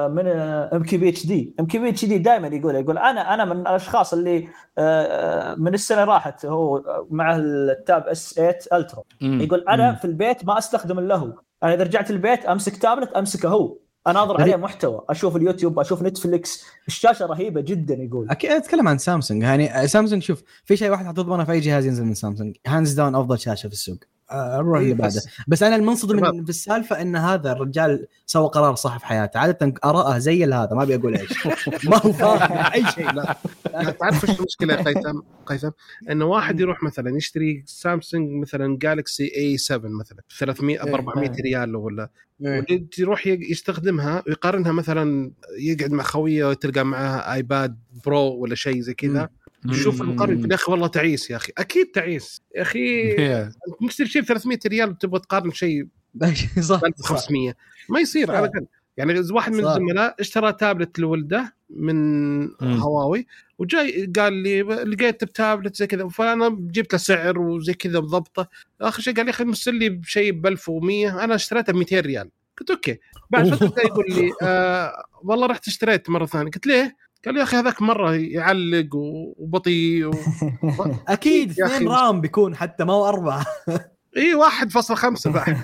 من 0.09 0.27
ام 0.27 0.83
كي 0.83 0.97
بي 0.97 1.09
اتش 1.09 1.27
دي 1.27 1.55
ام 1.61 1.66
كي 1.66 1.79
بي 1.79 1.89
اتش 1.89 2.05
دي 2.05 2.18
دائما 2.18 2.49
يقول 2.49 2.74
يقول 2.74 2.99
أنا 2.99 3.35
أنا 3.35 3.45
من 3.45 3.61
الأشخاص 3.61 4.12
اللي 4.12 4.49
آه، 4.79 5.55
من 5.55 5.74
السنة 5.74 6.05
راحت 6.05 6.47
هو 6.47 6.83
مع 7.11 7.37
ال 7.37 7.53
Tab 7.53 8.03
S 8.07 8.35
8 8.35 8.59
Ultra. 8.72 9.03
يقول 9.20 9.64
أنا 9.68 9.91
مم. 9.91 9.97
في 9.97 10.05
البيت 10.05 10.45
ما 10.45 10.59
أستخدم 10.59 10.99
إلا 10.99 11.16
هو. 11.16 11.33
أنا 11.62 11.74
إذا 11.74 11.83
رجعت 11.85 12.11
البيت 12.11 12.45
أمسك 12.45 12.77
تابلت 12.77 13.12
أمسكه 13.12 13.49
هو. 13.49 13.77
اناظر 14.07 14.41
عليه 14.41 14.57
محتوى 14.57 15.05
أشوف 15.11 15.37
اليوتيوب 15.37 15.79
أشوف 15.79 16.03
Netflix. 16.03 16.64
الشاشة 16.89 17.27
رهيبة 17.27 17.61
جدا 17.61 17.95
يقول. 17.95 18.31
أكيد 18.31 18.51
أتكلم 18.51 18.89
عن 18.89 18.99
سامسونج. 18.99 19.43
يعني 19.43 19.89
سامسونج 19.89 20.22
شوف 20.22 20.43
في 20.64 20.77
شيء 20.77 20.91
واحد 20.91 21.07
حتضمنه 21.07 21.45
في 21.45 21.53
أي 21.53 21.61
جهاز 21.61 21.87
ينزل 21.87 22.05
من 22.05 22.14
Samsung. 22.14 22.57
hands 22.66 22.93
down 22.93 23.14
أفضل 23.14 23.39
شاشة 23.39 23.66
في 23.66 23.72
السوق. 23.72 23.97
آه، 23.97 24.16
نروح 24.33 24.79
اللي 24.79 24.91
إيه، 24.93 24.95
بعده. 24.99 25.20
بس- 25.49 25.62
أنا 25.62 25.77
المنصدم 25.77 26.18
شباب. 26.18 26.35
من- 26.35 26.45
في 26.45 26.51
السالفة 26.51 27.03
إن 27.03 27.16
هذا 27.16 27.53
الرجال 27.53 28.07
سوى 28.27 28.49
قرار 28.49 28.74
صح 28.74 28.99
في 28.99 29.07
حياته. 29.07 29.39
عادة 29.41 29.74
أراءه 29.85 30.18
زي 30.18 30.45
هذا 30.45 30.68
ما 30.72 30.83
أبي 30.83 30.95
أقول 30.95 31.16
إيش. 31.16 31.47
ما 31.91 31.97
هو 31.97 32.12
فاهم. 32.12 32.59
أي 32.74 32.85
شيء 32.95 33.11
لا. 33.12 33.37
لا، 33.72 33.91
تعرف 33.91 34.31
إيش 34.31 34.39
المشكلة 34.39 34.74
يا 34.74 34.83
قيثم؟ 34.83 35.20
قيثم 35.47 35.70
انه 36.11 36.24
واحد 36.24 36.61
يروح 36.61 36.83
مثلا 36.83 37.16
يشتري 37.16 37.62
سامسونج 37.66 38.31
مثلا 38.43 38.79
Galaxy 38.79 39.33
A 39.37 39.57
7 39.59 39.89
مثلا 39.91 40.18
300 40.39 40.79
ب 40.83 40.89
400 40.89 41.31
ريال 41.45 41.77
ولا. 41.77 42.11
إيه. 42.47 42.87
يروح 42.99 43.27
يستخدمها 43.27 44.22
ويقارنها 44.27 44.72
مثلا 44.72 45.31
يقعد 45.59 45.91
مع 45.93 46.03
خويه 46.05 46.45
وتلقى 46.49 46.85
معاه 46.85 47.35
iPad 47.35 47.79
Pro 48.07 48.35
ولا 48.37 48.55
شيء 48.55 48.81
زي 48.81 48.95
كذا. 48.95 49.29
شوف 49.73 50.03
مم. 50.03 50.09
المقارنه 50.11 50.49
يا 50.51 50.55
أخي 50.55 50.73
والله 50.73 50.87
تعيس 50.87 51.31
يا 51.31 51.37
أخي. 51.37 51.53
أكيد 51.59 51.87
تعيس. 51.87 52.43
يا 52.57 52.62
أخي 52.62 53.17
مشتري 53.87 54.09
شيء 54.09 54.23
ب 54.23 54.25
300 54.25 54.59
ريال 54.67 54.91
وتبغى 54.91 55.21
تقارن 55.21 55.51
شيء 55.53 55.87
صح 56.61 56.81
ب 56.81 56.85
1500 56.85 57.55
ما 57.89 58.01
يصير 58.01 58.31
على 58.31 58.47
الأقل. 58.47 58.67
يعني 58.97 59.21
واحد 59.31 59.53
من. 59.53 59.67
الزملاء 59.67 60.17
اشترى 60.21 60.53
تابلت 60.53 60.99
لولده 60.99 61.55
من 61.71 62.49
هواوي 62.62 63.27
وجاي 63.59 64.12
قال 64.17 64.33
لي 64.33 64.62
لقيت 64.62 65.25
بتابلت 65.25 65.77
زي 65.77 65.87
كذا. 65.87 66.09
فأنا 66.09 66.49
جبت 66.61 66.93
له 66.93 66.99
سعر 66.99 67.39
وزي 67.39 67.75
كذا 67.75 67.99
بضبطه. 67.99 68.49
آخر 68.81 69.03
شيء 69.03 69.14
قال 69.14 69.25
لي 69.25 69.31
يا 69.31 69.35
أخي 69.37 69.45
مرسل 69.45 69.75
لي 69.75 69.89
بشيء 69.89 70.33
ب 70.33 70.47
1100 70.47 71.25
أنا 71.25 71.35
اشتريته 71.35 71.73
ب 71.73 71.77
200 71.77 72.01
ريال. 72.01 72.31
قلت 72.61 72.71
okay. 72.70 72.99
بعد 73.31 73.55
فترة 73.55 73.83
يقول 73.85 74.05
لي 74.09 74.31
آه 74.43 75.05
والله 75.25 75.47
رحت 75.47 75.69
اشتريت 75.69 76.11
مرة 76.11 76.27
ثانية. 76.27 76.51
قلت 76.51 76.67
ليه؟ 76.67 76.97
قال 77.25 77.37
يا 77.37 77.43
أخي 77.43 77.57
هذاك 77.57 77.83
مرة 77.83 78.14
يعلق 78.14 78.95
و- 78.95 79.35
وبطيء 79.37 80.07
و... 80.07 80.14
أكيد. 81.09 81.61
اثنين 81.61 81.89
RAM 81.89 82.20
بيكون 82.21 82.57
حتى 82.57 82.85
ما 82.85 82.93
هو 82.93 83.09
أربعة 83.09 83.47
اي 84.17 84.35
1.5 84.35 85.29
بعد 85.29 85.57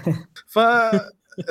ف 0.47 0.59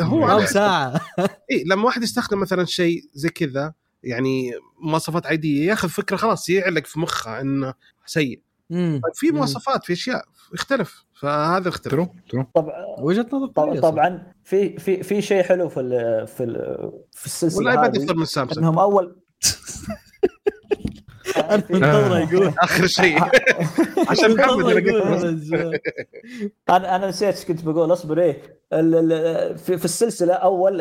هو 0.02 0.26
رام 0.26 0.46
ساعة 0.46 1.02
اي 1.52 1.64
لما 1.68 1.86
واحد 1.86 2.04
يستخدم 2.04 2.40
مثلا 2.40 2.66
شيء 2.66 3.02
زي 3.14 3.30
كذا 3.30 3.74
يعني 4.04 4.52
مواصفات 4.84 5.26
عادية 5.26 5.68
ياخذ 5.70 5.90
فكره 5.90 6.16
خلاص 6.16 6.50
يعلق 6.50 6.86
في 6.86 7.00
مخه 7.00 7.42
إنه 7.42 7.74
سيء. 8.06 8.42
طيب 8.72 9.02
في. 9.14 9.32
مواصفات 9.32 9.84
في 9.86 9.94
أشياء 9.94 10.26
يختلف 10.54 11.06
فهذا 11.14 11.70
اختلف 11.70 11.94
ترو 11.94 12.08
ترو 12.30 12.44
طبعا 12.56 12.74
وجهة 13.00 13.28
نظر. 13.34 13.80
طبعا 13.80 14.34
في 14.44 14.80
في 14.80 15.04
في 15.04 15.22
شيء 15.22 15.44
حلو 15.44 15.70
في 15.70 15.80
ال 15.80 16.28
في 16.28 16.44
ال 16.44 16.56
في 17.12 17.26
السلسلة 17.26 17.58
والايباد 17.60 17.98
افضل 17.98 18.18
من 18.18 18.26
سامسونج 18.26 18.58
إنهم 18.58 18.80
أول 18.80 19.16
أنا 21.38 21.56
منتظره 21.70 22.20
يقول. 22.20 22.54
آخر 22.64 22.88
شيء. 22.88 23.20
عشان 24.10 24.36
محمد 24.36 24.66
أنا 26.70 26.96
أنا 26.96 27.08
نسيت 27.08 27.36
إيش 27.36 27.46
كنت 27.46 27.64
بقول 27.66 27.94
أصبر 27.94 28.20
إيه. 28.22 28.42
في, 29.56 29.86
السلسلة 29.86 30.34
أول 30.34 30.74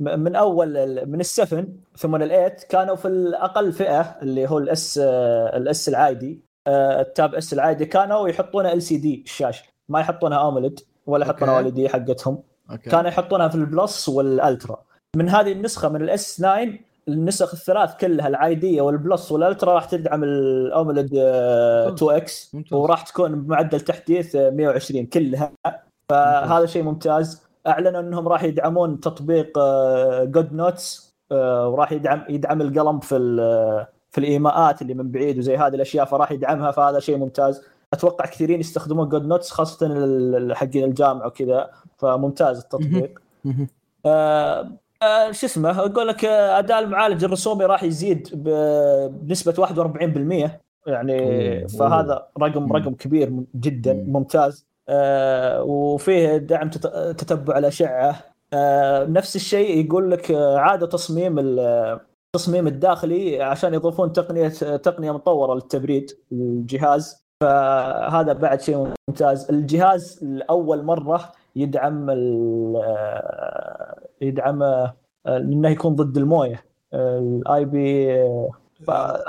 من 0.00 0.36
أول 0.36 0.76
ال- 0.76 1.10
من 1.10 1.20
ال 1.20 1.28
seven 1.28 1.68
ثم 1.98 2.14
ال 2.16 2.24
eight 2.24 2.62
كانوا 2.64 2.96
في 2.96 3.08
الأقل 3.08 3.72
فئة 3.72 4.00
اللي 4.22 4.46
هو 4.50 4.58
ال 4.58 4.78
S 4.78 4.98
ال 5.54 5.71
S 5.71 5.88
العادي. 5.88 6.40
آه، 6.66 7.00
ال 7.00 7.08
Tab 7.08 7.34
S 7.34 7.52
العادي. 7.52 7.84
كانوا 7.86 8.28
يحطونها 8.28 8.72
LCD 8.72 9.22
الشاشة. 9.26 9.64
ما 9.88 10.00
يحطونها 10.00 10.48
AMOLED 10.48 10.80
ولا 11.06 11.24
يحطونها 11.26 11.56
okay. 11.58 11.68
LED 11.68 11.88
حقتهم. 11.88 12.42
okay. 12.70 12.90
كانوا 12.90 13.08
يحطونها 13.10 13.48
في 13.48 13.54
ال 13.54 13.65
Plus 13.65 14.08
وال 14.08 14.26
Ultra. 14.26 14.82
من 15.16 15.28
هذه 15.28 15.52
النسخة 15.52 15.88
من 15.88 16.02
ال 16.02 16.19
S 16.19 16.36
9 16.36 16.68
النسخ 17.08 17.54
الثلاث 17.54 17.96
كلها 17.96 18.28
العادية 18.28 18.82
وال 18.82 18.99
Plus 18.99 19.32
وال 19.32 19.44
Ultra 19.44 19.74
راح 19.74 19.84
تدعم 19.84 20.24
ال 20.24 20.37
AMOLED 20.37 21.14
2 21.14 22.16
X. 22.16 22.54
ممتاز. 22.54 22.78
وراح 22.78 23.02
تكون 23.02 23.42
بمعدل 23.42 23.80
تحديث 23.80 24.36
آه، 24.36 24.50
120 24.50 25.06
كلها. 25.06 25.52
فهذا 26.08 26.66
شيء 26.66 26.82
ممتاز. 26.82 27.42
أعلنوا 27.66 28.00
إنهم 28.00 28.28
راح 28.28 28.42
يدعمون 28.44 29.00
تطبيق 29.00 29.58
GoodNotes 30.24 31.14
وراح 31.30 31.92
يدعم 31.92 32.24
يدعم 32.28 32.62
القلم 32.62 33.00
في 33.00 33.18
في 34.10 34.18
الإيماءات 34.18 34.82
اللي 34.82 34.94
من 34.94 35.10
بعيد 35.10 35.38
وزي 35.38 35.56
هذه 35.56 35.74
الأشياء 35.74 36.04
فراح 36.04 36.32
يدعمها 36.32 36.70
فهذا 36.70 36.98
شيء 36.98 37.16
ممتاز. 37.16 37.62
أتوقع 37.92 38.24
كثيرين 38.26 38.60
يستخدمون 38.60 39.08
GoodNotes 39.08 39.50
خاصة 39.50 39.86
حقين 40.54 40.84
الجامعة 40.84 41.26
وكذا. 41.26 41.70
فممتاز 41.98 42.58
التطبيق. 42.58 43.18
آه 43.46 43.68
آه 44.06 44.81
شو 45.30 45.46
اسمه 45.46 45.78
أقول 45.80 46.08
لك 46.08 46.24
آه، 46.24 46.58
أداء 46.58 46.78
المعالج 46.78 47.24
الرسومي 47.24 47.64
راح 47.64 47.82
يزيد 47.82 48.28
بنسبة 48.34 49.52
41% 49.52 50.60
يعني. 50.86 51.68
فهذا 51.68 52.26
رقم. 52.40 52.72
رقم 52.72 52.94
كبير 52.94 53.32
جدا 53.54 53.92
مم. 53.92 54.12
ممتاز 54.12 54.66
آه 54.88 55.62
وفيه 55.62 56.36
دعم 56.36 56.70
تت- 56.70 57.14
تتبع 57.18 57.58
الأشعة 57.58 58.16
آه 58.52 59.04
نفس 59.04 59.36
الشيء 59.36 59.84
يقول 59.86 60.10
لك 60.10 60.30
آه، 60.30 60.58
عادة 60.58 60.86
تصميم 60.86 61.38
ال- 61.38 61.98
التصميم 62.36 62.66
الداخلي 62.66 63.42
عشان 63.42 63.74
يضيفون 63.74 64.12
تقنية 64.12 64.48
تقنية 64.76 65.10
مطورة 65.12 65.54
للتبريد 65.54 66.10
الجهاز 66.32 67.24
فهذا 67.40 68.32
بعد 68.32 68.60
شيء 68.60 68.92
ممتاز 69.08 69.50
الجهاز 69.50 70.24
لأول 70.24 70.82
مرة 70.84 71.32
يدعم 71.56 72.10
ال- 72.10 72.82
يدعم 74.20 74.62
آه، 74.62 74.94
إنه 75.26 75.68
يكون 75.68 75.94
ضد 75.94 76.16
الموية. 76.16 76.64
ال 76.94 77.64
IP 77.64 78.12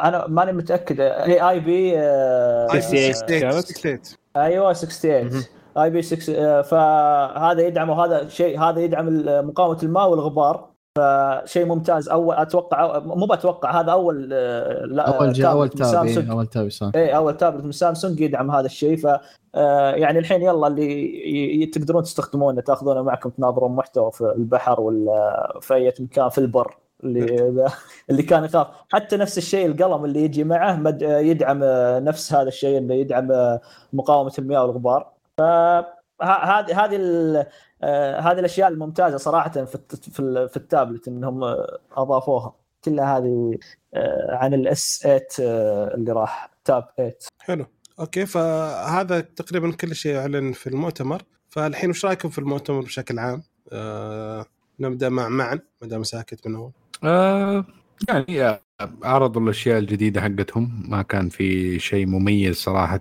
أنا 0.03 0.27
ماني 0.27 0.51
متأكد. 0.51 1.01
هي 1.01 1.49
IP 1.49 1.93
آه، 1.99 2.67
68 2.67 3.39
كانت؟ 3.39 3.53
68 3.53 3.99
أيوه 4.37 4.65
مهم. 4.65 4.73
68 4.73 5.43
آي 5.77 5.89
بي 5.89 6.01
6 6.01 6.33
آه، 6.35 6.61
فهذا 6.61 7.61
يدعم 7.61 7.89
وهذا 7.89 8.27
شيء 8.27 8.59
هذا 8.59 8.79
يدعم 8.81 9.23
مقاومة 9.47 9.77
الماء 9.83 10.09
والغبار. 10.09 10.72
فشيء 10.97 11.65
مو 11.65 11.81
أول 11.89 12.35
أتوقع 12.35 12.99
مو 12.99 13.25
بتوقع 13.25 13.81
هذا 13.81 13.91
أول 13.91 14.29
آه، 14.33 14.85
لا 14.85 15.17
أول 15.17 15.33
جا 15.33 15.47
أول 15.47 15.69
تابلت 15.69 15.83
تاب 15.83 15.91
سامسونج. 15.91 16.29
أول 16.29 16.47
تاب 16.47 16.69
صح. 16.69 16.91
إيه 16.95 17.11
أول 17.17 17.37
تابلت 17.37 17.65
من 17.65 17.71
سامسونج 17.71 18.21
يدعم 18.21 18.51
هذا 18.51 18.65
الشيء. 18.65 18.97
ف 18.97 19.07
آه، 19.55 19.91
يعني 19.91 20.19
الحين 20.19 20.41
يلا 20.41 20.67
اللي 20.67 21.65
تقدرون 21.65 22.03
تستخدمونه 22.03 22.61
تأخذونه 22.61 23.01
معكم 23.01 23.29
تناظرون 23.29 23.75
محتوى 23.75 24.11
في 24.11 24.33
البحر 24.37 24.81
ولا 24.81 25.59
في 25.61 25.73
أي 25.73 25.93
مكان 25.99 26.29
في 26.29 26.37
البر 26.37 26.77
اللي 27.03 27.49
اللي 28.09 28.23
كان 28.23 28.43
يخاف. 28.43 28.67
حتى 28.93 29.17
نفس 29.17 29.37
الشيء 29.37 29.65
القلم 29.65 30.05
اللي 30.05 30.23
يجي 30.23 30.43
معه 30.43 30.97
يدعم 31.01 31.59
آه، 31.63 31.99
نفس 31.99 32.33
هذا 32.33 32.47
الشيء 32.47 32.77
إنه 32.77 32.93
يدعم 32.93 33.31
آه، 33.31 33.61
مقاومة 33.93 34.33
المياه 34.39 34.61
والغبار. 34.61 35.13
هذه 36.21 36.95
ال- 36.95 37.45
آه، 37.83 38.19
هذه 38.19 38.39
الأشياء 38.39 38.67
الممتازة 38.69 39.17
صراحة 39.17 39.49
في 39.65 39.75
الت- 39.75 40.09
في 40.09 40.19
ال- 40.19 40.49
في 40.49 40.57
التابلت 40.57 41.07
إنهم 41.07 41.43
أضافوها. 41.97 42.55
كلها 42.85 43.17
هذه 43.17 43.57
آه، 43.93 44.35
عن 44.35 44.53
ال 44.53 44.76
S 44.76 44.99
8 45.03 45.27
آه، 45.41 45.93
اللي 45.95 46.11
راح 46.11 46.49
Tab 46.65 46.87
8 46.97 47.17
حلو. 47.39 47.65
okay. 47.99 48.25
فهذا 48.25 49.19
تقريبا 49.19 49.71
كل 49.71 49.95
شيء 49.95 50.17
أعلن 50.17 50.51
في 50.51 50.67
المؤتمر. 50.67 51.21
فالحين 51.49 51.89
وش 51.89 52.05
رأيكم 52.05 52.29
في 52.29 52.39
المؤتمر 52.39 52.81
بشكل 52.81 53.19
عام؟ 53.19 53.43
آه 53.71 54.45
نبدأ 54.79 55.09
مع 55.09 55.29
معا 55.29 55.59
ما 55.81 55.87
دام 55.87 56.03
ساكت 56.03 56.47
من 56.47 56.55
أول. 56.55 56.71
آه 57.03 57.65
يعني 58.09 58.59
عرضوا 59.03 59.41
الأشياء 59.41 59.79
الجديدة 59.79 60.21
حقتهم 60.21 60.83
ما 60.89 61.01
كان 61.01 61.29
في 61.29 61.79
شيء 61.79 62.05
مميز 62.05 62.55
صراحة. 62.55 62.99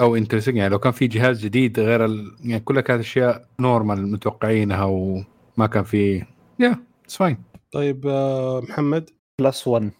أو 0.00 0.16
interesting 0.16 0.56
يعني 0.56 0.68
لو 0.70 0.78
كان 0.78 0.92
في 0.92 1.06
جهاز 1.06 1.40
جديد 1.44 1.80
غير 1.80 2.04
ال... 2.04 2.36
يعني 2.44 2.60
كلها 2.60 2.82
كانت 2.82 3.00
أشياء 3.00 3.46
normal 3.60 4.12
متوقعينها 4.12 4.84
وما 4.84 5.66
كان 5.72 5.84
في 5.84 6.24
yeah 6.58 6.76
it's 7.04 7.16
fine 7.16 7.38
طيب 7.72 8.06
آه 8.06 8.60
محمد؟ 8.60 9.10
plus 9.40 9.66
1 9.68 9.90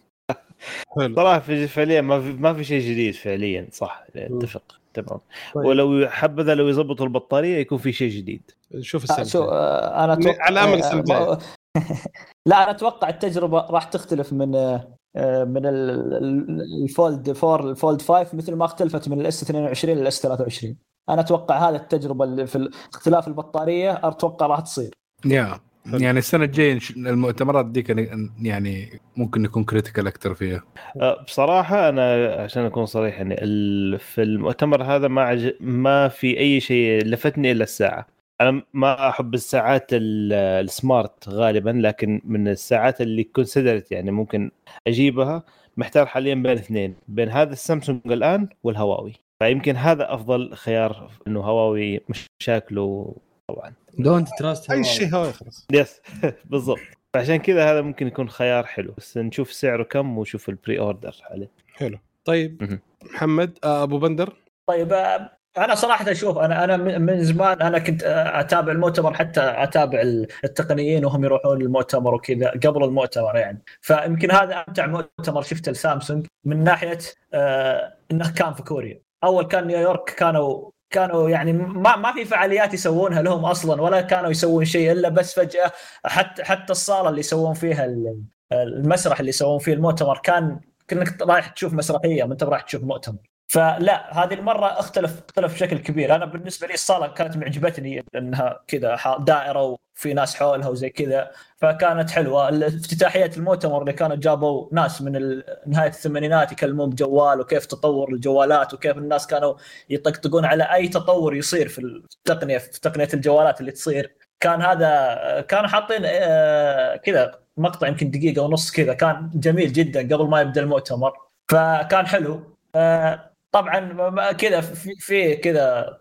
حلو. 0.99 1.15
صراحة 1.15 1.39
في 1.39 1.67
فعليا 1.67 2.01
ما 2.01 2.21
في 2.21 2.33
ما 2.33 2.53
في 2.53 2.63
شيء 2.63 2.81
جديد 2.81 3.13
فعليا 3.13 3.67
صح. 3.71 4.03
اتفق 4.15 4.79
تمام. 4.93 5.19
طيب. 5.55 5.65
ولو 5.65 6.07
حبذا 6.09 6.55
لو 6.55 6.67
يضبطوا 6.67 7.05
البطارية 7.05 7.57
يكون 7.57 7.77
في 7.77 7.91
شيء 7.91 8.09
جديد. 8.11 8.51
شوف 8.79 9.11
آه، 9.11 9.21
السنة 9.21 9.41
شو 9.43 9.49
آه، 9.49 10.03
أنا 10.03 10.13
أتوقع 10.13 10.43
على 10.43 10.59
آه، 10.59 10.73
الجاية. 10.73 11.19
ما- 11.19 11.37
لا 12.49 12.63
أنا 12.63 12.71
أتوقع 12.71 13.09
التجربة 13.09 13.59
راح 13.69 13.83
تختلف 13.83 14.33
من 14.33 14.55
آه، 14.55 14.59
آه، 14.75 14.96
من 15.45 15.65
ال- 15.65 16.13
ال- 16.13 16.83
ال 16.83 16.92
Fold 16.92 17.29
4 17.43 17.69
ال 17.69 17.75
Fold 17.75 18.01
5 18.01 18.37
مثل 18.37 18.55
ما 18.55 18.65
اختلفت 18.65 19.09
من 19.09 19.21
ال 19.21 19.32
S 19.32 19.43
22 19.43 19.97
لل 19.97 20.13
S 20.13 20.21
23 20.21 20.77
أنا 21.09 21.21
أتوقع 21.21 21.69
هذه 21.69 21.75
التجربة 21.75 22.25
اللي 22.25 22.47
في 22.47 22.69
اختلاف 22.93 23.27
البطارية 23.27 23.99
أتوقع 24.03 24.45
راح 24.47 24.59
تصير. 24.59 24.91
yeah 25.25 25.59
يعني 25.93 26.19
السنة 26.19 26.43
الجاية 26.45 26.79
المؤتمرات 26.97 27.65
دي 27.65 27.81
كان 27.81 28.29
يعني 28.41 28.99
ممكن 29.17 29.41
نكون 29.41 29.63
critical 29.63 30.07
أكثر 30.07 30.33
فيها. 30.33 30.63
أه، 31.01 31.23
بصراحة 31.23 31.89
أنا 31.89 32.33
عشان 32.43 32.65
أكون 32.65 32.85
صريح 32.85 33.17
يعني 33.17 33.43
ال- 33.43 33.99
في 33.99 34.23
المؤتمر 34.23 34.83
هذا 34.83 35.07
ما 35.07 35.21
عج... 35.21 35.51
ما 35.59 36.07
في 36.07 36.39
أي 36.39 36.59
شيء 36.59 37.05
لفتني 37.05 37.51
إلا 37.51 37.63
الساعة. 37.63 38.07
أنا 38.41 38.63
ما 38.73 39.09
أحب 39.09 39.33
الساعات 39.33 39.87
ال- 39.93 40.33
ال 40.33 40.49
smart 40.49 41.29
غالبا 41.29 41.69
لكن 41.69 42.21
من 42.25 42.47
الساعات 42.47 43.01
اللي 43.01 43.23
considered 43.23 43.91
يعني 43.91 44.11
ممكن 44.11 44.51
أجيبها 44.87 45.43
محتار 45.77 46.05
حاليا 46.05 46.35
بين 46.35 46.51
اثنين 46.51 46.95
بين 47.07 47.29
هذا 47.29 47.53
السامسونج 47.53 48.01
الآن 48.05 48.49
والهواوي. 48.63 49.13
فيمكن 49.39 49.75
هذا 49.75 50.13
أفضل 50.13 50.53
خيار 50.55 51.11
إنه 51.27 51.39
هواوي 51.41 52.01
مشاكله 52.41 53.15
طبعا. 53.47 53.73
don't 53.99 54.27
trust 54.39 54.71
أي 54.71 54.83
شيء 54.83 55.15
هواوي 55.15 55.31
خلاص 55.33 55.67
yes 55.73 56.01
بالضبط. 56.45 56.79
فعشان 57.13 57.35
كذا 57.35 57.71
هذا 57.71 57.81
ممكن 57.81 58.07
يكون 58.07 58.29
خيار 58.29 58.65
حلو. 58.65 58.93
بس 58.97 59.17
نشوف 59.17 59.53
سعره 59.53 59.83
كم 59.83 60.17
ونشوف 60.17 60.49
ال 60.49 60.79
pre-order 60.79 61.15
عليه 61.31 61.51
حلو. 61.73 61.97
طيب. 62.25 62.79
محمد 63.13 63.57
آه، 63.63 63.83
أبو 63.83 63.99
بندر. 63.99 64.33
طيب 64.67 64.93
آه، 64.93 65.36
أنا 65.57 65.75
صراحة 65.75 66.11
أشوف 66.11 66.37
أنا 66.37 66.63
أنا 66.63 66.77
من 66.77 67.23
زمان 67.23 67.61
أنا 67.61 67.79
كنت 67.79 68.03
آه، 68.03 68.39
أتابع 68.39 68.71
المؤتمر 68.71 69.13
حتى 69.13 69.41
أتابع 69.41 70.01
ال- 70.01 70.27
التقنيين 70.43 71.05
وهم 71.05 71.23
يروحون 71.23 71.61
المؤتمر 71.61 72.13
وكذا 72.13 72.49
قبل 72.49 72.83
المؤتمر 72.83 73.35
يعني. 73.37 73.63
فيمكن 73.81 74.31
هذا 74.31 74.55
أمتع 74.67 74.85
مؤتمر 74.87 75.41
شفته 75.41 75.71
لسامسونج 75.71 76.25
من 76.45 76.63
ناحية 76.63 76.97
آه 77.33 77.93
إنه 78.11 78.33
كان 78.33 78.53
في 78.53 78.63
كوريا. 78.63 79.01
أول 79.23 79.43
كان 79.45 79.67
نيويورك 79.67 80.03
كانوا 80.09 80.69
كانوا 80.89 81.29
يعني 81.29 81.53
ما 81.53 81.95
ما 81.95 82.13
في 82.13 82.25
فعاليات 82.25 82.73
يسوونها 82.73 83.21
لهم 83.21 83.45
أصلا 83.45 83.81
ولا 83.81 84.01
كانوا 84.01 84.29
يسوون 84.31 84.65
شيء 84.65 84.91
إلا 84.91 85.09
بس 85.09 85.39
فجأة 85.39 85.71
حتى 86.05 86.43
حتى 86.43 86.71
الصالة 86.71 87.09
اللي 87.09 87.19
يسوون 87.19 87.53
فيها 87.53 87.85
ال- 87.85 88.23
المسرح 88.53 89.19
اللي 89.19 89.29
يسوون 89.29 89.59
فيه 89.59 89.73
المؤتمر 89.73 90.17
كان 90.23 90.59
كأنك 90.87 91.21
رايح 91.21 91.47
تشوف 91.47 91.73
مسرحية 91.73 92.23
ما 92.23 92.33
أنت 92.33 92.43
رايح 92.43 92.61
تشوف 92.61 92.83
مؤتمر. 92.83 93.17
فلا 93.47 94.23
هذه 94.23 94.33
المرة 94.33 94.65
اختلف 94.65 95.21
اختلف 95.29 95.53
بشكل 95.53 95.77
كبير. 95.77 96.15
أنا 96.15 96.25
بالنسبة 96.25 96.67
لي 96.67 96.73
الصاله 96.73 97.07
كانت 97.07 97.37
معجبتني 97.37 98.05
إنها 98.15 98.59
كذا 98.67 98.97
دائرة 99.19 99.77
وفي 99.95 100.13
ناس 100.13 100.35
حولها 100.35 100.69
وزي 100.69 100.89
كذا 100.89 101.31
فكانت 101.57 102.09
حلوة. 102.09 102.67
افتتاحية 102.67 103.31
المؤتمر 103.37 103.81
اللي 103.81 103.93
كانوا 103.93 104.15
جابوا 104.15 104.69
ناس 104.71 105.01
من 105.01 105.41
نهاية 105.67 105.89
الثمانينات 105.89 106.51
يكلمون 106.51 106.89
بجوال 106.89 107.39
وكيف 107.39 107.65
تطور 107.65 108.09
الجوالات 108.13 108.73
وكيف 108.73 108.97
الناس 108.97 109.27
كانوا 109.27 109.53
يطقطقون 109.89 110.45
على 110.45 110.63
أي 110.63 110.87
تطور 110.87 111.35
يصير 111.35 111.67
في 111.67 111.79
التقنيه 111.81 112.57
في 112.57 112.79
تقنية 112.81 113.09
الجوالات 113.13 113.59
اللي 113.61 113.71
تصير. 113.71 114.15
كان 114.39 114.61
هذا 114.61 115.41
كانوا 115.47 115.67
حاطين 115.69 116.01
آه، 116.05 116.95
كذا 116.95 117.39
مقطع 117.57 117.87
يمكن 117.87 118.11
دقيقة 118.11 118.41
ونص 118.41 118.71
كذا. 118.71 118.93
كان 118.93 119.29
جميل 119.33 119.73
جدا 119.73 120.15
قبل 120.15 120.27
ما 120.27 120.41
يبدأ 120.41 120.61
المؤتمر. 120.61 121.13
فكان 121.49 122.07
حلو. 122.07 122.57
آه، 122.75 123.31
طبعا 123.51 124.31
كذا 124.31 124.61
في, 124.61 124.95
في 124.99 125.35
كذا 125.35 125.97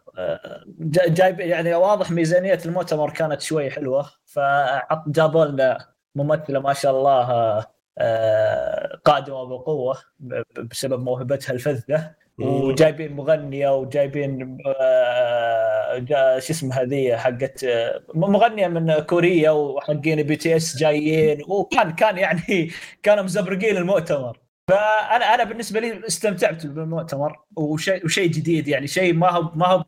جا- 0.81 1.09
جايب 1.09 1.40
يعني 1.40 1.74
واضح 1.74 2.10
ميزانية 2.10 2.59
المؤتمر 2.66 3.10
كانت 3.10 3.40
شوي 3.40 3.70
حلوة 3.70 4.06
فجابوا 4.27 5.44
لنا 5.44 5.78
ممثلة 6.14 6.60
ما 6.60 6.73
شاء 6.73 6.93
الله 6.98 7.64
آه، 7.98 9.01
قادمة 9.05 9.44
بقوة 9.44 9.97
بسبب 10.59 11.02
موهبتها 11.02 11.52
الفذة 11.55 12.14
وجايبين 12.39 13.12
مغنية 13.12 13.77
وجايبين 13.77 14.59
آه، 14.81 16.39
شو 16.39 16.52
اسمها 16.52 16.85
ذي 16.85 17.16
حقت 17.16 17.64
آه، 17.64 18.02
مغنية 18.14 18.68
من 18.68 18.98
كوريا 18.98 19.51
وحقين 19.51 20.23
BTS 20.23 20.77
جايين 20.77 21.43
وكان 21.48 21.90
كان 21.90 22.18
يعني 22.18 22.70
كانوا 23.02 23.24
مزبرقين 23.24 23.77
المؤتمر. 23.77 24.39
فانا 24.68 25.34
أنا 25.34 25.44
بالنسبة 25.44 25.80
لي 25.80 26.06
استمتعت 26.06 26.66
بالمؤتمر 26.66 27.38
وشيء 27.56 28.05
وشيء 28.05 28.30
جديد 28.30 28.68
يعني 28.68 28.86
شيء 28.86 29.14
ما 29.14 29.30
هو 29.30 29.51
ما 29.55 29.66
هو 29.66 29.84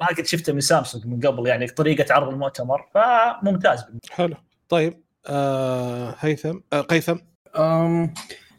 ما 0.00 0.06
قد 0.06 0.26
شفته 0.26 0.52
من 0.52 0.60
سامسونج 0.60 1.06
من 1.06 1.20
قبل 1.20 1.46
يعني 1.46 1.66
طريقة 1.66 2.14
عرض 2.14 2.28
المؤتمر 2.28 2.86
فممتاز. 2.94 3.84
حلو. 4.10 4.34
طيب 4.68 5.02
آه 5.26 6.14
هيثم 6.18 6.58
آه 6.72 6.80
قيثم. 6.80 7.16
أم 7.56 8.14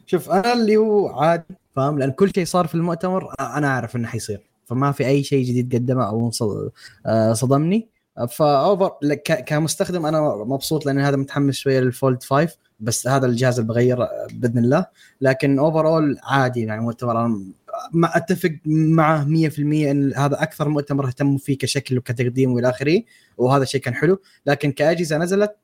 شوف 0.06 0.30
أنا 0.30 0.52
اللي 0.52 0.76
هو 0.76 1.08
عادي 1.08 1.54
فاهم 1.76 1.98
لأن 1.98 2.10
كل 2.10 2.30
شيء 2.34 2.44
صار 2.44 2.66
في 2.66 2.74
المؤتمر 2.74 3.34
أنا 3.40 3.68
أعرف 3.68 3.96
إنه 3.96 4.08
حيصير. 4.08 4.40
فما 4.66 4.92
في 4.92 5.06
أي 5.06 5.22
شيء 5.22 5.44
جديد 5.44 5.74
قدمه 5.74 6.08
أو 6.08 6.30
آه، 7.06 7.32
صدمني. 7.32 7.88
فأوفر 8.28 9.14
كمستخدم 9.46 10.06
أنا 10.06 10.20
مبسوط 10.44 10.86
لأن 10.86 10.98
هذا 10.98 11.16
متحمس 11.16 11.54
شوية 11.54 11.80
للفولد 11.80 12.22
5 12.22 12.56
بس 12.80 13.08
هذا 13.08 13.26
الجهاز 13.26 13.58
اللي 13.58 13.72
بغيره 13.72 14.08
بإذن 14.32 14.58
الله. 14.58 14.86
لكن 15.20 15.58
اوفر 15.58 15.86
اول 15.86 16.18
عادي 16.22 16.60
يعني 16.60 16.82
مؤتمر. 16.82 17.28
ما 17.92 18.16
أتفق 18.16 18.52
معه 18.66 19.24
100% 19.24 19.58
إن 19.58 20.14
هذا 20.14 20.42
أكثر 20.42 20.68
مؤتمر 20.68 21.06
اهتموا 21.06 21.38
فيه 21.38 21.58
كشكل 21.58 21.98
وكتقديم 21.98 22.52
وإلى 22.52 22.68
آخره 22.70 23.02
وهذا 23.38 23.62
الشيء 23.62 23.80
كان 23.80 23.94
حلو. 23.94 24.20
لكن 24.46 24.72
كأجهزة 24.72 25.18
نزلت 25.18 25.56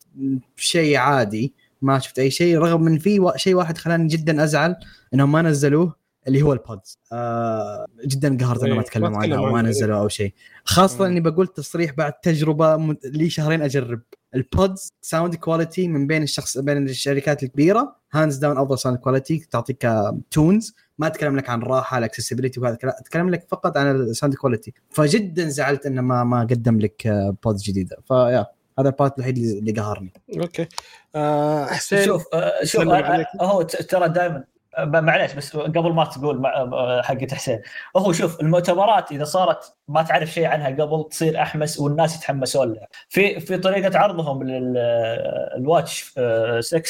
شيء 0.57 0.97
عادي 0.97 1.55
ما 1.83 1.99
شفت 1.99 2.19
أي 2.19 2.31
شيء 2.31 2.59
رغم 2.59 2.83
من 2.83 2.99
في 2.99 3.33
شيء 3.37 3.55
واحد 3.55 3.79
خلاني 3.79 4.09
جدا 4.09 4.45
أزعل 4.45 4.77
إنهم 5.15 5.33
ما 5.33 5.43
نزلوه 5.43 5.97
اللي 6.29 6.43
هو 6.43 6.53
ال 6.53 6.62
Buds 6.62 6.99
آه 7.13 7.87
جدا 8.07 8.37
قهرت 8.37 8.59
انهم 8.63 8.73
إيه، 8.73 8.79
ما 8.79 8.83
تكلموا 8.83 9.09
عنها 9.09 9.27
تكلموا 9.27 9.49
وما 9.49 9.59
عنها، 9.59 9.71
نزلوا 9.71 9.99
أو 9.99 10.09
شيء. 10.09 10.33
خاصة. 10.65 11.07
إني 11.07 11.21
بقول 11.21 11.47
تصريح 11.47 11.93
بعد 11.93 12.13
تجربة 12.13 12.97
لي 13.05 13.31
شهرين 13.31 13.63
أجرب. 13.63 14.01
ال 14.37 14.48
Buds 14.48 14.93
sound 15.03 15.35
quality 15.35 15.89
من 15.89 16.07
بين 16.07 16.23
الشخص 16.23 16.59
بين 16.59 16.89
الشركات 16.89 17.43
الكبيرة. 17.43 17.97
hands 18.13 18.37
down 18.37 18.59
أفضل 18.59 18.79
sound 18.79 18.99
quality 18.99 19.47
تعطيك 19.51 19.89
tones 20.31 20.75
ما 20.99 21.07
أتكلم 21.07 21.37
لك 21.37 21.51
عن 21.51 21.63
راحة 21.63 21.99
ال 21.99 22.03
accessibility 22.03 22.61
وهذا 22.61 22.75
الكلام 22.75 22.95
أتكلم 22.99 23.31
لك 23.31 23.47
فقط 23.49 23.77
عن 23.77 23.97
ال 23.97 24.03
sound 24.03 24.35
quality 24.35 24.75
فجدا 24.91 25.49
زعلت 25.49 25.87
إنه 25.87 26.03
ما 26.03 26.25
ما 26.25 26.41
قدم 26.41 26.79
لك 26.79 27.09
Buds 27.45 27.63
جديدة. 27.63 27.97
ف 28.09 28.16
yeah 28.16 28.47
هذا 28.79 28.89
ال 28.89 28.95
part 28.95 29.19
الوحيد 29.19 29.39
اللي 29.39 29.59
اللي 29.59 29.73
قهرني. 29.73 30.13
okay. 30.41 30.67
آه 31.15 31.67
حسين 31.67 32.05
شوف 32.05 32.25
آه، 32.35 32.65
شوف 32.65 32.83
آه،. 32.83 33.27
هو 33.41 33.63
ترى 33.63 34.09
دائما 34.09 34.45
معليش 34.79 35.33
بس 35.33 35.57
قبل 35.57 35.93
ما 35.93 36.05
تقول 36.05 36.47
آه، 36.47 37.03
حقت 37.03 37.35
حسين. 37.35 37.63
هو 37.97 38.13
شوف 38.13 38.41
المؤتمرات 38.41 39.13
إذا 39.13 39.25
صارت 39.25 39.75
ما 39.89 40.03
تعرف 40.03 40.29
شيء 40.31 40.45
عنها 40.47 40.69
قبل 40.69 41.09
تصير 41.11 41.43
أحمس 41.43 41.81
والناس 41.81 42.17
يتحمسون 42.17 42.73
لها. 42.73 42.89
في 43.09 43.41
في 43.41 43.59
طريقة 43.59 43.99
عرضهم 43.99 44.43
لل 44.43 44.92
Watch 44.92 46.15
6 46.61 46.83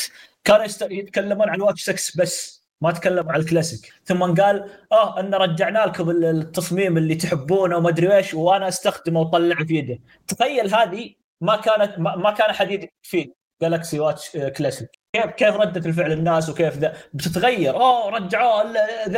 كانوا 0.45 0.65
يست- 0.65 0.91
يتكلمون 0.91 1.49
عن 1.49 1.55
ال 1.55 1.60
Watch 1.60 1.83
6 1.91 2.23
بس 2.23 2.67
ما 2.81 2.93
تكلموا 2.93 3.33
عن 3.33 3.41
الكلاسيك. 3.41 3.93
ثم 4.05 4.35
قال 4.35 4.71
آه 4.93 5.21
إن 5.21 5.35
رجعنا 5.35 5.79
لكم 5.79 6.11
ال- 6.11 6.25
التصميم 6.25 6.97
اللي 6.99 7.15
تحبونه 7.15 7.77
وما 7.77 7.89
أدري 7.89 8.17
إيش 8.17 8.35
وأنا 8.35 8.69
أستخدمه 8.69 9.21
وطلع 9.21 9.57
في 9.65 9.75
يده 9.75 9.99
تخيل 10.29 10.75
هذه 10.75 11.11
ما 11.41 11.57
كانت 11.57 11.99
ما 11.99 12.31
كان 12.31 12.51
احد 12.51 12.71
يدري 12.71 12.93
فيه 13.03 13.33
Galaxy 13.63 14.01
Watch 14.01 14.37
آه، 14.37 14.49
كلاسيك 14.49 14.99
كيف 15.17 15.27
كيف 15.27 15.55
ردة 15.55 15.87
الفعل 15.87 16.13
الناس 16.13 16.49
وكيف 16.49 16.79
ذا 16.79 16.93
بتتغير. 17.15 17.75
أوه 17.75 18.11
رجعوه 18.11 18.75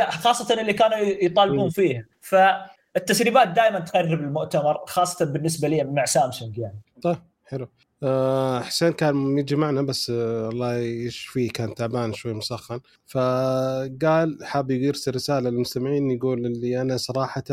خاصة 0.09 0.61
اللي 0.61 0.73
كانوا 0.73 0.97
يطالبون. 0.97 1.69
فيه. 1.69 2.07
فالتسريبات 2.21 3.47
دائما 3.47 3.79
تخرب 3.79 4.19
المؤتمر 4.19 4.85
خاصة 4.87 5.25
بالنسبة 5.25 5.67
لي 5.67 5.83
مع 5.83 6.05
سامسونج 6.05 6.57
يعني. 6.57 6.81
طيب 7.01 7.17
حلو. 7.45 7.67
آه 8.03 8.59
حسين 8.59 8.93
كان 8.93 9.37
يجي 9.37 9.55
معنا 9.55 9.81
بس 9.81 10.09
آه 10.09 10.49
الله 10.49 10.77
يشفيه 10.77 11.49
كان 11.49 11.75
تعبان 11.75 12.13
شوي 12.13 12.33
مسخن. 12.33 12.79
فقال 13.05 14.37
حاب 14.43 14.71
يرسل 14.71 15.15
رسالة 15.15 15.49
للمستمعين 15.49 16.11
يقول 16.11 16.45
اللي 16.45 16.81
أنا 16.81 16.97
صراحة 16.97 17.43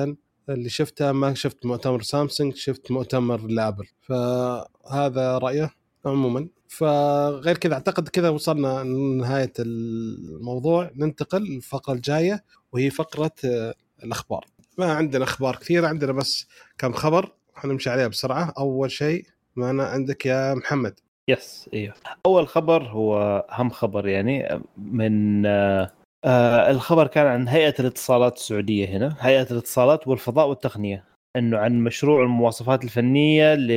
اللي 0.48 0.68
شفته 0.68 1.12
ما 1.12 1.34
شفت 1.34 1.66
مؤتمر 1.66 2.02
سامسونج 2.02 2.54
شفت 2.54 2.90
مؤتمر 2.90 3.40
لابل. 3.40 3.86
فهذا 4.00 5.38
رأيه 5.38 5.70
عموما؟ 6.04 6.48
فغير 6.76 7.56
كذا 7.56 7.74
أعتقد 7.74 8.08
كذا 8.08 8.28
وصلنا 8.28 8.84
لنهاية 8.84 9.52
الموضوع. 9.58 10.90
ننتقل 10.96 11.42
للفقرة 11.42 11.94
الجاية 11.94 12.44
وهي 12.72 12.90
فقرة 12.90 13.30
آه، 13.44 13.74
الأخبار. 14.04 14.44
ما 14.78 14.92
عندنا 14.92 15.24
أخبار 15.24 15.56
كثيرة 15.56 15.86
عندنا 15.86 16.12
بس 16.12 16.48
كم 16.78 16.92
خبر 16.92 17.32
حنمشي 17.54 17.90
عليها 17.90 18.08
بسرعة. 18.08 18.52
أول 18.58 18.90
شيء 18.90 19.26
معنا 19.56 19.84
عندك 19.84 20.26
يا 20.26 20.54
محمد. 20.54 21.00
يس 21.28 21.70
أيوه 21.74 21.94
أول 22.26 22.48
خبر 22.48 22.82
هو 22.82 23.18
اهم 23.50 23.70
خبر 23.70 24.08
يعني 24.08 24.60
من 24.76 25.46
آه 25.46 25.92
آه 26.24 26.70
الخبر 26.70 27.06
كان 27.06 27.26
عن 27.26 27.48
هيئة 27.48 27.74
الاتصالات 27.80 28.36
السعودية 28.36 28.86
هنا. 28.88 29.16
هيئة 29.20 29.46
الاتصالات 29.50 30.08
والفضاء 30.08 30.48
والتقنية. 30.48 31.04
إنه 31.36 31.58
عن 31.58 31.78
مشروع 31.80 32.22
المواصفات 32.22 32.84
الفنية 32.84 33.54
ل 33.54 33.68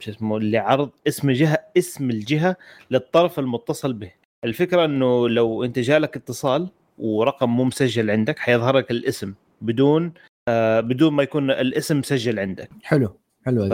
شو 0.00 0.10
اسمه 0.10 0.40
لعرض 0.40 0.90
اسم 1.08 1.30
جهة 1.30 1.58
اسم 1.78 2.10
الجهة 2.10 2.56
للطرف 2.90 3.38
المتصل 3.38 3.92
به. 3.92 4.10
الفكرة 4.44 4.84
إنه 4.84 5.28
لو 5.28 5.64
أنت 5.64 5.78
جالك 5.78 6.16
اتصال 6.16 6.68
ورقم 6.98 7.50
مو 7.50 7.64
مسجل 7.64 8.10
عندك 8.10 8.38
حيظهر 8.38 8.76
لك 8.76 8.90
الاسم 8.90 9.34
بدون 9.62 10.12
آه 10.48 10.80
بدون 10.80 11.12
ما 11.12 11.22
يكون 11.22 11.50
الاسم 11.50 11.98
مسجل 11.98 12.38
عندك. 12.38 12.70
حلو 12.82 13.16
حلو 13.46 13.64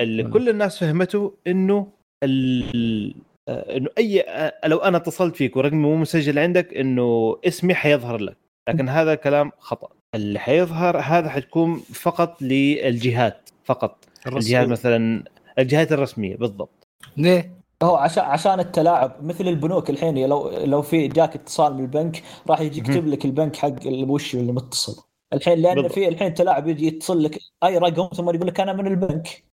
اللي. 0.00 0.22
كل 0.30 0.48
الناس 0.48 0.78
فهمته 0.78 1.34
إنه 1.46 1.86
ال- 2.22 3.14
آه، 3.48 3.76
إنه 3.76 3.88
أي 3.98 4.20
آه، 4.20 4.68
لو 4.68 4.78
أنا 4.78 4.96
اتصلت 4.96 5.36
فيك 5.36 5.56
ورقمي 5.56 5.78
مو 5.78 5.96
مسجل 5.96 6.38
عندك 6.38 6.74
إنه 6.74 7.36
اسمي 7.46 7.74
حيظهر 7.74 8.20
لك. 8.20 8.36
لكن 8.68 8.88
هذا 8.88 9.14
كلام 9.14 9.52
خطأ. 9.58 9.88
اللي 10.14 10.38
حيظهر 10.38 10.98
هذا 10.98 11.28
حتكون 11.28 11.78
فقط 11.78 12.42
للجهات 12.42 13.50
فقط. 13.64 14.04
الجهات 14.26 14.68
مثلا 14.68 15.24
الجهات 15.58 15.92
الرسمية 15.92 16.36
بالضبط. 16.36 16.88
ليه؟ 17.16 17.60
هو 17.82 17.96
عشان 17.96 18.24
عشان 18.24 18.60
التلاعب 18.60 19.24
مثل 19.24 19.48
البنوك 19.48 19.90
الحين 19.90 20.28
لو 20.28 20.50
لو 20.64 20.82
في 20.82 21.08
جاك 21.08 21.34
اتصال 21.34 21.74
من 21.74 21.80
البنك 21.80 22.22
راح 22.48 22.60
يجي 22.60 22.78
يكتب 22.78 23.06
لك 23.06 23.24
البنك 23.24 23.56
حق 23.56 23.74
وش 23.86 24.34
اللي 24.34 24.52
متصل. 24.52 25.02
الحين 25.32 25.58
لأن 25.58 25.74
بالضبط. 25.74 25.92
في 25.92 26.08
الحين 26.08 26.34
تلاعب 26.34 26.68
يجي 26.68 26.86
يتصل 26.86 27.22
لك 27.22 27.38
أي 27.64 27.78
رقم 27.78 28.08
ثم 28.16 28.30
يقول 28.30 28.46
لك 28.46 28.60
أنا 28.60 28.72
من 28.72 28.86
البنك. 28.86 29.44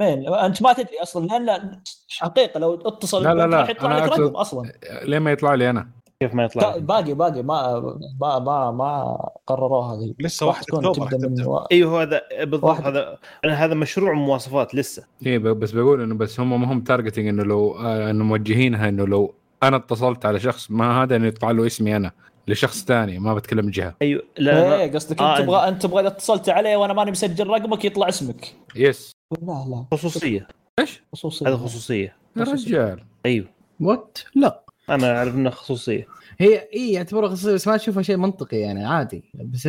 مين 0.00 0.34
أنت 0.34 0.62
ما 0.62 0.72
تدري 0.72 1.02
أصلا 1.02 1.26
لأن 1.26 1.80
حقيقة 2.18 2.60
لو 2.60 2.74
اتصل 2.74 3.22
لا، 3.22 3.34
لا، 3.34 3.44
البنك 3.44 3.54
لا، 3.54 3.60
راح 3.60 3.70
يطلع 3.70 4.04
لك 4.04 4.18
رقم 4.18 4.36
أصلا. 4.36 4.72
ليه 5.02 5.18
ما 5.18 5.32
يطلع 5.32 5.54
لي 5.54 5.70
أنا؟ 5.70 5.88
كيف 6.22 6.34
ما 6.34 6.44
يطلع؟ 6.44 6.76
باقي 6.76 7.14
باقي 7.14 7.42
ما 7.42 7.80
ما 8.20 8.38
ما, 8.38 8.70
ما 8.70 9.18
قرروها 9.46 9.94
هذه. 9.94 10.14
لسه 10.18 10.46
واحد 10.46 10.64
تبدأ 10.64 11.28
من 11.28 11.46
و- 11.46 11.66
أيوه 11.72 12.02
هذا 12.02 12.22
بالضبط 12.40 12.64
واحد. 12.64 12.86
هذا 12.86 13.18
هذا 13.46 13.74
مشروع 13.74 14.12
مواصفات 14.12 14.74
لسه. 14.74 15.04
ب- 15.22 15.46
بس 15.48 15.70
بقول 15.70 16.02
إنه 16.02 16.14
بس 16.14 16.40
هم 16.40 16.60
ما 16.60 16.72
هم 16.72 16.80
تارجتنج 16.80 17.26
إنه 17.28 17.42
لو 17.42 17.72
آه 17.78 18.10
إنه 18.10 18.24
موجهينها 18.24 18.88
إنه 18.88 19.06
لو 19.06 19.34
أنا 19.62 19.76
اتصلت 19.76 20.26
على 20.26 20.40
شخص 20.40 20.70
ما 20.70 21.02
هذا 21.02 21.16
إنه 21.16 21.26
يطلع 21.26 21.50
له 21.50 21.66
اسمي 21.66 21.96
أنا 21.96 22.10
لشخص 22.48 22.84
ثاني 22.84 23.18
ما 23.18 23.34
بتكلم 23.34 23.70
جهة. 23.70 23.94
أيوه 24.02 24.22
لا 24.38 24.80
إيه 24.82 24.92
قصدك 24.92 25.20
آه، 25.20 25.32
انت 25.38 25.42
تبغى 25.42 25.68
أنت 25.68 25.82
تبغى 25.82 26.00
إذا 26.00 26.08
اتصلت 26.08 26.48
عليه 26.48 26.76
وأنا 26.76 26.92
ماني 26.92 27.10
مسجل 27.10 27.46
رقمك 27.46 27.84
يطلع 27.84 28.08
اسمك. 28.08 28.54
yes 28.76 29.12
لا 29.42 29.46
لا. 29.46 29.84
خصوصية. 29.92 30.48
إيش؟ 30.78 31.02
خصوصية. 31.12 31.46
هذا 31.48 31.56
خصوصية. 31.56 32.16
يا 32.36 32.42
رجال. 32.42 33.04
أيوه. 33.26 33.46
what 33.80 34.18
لا. 34.34 34.62
أنا 34.90 35.18
اعرف 35.18 35.34
انها 35.34 35.50
خصوصية. 35.50 36.06
هي 36.38 36.68
اي 36.74 36.92
يعتبرها 36.92 37.28
خصوصية 37.28 37.52
بس 37.52 37.68
ما 37.68 37.76
تشوفها 37.76 38.02
شيء 38.02 38.16
منطقي 38.16 38.56
يعني 38.56 38.86
عادي. 38.86 39.24
بس 39.34 39.68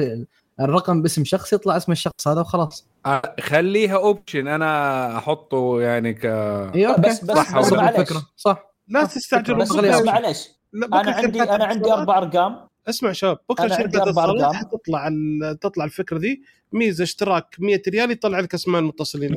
الرقم 0.60 1.02
باسم 1.02 1.26
شخص 1.26 1.54
يطلع 1.54 1.78
اسم 1.78 1.92
الشخص 1.92 2.28
هذا 2.28 2.42
وخلاص. 2.42 2.88
آه 3.06 3.36
خليها 3.42 3.96
option 3.96 4.48
أنا 4.48 5.18
أحطه 5.18 5.82
يعني 5.82 6.14
ك 6.14 6.26
okay. 6.26 7.02
بس- 7.02 7.24
بس- 7.24 7.38
صح 7.38 7.60
بس. 7.60 7.74
الفكرة 7.74 8.22
صح. 8.38 8.72
لا 8.88 9.06
تستعجلوا 9.06 9.58
بس 9.58 9.72
بس. 9.74 10.02
معلش 10.06 10.50
لا، 10.74 10.88
أنا 11.02 11.12
عندي 11.12 11.42
أنا 11.42 11.66
عندي 11.66 11.92
أربع 11.94 12.18
أرقام. 12.18 12.68
اسمع 12.90 13.12
شباب 13.12 13.38
بكرة 13.50 13.68
شركه 13.68 13.82
أربع 13.84 14.04
الاتصالات 14.04 14.42
أرقام. 14.44 14.54
حتطلع 14.56 15.08
ال- 15.08 15.60
تطلع 15.62 15.86
الفكرة 15.86 16.18
دي 16.18 16.44
ميزة 16.74 17.04
اشتراك 17.04 17.56
100 17.60 17.82
ريال 17.88 18.12
يطلع 18.12 18.40
لك 18.40 18.54
أسماء 18.54 18.82
المتصلين. 18.82 19.36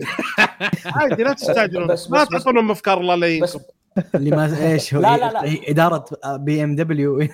عادي 0.87 1.23
لا 1.23 1.33
تستعجلون 1.33 1.87
بس- 1.87 2.11
ما 2.11 2.23
بس- 2.23 2.29
بس- 2.29 2.45
تعطونهم 2.45 2.71
أفكار 2.71 3.01
الله 3.01 3.15
لا 3.15 3.41
بس 3.43 3.59
اللي 4.15 4.31
ما 4.31 4.57
إيش 4.73 4.95
هو؟ 4.95 5.01
لا، 5.01 5.17
لا، 5.17 5.33
لا. 5.33 5.45
هي 5.45 5.71
إدارة 5.71 6.05
BMW. 6.27 7.29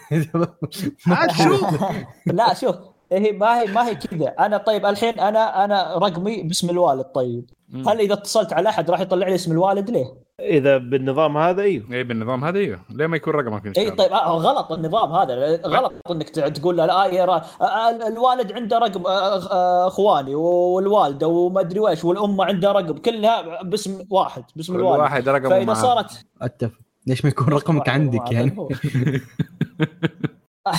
لا 2.26 2.54
شوف. 2.54 2.76
هي 3.12 3.32
ما 3.32 3.60
هي 3.60 3.66
ما 3.72 3.88
هي 3.88 3.94
كذا. 3.94 4.26
أنا 4.38 4.56
طيب 4.56 4.86
الحين 4.86 5.20
أنا 5.20 5.64
أنا 5.64 5.94
رقمي 5.98 6.42
باسم 6.42 6.70
الوالد 6.70 7.04
طيب. 7.04 7.50
هل 7.86 8.00
إذا 8.00 8.12
اتصلت 8.14 8.52
على 8.52 8.68
أحد 8.68 8.90
راح 8.90 9.00
يطلع 9.00 9.28
لي 9.28 9.34
اسم 9.34 9.52
الوالد 9.52 9.90
ليه؟ 9.90 10.04
إذا 10.40 10.78
بالنظام 10.78 11.36
هذا 11.36 11.62
إيوه. 11.62 11.84
اي 11.92 12.04
بالنظام 12.04 12.44
هذا 12.44 12.58
إيوه. 12.58 12.80
ليه 12.90 13.06
ما 13.06 13.16
يكون 13.16 13.34
رقمك 13.34 13.66
إن 13.66 13.74
شاء 13.74 13.84
اي 13.84 13.90
طيب 13.90 14.12
آه 14.12 14.36
غلط 14.38 14.72
النظام 14.72 15.12
هذا. 15.12 15.60
غلط 15.66 15.92
إنك 16.10 16.28
تقول 16.30 16.76
له 16.76 16.86
لا 16.86 17.04
يا 17.04 17.24
را- 17.24 17.42
آه، 17.62 18.08
الوالد 18.08 18.52
عنده 18.52 18.78
رقم 18.78 19.06
آه، 19.06 19.36
آه، 19.52 19.86
إخواني 19.86 20.34
والوالدة 20.34 21.26
وما 21.28 21.60
أدري 21.60 21.80
ويش 21.80 22.04
والام 22.04 22.40
عندها 22.40 22.72
رقم. 22.72 22.92
كلها 22.98 23.62
باسم 23.62 23.98
واحد 24.10 24.44
باسم 24.56 24.76
الوالد. 24.76 25.00
واحد 25.00 25.28
رقمه 25.28 25.48
فإذا. 25.48 25.74
صارت 25.74 26.24
أتفق. 26.42 26.78
ليش 27.06 27.24
ما 27.24 27.30
يكون 27.30 27.48
رقمك 27.48 27.88
عندك 27.88 28.32
يعني؟ 28.32 28.56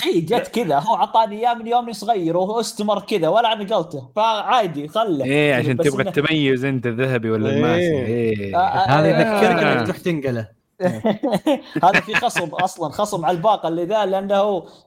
هي 0.03 0.21
جت 0.21 0.47
كذا 0.47 0.79
هو 0.79 0.95
اعطاني 0.95 1.39
إياه 1.39 1.53
من 1.53 1.67
يومي 1.67 1.93
صغير 1.93 2.37
وهو 2.37 2.59
استمر 2.59 2.99
كذا 2.99 3.27
ولا 3.27 3.55
نقلته 3.55 4.09
فعادي 4.15 4.87
خله. 4.87 5.25
إيه 5.25 5.55
عشان 5.55 5.75
بس 5.75 5.85
تبغى 5.85 6.03
إنه- 6.03 6.07
التميز 6.07 6.65
أنت 6.65 6.87
الذهبي 6.87 7.29
ولا 7.31 7.49
إيه. 7.49 7.55
الماسي. 7.55 8.01
آه، 8.01 8.05
إيه 8.05 8.57
آه، 8.57 8.87
هذا 8.87 9.07
يذكرك 9.09 9.63
آه. 9.63 9.73
إنك 9.73 9.85
تروح 9.85 9.97
تنقله 9.97 10.47
هذا 11.83 11.99
في 11.99 12.15
خصم 12.15 12.47
أصلا 12.49 12.89
خصم 12.89 13.25
على 13.25 13.37
الباقة 13.37 13.67
اللي 13.69 13.85
ذا 13.85 14.05
لأنه 14.05 14.35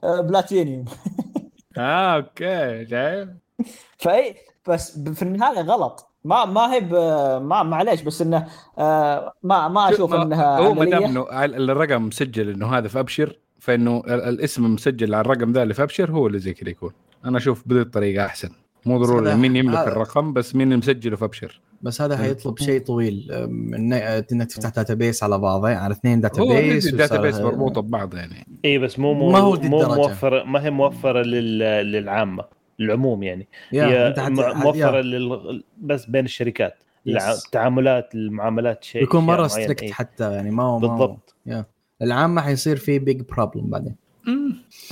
آه، 0.03 0.21
بلاتينيوم. 0.21 0.85
آه 1.77 2.15
okay 2.15 2.87
شايف 2.89 3.29
فإي 3.97 4.35
بس 4.67 4.99
في 4.99 5.21
النهاية 5.21 5.61
غلط. 5.61 6.07
ما 6.23 6.45
ما 6.45 6.73
هي 6.73 6.79
ب- 6.79 7.41
ما 7.43 7.63
معليش 7.63 8.01
بس 8.01 8.21
إنه 8.21 8.47
آه، 8.79 9.33
ما 9.43 9.67
ما 9.67 9.89
أشوف 9.89 9.97
شوف، 9.97 10.13
إنها 10.13 10.57
هو 10.59 10.73
ما 10.73 10.85
دام 10.85 11.03
إنه 11.03 11.45
ال- 11.45 11.71
الرقم 11.71 12.03
مسجل 12.07 12.49
إنه 12.49 12.77
هذا 12.77 12.87
في 12.87 12.99
ابشر 12.99 13.39
فإنه 13.65 13.97
ال- 14.07 14.21
الاسم 14.21 14.73
مسجل 14.73 15.13
على 15.15 15.21
الرقم 15.25 15.51
ذا 15.51 15.63
اللي 15.63 15.73
في 15.73 15.83
ابشر 15.83 16.11
هو 16.11 16.27
اللي 16.27 16.39
زي 16.39 16.53
كذا 16.53 16.69
يكون 16.69 16.91
أنا 17.25 17.37
أشوف 17.37 17.63
بذي 17.67 17.81
الطريقة 17.81 18.25
أحسن 18.25 18.49
مو 18.85 18.97
ضروري 18.97 19.35
مين 19.35 19.55
يملك 19.55 19.77
هذا- 19.77 19.87
الرقم 19.91 20.33
بس 20.33 20.55
مين 20.55 20.77
مسجله 20.77 21.15
في 21.15 21.25
ابشر 21.25 21.61
بس 21.81 22.01
هذا 22.01 22.17
حيطلب 22.17 22.59
شيء 22.59 22.81
طويل 22.81 23.31
إنك 24.31 24.47
تفتح 24.51 24.69
data 24.69 24.93
base 24.93 25.23
على 25.23 25.37
بعضه 25.37 25.67
على 25.69 25.93
اثنين 25.93 26.21
data 26.21 26.41
هو 26.41 26.47
base 26.47 26.87
ال 26.87 26.94
data 26.94 27.21
base 27.21 27.39
مربوطه 27.39 27.81
ببعض 27.81 28.13
يعني 28.15 28.47
إي 28.65 28.77
بس 28.77 28.99
مو 28.99 29.13
مو 29.13 29.29
ما 29.31 29.39
هو 29.39 29.53
مو. 29.55 29.81
موفره 29.95 30.43
ما 30.43 30.63
هي 30.65 30.69
موفرة 30.71 31.21
لل... 31.21 31.59
للعامة 31.91 32.43
العموم 32.79 33.23
يعني 33.23 33.47
yeah 33.71 33.85
هي 33.85 34.07
أنت 34.07 34.19
حت... 34.19 34.31
موفره 34.31 34.97
yeah. 34.97 35.01
لل... 35.01 35.63
بس 35.81 36.05
بين 36.05 36.25
الشركات. 36.25 36.83
التعاملات 37.07 38.15
المعاملات 38.15 38.83
شيء 38.83 39.03
يكون 39.03 39.23
أشياء 39.23 39.37
مرة. 39.37 39.47
strict. 39.47 39.91
حتى 39.91 40.33
يعني 40.33 40.51
ما 40.51 40.63
هو 40.63 40.79
ما 40.79 40.87
هو- 40.87 40.89
بالضبط. 40.91 41.35
العامه 42.01 42.41
حيصير 42.41 42.75
في 42.75 42.99
big 42.99 43.21
problem 43.21 43.69
بعدين 43.69 43.95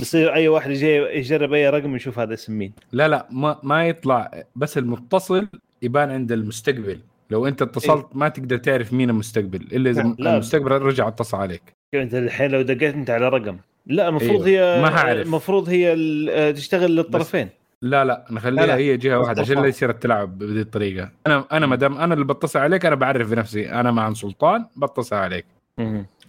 يصير 0.00 0.34
أي 0.34 0.48
واحد 0.48 0.70
يجي 0.70 0.86
يجرب 0.96 1.52
أي 1.52 1.70
رقم 1.70 1.96
يشوف 1.96 2.18
هذا 2.18 2.34
اسم 2.34 2.52
مين 2.58 2.72
لا 2.92 3.08
لا 3.08 3.26
ما 3.30 3.58
ما 3.62 3.88
يطلع 3.88 4.42
بس 4.56 4.78
المتصل 4.78 5.48
يبان 5.82 6.10
عند 6.10 6.32
المستقبل 6.32 6.98
لو 7.30 7.46
أنت 7.46 7.62
اتصلت 7.62 8.06
ما 8.14 8.28
تقدر 8.28 8.56
تعرف 8.56 8.92
مين 8.92 9.10
المستقبل 9.10 9.60
إلا 9.72 9.90
إذا 9.90 10.14
لا. 10.18 10.34
المستقبل 10.34 10.70
رجع 10.72 11.08
اتصل 11.08 11.36
عليك 11.36 11.62
أنت 11.94 12.14
الحين 12.14 12.50
لو 12.50 12.62
دقيت 12.62 12.94
أنت 12.94 13.10
على 13.10 13.28
رقم 13.28 13.56
لا 13.86 14.08
المفروض 14.08 14.42
أيوه. 14.42 14.76
هي 14.76 14.82
ما 14.82 14.90
حعرف. 14.90 15.26
المفروض 15.26 15.68
هي 15.68 15.92
ال- 15.92 16.54
تشتغل 16.54 16.96
للطرفين 16.96 17.48
لا 17.82 18.04
لا 18.04 18.24
نخليها 18.30 18.66
لا، 18.66 18.72
لا. 18.72 18.76
هي 18.76 18.96
جهة 18.96 19.18
واحدة 19.18 19.42
عشان 19.42 19.58
لا. 19.62 19.66
يصير 19.66 19.90
التلاعب 19.90 20.38
بهذه 20.38 20.60
الطريقة 20.60 21.10
أنا 21.26 21.44
أنا 21.52 21.66
ما 21.66 21.76
دام 21.76 21.96
أنا 21.98 22.14
اللي 22.14 22.24
بتصل 22.24 22.58
عليك 22.58 22.86
أنا 22.86 22.94
بعرف 22.94 23.30
بنفسي 23.30 23.70
أنا 23.72 23.90
مع 23.90 24.12
سلطان 24.12 24.66
بتصل 24.76 25.16
عليك. 25.16 25.46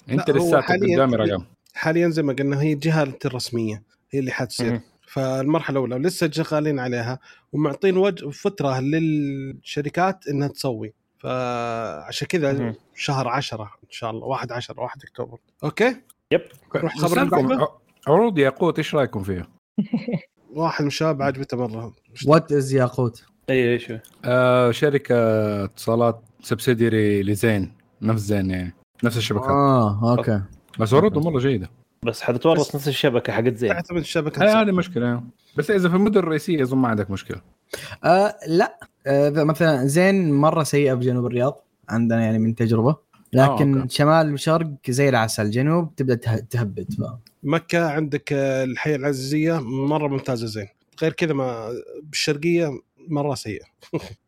أنت 0.10 0.32
لساتك 0.32 0.66
حالياً- 0.66 0.94
قدامي 0.96 1.16
رقم. 1.16 1.44
حاليا 1.74 2.10
زي 2.10 2.24
ما 2.24 2.34
قلنا 2.34 2.62
هي 2.62 2.74
الجهه 2.74 3.08
الرسمية 3.26 3.84
هي 4.12 4.20
اللي 4.20 4.32
حتصير. 4.32 4.82
فالمرحلة 5.08 5.86
الأولى 5.86 6.08
لسه 6.08 6.32
شغالين 6.32 6.80
عليها 6.80 7.20
ومعطين 7.54 7.98
وجه 7.98 8.30
فترة 8.30 8.80
للشركات 8.80 10.28
إنها 10.28 10.48
تسوي. 10.48 10.94
فعشان 11.20 12.28
كذا. 12.28 12.52
شهر 12.96 13.28
10 13.28 13.64
إن 13.64 13.90
شاء 13.92 14.12
الله 14.12 14.28
1 14.28 14.52
10 14.52 14.80
1 14.82 15.04
أكتوبر. 15.04 15.38
okay؟ 15.64 15.96
yep. 16.32 16.42
نروح 16.76 16.98
خبر 16.98 17.68
عروض 18.08 18.40
ياقوت 18.40 18.78
إيش 18.78 18.96
رأيكم 18.96 19.24
فيها؟ 19.24 19.48
واحد 20.56 20.82
من 20.82 20.88
الشباب 20.88 21.22
عجبته 21.22 21.58
مرة. 21.58 21.94
what 22.28 22.52
is 22.52 22.74
ياقوت؟ 22.74 23.24
أي 23.50 23.74
إيش 23.74 23.92
هو؟ 23.92 24.00
آه 24.26 24.72
شركة 24.72 25.16
اتصالات 25.64 26.22
subsidiary 26.42 27.24
لزين 27.24 27.74
نفس 28.02 28.22
زين 28.22 28.50
يعني. 28.52 28.74
نفس 29.06 29.18
الشبكات 29.18 29.50
آه. 29.50 30.04
آه 30.04 30.18
okay. 30.18 30.42
بس 30.80 30.94
عروضهم 30.94 31.34
مرة 31.34 31.40
جيدة. 31.40 31.70
بس 32.04 32.22
حتتورط 32.22 32.76
نفس 32.76 32.88
الشبكة 32.88 33.34
حقت 33.34 33.56
زين. 33.56 33.70
تعتمد 33.70 33.98
الشبكة 34.00 34.42
هاي 34.44 34.50
هذه 34.50 34.72
مشكلة. 34.72 35.22
بس 35.58 35.72
إذا 35.72 35.90
في 35.90 35.96
المدن 35.96 36.20
الرئيسية 36.20 36.64
أظن 36.64 36.78
ما 36.78 36.88
عندك 36.88 37.12
مشكلة. 37.12 37.42
آه 38.04 38.36
لا. 38.48 38.80
آه 39.08 39.30
مثلا 39.30 39.86
زين 39.88 40.34
مرة 40.34 40.64
سيئة 40.64 40.94
بجنوب 40.94 41.26
الرياض 41.26 41.64
عندنا 41.90 42.22
يعني 42.22 42.40
من 42.40 42.56
تجربة. 42.56 42.96
لكن 43.34 43.74
آه، 43.74 43.78
آه 43.78 43.82
okay. 43.82 43.94
شمال 43.96 44.34
وشرق 44.34 44.70
زي 44.90 45.10
العسل. 45.10 45.52
جنوب 45.52 45.96
تبدأ 45.96 46.16
ته- 46.16 46.36
تهبد. 46.40 46.94
ف... 46.94 47.02
مكة 47.44 47.90
عندك 47.90 48.34
آه، 48.34 48.64
الحياة 48.64 48.96
العزيزية 48.96 49.60
مرة 49.62 50.08
ممتازة 50.08 50.48
زين. 50.48 50.68
غير 51.02 51.14
كذا 51.14 51.34
ما 51.34 51.70
بالشرقية 52.04 52.72
مرة 53.08 53.36
سيئة. 53.36 53.66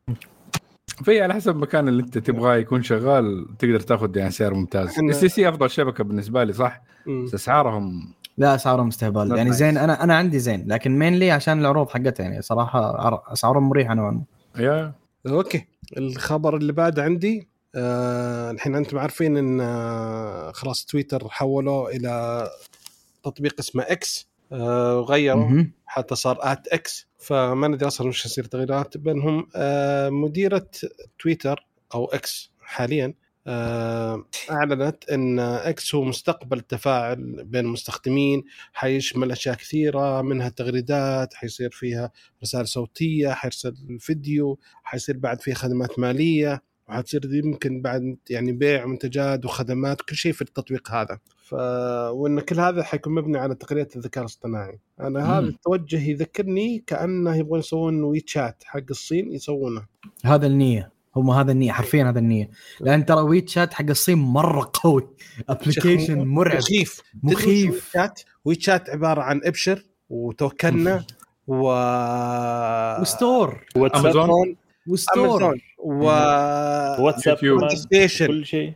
في 1.03 1.21
على 1.21 1.33
حسب 1.33 1.51
المكان 1.55 1.87
اللي 1.87 2.03
انت 2.03 2.17
تبغاه 2.17 2.55
يكون 2.55 2.83
شغال 2.83 3.47
تقدر 3.59 3.79
تاخذ 3.79 4.17
يعني 4.17 4.31
سعر 4.31 4.53
ممتاز. 4.53 4.99
STC 4.99 5.49
أفضل 5.49 5.69
شبكة 5.69 6.03
بالنسبة 6.03 6.43
لي 6.43 6.53
صح. 6.53 6.81
بس 7.25 7.33
أسعارهم 7.33 8.13
لا 8.37 8.55
أسعارهم 8.55 8.87
استهبال 8.87 9.37
يعني. 9.37 9.53
زين 9.53 9.77
أنا 9.77 10.03
أنا 10.03 10.15
عندي 10.15 10.39
زين 10.39 10.67
لكن 10.67 10.99
mainly 10.99 11.31
عشان 11.31 11.59
العروض 11.59 11.89
حقتها 11.89 12.23
يعني 12.23 12.41
صراحة 12.41 13.01
عر- 13.01 13.23
أسعارهم 13.33 13.69
مريحة 13.69 13.93
نوعا 13.93 14.11
ما. 14.11 14.23
yeah. 14.63 14.93
okay. 15.27 15.65
الخبر 15.97 16.57
اللي 16.57 16.73
بعد 16.73 16.99
عندي 16.99 17.47
آه 17.75 18.51
الحين 18.51 18.75
أنتم 18.75 18.99
عارفين 18.99 19.37
إن 19.37 19.61
آه 19.61 20.51
خلاص 20.51 20.85
تويتر 20.85 21.27
حولوا 21.29 21.89
إلى 21.89 22.43
تطبيق 23.23 23.55
اسمه 23.59 23.83
X 23.83 24.27
آه 24.51 24.99
وغيروا. 24.99 25.63
حتى 25.85 26.15
صار 26.15 26.37
at 26.41 26.67
X 26.67 27.06
فما 27.17 27.67
ندري 27.67 27.87
أصلا 27.87 28.07
وش 28.07 28.25
يصير 28.25 28.43
تغييرات 28.43 28.97
بينهم 28.97 29.47
آه 29.55 30.09
مديرة 30.09 30.69
تويتر 31.19 31.67
أو 31.93 32.05
X 32.05 32.51
حاليا 32.61 33.13
آه، 33.47 34.25
أعلنت 34.51 35.09
إن 35.09 35.39
X 35.39 35.95
هو 35.95 36.03
مستقبل 36.03 36.57
التفاعل 36.57 37.43
بين 37.43 37.65
المستخدمين. 37.65 38.43
حيشمل 38.73 39.31
أشياء 39.31 39.55
كثيرة 39.55 40.21
منها 40.21 40.49
تغريدات 40.49 41.33
حيصير 41.33 41.69
فيها 41.71 42.11
رسائل 42.43 42.67
صوتية 42.67 43.29
حيرسل 43.29 43.97
فيديو 43.99 44.59
حيصير 44.83 45.17
بعد 45.17 45.41
فيها 45.41 45.55
خدمات 45.55 45.99
مالية 45.99 46.63
وحتصير 46.89 47.33
يمكن 47.33 47.81
بعد 47.81 48.17
يعني 48.29 48.51
بيع 48.51 48.85
منتجات 48.85 49.45
وخدمات 49.45 50.01
كل 50.01 50.15
شيء 50.15 50.31
في 50.33 50.41
التطبيق 50.41 50.91
هذا. 50.91 51.19
ف 51.47 51.53
وإن 52.11 52.39
كل 52.39 52.59
هذا 52.59 52.83
حيكون 52.83 53.15
مبني 53.15 53.37
على 53.37 53.55
تقنيه 53.55 53.87
الذكاء 53.95 54.23
الاصطناعي. 54.23 54.79
أنا 54.99 55.31
هذا 55.31 55.41
مم. 55.41 55.47
التوجه 55.47 56.09
يذكرني 56.09 56.83
كأنه 56.87 57.35
يبغون 57.35 57.59
يسوون 57.59 58.03
WeChat 58.03 58.63
حق 58.65 58.83
الصين 58.89 59.31
يسوونه. 59.31 59.85
هذا 60.25 60.47
النية. 60.47 60.91
هم 61.15 61.29
هذا 61.31 61.51
النية 61.51 61.71
حرفيا 61.71 62.09
هذا 62.09 62.19
النية. 62.19 62.49
لأن 62.81 63.05
ترى 63.05 63.21
WeChat 63.21 63.73
حق 63.73 63.89
الصين 63.89 64.17
مرة 64.17 64.71
قوي. 64.73 65.07
application 65.49 66.27
مرعب. 66.27 66.57
مخيف. 66.57 67.01
مخيف. 67.23 67.73
WeChat 67.95 68.21
WeChat 68.45 68.89
عبارة 68.89 69.21
عن 69.21 69.41
إبشر 69.43 69.85
وتوكلنا 70.09 71.05
و 71.47 71.63
و 73.01 73.11
store. 73.11 73.65
واتساب 73.75 74.55
و 74.87 74.99
store 74.99 75.57
و 75.79 76.03
واتساب 77.03 77.37
كل 78.27 78.45
شيء. 78.45 78.73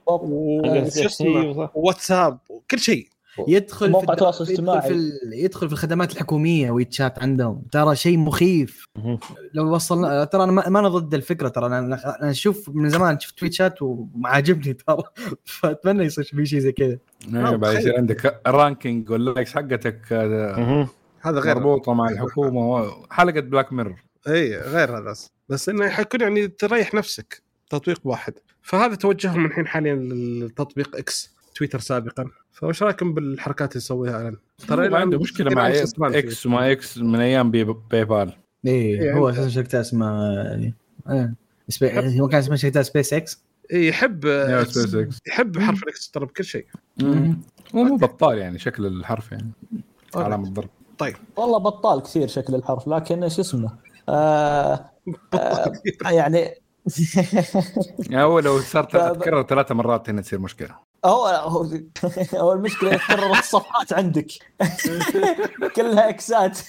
أيوة. 1.22 1.72
واتساب 1.76 2.40
كل 2.72 2.80
شيء. 2.80 3.08
يدخل 3.48 3.86
في 3.86 3.92
موقع 3.92 4.14
الد- 4.14 4.20
تواصل 4.20 4.52
يدخل. 4.52 4.82
في. 4.82 5.12
يدخل 5.34 5.68
في 5.68 5.74
الخدمات 5.74 6.12
الحكومية 6.12 6.72
WeChat 6.72 7.20
عندهم. 7.20 7.62
ترى 7.72 7.96
شيء 7.96 8.18
مخيف. 8.18 8.86
لو 9.54 9.74
وصلنا 9.76 10.24
ترى 10.24 10.44
أنا 10.44 10.52
ما 10.52 10.70
ما 10.70 10.80
أنا 10.80 10.88
ضد 10.90 11.14
الفكرة 11.14 11.48
ترى 11.48 11.66
أنا 11.66 11.80
أنا 11.80 12.30
أشوف 12.32 12.70
من 12.70 12.90
زمان 12.90 13.20
شفت 13.20 13.40
WeChat 13.40 13.82
وعاجبني 13.82 14.74
ترى. 14.74 15.04
فأتمنى 15.46 16.04
يصير 16.04 16.24
في 16.24 16.46
شيء 16.46 16.60
زي 16.60 16.72
كذا. 16.72 16.98
إيه، 17.34 17.56
بعد 17.56 17.76
يصير 17.76 17.98
عندك 17.98 18.42
ال 18.48 18.56
ranking 18.56 19.10
وال 19.10 19.23
likes 19.23 19.54
حقتك 19.54 20.02
آه،. 20.12 20.88
هذا 21.22 21.40
غير. 21.40 21.56
مربوطة 21.56 21.94
مع 21.94 22.10
الحكومة 22.10 22.92
حلقة 23.12 23.40
Black 23.40 23.74
Mirror 23.74 24.04
اي 24.28 24.58
غير 24.58 24.98
هذا 24.98 25.14
بس 25.52 25.70
إنه 25.70 25.90
حيكون 25.90 26.22
يعني 26.22 26.48
تريح 26.48 26.94
نفسك 26.94 27.42
تطبيق 27.70 28.02
واحد 28.04 28.34
فهذا 28.62 28.96
توجههم 28.96 29.46
الحين 29.46 29.68
حاليا 29.68 29.96
للتطبيق 29.96 30.96
X 30.96 31.36
تويتر 31.56 31.80
سابقا 31.80 32.30
فوش 32.52 32.84
رأيكم 32.84 33.14
بالحركات 33.14 33.72
اللي 33.72 33.78
يسويها 33.78 34.22
الان؟ 34.22 34.38
ترى 34.68 34.96
عنده 34.96 35.20
مشكلة 35.20 35.56
مع. 35.56 35.68
X 36.08 36.46
وما 36.46 36.72
X 36.72 36.98
من 36.98 37.20
أيام 37.20 37.52
بي 37.52 37.64
PayPal 37.64 38.34
إيه 38.66 39.02
إيه، 39.02 39.14
هو. 39.14 39.30
أساسا 39.30 39.50
شركته 39.50 39.82
اسمها 39.82 40.56
إيه. 41.10 41.34
سبي... 41.70 42.22
هو 42.22 42.28
كان 42.28 42.40
اسمه 42.40 42.56
شركته 42.56 42.82
سبيس 42.82 43.14
إكس 43.14 43.44
إي، 43.74 43.88
يحب 43.88 44.26
يا 44.26 44.64
سبيس 44.64 44.96
إكس 44.96 45.18
يحب 45.28 45.60
حرف 45.60 45.84
الإكس 45.84 46.12
ترى 46.12 46.26
بكل 46.26 46.44
شيء 46.44 46.66
هو 47.76 47.84
مو 47.84 47.96
بطال 47.96 48.38
يعني 48.38 48.60
شكل 48.60 48.86
الحرف 48.86 49.32
يعني 49.32 49.52
علامة 50.16 50.50
ضرب 50.50 50.70
والله 51.38 51.58
بطال 51.58 52.02
كثير 52.02 52.28
شكل 52.28 52.56
الحرف 52.56 52.88
لكن 52.88 53.24
إيش 53.24 53.40
اسمه؟ 53.40 53.78
آه 54.10 54.91
يعني 56.12 56.62
يعني 58.10 58.24
هو 58.24 58.40
لو 58.40 58.60
صار 58.60 58.84
ف- 58.84 58.98
تكرر 58.98 59.44
ثلاث 59.44 59.72
مرات 59.72 60.10
هنا 60.10 60.22
تصير 60.22 60.40
مشكلة 60.40 60.76
هو 61.06 61.26
هو, 62.36 62.54
المشكلة 62.54 62.94
يتكرر 62.94 63.32
الصفحات 63.32 63.94
عندك 63.94 64.28
كلها 65.76 66.10
إكسات 66.10 66.60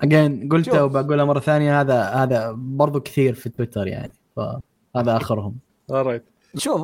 اجين 0.00 0.48
قلتها 0.48 0.72
شوف. 0.74 0.82
وبقولها 0.82 1.24
مرة 1.24 1.40
ثانية 1.40 1.80
هذا 1.80 2.02
هذا 2.02 2.52
برضو 2.56 3.00
كثير 3.00 3.34
في 3.34 3.48
تويتر 3.48 3.86
يعني 3.86 4.12
فهذا 4.36 5.16
آخرهم. 5.16 5.56
شوف 6.56 6.80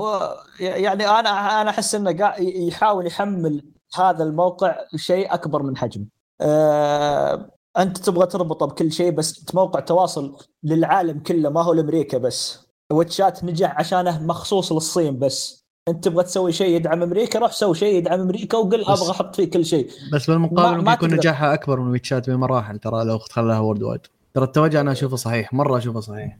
يعني 0.60 1.08
أنا 1.08 1.60
أنا 1.60 1.70
أحس 1.70 1.94
إنه 1.94 2.18
قاعد 2.18 2.40
يحاول 2.42 3.06
يحمل 3.06 3.64
هذا 3.98 4.24
الموقع 4.24 4.76
شيء 4.96 5.34
أكبر 5.34 5.62
من 5.62 5.76
حجمه. 5.76 6.04
آه 6.40 7.50
أنت 7.78 7.98
تبغى 7.98 8.26
تربطه 8.26 8.66
بكل 8.66 8.92
شيء 8.92 9.10
بس 9.10 9.54
موقع 9.54 9.80
تواصل 9.80 10.36
للعالم 10.62 11.18
كله 11.18 11.50
ما 11.50 11.62
هو 11.62 11.72
لأمريكا 11.72 12.18
بس. 12.18 12.68
واتشات 12.92 13.44
نجح 13.44 13.78
عشانه 13.78 14.22
مخصوص 14.22 14.72
للصين 14.72 15.18
بس. 15.18 15.68
أنت 15.88 16.04
تبغى 16.04 16.24
تسوي 16.24 16.52
شيء 16.52 16.76
يدعم 16.76 17.02
أمريكا 17.02 17.38
روح 17.38 17.52
سوي 17.52 17.74
شيء 17.74 17.94
يدعم 17.94 18.20
أمريكا 18.20 18.58
وقل 18.58 18.84
أبغى 18.84 19.10
أحط 19.10 19.36
فيه 19.36 19.50
كل 19.50 19.64
شيء. 19.66 19.90
بس 20.12 20.30
بالمقابل 20.30 20.76
ما 20.76 20.76
ممكن 20.76 21.06
يكون. 21.06 21.18
نجاحها 21.18 21.54
أكبر 21.54 21.80
من 21.80 21.90
ويتشات 21.90 22.30
بمراحل 22.30 22.78
ترى 22.78 23.04
لو 23.04 23.18
خلاها 23.18 23.58
وورد 23.58 23.82
وايد 23.82 24.00
ترى 24.34 24.44
التوجه 24.44 24.80
أنا 24.80 24.92
أشوفه 24.92 25.16
صحيح 25.16 25.52
مرة 25.52 25.78
أشوفه 25.78 26.00
صحيح 26.00 26.38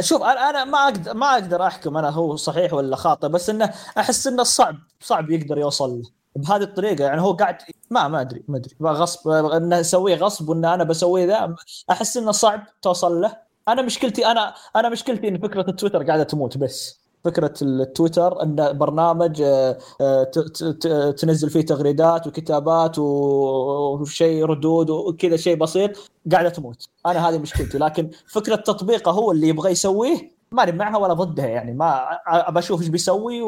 شوف 0.00 0.22
أنا 0.22 0.50
أنا 0.50 0.64
ما 0.64 0.78
أقدر 0.78 1.14
ما 1.14 1.26
أقدر 1.32 1.66
أحكم 1.66 1.96
أنا 1.96 2.10
هو 2.10 2.36
صحيح 2.36 2.74
ولا 2.74 2.96
خاطئ 2.96 3.28
بس 3.28 3.50
إنه 3.50 3.74
أحس 3.98 4.26
إنه 4.26 4.42
صعب 4.42 4.76
صعب 5.00 5.30
يقدر 5.30 5.58
يوصل 5.58 5.90
له 5.90 6.02
بهذه 6.40 6.62
الطريقة 6.62 7.04
يعني 7.04 7.20
هو 7.20 7.32
قاعد 7.32 7.56
ما 7.90 8.08
ما 8.08 8.20
أدري 8.20 8.42
ما 8.48 8.56
أدري. 8.56 8.74
غصب 8.82 9.30
إنه 9.30 9.76
يسويه 9.76 10.16
غصب 10.16 10.48
وإن 10.48 10.64
أنا 10.64 10.84
بسويه 10.84 11.26
ذا. 11.26 11.54
أحس 11.90 12.16
إنه 12.16 12.32
صعب 12.32 12.62
توصل 12.82 13.20
له. 13.20 13.36
أنا 13.68 13.82
مشكلتي 13.82 14.26
أنا 14.26 14.54
أنا 14.76 14.88
مشكلتي 14.88 15.28
إن 15.28 15.38
فكرة 15.38 15.70
التويتر 15.70 16.02
قاعدة 16.02 16.22
تموت 16.22 16.58
بس. 16.58 17.00
فكرة 17.24 17.54
التويتر 17.62 18.42
انه 18.42 18.72
برنامج 18.72 19.42
آه، 19.42 19.78
آه، 20.00 21.10
تنزل 21.10 21.50
فيه 21.50 21.60
تغريدات 21.60 22.26
وكتابات 22.26 22.98
وشيء 22.98 24.44
ردود 24.44 24.90
وكذا 24.90 25.36
شيء 25.36 25.56
بسيط 25.56 26.10
قاعدة 26.32 26.48
تموت. 26.48 26.88
أنا 27.06 27.28
هذه 27.28 27.38
مشكلتي. 27.38 27.78
لكن 27.78 28.10
فكرة 28.26 28.56
تطبيقه 28.56 29.10
هو 29.10 29.32
اللي 29.32 29.48
يبغى 29.48 29.70
يسويه 29.70 30.30
ماني 30.52 30.72
معها 30.72 30.96
ولا 30.98 31.14
ضدها 31.14 31.46
يعني. 31.46 31.72
ما 31.72 32.18
أبى 32.26 32.58
أشوف 32.58 32.80
إيش 32.80 32.88
بيسوي 32.88 33.42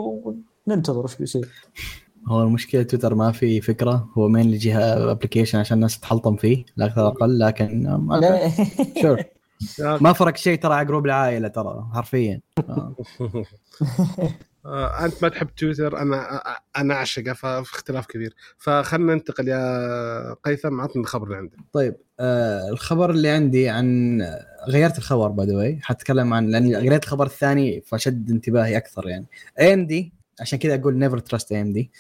وننتظر 0.66 1.02
إيش 1.02 1.16
بيصير. 1.16 1.48
هو 2.28 2.42
المشكلة 2.42 2.82
تويتر 2.82 3.14
ما 3.14 3.32
في 3.32 3.60
فكرة 3.60 4.08
هو 4.18 4.28
مين 4.28 4.46
اللي 4.46 4.56
جهه 4.56 5.10
ابلكيشن 5.10 5.58
عشان 5.58 5.76
الناس 5.76 6.00
تحلطم 6.00 6.36
فيه 6.36 6.64
لا 6.76 6.86
أكثر 6.86 7.06
أقل 7.06 7.38
لكن 7.38 7.88
ما 7.88 8.50
شور 9.02 9.22
ما 10.00 10.12
فرق 10.12 10.36
شيء 10.36 10.58
ترى 10.58 10.74
على 10.74 10.86
جروب 10.86 11.06
العائلة 11.06 11.48
ترى 11.48 11.88
حرفيا. 11.94 12.40
آه. 14.66 15.04
أنت 15.04 15.22
ما 15.22 15.28
تحب 15.28 15.54
تويتر؟ 15.54 15.98
أنا 15.98 16.42
أنا 16.76 16.94
أعشقه 16.94 17.32
ففي 17.32 17.72
اختلاف 17.72 18.06
كبير. 18.06 18.34
فخلنا 18.58 19.14
ننتقل 19.14 19.48
يا 19.48 20.34
قيثم 20.34 20.80
عطني 20.80 21.02
الخبر 21.02 21.26
اللي 21.26 21.36
عندك. 21.36 21.56
طيب 21.72 21.96
آه 22.20 22.68
الخبر 22.68 23.10
اللي 23.10 23.28
عندي 23.28 23.68
عن 23.68 24.18
غيرت 24.68 24.98
الخبر 24.98 25.28
باي 25.28 25.46
ذا 25.46 25.56
واي 25.56 25.78
حتكلم 25.82 26.34
عن 26.34 26.46
لاني 26.46 26.76
قريت 26.76 27.04
الخبر 27.04 27.26
الثاني 27.26 27.80
فشد 27.80 28.30
انتباهي 28.30 28.76
أكثر 28.76 29.08
يعني. 29.08 29.26
AMD 29.60 30.12
عشان 30.42 30.58
كذا 30.58 30.74
أقول 30.74 30.96
never 30.98 31.18
trust 31.18 31.52
AMD 31.52 31.90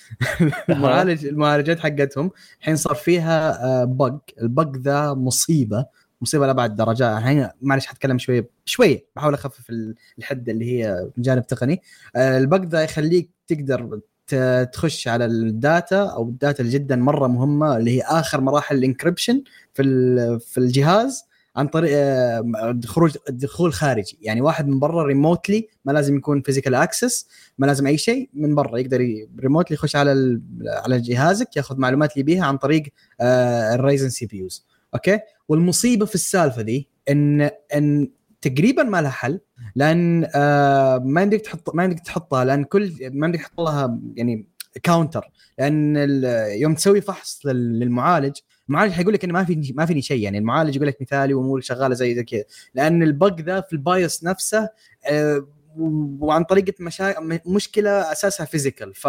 المعالج 0.70 1.26
المعالجات 1.26 1.78
حقتهم 1.80 2.30
الحين 2.60 2.76
صار 2.76 2.94
فيها 2.94 3.64
آه 3.64 3.84
bug 3.84 4.20
ال 4.42 4.51
bug 4.51 4.76
ذا 4.76 5.14
مصيبة 5.14 5.86
مصيبة 6.20 6.46
لأبعد 6.46 6.76
درجات 6.76 7.18
الحين 7.18 7.48
معلش 7.62 7.86
حتكلم 7.86 8.18
شوية 8.18 8.48
شوية 8.64 9.04
بحاول 9.16 9.34
أخفف 9.34 9.70
ال- 9.70 9.94
الحده 10.18 10.52
اللي 10.52 10.64
هي 10.72 11.10
من 11.16 11.22
جانب 11.22 11.46
تقني. 11.46 11.82
آه 12.16 12.38
ال 12.38 12.44
bug 12.44 12.60
ذا 12.64 12.82
يخليك 12.82 13.30
تقدر 13.46 14.00
تخش 14.72 15.08
على 15.08 15.24
ال 15.24 15.40
data 15.40 16.02
أو 16.04 16.28
ال 16.28 16.35
data 16.35 16.60
اللي 16.62 16.72
جدا 16.72 16.96
مرة 16.96 17.26
مهمة 17.26 17.76
اللي 17.76 17.90
هي 17.98 18.02
آخر 18.02 18.40
مراحل 18.40 18.76
ال 18.76 18.82
encryption 18.82 19.42
في 19.74 19.82
في 20.40 20.58
الجهاز. 20.58 21.24
عن 21.56 21.66
طريق 21.68 21.90
آه، 21.94 22.80
خروج 22.84 23.16
دخول 23.28 23.72
خارجي. 23.72 24.18
يعني 24.22 24.40
واحد 24.40 24.68
من 24.68 24.78
برا 24.78 25.02
remotely 25.04 25.68
ما 25.84 25.92
لازم 25.92 26.16
يكون 26.16 26.42
physical 26.42 26.74
access 26.74 27.28
ما 27.58 27.66
لازم 27.66 27.86
أي 27.86 27.98
شيء 27.98 28.30
من 28.34 28.54
برا 28.54 28.78
يقدر 28.78 29.26
remotely 29.40 29.74
يخش 29.74 29.96
على 29.96 30.40
على 30.66 31.00
جهازك 31.00 31.56
ياخذ 31.56 31.76
معلومات 31.78 32.12
اللي 32.12 32.22
بيها 32.22 32.44
عن 32.46 32.56
طريق 32.56 32.82
ال 33.20 33.35
Ryzen 33.35 34.08
CPUs. 34.08 34.66
okay؟ 34.94 35.18
والمصيبة 35.48 36.06
في 36.06 36.14
السالفة 36.14 36.62
دي 36.62 36.88
إن 37.10 37.50
إن 37.74 38.08
تقريبا 38.40 38.82
ما 38.82 39.02
لها 39.02 39.10
حل 39.10 39.40
لأن 39.76 40.28
آه 40.34 40.98
ما 40.98 41.22
يمديك 41.22 41.40
تحط 41.40 41.74
ما 41.74 41.84
يمديك 41.84 42.00
تحطها 42.00 42.44
لأن 42.44 42.64
كل 42.64 42.92
ما 43.00 43.26
يمديك 43.26 43.40
تحط 43.42 43.60
لها 43.60 43.98
يعني 44.16 44.46
counter 44.82 45.30
لأن 45.58 45.96
يوم 46.60 46.74
تسوي 46.74 47.00
فحص 47.00 47.40
لل- 47.46 47.78
للمعالج 47.78 48.36
المعالج 48.72 48.92
حيقول 48.92 49.14
لك 49.14 49.24
إنه 49.24 49.32
ما 49.32 49.44
في 49.44 49.72
ما 49.76 49.86
فيني 49.86 50.02
شيء 50.02 50.22
يعني 50.22 50.38
المعالج 50.38 50.76
يقول 50.76 50.88
لك 50.88 50.96
مثالي 51.00 51.34
وأمور 51.34 51.60
شغالة 51.60 51.94
زي 51.94 52.14
زي 52.14 52.24
كذا. 52.24 52.44
لأن 52.74 53.02
ال 53.02 53.12
bug 53.12 53.40
ذا 53.40 53.60
في 53.60 53.72
ال 53.72 53.83
BIOS 53.83 54.24
نفسه 54.24 54.68
آه، 55.06 55.46
وعن 56.20 56.44
طريقه 56.44 56.72
مشا... 56.80 57.14
مشكلة 57.46 58.12
أساسها 58.12 58.46
physical. 58.46 58.94
ف 58.94 59.08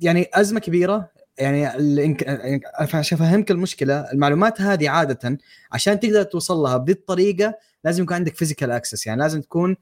يعني 0.00 0.26
أزمة 0.34 0.60
كبيرة. 0.60 1.10
يعني 1.38 1.76
ال 1.76 1.83
enc... 1.83 2.22
يعني 2.22 2.60
عشان 2.74 3.18
أفهمك 3.18 3.50
المشكلة. 3.50 4.12
المعلومات 4.12 4.60
هذه 4.60 4.88
عادة 4.88 5.38
عشان 5.72 6.00
تقدر 6.00 6.22
توصل 6.22 6.56
لها 6.56 6.76
بذي 6.76 6.92
الطريقة 6.92 7.54
لازم 7.84 8.02
يكون 8.02 8.16
عندك 8.16 8.36
physical 8.36 8.70
access 8.70 9.06
يعني 9.06 9.20
لازم 9.20 9.40
تكون 9.40 9.76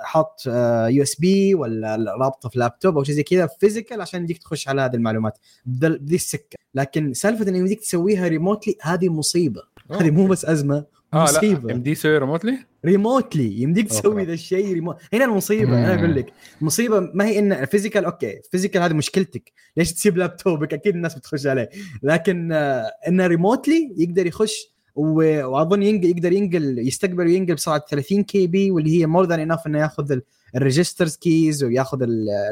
حاط 0.00 0.42
USB 0.90 1.54
ولا 1.54 2.14
رابطة 2.20 2.48
في 2.48 2.58
لابتوب 2.58 2.96
أو 2.96 3.04
شيء 3.04 3.14
زي 3.14 3.22
كذا 3.22 3.48
physical 3.60 4.00
عشان 4.00 4.22
يمديك 4.24 4.38
تخش 4.38 4.68
على 4.68 4.82
هذه 4.82 4.94
المعلومات. 4.94 5.38
بذ- 5.66 5.98
بذي 5.98 6.14
السكة. 6.14 6.56
لكن 6.74 7.12
سالفة 7.14 7.48
إن 7.48 7.56
يمديك 7.56 7.80
تسويها 7.80 8.28
remotely 8.28 8.76
هذه 8.82 9.08
مصيبة. 9.08 9.62
هذه 9.90 10.10
مو 10.10 10.26
بس 10.26 10.44
أزمة 10.44 10.84
آه 11.14 11.30
لا 11.30 11.72
دي 11.76 11.90
يسوي 11.90 12.18
ريموتلي 12.18 12.58
ريموتلي 12.84 13.60
يمديك. 13.62 13.88
تسوي 13.88 14.24
ذا 14.24 14.32
الشيء 14.32 14.72
ريموت 14.74 14.96
هنا 15.12 15.24
المصيبة 15.24 15.78
أنا 15.78 15.92
مم. 15.94 15.98
أقول 15.98 16.14
لك. 16.16 16.32
المصيبه 16.60 17.00
ما 17.00 17.24
هي 17.26 17.38
إن 17.38 17.64
physical 17.64 18.04
okay 18.04 18.40
physical 18.50 18.82
هذه 18.82 18.92
مشكلتك. 18.92 19.52
ليش 19.76 19.92
تسيب 19.92 20.16
لابتوبك 20.16 20.74
أكيد 20.74 20.94
الناس 20.94 21.14
بتخش 21.14 21.46
عليه. 21.46 21.68
لكن 22.02 22.52
آه، 22.52 22.90
انه 23.08 23.26
remotely 23.26 23.94
يقدر 23.96 24.26
يخش 24.26 24.75
وأظن 24.96 25.82
ينقل 25.82 26.04
يقدر 26.04 26.32
ينقل 26.32 26.78
يستقبل 26.78 27.26
وينقل 27.26 27.54
بسرعة 27.54 27.84
30 27.90 28.22
KB 28.22 28.70
واللي 28.70 29.00
هي 29.00 29.06
more 29.06 29.24
than 29.26 29.40
enough 29.40 29.66
إنه 29.66 29.78
ياخذ 29.78 30.18
ال 30.56 30.62
registers 30.62 31.16
keys 31.16 31.64
وياخذ 31.64 32.02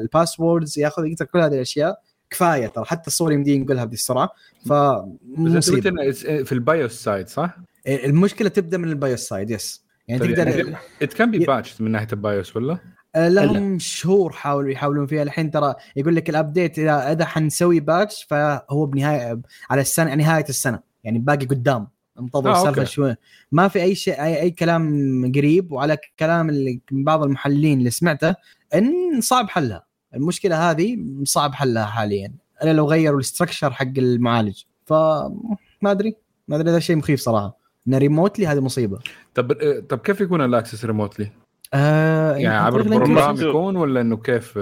ال 0.00 0.08
passwords 0.08 0.78
ياخذ 0.78 1.06
يقدر 1.06 1.24
كل 1.24 1.38
هذه 1.40 1.54
الأشياء. 1.54 2.00
كفاية 2.30 2.66
ترى 2.66 2.84
حتى 2.84 3.06
الصور 3.06 3.32
يمدي 3.32 3.54
ينقلها 3.54 3.84
بهذه 3.84 3.94
السرعه 3.94 4.30
بس 4.66 5.68
أنت 5.68 5.86
it's- 5.88 6.44
في 6.44 6.52
ال 6.52 6.60
BIOS 6.60 6.92
side 6.92 7.28
صح؟ 7.28 7.56
المشكلة 7.86 8.48
تبدأ 8.48 8.78
من 8.78 8.88
ال 8.88 8.95
BIOS 8.95 9.20
side 9.20 9.50
yes 9.50 9.84
يعني 10.08 10.20
طيب 10.20 10.34
تقدر 10.34 10.76
it 11.02 11.12
can 11.12 11.30
be 11.30 11.38
patch 11.38 11.80
من 11.80 11.90
ناحية 11.90 12.08
ال 12.12 12.21
BIOS 12.21 12.56
ولا؟ 12.56 12.78
آه، 13.14 13.28
لهم 13.28 13.78
شهور 13.78 14.32
حاولوا 14.32 14.70
يحاولون 14.70 15.06
فيها. 15.06 15.22
الحين 15.22 15.50
ترى 15.50 15.74
يقول 15.96 16.16
لك 16.16 16.30
ال 16.30 16.37
update 16.37 16.78
اذا 16.78 17.12
إذا 17.12 17.24
حنسوي 17.24 17.80
patch 17.80 18.24
فهو 18.30 18.86
بنهايه 18.86 19.40
على 19.70 19.80
السنة 19.80 20.14
نهاية 20.14 20.44
السنة. 20.48 20.80
يعني 21.04 21.18
باقي 21.18 21.46
قدام. 21.46 21.88
انتظر 22.20 22.50
آه، 22.50 22.56
السالفه. 22.58 22.84
شوي 22.84 23.16
ما 23.52 23.68
في 23.68 23.82
أي 23.82 23.94
شيء 23.94 24.22
أي, 24.22 24.40
أي 24.40 24.50
كلام 24.50 25.32
قريب 25.36 25.72
وعلى 25.72 25.96
كلام 26.18 26.48
اللي 26.48 26.80
من 26.92 27.04
بعض 27.04 27.22
المحللين 27.22 27.78
اللي 27.78 27.90
سمعته 27.90 28.34
إن 28.74 29.20
صعب 29.20 29.48
حلها 29.48 29.84
المشكلة 30.14 30.70
هذه 30.70 30.98
صعب 31.24 31.54
حلها 31.54 31.84
حاليا 31.86 32.32
الا 32.62 32.72
لو 32.72 32.86
غيروا 32.86 33.16
ال 33.16 33.22
structure 33.22 33.70
حق 33.72 33.92
المعالج 33.98 34.62
فما 34.86 35.56
أدري 35.84 36.16
ما 36.48 36.56
أدري 36.56 36.70
هذا 36.70 36.78
شيء 36.78 36.96
مخيف 36.96 37.20
صراحة 37.20 37.56
إن 37.88 37.94
remotely 37.94 38.46
هذه 38.46 38.60
مصيبة 38.60 38.98
طب 39.34 39.52
طب 39.88 39.98
كيف 39.98 40.20
يكون 40.20 40.40
ال 40.40 40.47
access 40.47 40.84
remotely؟ 40.84 41.30
آه 41.74 42.36
يعني 42.36 42.56
عبر 42.56 42.82
إنك- 42.84 42.86
program 42.88 43.34
بس- 43.34 43.40
يكون 43.40 43.76
ولا 43.76 44.00
إنه 44.00 44.16
كيف؟ 44.16 44.58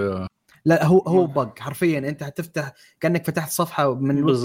لا 0.65 0.85
هو 0.85 0.99
هو 0.99 1.25
bug 1.27 1.59
حرفيا 1.59 1.99
أنت 1.99 2.23
حتفتح 2.23 2.73
كأنك 2.99 3.25
فتحت 3.27 3.51
صفحة 3.51 3.95
من 3.95 4.17
ال 4.17 4.22
web. 4.22 4.43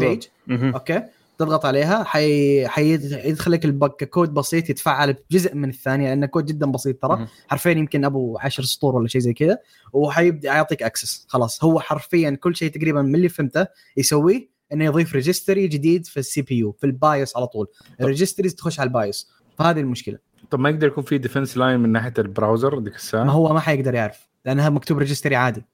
page. 0.48 0.64
okay 0.74 1.02
تضغط 1.38 1.66
عليها 1.66 2.04
حي... 2.04 2.68
حيدخل 2.68 3.52
لك 3.52 3.64
ال 3.64 3.72
bug 3.72 3.96
ك 3.96 4.04
code 4.04 4.34
بسيط 4.34 4.70
يتفعل 4.70 5.12
بجزء 5.12 5.54
من 5.54 5.68
الثانية 5.68 6.08
لأنه 6.08 6.26
كود 6.26 6.46
جدا 6.46 6.66
بسيط 6.66 7.02
ترى. 7.02 7.26
حرفيا 7.48 7.70
يمكن 7.70 8.04
أبو 8.04 8.38
10 8.38 8.64
سطور 8.64 8.96
ولا 8.96 9.08
شيء 9.08 9.20
زي 9.20 9.32
كذا 9.32 9.58
وحيبدأ 9.92 10.48
يعطيك 10.48 10.82
access 10.82 11.26
خلاص 11.28 11.64
هو 11.64 11.80
حرفيا 11.80 12.30
كل 12.30 12.56
شيء 12.56 12.70
تقريبا 12.70 13.02
من 13.02 13.14
اللي 13.14 13.28
فهمته 13.28 13.66
يسويه 13.96 14.48
إنه 14.72 14.84
يضيف 14.84 15.14
registry 15.14 15.68
جديد 15.68 16.06
في 16.06 16.20
ال 16.20 16.42
CPU 16.42 16.72
في 16.72 16.84
ال 16.86 16.96
BIOS 16.96 17.36
على 17.36 17.46
طول 17.46 17.66
ال 18.00 18.05
registries 18.05 18.54
تخش 18.54 18.80
على 18.80 18.88
ال 18.88 18.97
BIOS 18.97 19.30
فهذه 19.58 19.80
المشكلة 19.80 20.18
طب 20.50 20.60
ما 20.60 20.70
يقدر 20.70 20.86
يكون 20.86 21.04
في 21.04 21.18
defense 21.18 21.56
line 21.56 21.80
من 21.80 21.92
ناحية 21.92 22.12
ال 22.18 22.26
browser 22.26 22.78
ذيك 22.78 22.92
ما 22.92 22.96
الساعة؟ 22.96 23.24
هو 23.24 23.52
ما 23.54 23.60
حيقدر 23.60 23.94
يعرف 23.94 24.28
لأنها 24.44 24.70
مكتوب 24.70 24.98
registry 24.98 25.36
عادي. 25.36 25.64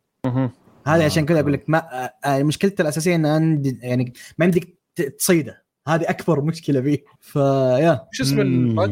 هذا 0.87 1.03
آه. 1.03 1.05
عشان 1.05 1.27
كذا 1.27 1.41
أقول 1.41 1.53
لك 1.53 1.65
ما 1.69 1.79
آه، 1.79 2.15
آه، 2.25 2.43
مشكلته 2.43 2.83
الأساسية 2.83 3.15
إن 3.15 3.63
يعني 3.83 4.13
ما 4.39 4.45
يمديك 4.45 4.79
تصيده. 5.19 5.65
هذه 5.89 6.03
أكبر 6.11 6.41
مشكلة 6.41 6.81
فيه. 6.81 7.05
فيا 7.21 8.09
شو 8.13 8.23
اسم 8.23 8.41
ال 8.41 8.51
bug؟ 8.51 8.91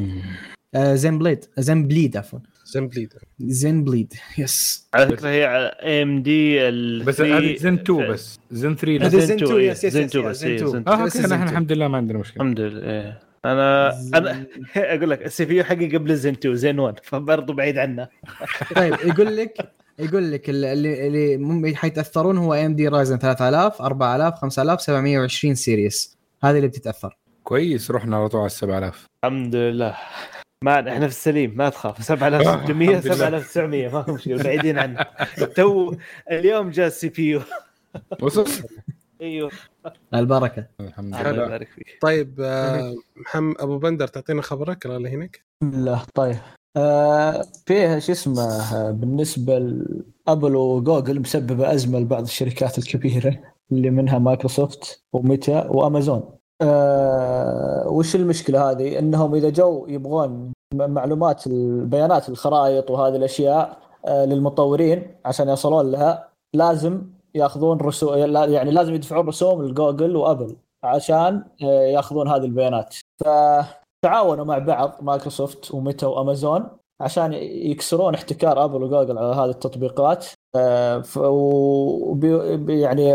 آه، 0.74 0.94
Zenbleed. 0.94 1.44
Zenbleed 1.58 2.16
عفوا. 2.16 2.38
Zenbleed 2.64 3.12
Zenbleed. 3.40 4.12
yes 4.38 4.88
على 4.94 5.16
فكرة 5.16 5.28
هي 5.28 5.44
على 5.44 5.66
AMD 5.82 6.70
بس 7.04 7.20
هذه 7.20 7.56
زين 7.56 7.74
2 7.74 8.08
بس. 8.12 8.40
زين 8.50 8.76
3 8.76 8.92
لا. 8.98 9.06
هذا 9.06 9.18
Zen 9.18 9.26
Zen 9.26 9.36
2 9.36 9.44
2 9.44 9.60
إيه، 9.60 9.70
yes 9.70 9.84
yes 9.84 9.92
Zen 9.92 10.04
yes 10.04 10.10
2 10.16 10.24
yes، 10.24 10.30
بس 10.30 10.36
زين 10.40 10.50
إيه، 10.50 10.56
2. 10.56 10.72
زين 10.72 10.82
آه 10.88 11.04
بس 11.04 11.16
okay 11.16 11.28
Zen 11.28 11.38
نحن 11.38 11.42
2. 11.42 11.48
الحمد 11.48 11.72
لله 11.72 11.88
ما 11.88 11.96
عندنا 11.96 12.18
مشكلة. 12.18 12.42
الحمد 12.42 12.60
لله 12.60 12.82
إيه. 12.82 13.18
أنا 13.44 13.92
أنا 14.14 14.46
أقول 14.76 15.10
لك 15.10 15.22
ال 15.26 15.44
CPU 15.44 15.64
حقي 15.64 15.96
قبل 15.96 16.16
زين 16.16 16.34
2 16.34 16.54
زين 16.54 16.78
1 16.78 16.98
فبرضه 17.02 17.54
بعيد 17.54 17.78
عنه. 17.78 18.08
طيب 18.76 18.94
يقول 19.04 19.36
لك 19.36 19.72
يقول 20.04 20.32
لك 20.32 20.50
اللي 20.50 20.72
اللي 21.06 21.36
مم- 21.36 21.74
حيتأثرون 21.74 22.38
هو 22.38 22.54
AMD 22.54 22.88
Ryzen 22.88 23.18
3000 23.18 23.82
4000 23.82 24.34
5000 24.38 24.80
720 24.80 25.54
series 25.54 26.18
هذه 26.44 26.56
اللي 26.56 26.68
بتتأثر. 26.68 27.16
كويس 27.44 27.90
رحنا 27.90 28.16
على 28.16 28.28
طول 28.28 28.40
على 28.40 28.48
7000 28.48 29.06
الحمد 29.24 29.56
لله. 29.56 29.96
ما 30.64 30.74
إحنا 30.92 31.00
في 31.08 31.14
السليم 31.14 31.54
ما 31.56 31.68
تخاف. 31.68 32.02
7600 32.02 32.88
الحمد 32.98 33.06
لله. 33.06 33.14
7900 33.14 33.88
ما 33.88 34.02
في 34.02 34.12
مشكلة 34.12 34.42
بعيدين 34.42 34.78
عنه. 34.78 35.06
تو 35.56 35.94
اليوم 36.30 36.70
جاء 36.70 36.86
ال 36.86 37.08
CPU 37.08 37.40
وصل. 38.22 38.46
أيوه. 39.22 39.50
البركة. 40.14 40.66
الحمد 40.80 41.14
الله 41.14 41.30
لله. 41.32 41.44
يبارك 41.46 41.68
فيك. 41.68 41.98
طيب 42.00 42.40
آه، 42.40 42.94
محمد 43.16 43.54
أبو 43.60 43.78
بندر 43.78 44.06
تعطينا 44.08 44.42
خبرك 44.42 44.86
الله 44.86 45.08
يهينك 45.08 45.44
لا 45.62 45.98
طيب. 46.14 46.32
آه 46.34 46.61
فيه 47.66 47.98
شو 47.98 48.12
اسمه؟ 48.12 48.42
آه، 48.42 48.90
بالنسبة 48.90 49.58
لابل 50.26 50.56
وجوجل 50.56 51.20
مسببه 51.20 51.74
أزمة 51.74 51.98
لبعض 51.98 52.22
الشركات 52.22 52.78
الكبيرة 52.78 53.38
اللي 53.72 53.90
منها 53.90 54.18
مايكروسوفت 54.18 55.04
وميتا 55.12 55.70
وامازون 55.70 56.38
آه 56.62 57.88
وش 57.88 58.16
المشكلة 58.16 58.70
هذه؟ 58.70 58.98
إنهم 58.98 59.34
إذا 59.34 59.50
جو 59.50 59.86
يبغون 59.88 60.52
معلومات 60.74 61.46
البيانات 61.46 62.28
الخرائط 62.28 62.90
وهذه 62.90 63.16
الأشياء 63.16 63.78
آه 64.04 64.24
للمطورين 64.24 65.16
عشان 65.24 65.48
يوصلون 65.48 65.90
لها 65.90 66.28
لازم 66.54 67.02
ياخذون 67.34 67.78
رسوم 67.78 68.18
يعني 68.34 68.70
لازم 68.70 68.94
يدفعون 68.94 69.26
رسوم 69.28 69.62
لجوجل 69.62 70.16
وابل 70.16 70.56
عشان 70.84 71.44
آه، 71.62 71.82
ياخذون 71.82 72.28
هذه 72.28 72.44
البيانات. 72.44 72.96
فتعاونوا 74.02 74.44
مع 74.44 74.58
بعض 74.58 74.98
مايكروسوفت 75.02 75.74
وميتا 75.74 76.06
وأمازون 76.06 76.68
عشان 77.00 77.32
يكسرون 77.32 78.14
احتكار 78.14 78.64
أبل 78.64 78.82
وجوجل 78.82 79.18
على 79.18 79.34
هذه 79.34 79.50
التطبيقات 79.50 80.26
آه، 80.56 81.02
يعني 82.68 83.14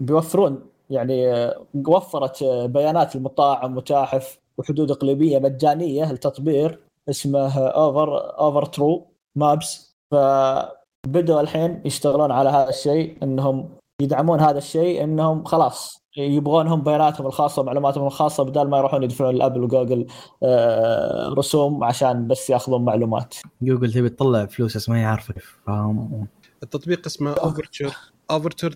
بيوفرون 0.00 0.62
يعني 0.90 1.32
آه، 1.32 1.66
وفرت 1.88 2.42
آه، 2.42 2.66
بيانات 2.66 3.16
المطاعم 3.16 3.74
متاحف 3.74 4.38
وحدود 4.58 4.90
إقليمية 4.90 5.38
مجانية 5.38 6.12
لتطبيق 6.12 6.80
اسمه 7.08 7.58
اوفر 7.58 8.38
Overture 8.38 9.06
Maps 9.36 9.96
فبدأوا 10.10 11.40
الحين 11.40 11.82
يشتغلون 11.84 12.30
على 12.30 12.48
هذا 12.48 12.68
الشيء 12.68 13.16
إنهم 13.22 13.68
يدعمون 14.02 14.40
هذا 14.40 14.58
الشيء 14.58 15.04
إنهم 15.04 15.44
خلاص 15.44 16.02
يبغونهم 16.18 16.82
بياناتهم 16.82 17.26
الخاصة 17.26 17.62
معلوماتهم 17.62 18.06
الخاصة 18.06 18.42
بدل 18.44 18.68
ما 18.68 18.78
يروحون 18.78 19.02
يدفعون 19.02 19.34
لأبل 19.34 19.62
وجوجل 19.62 20.06
آه، 20.42 21.28
رسوم 21.38 21.84
عشان 21.84 22.26
بس 22.26 22.50
ياخذون 22.50 22.84
معلومات. 22.84 23.34
جوجل 23.62 23.92
تبي 23.92 24.08
تطلع 24.08 24.46
فلوس 24.46 24.76
بس 24.76 24.88
ما 24.88 25.00
هي 25.00 25.04
عارفة. 25.04 25.34
التطبيق 26.62 27.06
اسمه 27.06 27.32
Overture 27.32 27.96
Overture 28.30 28.74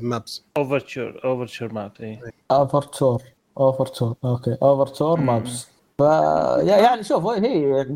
Maps 0.00 0.44
Overture 0.56 1.20
Overture 1.24 1.72
Map 1.72 1.92
اي 2.00 2.20
Overture 2.50 3.22
Overture 3.58 4.14
okay. 4.24 4.56
Overture 4.62 5.20
مم. 5.20 5.26
Maps 5.26 5.68
ف 5.98 6.02
يعني 6.66 7.02
شوف 7.02 7.26
هي 7.26 7.86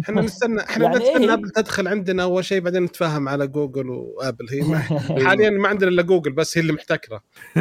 إحنا 0.00 0.20
نستنى 0.26 0.60
إحنا 0.60 0.84
يعني 0.84 0.96
نستنى 0.96 1.24
إيه؟ 1.24 1.32
أبل 1.34 1.50
تدخل 1.50 1.88
عندنا 1.88 2.22
أول 2.22 2.44
شيء 2.44 2.60
بعدين 2.60 2.82
نتفاهم 2.82 3.28
على 3.28 3.46
جوجل 3.46 3.88
وأبل. 3.90 4.46
هي 4.50 4.60
ما 4.62 4.78
حاليا 5.28 5.50
ما 5.50 5.68
عندنا 5.68 5.90
إلا 5.90 6.02
جوجل 6.02 6.32
بس 6.32 6.58
هي 6.58 6.62
اللي 6.62 6.72
محتكرة. 6.72 7.22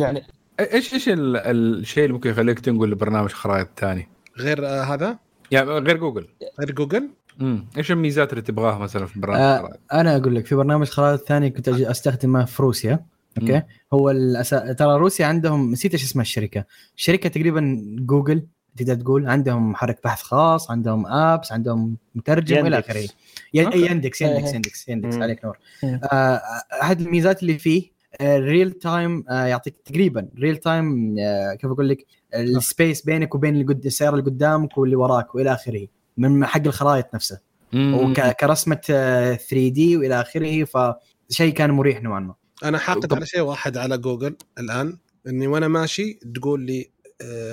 يعني 0.00 0.22
إيش 0.60 0.94
إيش 0.94 1.08
ال- 1.08 1.36
الشيء 1.36 2.04
اللي 2.04 2.14
ممكن 2.14 2.30
يخليك 2.30 2.60
تنقل 2.60 2.90
لبرنامج 2.90 3.30
خرائط 3.30 3.68
ثاني؟ 3.76 4.08
غير 4.38 4.66
آه 4.66 4.82
هذا؟ 4.82 5.18
يعني 5.50 5.70
غير 5.70 5.96
جوجل. 5.96 6.26
غير 6.60 6.70
جوجل؟ 6.72 7.08
امم 7.40 7.66
إيش 7.78 7.90
الميزات 7.92 8.30
اللي 8.32 8.42
تبغاها 8.42 8.78
مثلا 8.78 9.06
في 9.06 9.20
برنامج 9.20 9.40
آه 9.40 9.58
خرائط؟ 9.58 9.80
أنا 9.92 10.16
أقول 10.16 10.34
لك 10.34 10.46
في 10.46 10.54
برنامج 10.54 10.86
خرائط 10.86 11.28
ثاني 11.28 11.50
كنت 11.50 11.68
أجي 11.68 11.90
أستخدمه 11.90 12.44
في 12.44 12.62
روسيا 12.62 13.06
okay? 13.40 13.62
هو 13.92 14.10
الأسا... 14.10 14.72
ترى 14.72 14.96
روسيا 14.98 15.26
عندهم 15.26 15.70
نسيت 15.72 15.92
إيش 15.92 16.04
اسمها 16.04 16.22
الشركة. 16.22 16.64
الشركة 16.96 17.28
تقريبا 17.28 17.82
جوجل. 17.98 18.46
تقدر 18.76 18.94
تقول 18.94 19.28
عندهم 19.28 19.70
محرك 19.70 20.00
بحث 20.04 20.22
خاص 20.22 20.70
عندهم 20.70 21.06
apps 21.06 21.52
عندهم 21.52 21.96
مترجم 22.14 22.56
وإلى 22.56 22.76
يندكس. 22.76 22.90
آخره. 22.90 23.08
يندكس 23.54 23.74
إيه. 23.76 23.90
يندكس 23.90 24.22
يندكس 24.22 24.88
يندكس 24.88 25.14
مم. 25.16 25.22
عليك 25.22 25.44
نور 25.44 25.58
مم. 25.82 26.00
آه، 26.12 26.40
أحد 26.82 27.00
الميزات 27.00 27.42
اللي 27.42 27.58
فيه 27.58 27.96
real 28.22 28.72
time 28.72 29.24
يعطيك 29.30 29.76
تقريبا 29.84 30.28
real 30.38 30.56
time 30.56 31.16
كيف 31.60 31.70
أقول 31.70 31.88
لك 31.88 32.06
ال 32.34 32.45
space 32.45 33.02
بينك 33.02 33.34
وبين 33.34 33.70
السيارة 33.70 34.12
اللي 34.14 34.24
قدامك 34.24 34.78
واللي 34.78 34.96
وراك 34.96 35.34
وإلى 35.34 35.52
آخره 35.52 35.86
من 36.16 36.46
حق 36.46 36.60
الخرائط 36.66 37.14
نفسه. 37.14 37.40
وكرسمه 37.74 38.74
3D 38.76 39.96
وإلى 39.96 40.20
آخره 40.20 40.64
فشيء 40.64 41.52
كان 41.52 41.70
مريح 41.70 42.02
نوعا 42.02 42.20
ما 42.20 42.34
أنا 42.64 42.78
حاقد 42.78 43.06
طب- 43.06 43.14
على 43.16 43.26
شيء 43.26 43.40
واحد 43.40 43.76
على 43.76 43.98
جوجل 43.98 44.36
الآن 44.58 44.98
إني 45.28 45.46
وأنا 45.46 45.68
ماشي 45.68 46.18
تقول 46.34 46.60
لي 46.66 46.80
آه، 46.80 46.86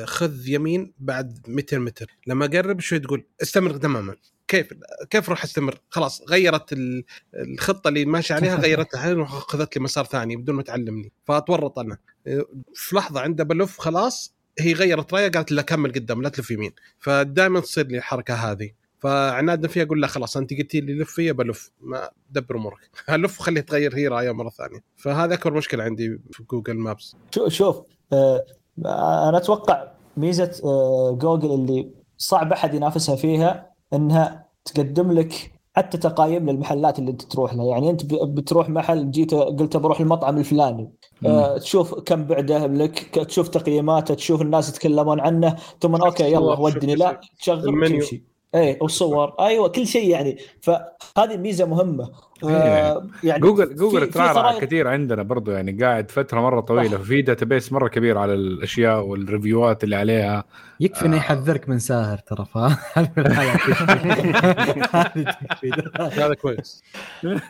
خذ 0.06 0.48
يمين 0.48 0.94
بعد 1.00 1.40
200 1.48 1.78
متر. 1.80 2.06
لما 2.28 2.46
أقرب 2.46 2.80
شوي 2.80 3.00
تقول 3.00 3.26
استمر 3.42 3.78
تماما. 3.78 4.16
كيف؟ 4.48 4.68
كيف 5.10 5.28
أروح 5.28 5.44
أستمر؟ 5.44 5.80
خلاص 5.90 6.22
غيرت 6.30 6.74
ال- 6.74 7.04
الخطة 7.36 7.88
اللي 7.88 8.06
ماشي 8.06 8.34
عليها 8.34 8.56
غيرتها. 8.66 9.24
أخذت 9.24 9.78
لي 9.78 9.84
مسار 9.84 10.06
ثاني 10.06 10.36
بدون 10.36 10.56
ما 10.56 10.64
تعلمني. 10.64 11.12
فأتورط 11.26 11.80
أنا. 11.80 11.98
آه، 12.28 12.46
في 12.74 12.96
لحظة 12.96 13.20
عنده 13.20 13.44
بلف 13.44 13.78
خلاص 13.80 14.36
هي 14.60 14.74
غيرت 14.74 15.14
رأيها 15.14 15.30
قالت 15.30 15.52
لا 15.52 15.62
كمل 15.62 15.92
قدام 15.92 16.22
لا 16.22 16.30
تلف 16.30 16.52
يمين. 16.52 16.72
فدائما 17.00 17.60
تصير 17.60 17.88
لي 17.88 17.98
الحركة 17.98 18.34
هذه. 18.34 18.72
فعنادنا 19.00 19.68
فيها 19.68 19.84
أقول 19.84 20.02
لها 20.02 20.10
خلاص 20.10 20.38
أنت 20.38 20.54
قلتي 20.54 20.82
لي 20.82 20.94
لف 20.94 21.12
فيها 21.12 21.34
بلف 21.34 21.72
ما 21.82 22.10
دبر 22.30 22.56
أمورك. 22.56 22.80
الف 23.10 23.40
وخليها 23.40 23.62
تغير 23.64 23.96
هي 23.98 24.08
رأيها 24.08 24.32
مرة 24.32 24.50
ثانية. 24.50 24.84
فهذا 24.98 25.34
أكبر 25.34 25.54
مشكلة 25.54 25.84
عندي 25.84 26.20
في 26.32 26.44
جوجل 26.44 26.74
مابس. 26.74 27.16
شو- 27.36 27.50
شوف 27.50 27.82
آه، 28.14 28.46
أنا 28.80 29.38
أتوقع 29.38 29.88
ميزة 30.18 30.52
آه، 30.66 31.12
جوجل 31.22 31.52
اللي 31.54 31.90
صعب 32.18 32.54
أحد 32.54 32.74
ينافسها 32.74 33.16
فيها 33.16 33.72
إنها 33.94 34.46
تقدم 34.66 35.12
لك 35.12 35.54
حتى 35.76 35.98
تقييم 35.98 36.50
للمحلات 36.50 37.00
اللي 37.00 37.12
أنت 37.12 37.22
تروح 37.22 37.54
لها. 37.54 37.66
يعني 37.66 37.90
أنت 37.90 38.06
بتروح 38.14 38.70
محل 38.70 39.12
جيت 39.12 39.34
قلت 39.34 39.78
بروح 39.78 40.00
المطعم 40.00 40.38
الفلاني. 40.38 40.92
آه، 41.26 41.58
تشوف 41.58 41.94
كم 41.94 42.24
بعده 42.26 42.68
لك 42.68 43.00
تشوف 43.00 43.48
تقييماته 43.48 44.14
تشوف 44.14 44.42
الناس 44.42 44.70
يتكلمون 44.70 45.20
عنه 45.20 45.56
ثم 45.82 45.96
okay 45.96 46.32
يلا 46.32 46.60
ودني 46.60 46.96
لا 46.96 47.20
تشغل. 47.40 47.70
وتمشي. 47.84 48.33
إيه 48.56 48.78
والصور. 48.82 49.34
أيوه 49.40 49.68
كل 49.68 49.88
شيء 49.88 50.10
يعني. 50.10 50.38
فهذه 50.62 51.38
ميزة 51.38 51.66
مهمة. 51.66 52.10
آه، 52.44 53.08
يعني 53.24 53.42
جوجل 53.42 53.76
جوجل 53.76 54.10
ترعرع 54.10 54.60
كثير 54.60 54.88
عندنا 54.88 55.24
برضو 55.24 55.52
يعني 55.52 55.72
قاعد 55.72 56.12
فترة 56.12 56.42
مرة 56.42 56.62
طويلة. 56.62 56.98
في 56.98 57.22
database 57.22 57.72
مرة 57.72 57.88
كبير 57.88 58.18
على 58.18 58.34
الأشياء 58.34 59.02
وال 59.02 59.20
reviewات 59.20 59.84
اللي 59.84 59.96
عليها. 59.96 60.44
يكفي 60.80 61.06
إنه 61.06 61.18
يحذرك 61.18 61.70
من 61.70 61.80
ساهر 61.80 62.18
ترى 62.18 62.46
هذا 66.22 66.34
كويس. 66.34 66.84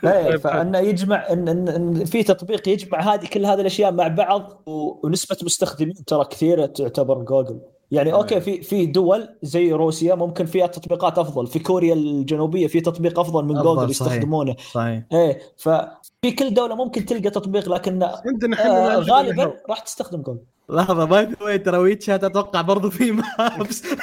إيه 0.05 0.37
فإنه 0.37 0.79
يجمع 0.79 1.29
ان 1.29 1.47
ان, 1.47 1.67
إن 1.67 2.05
في 2.05 2.23
تطبيق 2.23 2.69
يجمع 2.69 3.13
هذه 3.13 3.27
كل 3.27 3.45
هذه 3.45 3.61
الأشياء 3.61 3.91
مع 3.91 4.07
بعض 4.07 4.61
ونسبة 4.65 5.37
مستخدمين 5.43 5.95
ترى 6.07 6.25
كثيرة 6.25 6.65
تعتبر 6.65 7.17
جوجل. 7.17 7.59
يعني 7.91 8.13
okay 8.13 8.41
في 8.41 8.61
في 8.61 8.85
دول 8.85 9.29
زي 9.41 9.71
روسيا 9.71 10.15
ممكن 10.15 10.45
فيها 10.45 10.67
تطبيقات 10.67 11.17
أفضل. 11.17 11.47
في 11.47 11.59
كوريا 11.59 11.93
الجنوبية 11.93 12.67
في 12.67 12.81
تطبيق 12.81 13.19
أفضل 13.19 13.45
من 13.45 13.61
جوجل. 13.61 13.89
يستخدمونه. 13.89 14.55
صحيح. 14.71 15.03
إيه 15.13 15.39
ففي 15.57 16.31
كل 16.39 16.53
دولة 16.53 16.75
ممكن 16.75 17.05
تلقى 17.05 17.29
تطبيق 17.29 17.69
لكن 17.69 18.03
آه 18.03 18.99
غالبا 18.99 19.53
راح 19.69 19.79
تستخدم 19.79 20.21
جوجل. 20.21 20.43
لحظة 20.69 21.05
by 21.05 21.25
the 21.25 21.35
way 21.41 21.57
ترى 21.57 21.77
ويتشات 21.77 22.23
أتوقع 22.23 22.61
برضو 22.61 22.89
في 22.89 23.11
maps. 23.11 23.83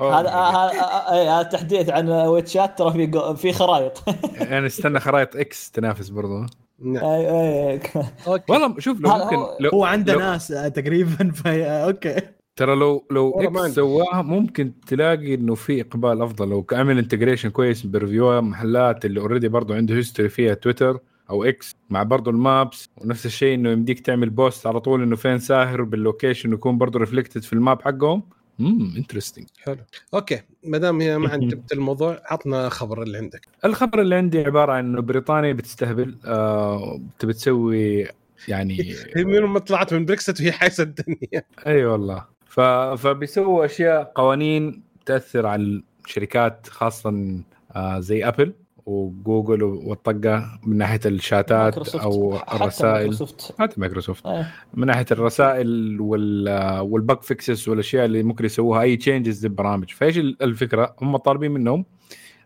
هذا 0.00 0.30
هذا 0.30 0.70
إيه، 1.12 1.40
هذا 1.40 1.42
تحديث 1.42 1.90
عن 1.90 2.10
ويتشات 2.10 2.78
ترى 2.78 2.92
في 2.92 3.34
في 3.36 3.52
خرائط. 3.52 4.02
يعني 4.40 4.66
استنى 4.66 5.00
خرائط 5.00 5.36
إكس 5.36 5.70
تنافس 5.70 6.08
برضو. 6.08 6.46
نعم. 6.82 7.04
إيه. 7.04 7.80
والله 8.48 8.74
شوف 8.78 9.00
لو 9.00 9.10
هذا 9.10 9.24
ممكن 9.24 9.36
هو- 9.36 9.56
لو 9.60 9.70
هو 9.70 9.84
عنده 9.84 10.12
لو- 10.12 10.18
ناس 10.20 10.52
آه، 10.52 10.68
تقريبا 10.68 11.30
في 11.30 11.64
okay. 11.64 12.16
ترى 12.56 12.74
لو 12.76 13.06
لو 13.10 13.30
إكس. 13.40 13.74
سواها 13.74 14.22
ممكن 14.22 14.72
تلاقي 14.86 15.34
إنه 15.34 15.54
في 15.54 15.80
إقبال 15.80 16.22
أفضل. 16.22 16.48
لو 16.48 16.66
عمل 16.72 16.98
integration 16.98 17.50
كويس 17.50 17.82
بريفيو 17.86 18.40
محلات 18.42 19.04
اللي 19.04 19.20
already 19.20 19.48
برضه 19.48 19.74
عنده 19.76 19.94
history 19.94 20.28
فيها 20.28 20.54
تويتر 20.54 20.98
أو 21.30 21.44
إكس 21.44 21.76
مع 21.90 22.02
برضه 22.02 22.30
ال 22.30 22.42
maps 22.42 22.88
ونفس 22.96 23.26
الشيء 23.26 23.54
إنه 23.54 23.70
يمديك 23.70 24.00
تعمل 24.00 24.30
post 24.30 24.66
على 24.66 24.80
طول 24.80 25.02
إنه 25.02 25.16
فين 25.16 25.38
ساهر 25.38 25.82
بال 25.82 25.96
location 25.96 26.52
يكون 26.52 26.78
برضه 26.78 26.98
reflected 26.98 27.42
في 27.42 27.52
ال 27.52 27.59
map 27.59 27.82
حقهم. 27.82 28.22
امم 28.60 28.94
interesting 28.96 29.46
حلو. 29.62 29.76
okay. 30.14 30.40
ما 30.64 30.78
دام 30.78 31.00
هي 31.00 31.18
ما 31.18 31.36
جبت 31.36 31.72
الموضوع 31.78 32.22
عطنا 32.24 32.68
خبر 32.68 33.02
اللي 33.02 33.18
عندك. 33.18 33.48
الخبر 33.64 34.00
اللي 34.00 34.14
عندي 34.14 34.44
عبارة 34.44 34.72
عن 34.72 34.84
إنه 34.84 35.00
بريطانيا 35.02 35.52
بتستهبل 35.52 36.14
آه 36.24 37.00
تبي 37.18 37.32
تسوي 37.32 38.08
يعني 38.48 38.94
هي 39.16 39.24
من 39.24 39.40
ما 39.40 39.58
طلعت 39.58 39.94
من 39.94 40.04
بريكست 40.04 40.40
وهي 40.40 40.52
حايسه 40.52 40.82
الدنيا. 40.82 41.42
أي 41.66 41.84
والله. 41.84 42.24
ف... 42.46 42.60
فبيسووا 42.60 43.64
أشياء 43.64 44.12
قوانين 44.14 44.82
تأثر 45.06 45.46
على 45.46 45.82
الشركات 46.06 46.66
خاصة 46.70 47.40
آه 47.76 48.00
زي 48.00 48.28
ابل 48.28 48.52
وجوجل 48.88 49.62
والطقه 49.62 50.58
من 50.66 50.76
ناحيه 50.76 51.00
ال 51.06 51.18
chatات 51.18 51.78
مايكروسوفت. 51.78 52.04
أو 52.04 52.36
الرسائل 52.36 52.92
مايكروسوفت. 52.92 53.54
حتى 53.58 53.80
مايكروسوفت 53.80 54.26
إيه. 54.26 54.54
من 54.74 54.86
ناحية 54.86 55.06
الرسائل 55.10 56.00
وال 56.00 56.48
وال 56.80 56.97
bug 56.97 57.22
fixes 57.22 57.68
والأشياء 57.68 58.04
اللي 58.04 58.22
ممكن 58.22 58.44
يسووها 58.44 58.82
أي 58.82 58.96
changes 58.96 59.46
للبرامج 59.46 59.90
فإيش 59.90 60.18
الفكرة 60.18 60.94
هم 61.02 61.16
طالبين 61.16 61.50
منهم 61.50 61.84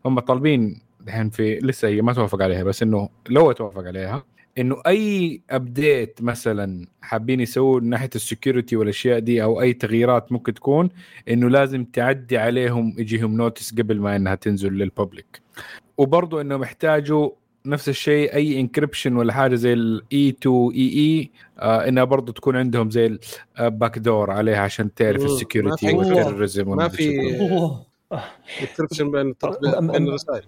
هم 0.06 0.20
طالبين 0.20 0.80
الحين 1.06 1.30
في 1.30 1.58
لسه 1.58 1.88
هي 1.88 2.02
ما 2.02 2.12
توافق 2.12 2.42
عليها 2.42 2.64
بس 2.64 2.82
إنه 2.82 3.08
لو 3.28 3.52
توافق 3.52 3.86
عليها 3.86 4.24
إنه 4.58 4.82
أي 4.86 5.40
update 5.50 6.22
مثلا 6.22 6.86
حابين 7.02 7.40
يسووا 7.40 7.80
من 7.80 7.88
ناحية 7.88 8.10
ال 8.14 8.21
security 8.21 8.76
والأشياء 8.76 9.18
دي 9.18 9.42
أو 9.42 9.60
أي 9.60 9.72
تغييرات 9.72 10.32
ممكن 10.32 10.54
تكون 10.54 10.88
إنه 11.28 11.50
لازم 11.50 11.84
تعدي 11.84 12.38
عليهم 12.38 12.94
يجيهم 12.98 13.36
notice 13.36 13.74
قبل 13.74 14.00
ما 14.00 14.16
إنها 14.16 14.34
تنزل 14.34 14.72
لل 14.72 14.90
public 14.90 15.42
وبرضه 15.98 16.40
إنه 16.40 16.56
محتاجوا 16.56 17.30
نفس 17.66 17.88
الشيء 17.88 18.34
أي 18.34 18.60
encryption 18.60 19.16
ولا 19.16 19.32
حاجة 19.32 19.54
زي 19.54 19.72
ال 19.72 20.28
E2EE 20.28 21.30
آه 21.58 21.88
إنها 21.88 22.04
برضه 22.04 22.32
تكون 22.32 22.56
عندهم 22.56 22.90
زي 22.90 23.18
ال 23.60 23.68
back 23.68 23.98
door 23.98 24.30
عليها 24.30 24.58
عشان 24.60 24.94
تعرف. 24.94 25.24
ال 25.24 25.32
security 25.32 25.94
وال 25.96 26.11
terrorism 26.11 26.76
ما 26.76 26.88
في. 26.88 27.18
encryption 28.60 29.10
بين 29.10 29.34
بين 29.80 30.08
الرسائل. 30.08 30.42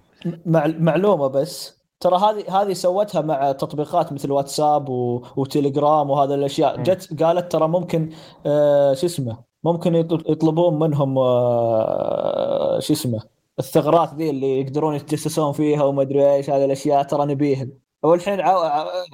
مع 0.47 0.67
معلومة 0.79 1.27
بس. 1.27 1.85
ترى 2.01 2.17
هذه 2.17 2.63
هذه 2.63 2.73
سوتها 2.73 3.21
مع 3.21 3.53
تطبيقات 3.53 4.13
مثل 4.13 4.31
واتساب 4.33 4.89
و... 4.89 5.23
وتليجرام 5.37 6.11
وهذه 6.11 6.35
الأشياء. 6.35 6.83
جت 6.83 7.23
قالت 7.23 7.53
ترى 7.53 7.69
ممكن 7.69 8.11
آه 8.47 8.95
شو 8.95 9.07
اسمه 9.07 9.39
ممكن 9.65 10.03
يط- 10.03 10.31
يطلبون 10.31 10.79
منهم 10.79 11.19
آه 11.19 12.79
شو 12.81 12.93
اسمه 12.93 13.34
الثغرات 13.59 14.15
ذي 14.15 14.31
اللي 14.31 14.61
يقدرون 14.61 14.95
يتجسسون 14.95 15.53
فيها 15.53 15.83
وما 15.83 16.03
أدري 16.03 16.35
إيش 16.35 16.51
هذه 16.51 16.65
الأشياء 16.65 17.03
ترى 17.03 17.27
نبيهن. 17.27 17.71
والحين 18.03 18.41
عو... 18.41 18.59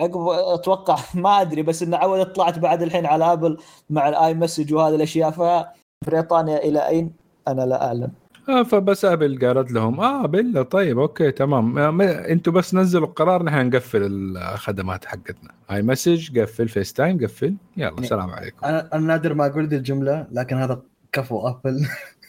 عقب 0.00 0.28
أتوقع 0.28 0.96
ما 1.14 1.40
أدري 1.40 1.62
بس 1.62 1.82
إن 1.82 1.94
عودت 1.94 2.36
طلعت 2.36 2.58
بعد 2.58 2.82
الحين 2.82 3.06
على 3.06 3.32
ابل 3.32 3.56
مع 3.90 4.08
ال 4.08 4.34
iMessage 4.34 4.74
وهذه 4.74 4.94
الأشياء 4.94 5.30
فبريطانيا 5.30 6.58
إلى 6.58 6.88
أين؟ 6.88 7.12
أنا 7.48 7.62
لا 7.62 7.86
أعلم. 7.86 8.12
آه 8.48 8.62
فبس 8.62 9.04
ابل 9.04 9.46
قالت 9.46 9.72
لهم 9.72 10.00
آه 10.00 10.24
ابل 10.24 10.64
طيب 10.64 10.98
okay 10.98 11.30
تمام. 11.30 11.74
ما- 11.74 11.90
ما 11.90 12.28
أنتوا 12.28 12.52
بس 12.52 12.74
نزلوا 12.74 13.06
القرار 13.06 13.42
نحن 13.42 13.66
نقفل 13.68 14.02
الخدمات 14.36 15.04
حقتنا. 15.04 15.50
iMessage 15.70 16.38
قفل 16.40 16.68
FaceTime 16.68 17.18
قفل. 17.24 17.54
يلا 17.76 17.98
السلام 17.98 18.30
عليكم. 18.30 18.66
أنا 18.66 18.88
أنا 18.94 19.06
نادر 19.06 19.34
ما 19.34 19.46
أقول 19.46 19.66
ذي 19.66 19.76
الجملة 19.76 20.26
لكن 20.32 20.56
هذا 20.56 20.82
كفو 21.12 21.48
أبل. 21.48 21.86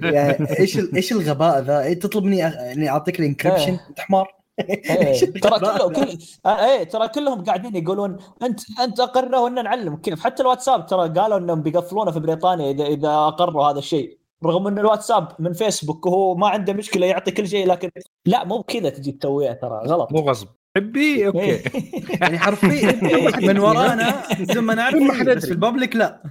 يعني 0.00 0.58
إيش 0.60 0.78
إيش 0.94 1.12
الغباء 1.12 1.62
ذا؟ 1.62 1.82
إيه 1.82 1.98
تطلب 2.00 2.24
مني 2.24 2.46
اني 2.46 2.88
أعطيك 2.88 3.20
ال 3.20 3.25
encryption 3.25 3.72
إيه. 3.72 3.86
انت 3.88 4.00
حمار 4.00 4.42
إيه، 4.60 5.20
ترى 5.40 5.58
كله؟ 5.60 5.88
كل 5.88 6.18
آه، 6.46 6.64
إيه 6.64 6.84
ترى 6.84 7.08
كلهم 7.08 7.44
قاعدين 7.44 7.76
يقولون 7.76 8.16
انت 8.42 8.60
أنت 8.80 9.00
اقرنا 9.00 9.38
وان 9.38 9.54
نعلم 9.54 9.96
كيف. 9.96 10.24
حتى 10.24 10.42
الواتساب 10.42 10.86
ترى 10.86 11.08
قالوا 11.08 11.38
إنهم 11.38 11.62
بيقفلونه 11.62 12.10
في 12.10 12.20
بريطانيا 12.20 12.70
اذا 12.70 12.86
إذا 12.86 13.08
أقروا 13.08 13.64
هذا 13.64 13.78
الشيء. 13.78 14.18
رغم 14.44 14.66
إن 14.66 14.78
الواتساب 14.78 15.28
من 15.38 15.52
فيسبوك 15.52 16.06
وهو 16.06 16.34
ما 16.34 16.48
عنده 16.48 16.72
مشكلة 16.72 17.06
يعطي 17.06 17.30
كل 17.30 17.48
شيء 17.48 17.66
لكن 17.66 17.90
لا 18.26 18.44
مو 18.44 18.58
بكذا 18.58 18.88
تجي 18.88 19.12
تسويها 19.12 19.52
ترى 19.52 19.80
غلط. 19.86 20.12
مو 20.12 20.18
غصب. 20.18 20.48
حبي 20.76 21.26
okay. 21.26 21.40
إيه. 21.40 21.62
يعني 22.20 22.38
حرفيا 22.38 23.00
من 23.40 23.58
ورانا 23.58 24.22
بدون 24.40 24.64
ما 24.64 24.74
نعرف 24.74 25.26
بس. 25.26 25.46
في 25.46 25.52
ال 25.52 25.58
public 25.58 25.96
لا. 25.96 26.22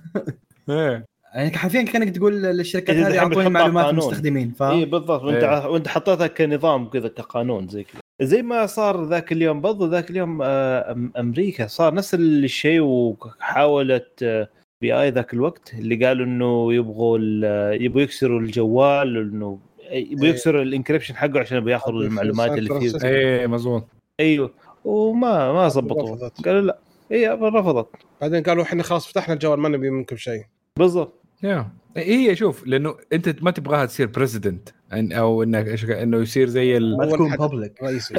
يعني 1.34 1.58
حرفيا 1.58 1.82
كأنك 1.82 2.16
تقول 2.16 2.42
للشركات 2.44 2.96
هذه 2.96 3.20
أعطوني 3.20 3.50
معلومات. 3.50 3.90
المستخدمين 3.90 4.52
ف 4.52 4.64
اي 4.64 4.86
بالضبط. 4.86 5.24
وأنت 5.24 5.44
إيه. 5.44 5.68
وأنت 5.68 5.88
حطيتها 5.88 6.28
كنظام 6.28 6.90
كذا 6.90 7.08
كقانون 7.08 7.68
زي 7.68 7.84
كذا. 7.84 8.02
زي 8.22 8.42
ما 8.42 8.66
صار 8.66 9.06
ذاك 9.06 9.32
اليوم 9.32 9.62
برضو 9.62 9.86
ذاك 9.86 10.10
اليوم 10.10 10.40
آه، 10.44 10.94
أم- 10.94 11.18
أمريكا 11.20 11.68
صار 11.68 11.94
نفس 11.94 12.14
الشيء 12.16 12.82
وحاولت 12.82 14.24
FBI 14.24 15.10
ذاك 15.10 15.34
الوقت 15.34 15.74
اللي 15.74 16.06
قالوا 16.06 16.26
إنه 16.26 16.74
يبغوا 16.74 17.18
ال- 17.22 17.82
يبغوا 17.82 18.02
يكسروا 18.02 18.40
الجوال 18.40 19.18
إنه 19.18 19.60
يبغوا 19.92 20.24
إيه. 20.26 20.30
يكسروا 20.30 20.62
ال 20.62 20.67
encryption 20.67 21.16
حقه 21.16 21.40
عشان 21.40 21.58
يبغوا 21.58 21.72
ياخذوا 21.72 22.02
المعلومات 22.02 22.52
اللي 22.52 22.80
فيه. 22.90 23.08
إيه 23.08 23.48
مزبوط. 23.48 23.88
أيوه. 24.20 24.52
وما 24.86 25.54
ما 25.54 25.68
زبطوها 25.68 26.16
رفضت. 26.16 26.46
قالوا 26.46 26.62
لا. 26.62 26.78
هي 27.12 27.30
رفضت. 27.42 27.88
بعدين 28.22 28.44
قالوا 28.44 28.64
إحنا 28.64 28.84
خلاص 28.84 29.08
فتحنا 29.08 29.34
الجوال 29.34 29.60
ما 29.60 29.70
نبي 29.70 29.90
منكم 29.90 30.16
شيء. 30.16 30.44
بالضبط. 30.80 31.21
يا 31.44 31.68
هي 31.98 32.36
شوف 32.36 32.68
لأنه 32.68 32.96
أنت 33.14 33.44
ما 33.44 33.52
تبغاها 33.52 33.86
تصير 33.86 34.08
precedent 34.08 34.70
أو 34.94 35.44
انك 35.44 35.78
إيش- 35.78 35.90
إنه 35.90 36.18
يصير 36.18 36.48
زي 36.48 36.78
ال... 36.78 36.98
ما 36.98 37.06
تكون 37.06 37.36
public 37.36 37.84
رئيسي. 37.84 38.16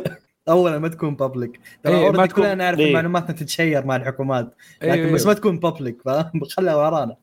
اولا 0.49 0.79
ما 0.79 0.89
تكون 0.89 1.15
public 1.15 1.61
إيه، 1.87 1.93
ترى 1.93 2.11
ما 2.11 2.19
ما 2.19 2.27
تكون- 2.27 2.43
كلنا 2.45 2.55
نعرف 2.55 2.79
إيه. 2.79 2.89
ان 2.89 2.93
معلوماتنا 2.93 3.37
تتشير 3.37 3.87
مع 3.87 3.97
الحكومات. 3.97 4.55
لكن 4.83 4.91
أيوة، 4.93 5.13
بس 5.13 5.27
ما 5.27 5.33
تكون 5.33 5.59
public 5.59 5.97
خلها 6.57 6.77
ورانا. 6.77 7.17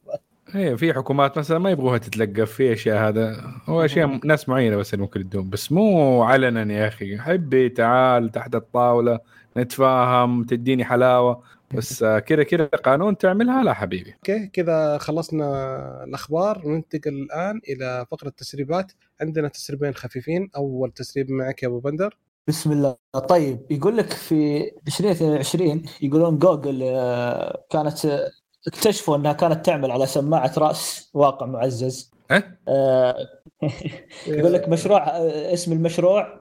إيه 0.56 0.76
في 0.76 0.94
حكومات 0.94 1.38
مثلا 1.38 1.60
ما 1.60 1.70
يبغوها 1.70 1.98
تتلقف 1.98 2.52
في 2.52 2.74
أشياء 2.74 3.08
هذا. 3.08 3.44
هو 3.66 3.86
أشياء 3.86 4.20
ناس 4.26 4.50
معينة 4.50 4.76
بس 4.76 4.94
اللي 4.94 5.04
ممكن 5.04 5.20
يدوم 5.22 5.50
بس 5.50 5.72
مو 5.72 6.24
علنا 6.24 6.74
يا 6.74 6.88
أخي. 6.88 7.18
حبي 7.18 7.70
تعال 7.70 8.30
تحت 8.30 8.56
الطاولة 8.56 9.20
نتفاهم 9.58 10.44
تديني 10.44 10.86
حلاوة. 10.86 11.44
بس 11.74 12.04
كذا 12.04 12.44
كذا 12.44 12.66
قانون 12.66 13.18
تعملها؟ 13.18 13.64
لا 13.64 13.74
حبيبي. 13.74 14.14
أوكي 14.14 14.48
كذا 14.48 14.98
خلصنا 14.98 16.04
الأخبار. 16.04 16.62
وننتقل 16.66 17.14
الآن 17.14 17.62
إلى 17.70 18.06
فقرة 18.12 18.28
التسريبات. 18.28 18.92
عندنا 19.22 19.48
تسريبين 19.48 19.94
خفيفين. 19.94 20.50
أول 20.56 20.92
تسريب 20.92 21.32
معك 21.32 21.64
يا 21.64 21.68
أبو 21.68 21.80
بندر. 21.80 22.18
بسم 22.48 22.72
الله. 22.72 22.96
طيب 23.30 23.66
يقول 23.70 23.98
لك 23.98 24.10
في 24.10 24.72
2022 24.88 25.84
يقولون 26.02 26.40
جوجل 26.40 26.84
آه، 26.84 27.66
كانت 27.70 28.30
اكتشفوا 28.68 29.18
إنها 29.18 29.34
كانت 29.34 29.66
تعمل 29.66 29.92
على 29.92 30.06
سماعة 30.06 30.54
رأس 30.58 31.10
واقع 31.14 31.46
معزز. 31.46 32.12
إيه؟ 32.32 32.60
آه، 32.68 33.16
يقول 34.28 34.54
لك 34.54 34.70
مشروع 34.70 35.08
آه، 35.08 35.54
اسم 35.54 35.72
المشروع 35.72 36.40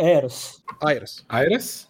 إيرس. 0.00 0.62
آيرس. 0.86 1.26
آيرس؟ 1.32 1.88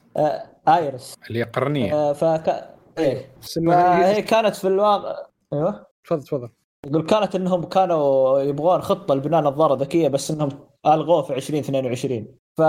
آيرس. 0.69 1.17
اللي 1.29 1.39
هي 1.39 1.45
قرنيه 1.45 2.13
فك... 2.13 2.78
إيه. 2.99 3.33
فهي 3.57 4.05
هي- 4.17 4.23
كانت 4.23 4.55
في 4.57 4.69
الواقع 4.69 5.17
أيوه. 5.53 5.87
تفضل 6.05 6.23
تفضل. 6.23 6.49
يقول 6.87 7.07
كانت 7.07 7.35
إنهم 7.35 7.65
كانوا 7.65 8.39
يبغون 8.41 8.81
خطة 8.83 9.15
لبناء 9.15 9.43
نظارة 9.43 9.75
ذكية 9.75 10.09
بس 10.09 10.31
إنهم 10.31 10.49
ألغوه 10.87 11.23
في 11.23 11.35
2022 11.35 12.27
ف 12.59 12.63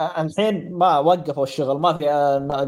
الحين 0.00 0.72
ما 0.72 0.98
وقفوا 0.98 1.42
الشغل 1.42 1.78
ما 1.78 1.92
في 1.98 2.04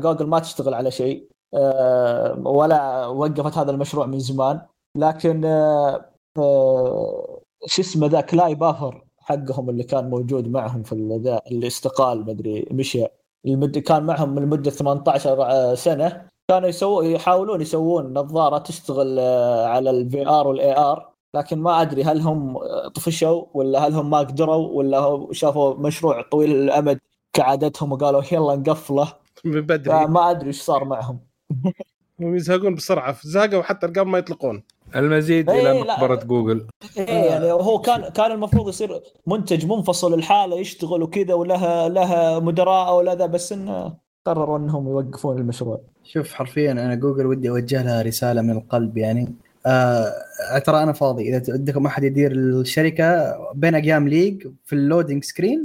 جوجل 0.03 0.27
ما 0.27 0.39
تشتغل 0.39 0.75
على 0.75 0.91
شيء 0.91 1.29
آه، 1.55 2.43
ولا 2.45 3.07
وقفت 3.07 3.59
هذا 3.59 3.71
المشروع 3.71 4.07
من 4.07 4.19
زمان. 4.19 4.61
لكن 4.99 5.45
آه، 5.45 6.11
آه، 6.39 7.41
شو 7.67 7.83
اسمه 7.83 8.07
ذا 8.07 8.21
Clay 8.21 8.55
Bavor 8.55 9.05
حقهم 9.19 9.71
اللي 9.71 9.83
كان 9.85 10.11
موجود 10.11 10.49
معهم 10.49 10.83
في 10.83 11.19
ذا 11.25 11.41
اللي 11.51 11.67
استقال 11.67 12.21
مدري 12.27 12.69
مشى 12.71 13.05
المد... 13.47 13.79
كان 13.79 14.03
معهم 14.03 14.35
من 14.35 14.47
مده 14.47 14.71
18 14.71 15.75
سنة 15.75 16.27
كانوا 16.49 16.69
يسووا 16.69 17.05
يحاولون 17.05 17.61
يسوون 17.61 18.13
نظارة 18.13 18.59
تشتغل 18.59 19.19
آه، 19.19 19.67
على 19.67 19.91
ال 19.91 20.29
VR 20.29 20.47
وال 20.47 20.77
AR 20.79 21.11
لكن 21.35 21.59
ما 21.59 21.83
أدري 21.83 22.05
هل 22.05 22.21
هم 22.21 22.57
آه، 22.57 22.89
طفشوا 22.89 23.45
ولا 23.55 23.87
هل 23.87 23.95
هم 23.95 24.11
ما 24.11 24.19
قدروا 24.19 24.69
ولا 24.69 24.99
هم 24.99 25.33
شافوا 25.33 25.75
مشروع 25.75 26.23
طويل 26.23 26.51
الامد 26.51 27.01
كعادتهم 27.33 27.93
وقالوا 27.93 28.23
يلا 28.33 28.57
نقفله. 28.57 29.13
من 29.45 29.61
بدري. 29.61 30.07
فما 30.07 30.31
أدري 30.31 30.47
إيش 30.47 30.63
صار 30.63 30.85
معهم. 30.85 31.21
هم 32.21 32.37
يزهقون 32.37 32.75
بسرعة. 32.75 33.17
زهقوا 33.23 33.63
حتى 33.63 33.87
قبل 33.87 34.03
ما 34.03 34.19
يطلقون. 34.19 34.63
المزيد 34.97 35.51
إيه، 35.51 35.61
إلى 35.61 35.81
لا. 35.81 35.97
مقبرة 35.97 36.25
جوجل. 36.25 36.67
إيه 36.97 37.05
يعني 37.05 37.53
هو 37.53 37.79
كان 37.79 38.09
كان 38.09 38.33
المفروض 38.33 38.69
يصير 38.69 39.01
منتج 39.27 39.67
منفصل 39.67 40.15
الحالة 40.15 40.57
يشتغل 40.57 41.03
وكذا 41.03 41.35
ولها 41.35 41.89
لها 41.89 42.39
مدراء 42.39 42.97
ولا 42.97 43.15
ذا 43.15 43.27
بس 43.27 43.53
إنه 43.53 43.97
قرروا 44.27 44.59
إنهم 44.59 44.89
يوقفون 44.89 45.39
المشروع. 45.39 45.94
شوف 46.05 46.35
حرفيا 46.35 46.73
أنا 46.73 46.95
جوجل 46.95 47.27
ودي 47.27 47.51
أوجه 47.51 47.83
لها 47.83 48.03
رسالة 48.03 48.43
من 48.43 48.51
القلب 48.51 48.99
يعني. 48.99 49.35
آه 49.67 50.59
ترى 50.67 50.83
أنا 50.83 50.93
فاضي. 50.93 51.29
إذا 51.37 51.53
عندكم 51.53 51.87
أحد 51.87 52.05
يدير 52.05 52.33
الشركة 52.33 53.37
بين 53.55 53.75
أي 53.75 53.86
game 53.86 54.09
لي 54.09 54.47
في 54.65 54.73
ال 54.73 54.79
loading 54.79 55.25
screen 55.25 55.63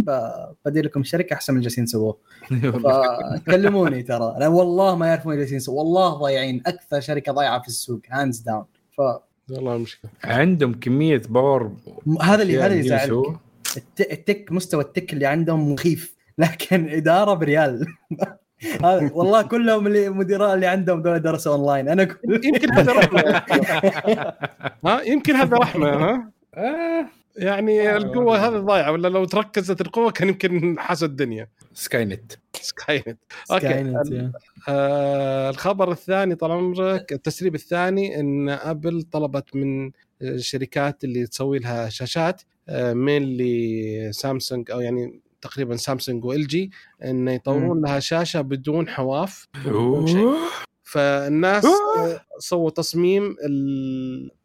بدير 0.66 0.86
لكم 0.86 1.04
شركة 1.04 1.34
أحسن 1.34 1.54
من 1.54 1.60
اللي 1.60 1.68
جالسين 1.70 1.84
يسووه. 1.84 2.18
فكلموني 2.84 4.04
ترى. 4.04 4.34
أنا 4.38 4.48
والله 4.48 4.96
ما 4.96 5.08
يعرفون 5.08 5.34
اللي 5.34 5.42
جالسين 5.44 5.58
يسووه. 5.58 5.78
والله 5.78 6.10
ضايعين. 6.10 6.62
أكثر 6.66 7.00
شركة 7.00 7.32
ضايعة 7.32 7.62
في 7.62 7.68
السوق 7.68 8.02
hands 8.10 8.40
down 8.40 8.66
والله 9.52 9.78
مشكلة. 9.78 10.12
عندهم 10.24 10.74
كمية 10.74 11.22
power 11.30 11.72
فهذا 12.20 12.42
اللي 12.42 12.60
هذا 12.60 12.74
اللي. 12.74 12.86
يزعلك. 12.86 13.40
ال 14.00 14.10
tech 14.10 14.52
مستوى 14.52 14.84
ال 14.84 14.90
tech 14.90 15.14
اللي 15.14 15.26
عندهم 15.26 15.74
مخيف. 15.74 16.16
لكن 16.38 16.90
إدارة 16.90 17.34
بريال. 17.34 17.86
هذا 18.22 18.40
والله 19.14 19.42
كلهم 19.42 19.88
اللي 19.88 20.10
مدراء 20.10 20.54
اللي 20.54 20.68
عندهم 20.68 21.02
دول 21.02 21.22
درسوا 21.22 21.54
أونلاين. 21.54 21.90
أنا 21.90 22.04
كل... 22.04 22.18
يمكن 22.46 22.72
هذا 22.72 22.94
رحمة. 22.94 23.44
ها؟ 24.86 25.02
يمكن 25.02 25.36
هذا 25.36 25.58
رحمة 25.58 25.90
ها؟ 25.90 26.32
آه. 26.56 27.06
يعني 27.38 27.98
القوة 27.98 28.48
هذه 28.48 28.58
ضايعة 28.60 28.92
ولا 28.92 29.08
لو 29.08 29.26
تركزت 29.26 29.82
القوة 29.82 30.12
كان 30.12 30.28
يمكن 30.30 30.80
حاس 30.80 31.04
الدنيا. 31.04 31.48
Skynet 31.74 32.32
Skynet 32.62 33.18
okay. 33.52 34.32
آه 34.70 35.50
الخبر 35.50 35.92
الثاني 35.92 36.36
طال 36.36 36.52
عمرك 36.52 37.14
التسريب 37.14 37.56
الثاني 37.56 38.20
إن 38.20 38.50
أبل 38.50 39.02
طلبت 39.02 39.56
من 39.56 39.92
الشركات 40.22 41.04
اللي 41.04 41.28
تسوي 41.28 41.60
لها 41.60 41.90
شاشات 41.90 42.42
آه 42.70 42.94
مين 42.94 43.24
لسامسونج 43.24 44.72
أو 44.72 44.80
يعني 44.80 45.22
تقريبا 45.42 45.76
سامسونج 45.76 46.26
و 46.26 46.48
LG 46.48 46.72
إن 47.04 47.28
يطورون 47.28 47.82
لها 47.82 48.00
شاشة 48.00 48.42
بدون 48.42 48.90
حواف 48.90 49.48
فالناس 50.84 51.66
آه، 51.66 52.26
سووا 52.40 52.70
تصميم 52.70 53.36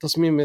تصميم 0.01 0.41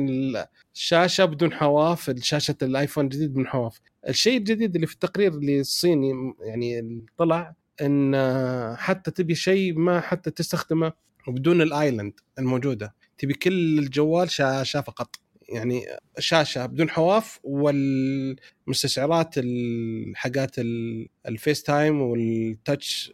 الشاشه 0.75 1.25
بدون 1.25 1.53
حواف 1.53 2.11
شاشة 2.21 2.55
الايفون 2.61 3.03
الجديد 3.05 3.31
بدون 3.31 3.47
حواف. 3.47 3.79
الشيء 4.09 4.37
الجديد 4.37 4.75
اللي 4.75 4.87
في 4.87 4.93
التقرير 4.93 5.31
اللي 5.33 5.59
الصيني 5.59 6.33
يعني 6.39 6.79
اللي 6.79 7.05
طلع 7.17 7.55
إن 7.81 8.15
آه، 8.15 8.75
حتى 8.75 9.11
تبي 9.11 9.35
شيء 9.35 9.79
ما 9.79 10.01
حتى 10.01 10.31
تستخدمه 10.31 10.93
بدون 11.27 11.61
ال 11.61 11.69
island 11.69 12.13
الموجودة. 12.39 12.95
تبي 13.17 13.33
كل 13.33 13.79
الجوال 13.79 14.31
شاشه 14.31 14.81
فقط 14.81 15.15
يعني 15.51 15.85
شاشة 16.19 16.65
بدون 16.65 16.89
حواف 16.89 17.39
والمستشعرات 17.43 19.33
الحاجات 19.37 20.59
ال- 20.59 21.07
ال 21.27 21.63
FaceTime 21.63 22.01
وال 22.01 22.33
touch 22.33 23.11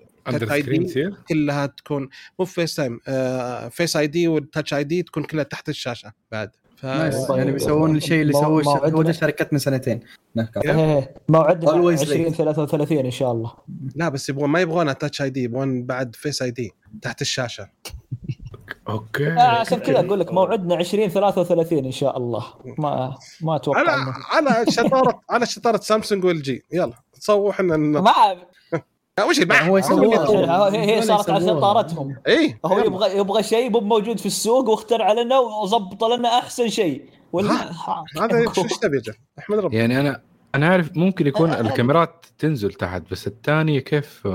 كلها 1.29 1.65
تكون 1.65 2.09
مو 2.39 2.45
FaceTime 2.45 2.99
آه 3.07 3.67
Face 3.69 3.95
ID 3.97 4.27
وال 4.27 4.40
Touch 4.40 4.73
ID 4.73 5.03
تكون 5.03 5.23
كلها 5.23 5.43
تحت 5.43 5.69
الشاشة 5.69 6.11
بعد. 6.31 6.49
ف... 6.77 6.85
طيب. 6.85 7.37
يعني 7.37 7.51
بيسوون 7.51 7.95
الشيء 7.95 8.21
اللي 8.21 8.33
سووه 8.33 9.03
ده 9.03 9.11
شركات 9.11 9.53
من 9.53 9.59
سنتين. 9.59 9.99
هناك. 10.35 10.57
إيه. 10.65 11.13
موعدنا 11.29 11.71
Always 11.71 11.99
late. 11.99 12.11
2033 12.11 12.97
إن 13.05 13.11
شاء 13.11 13.31
الله. 13.31 13.53
لا 13.95 14.09
بس 14.09 14.29
يبغون 14.29 14.49
ما 14.49 14.59
يبغونها 14.61 14.93
Touch 14.93 15.21
ID 15.21 15.43
يبغون 15.43 15.83
بعد 15.85 16.15
Face 16.15 16.41
ID 16.41 16.71
تحت 17.01 17.21
الشاشة. 17.21 17.69
okay. 18.89 19.29
عشان 19.29 19.79
كذا 19.79 19.99
أقول 19.99 20.19
لك 20.19 20.33
موعدنا 20.33 20.75
2033 20.79 21.85
إن 21.85 21.91
شاء 21.91 22.17
الله. 22.17 22.43
ما 22.77 23.17
ما 23.41 23.55
أتوقع 23.55 23.79
على 23.79 24.13
على 24.49 24.65
شطاره 24.71 25.21
على 25.29 25.45
شطارة 25.45 25.77
سامسونج 25.77 26.25
و 26.25 26.41
LG 26.41 26.63
يلا 26.73 26.93
تصوروا 27.13 27.51
إحنا 27.51 27.77
ن... 27.77 27.91
ما 27.91 28.13
لا، 29.17 29.23
وش 29.23 29.39
هو 29.39 29.77
يسووها. 29.77 30.73
هي 30.73 31.01
صارت 31.01 31.29
على 31.29 31.45
شطارتهم. 31.47 32.15
اي 32.27 32.59
هو 32.65 32.79
يبغى 32.79 33.17
يبغى 33.17 33.43
شيء 33.43 33.69
مو 33.69 33.79
موجود 33.79 34.19
في 34.19 34.25
السوق 34.25 34.69
واخترع 34.69 35.11
لنا 35.11 35.39
وظبط 35.39 36.03
لنا 36.03 36.29
أحسن 36.29 36.69
شيء. 36.69 37.09
ولا 37.31 37.51
هذا 38.21 38.53
شو 38.53 38.63
إيش 38.63 38.77
تبي 38.77 39.01
أحمد 39.39 39.59
ربنا 39.59 39.79
يعني 39.79 39.99
أنا 39.99 40.21
أنا 40.55 40.67
عارف 40.67 40.97
ممكن 40.97 41.27
يكون 41.27 41.49
الكاميرات 41.51 42.25
تنزل 42.39 42.73
تحت 42.73 43.01
بس 43.11 43.27
الثانية 43.27 43.79
كيف؟ 43.79 44.27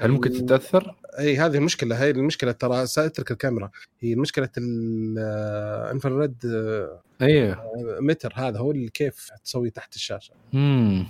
هل 0.00 0.10
ممكن 0.10 0.32
تتأثر؟ 0.32 0.94
أي 1.18 1.36
هذه 1.36 1.56
المشكلة 1.56 1.96
هي 1.96 2.10
المشكلة 2.10 2.52
ترى 2.52 2.82
اترك 2.82 3.30
الكاميرا. 3.30 3.70
هي 4.00 4.14
مشكلة 4.14 4.48
الانفراريد 4.58 6.34
أيوه. 7.22 7.56
متر 8.00 8.32
هذا 8.36 8.58
هو 8.58 8.70
اللي 8.70 8.88
كيف 8.88 9.30
تسوي 9.44 9.70
تحت 9.70 9.94
الشاشة. 9.94 10.34
امم 10.54 11.06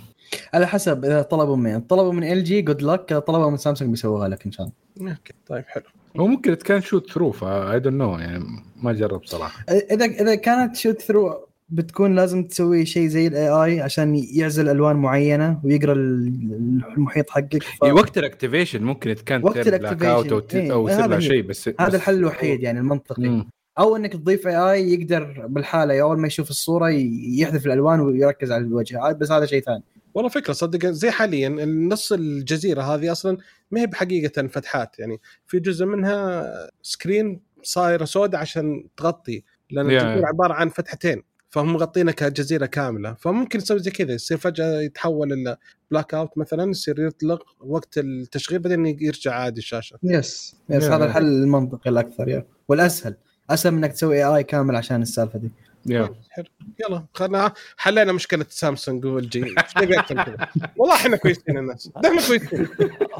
على 0.53 0.67
حسب 0.67 1.05
إذا 1.05 1.21
طلبوا 1.21 1.55
من 1.55 1.81
طلبوا 1.81 2.13
من 2.13 2.23
إل 2.23 2.43
جي 2.43 2.61
جود 2.61 2.81
لك 2.81 3.13
طلبوا 3.13 3.49
من 3.49 3.57
سامسونج 3.57 3.91
بيسووها 3.91 4.27
لك 4.27 4.45
إن 4.45 4.51
شاء 4.51 4.67
الله. 4.67 5.11
أوكي 5.11 5.33
طيب 5.47 5.63
حلو. 5.67 5.83
هو 6.19 6.27
ممكن 6.27 6.53
كان 6.53 6.81
شوت 6.81 7.11
ثرو 7.11 7.31
فاي 7.31 7.79
دونت 7.79 7.95
نو 7.95 8.17
يعني 8.17 8.43
ما 8.75 8.93
جرب 8.93 9.25
صراحة. 9.25 9.65
إذا 9.69 10.05
إذا 10.05 10.35
كانت 10.35 10.75
شوت 10.75 11.01
ثرو 11.01 11.47
بتكون 11.73 12.15
لازم 12.15 12.43
تسوي 12.43 12.85
شيء 12.85 13.07
زي 13.07 13.27
الاي 13.27 13.49
اي 13.49 13.81
عشان 13.81 14.15
يعزل 14.15 14.69
ألوان 14.69 14.95
معينة 14.95 15.59
ويقرأ 15.63 15.93
ال- 15.93 16.81
المحيط 16.97 17.29
حقك. 17.29 17.63
ف... 17.63 17.83
إيه 17.83 17.91
وقت 17.91 18.17
الاكتيفيشن 18.17 18.83
ممكن 18.83 19.13
كان 19.13 19.43
وقت 19.43 19.57
اوت 19.67 20.31
أو, 20.33 20.41
إيه، 20.53 20.73
أو 20.73 20.87
يصير 20.89 21.07
لها. 21.07 21.19
شيء 21.19 21.41
بس 21.41 21.67
هذا 21.67 21.87
بس- 21.89 21.95
الحل 21.95 22.15
الوحيد 22.15 22.63
يعني 22.63 22.79
المنطقي. 22.79 23.29
مم. 23.29 23.49
أو 23.79 23.95
إنك 23.95 24.13
تضيف 24.13 24.47
اي 24.47 24.55
اي 24.71 24.93
يقدر 24.93 25.45
بالحالة 25.47 26.01
أول 26.01 26.19
ما 26.19 26.27
يشوف 26.27 26.49
الصورة 26.49 26.89
ي- 26.89 27.39
يحذف 27.39 27.65
الألوان 27.65 27.99
ويركز 27.99 28.51
على 28.51 28.63
الوجه. 28.63 29.11
بس 29.11 29.31
هذا 29.31 29.45
شيء 29.45 29.61
ثاني. 29.63 29.83
والله 30.13 30.29
فكرة 30.29 30.53
صدق 30.53 30.85
زي 30.85 31.11
حاليا 31.11 31.49
نص 31.65 32.11
الجزيرة 32.11 32.81
هذه 32.81 33.11
أصلا 33.11 33.37
ما 33.71 33.81
هي 33.81 33.87
بحقيقة 33.87 34.47
فتحات. 34.47 34.99
يعني 34.99 35.17
في 35.47 35.59
جزء 35.59 35.85
منها 35.85 36.45
screen 36.81 37.39
صايره 37.63 38.05
سوداء 38.05 38.41
عشان 38.41 38.85
تغطي 38.97 39.43
لأن 39.71 39.99
Yeah. 39.99 40.25
عبارة 40.27 40.53
عن 40.53 40.69
فتحتين. 40.69 41.23
فهم 41.53 41.73
مغطينها 41.73 42.13
كجزيره 42.13 42.65
كامله. 42.65 43.13
فممكن 43.13 43.59
يسوي 43.59 43.79
زي 43.79 43.91
كذا 43.91 44.13
يصير 44.13 44.37
فجأة 44.37 44.81
يتحول 44.81 45.33
إلى 45.33 45.57
blackout 45.91 46.37
مثلا 46.37 46.71
يصير 46.71 47.07
يطلق 47.07 47.43
وقت 47.59 47.97
التشغيل 47.97 48.59
بعدين 48.59 48.85
يرجع 48.85 49.33
عادي 49.33 49.59
الشاشه 49.59 49.99
yes 50.03 50.55
yes. 50.69 50.83
هذا 50.83 51.05
الحل 51.05 51.25
المنطقي 51.25 51.89
الأكثر 51.89 52.29
yeah 52.29 52.45
والأسهل. 52.67 53.15
أسهل 53.49 53.73
من 53.73 53.83
إنك 53.83 53.93
تسوي 53.93 54.15
AI 54.15 54.43
كامل 54.43 54.75
عشان 54.75 55.01
السالفة 55.01 55.39
دي. 55.39 55.51
يلا 55.85 56.15
حلو. 56.29 56.45
يلا 56.79 57.05
خلنا 57.13 57.53
حلينا 57.77 58.11
مشكلة 58.11 58.45
سامسونج 58.49 59.05
و 59.05 59.29
LG 59.29 59.43
إيش 59.43 59.77
نبي 59.77 59.99
أكثر 59.99 60.15
من 60.15 60.23
كذا؟ 60.23 60.47
والله 60.77 60.95
إحنا 60.95 61.17
كويسين 61.17 61.57
الناس. 61.57 61.91
إحنا 62.05 62.27
كويسين. 62.27 62.67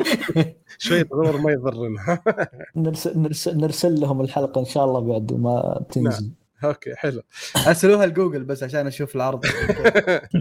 شوية 0.78 1.08
غرور 1.14 1.38
ما 1.38 1.52
يضرنا. 1.52 2.20
نرسل, 2.76 3.20
نرسل, 3.20 3.58
نرسل 3.58 4.00
لهم 4.00 4.22
الحلقة 4.22 4.60
إن 4.60 4.66
شاء 4.66 4.86
الله 4.86 5.00
بعد 5.00 5.34
ما 5.34 5.86
تنزل. 5.92 6.30
okay 6.64 6.96
حلو. 6.96 7.22
ارسلوها 7.68 8.06
لجوجل 8.06 8.44
بس 8.44 8.64
عشان 8.64 8.88
أشوف 8.88 9.16
العرض. 9.16 9.46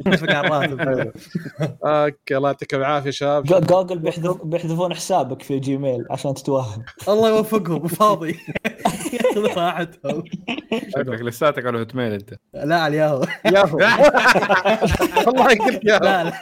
الراتب 0.07 1.13
okay 1.85 2.37
الله 2.37 2.49
يعطيكم 2.49 2.77
العافية 2.77 3.11
شباب. 3.11 3.45
جو- 3.45 3.59
جوجل 3.61 3.99
بيحذف 3.99 4.43
بيحذفون 4.45 4.95
حسابك 4.95 5.43
في 5.43 5.59
جيميل 5.59 6.05
عشان 6.11 6.35
تتوهم. 6.35 6.85
الله 7.09 7.29
يوفقهم 7.29 7.87
فاضي 7.89 8.39
ياخذ 9.13 9.59
راحتهم. 9.59 10.25
شكلك 10.89 11.21
لساتك 11.23 11.67
على 11.67 11.79
Hotmail 11.79 12.13
أنت. 12.13 12.35
لا 12.55 12.77
على 12.81 12.93
الـ 12.95 13.25
Yahoo 13.45 13.59
Yahoo. 13.59 13.77
والله 15.27 15.47
قلت 15.49 15.85
ياهو. 15.85 16.33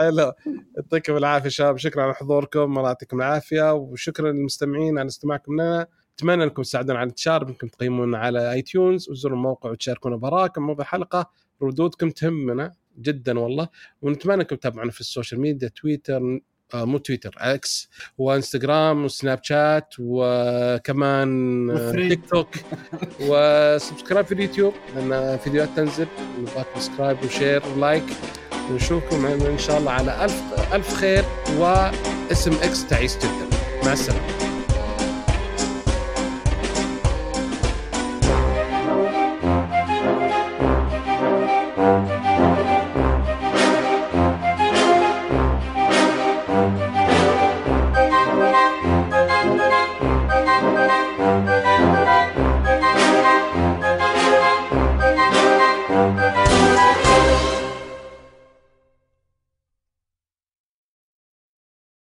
لا 0.00 0.10
لا. 0.10 0.34
يعطيكم 0.76 1.16
العافية 1.16 1.48
شباب. 1.48 1.76
شكرا 1.76 2.02
على 2.02 2.14
حضوركم. 2.14 2.78
الله 2.78 2.88
يعطيكم 2.88 3.16
العافية 3.16 3.74
وشكرا 3.74 4.32
للمستمعين 4.32 4.98
على 4.98 5.08
استماعكم 5.08 5.52
لنا. 5.54 5.86
اتمنى 6.20 6.44
انكم 6.44 6.62
تساعدونا 6.62 6.98
على 6.98 7.06
الانتشار 7.06 7.48
انكم 7.48 7.66
تقيمونا 7.66 8.18
على 8.18 8.52
iTunes 8.52 9.10
وزوروا 9.10 9.36
الموقع 9.36 9.70
وتشاركونا 9.70 10.16
بآراءكم 10.16 10.62
موضوع 10.62 10.84
الحلقة 10.84 11.30
ردودكم 11.62 12.10
تهمنا 12.10 12.72
جدا 12.98 13.38
والله. 13.38 13.68
ونتمنى 14.02 14.42
انكم 14.42 14.56
تتابعونا 14.56 14.90
في 14.90 15.00
ال 15.00 15.06
social 15.06 15.40
media 15.40 15.68
تويتر 15.68 16.40
آه 16.74 16.84
مو 16.84 16.98
تويتر 16.98 17.34
X 17.38 17.88
وإنستغرام 18.18 19.04
وسناب 19.04 19.38
شات 19.42 19.94
وكمان 19.98 21.70
آه،. 21.70 21.92
تيك 21.92 22.20
توك. 22.30 22.48
و 23.28 23.38
subscribe 23.38 24.26
في 24.26 24.34
اليوتيوب 24.34 24.74
لأن 24.96 25.38
فيديوهات 25.38 25.68
تنزل. 25.76 26.06
نبغى 26.40 26.64
subscribe 26.74 27.24
و 27.24 27.30
share 27.30 27.62
و 27.76 27.81
like. 27.81 28.04
ونشوفكم 28.70 29.26
إن 29.26 29.58
شاء 29.58 29.78
الله 29.78 29.90
على 29.92 30.24
ألف 30.24 30.42
ألف 30.74 30.94
خير 30.94 31.24
واسم 31.58 32.52
X 32.52 32.86
تعيس 32.86 33.16
جدا. 33.18 33.56
مع 33.84 33.92
السلامة. 33.92 34.39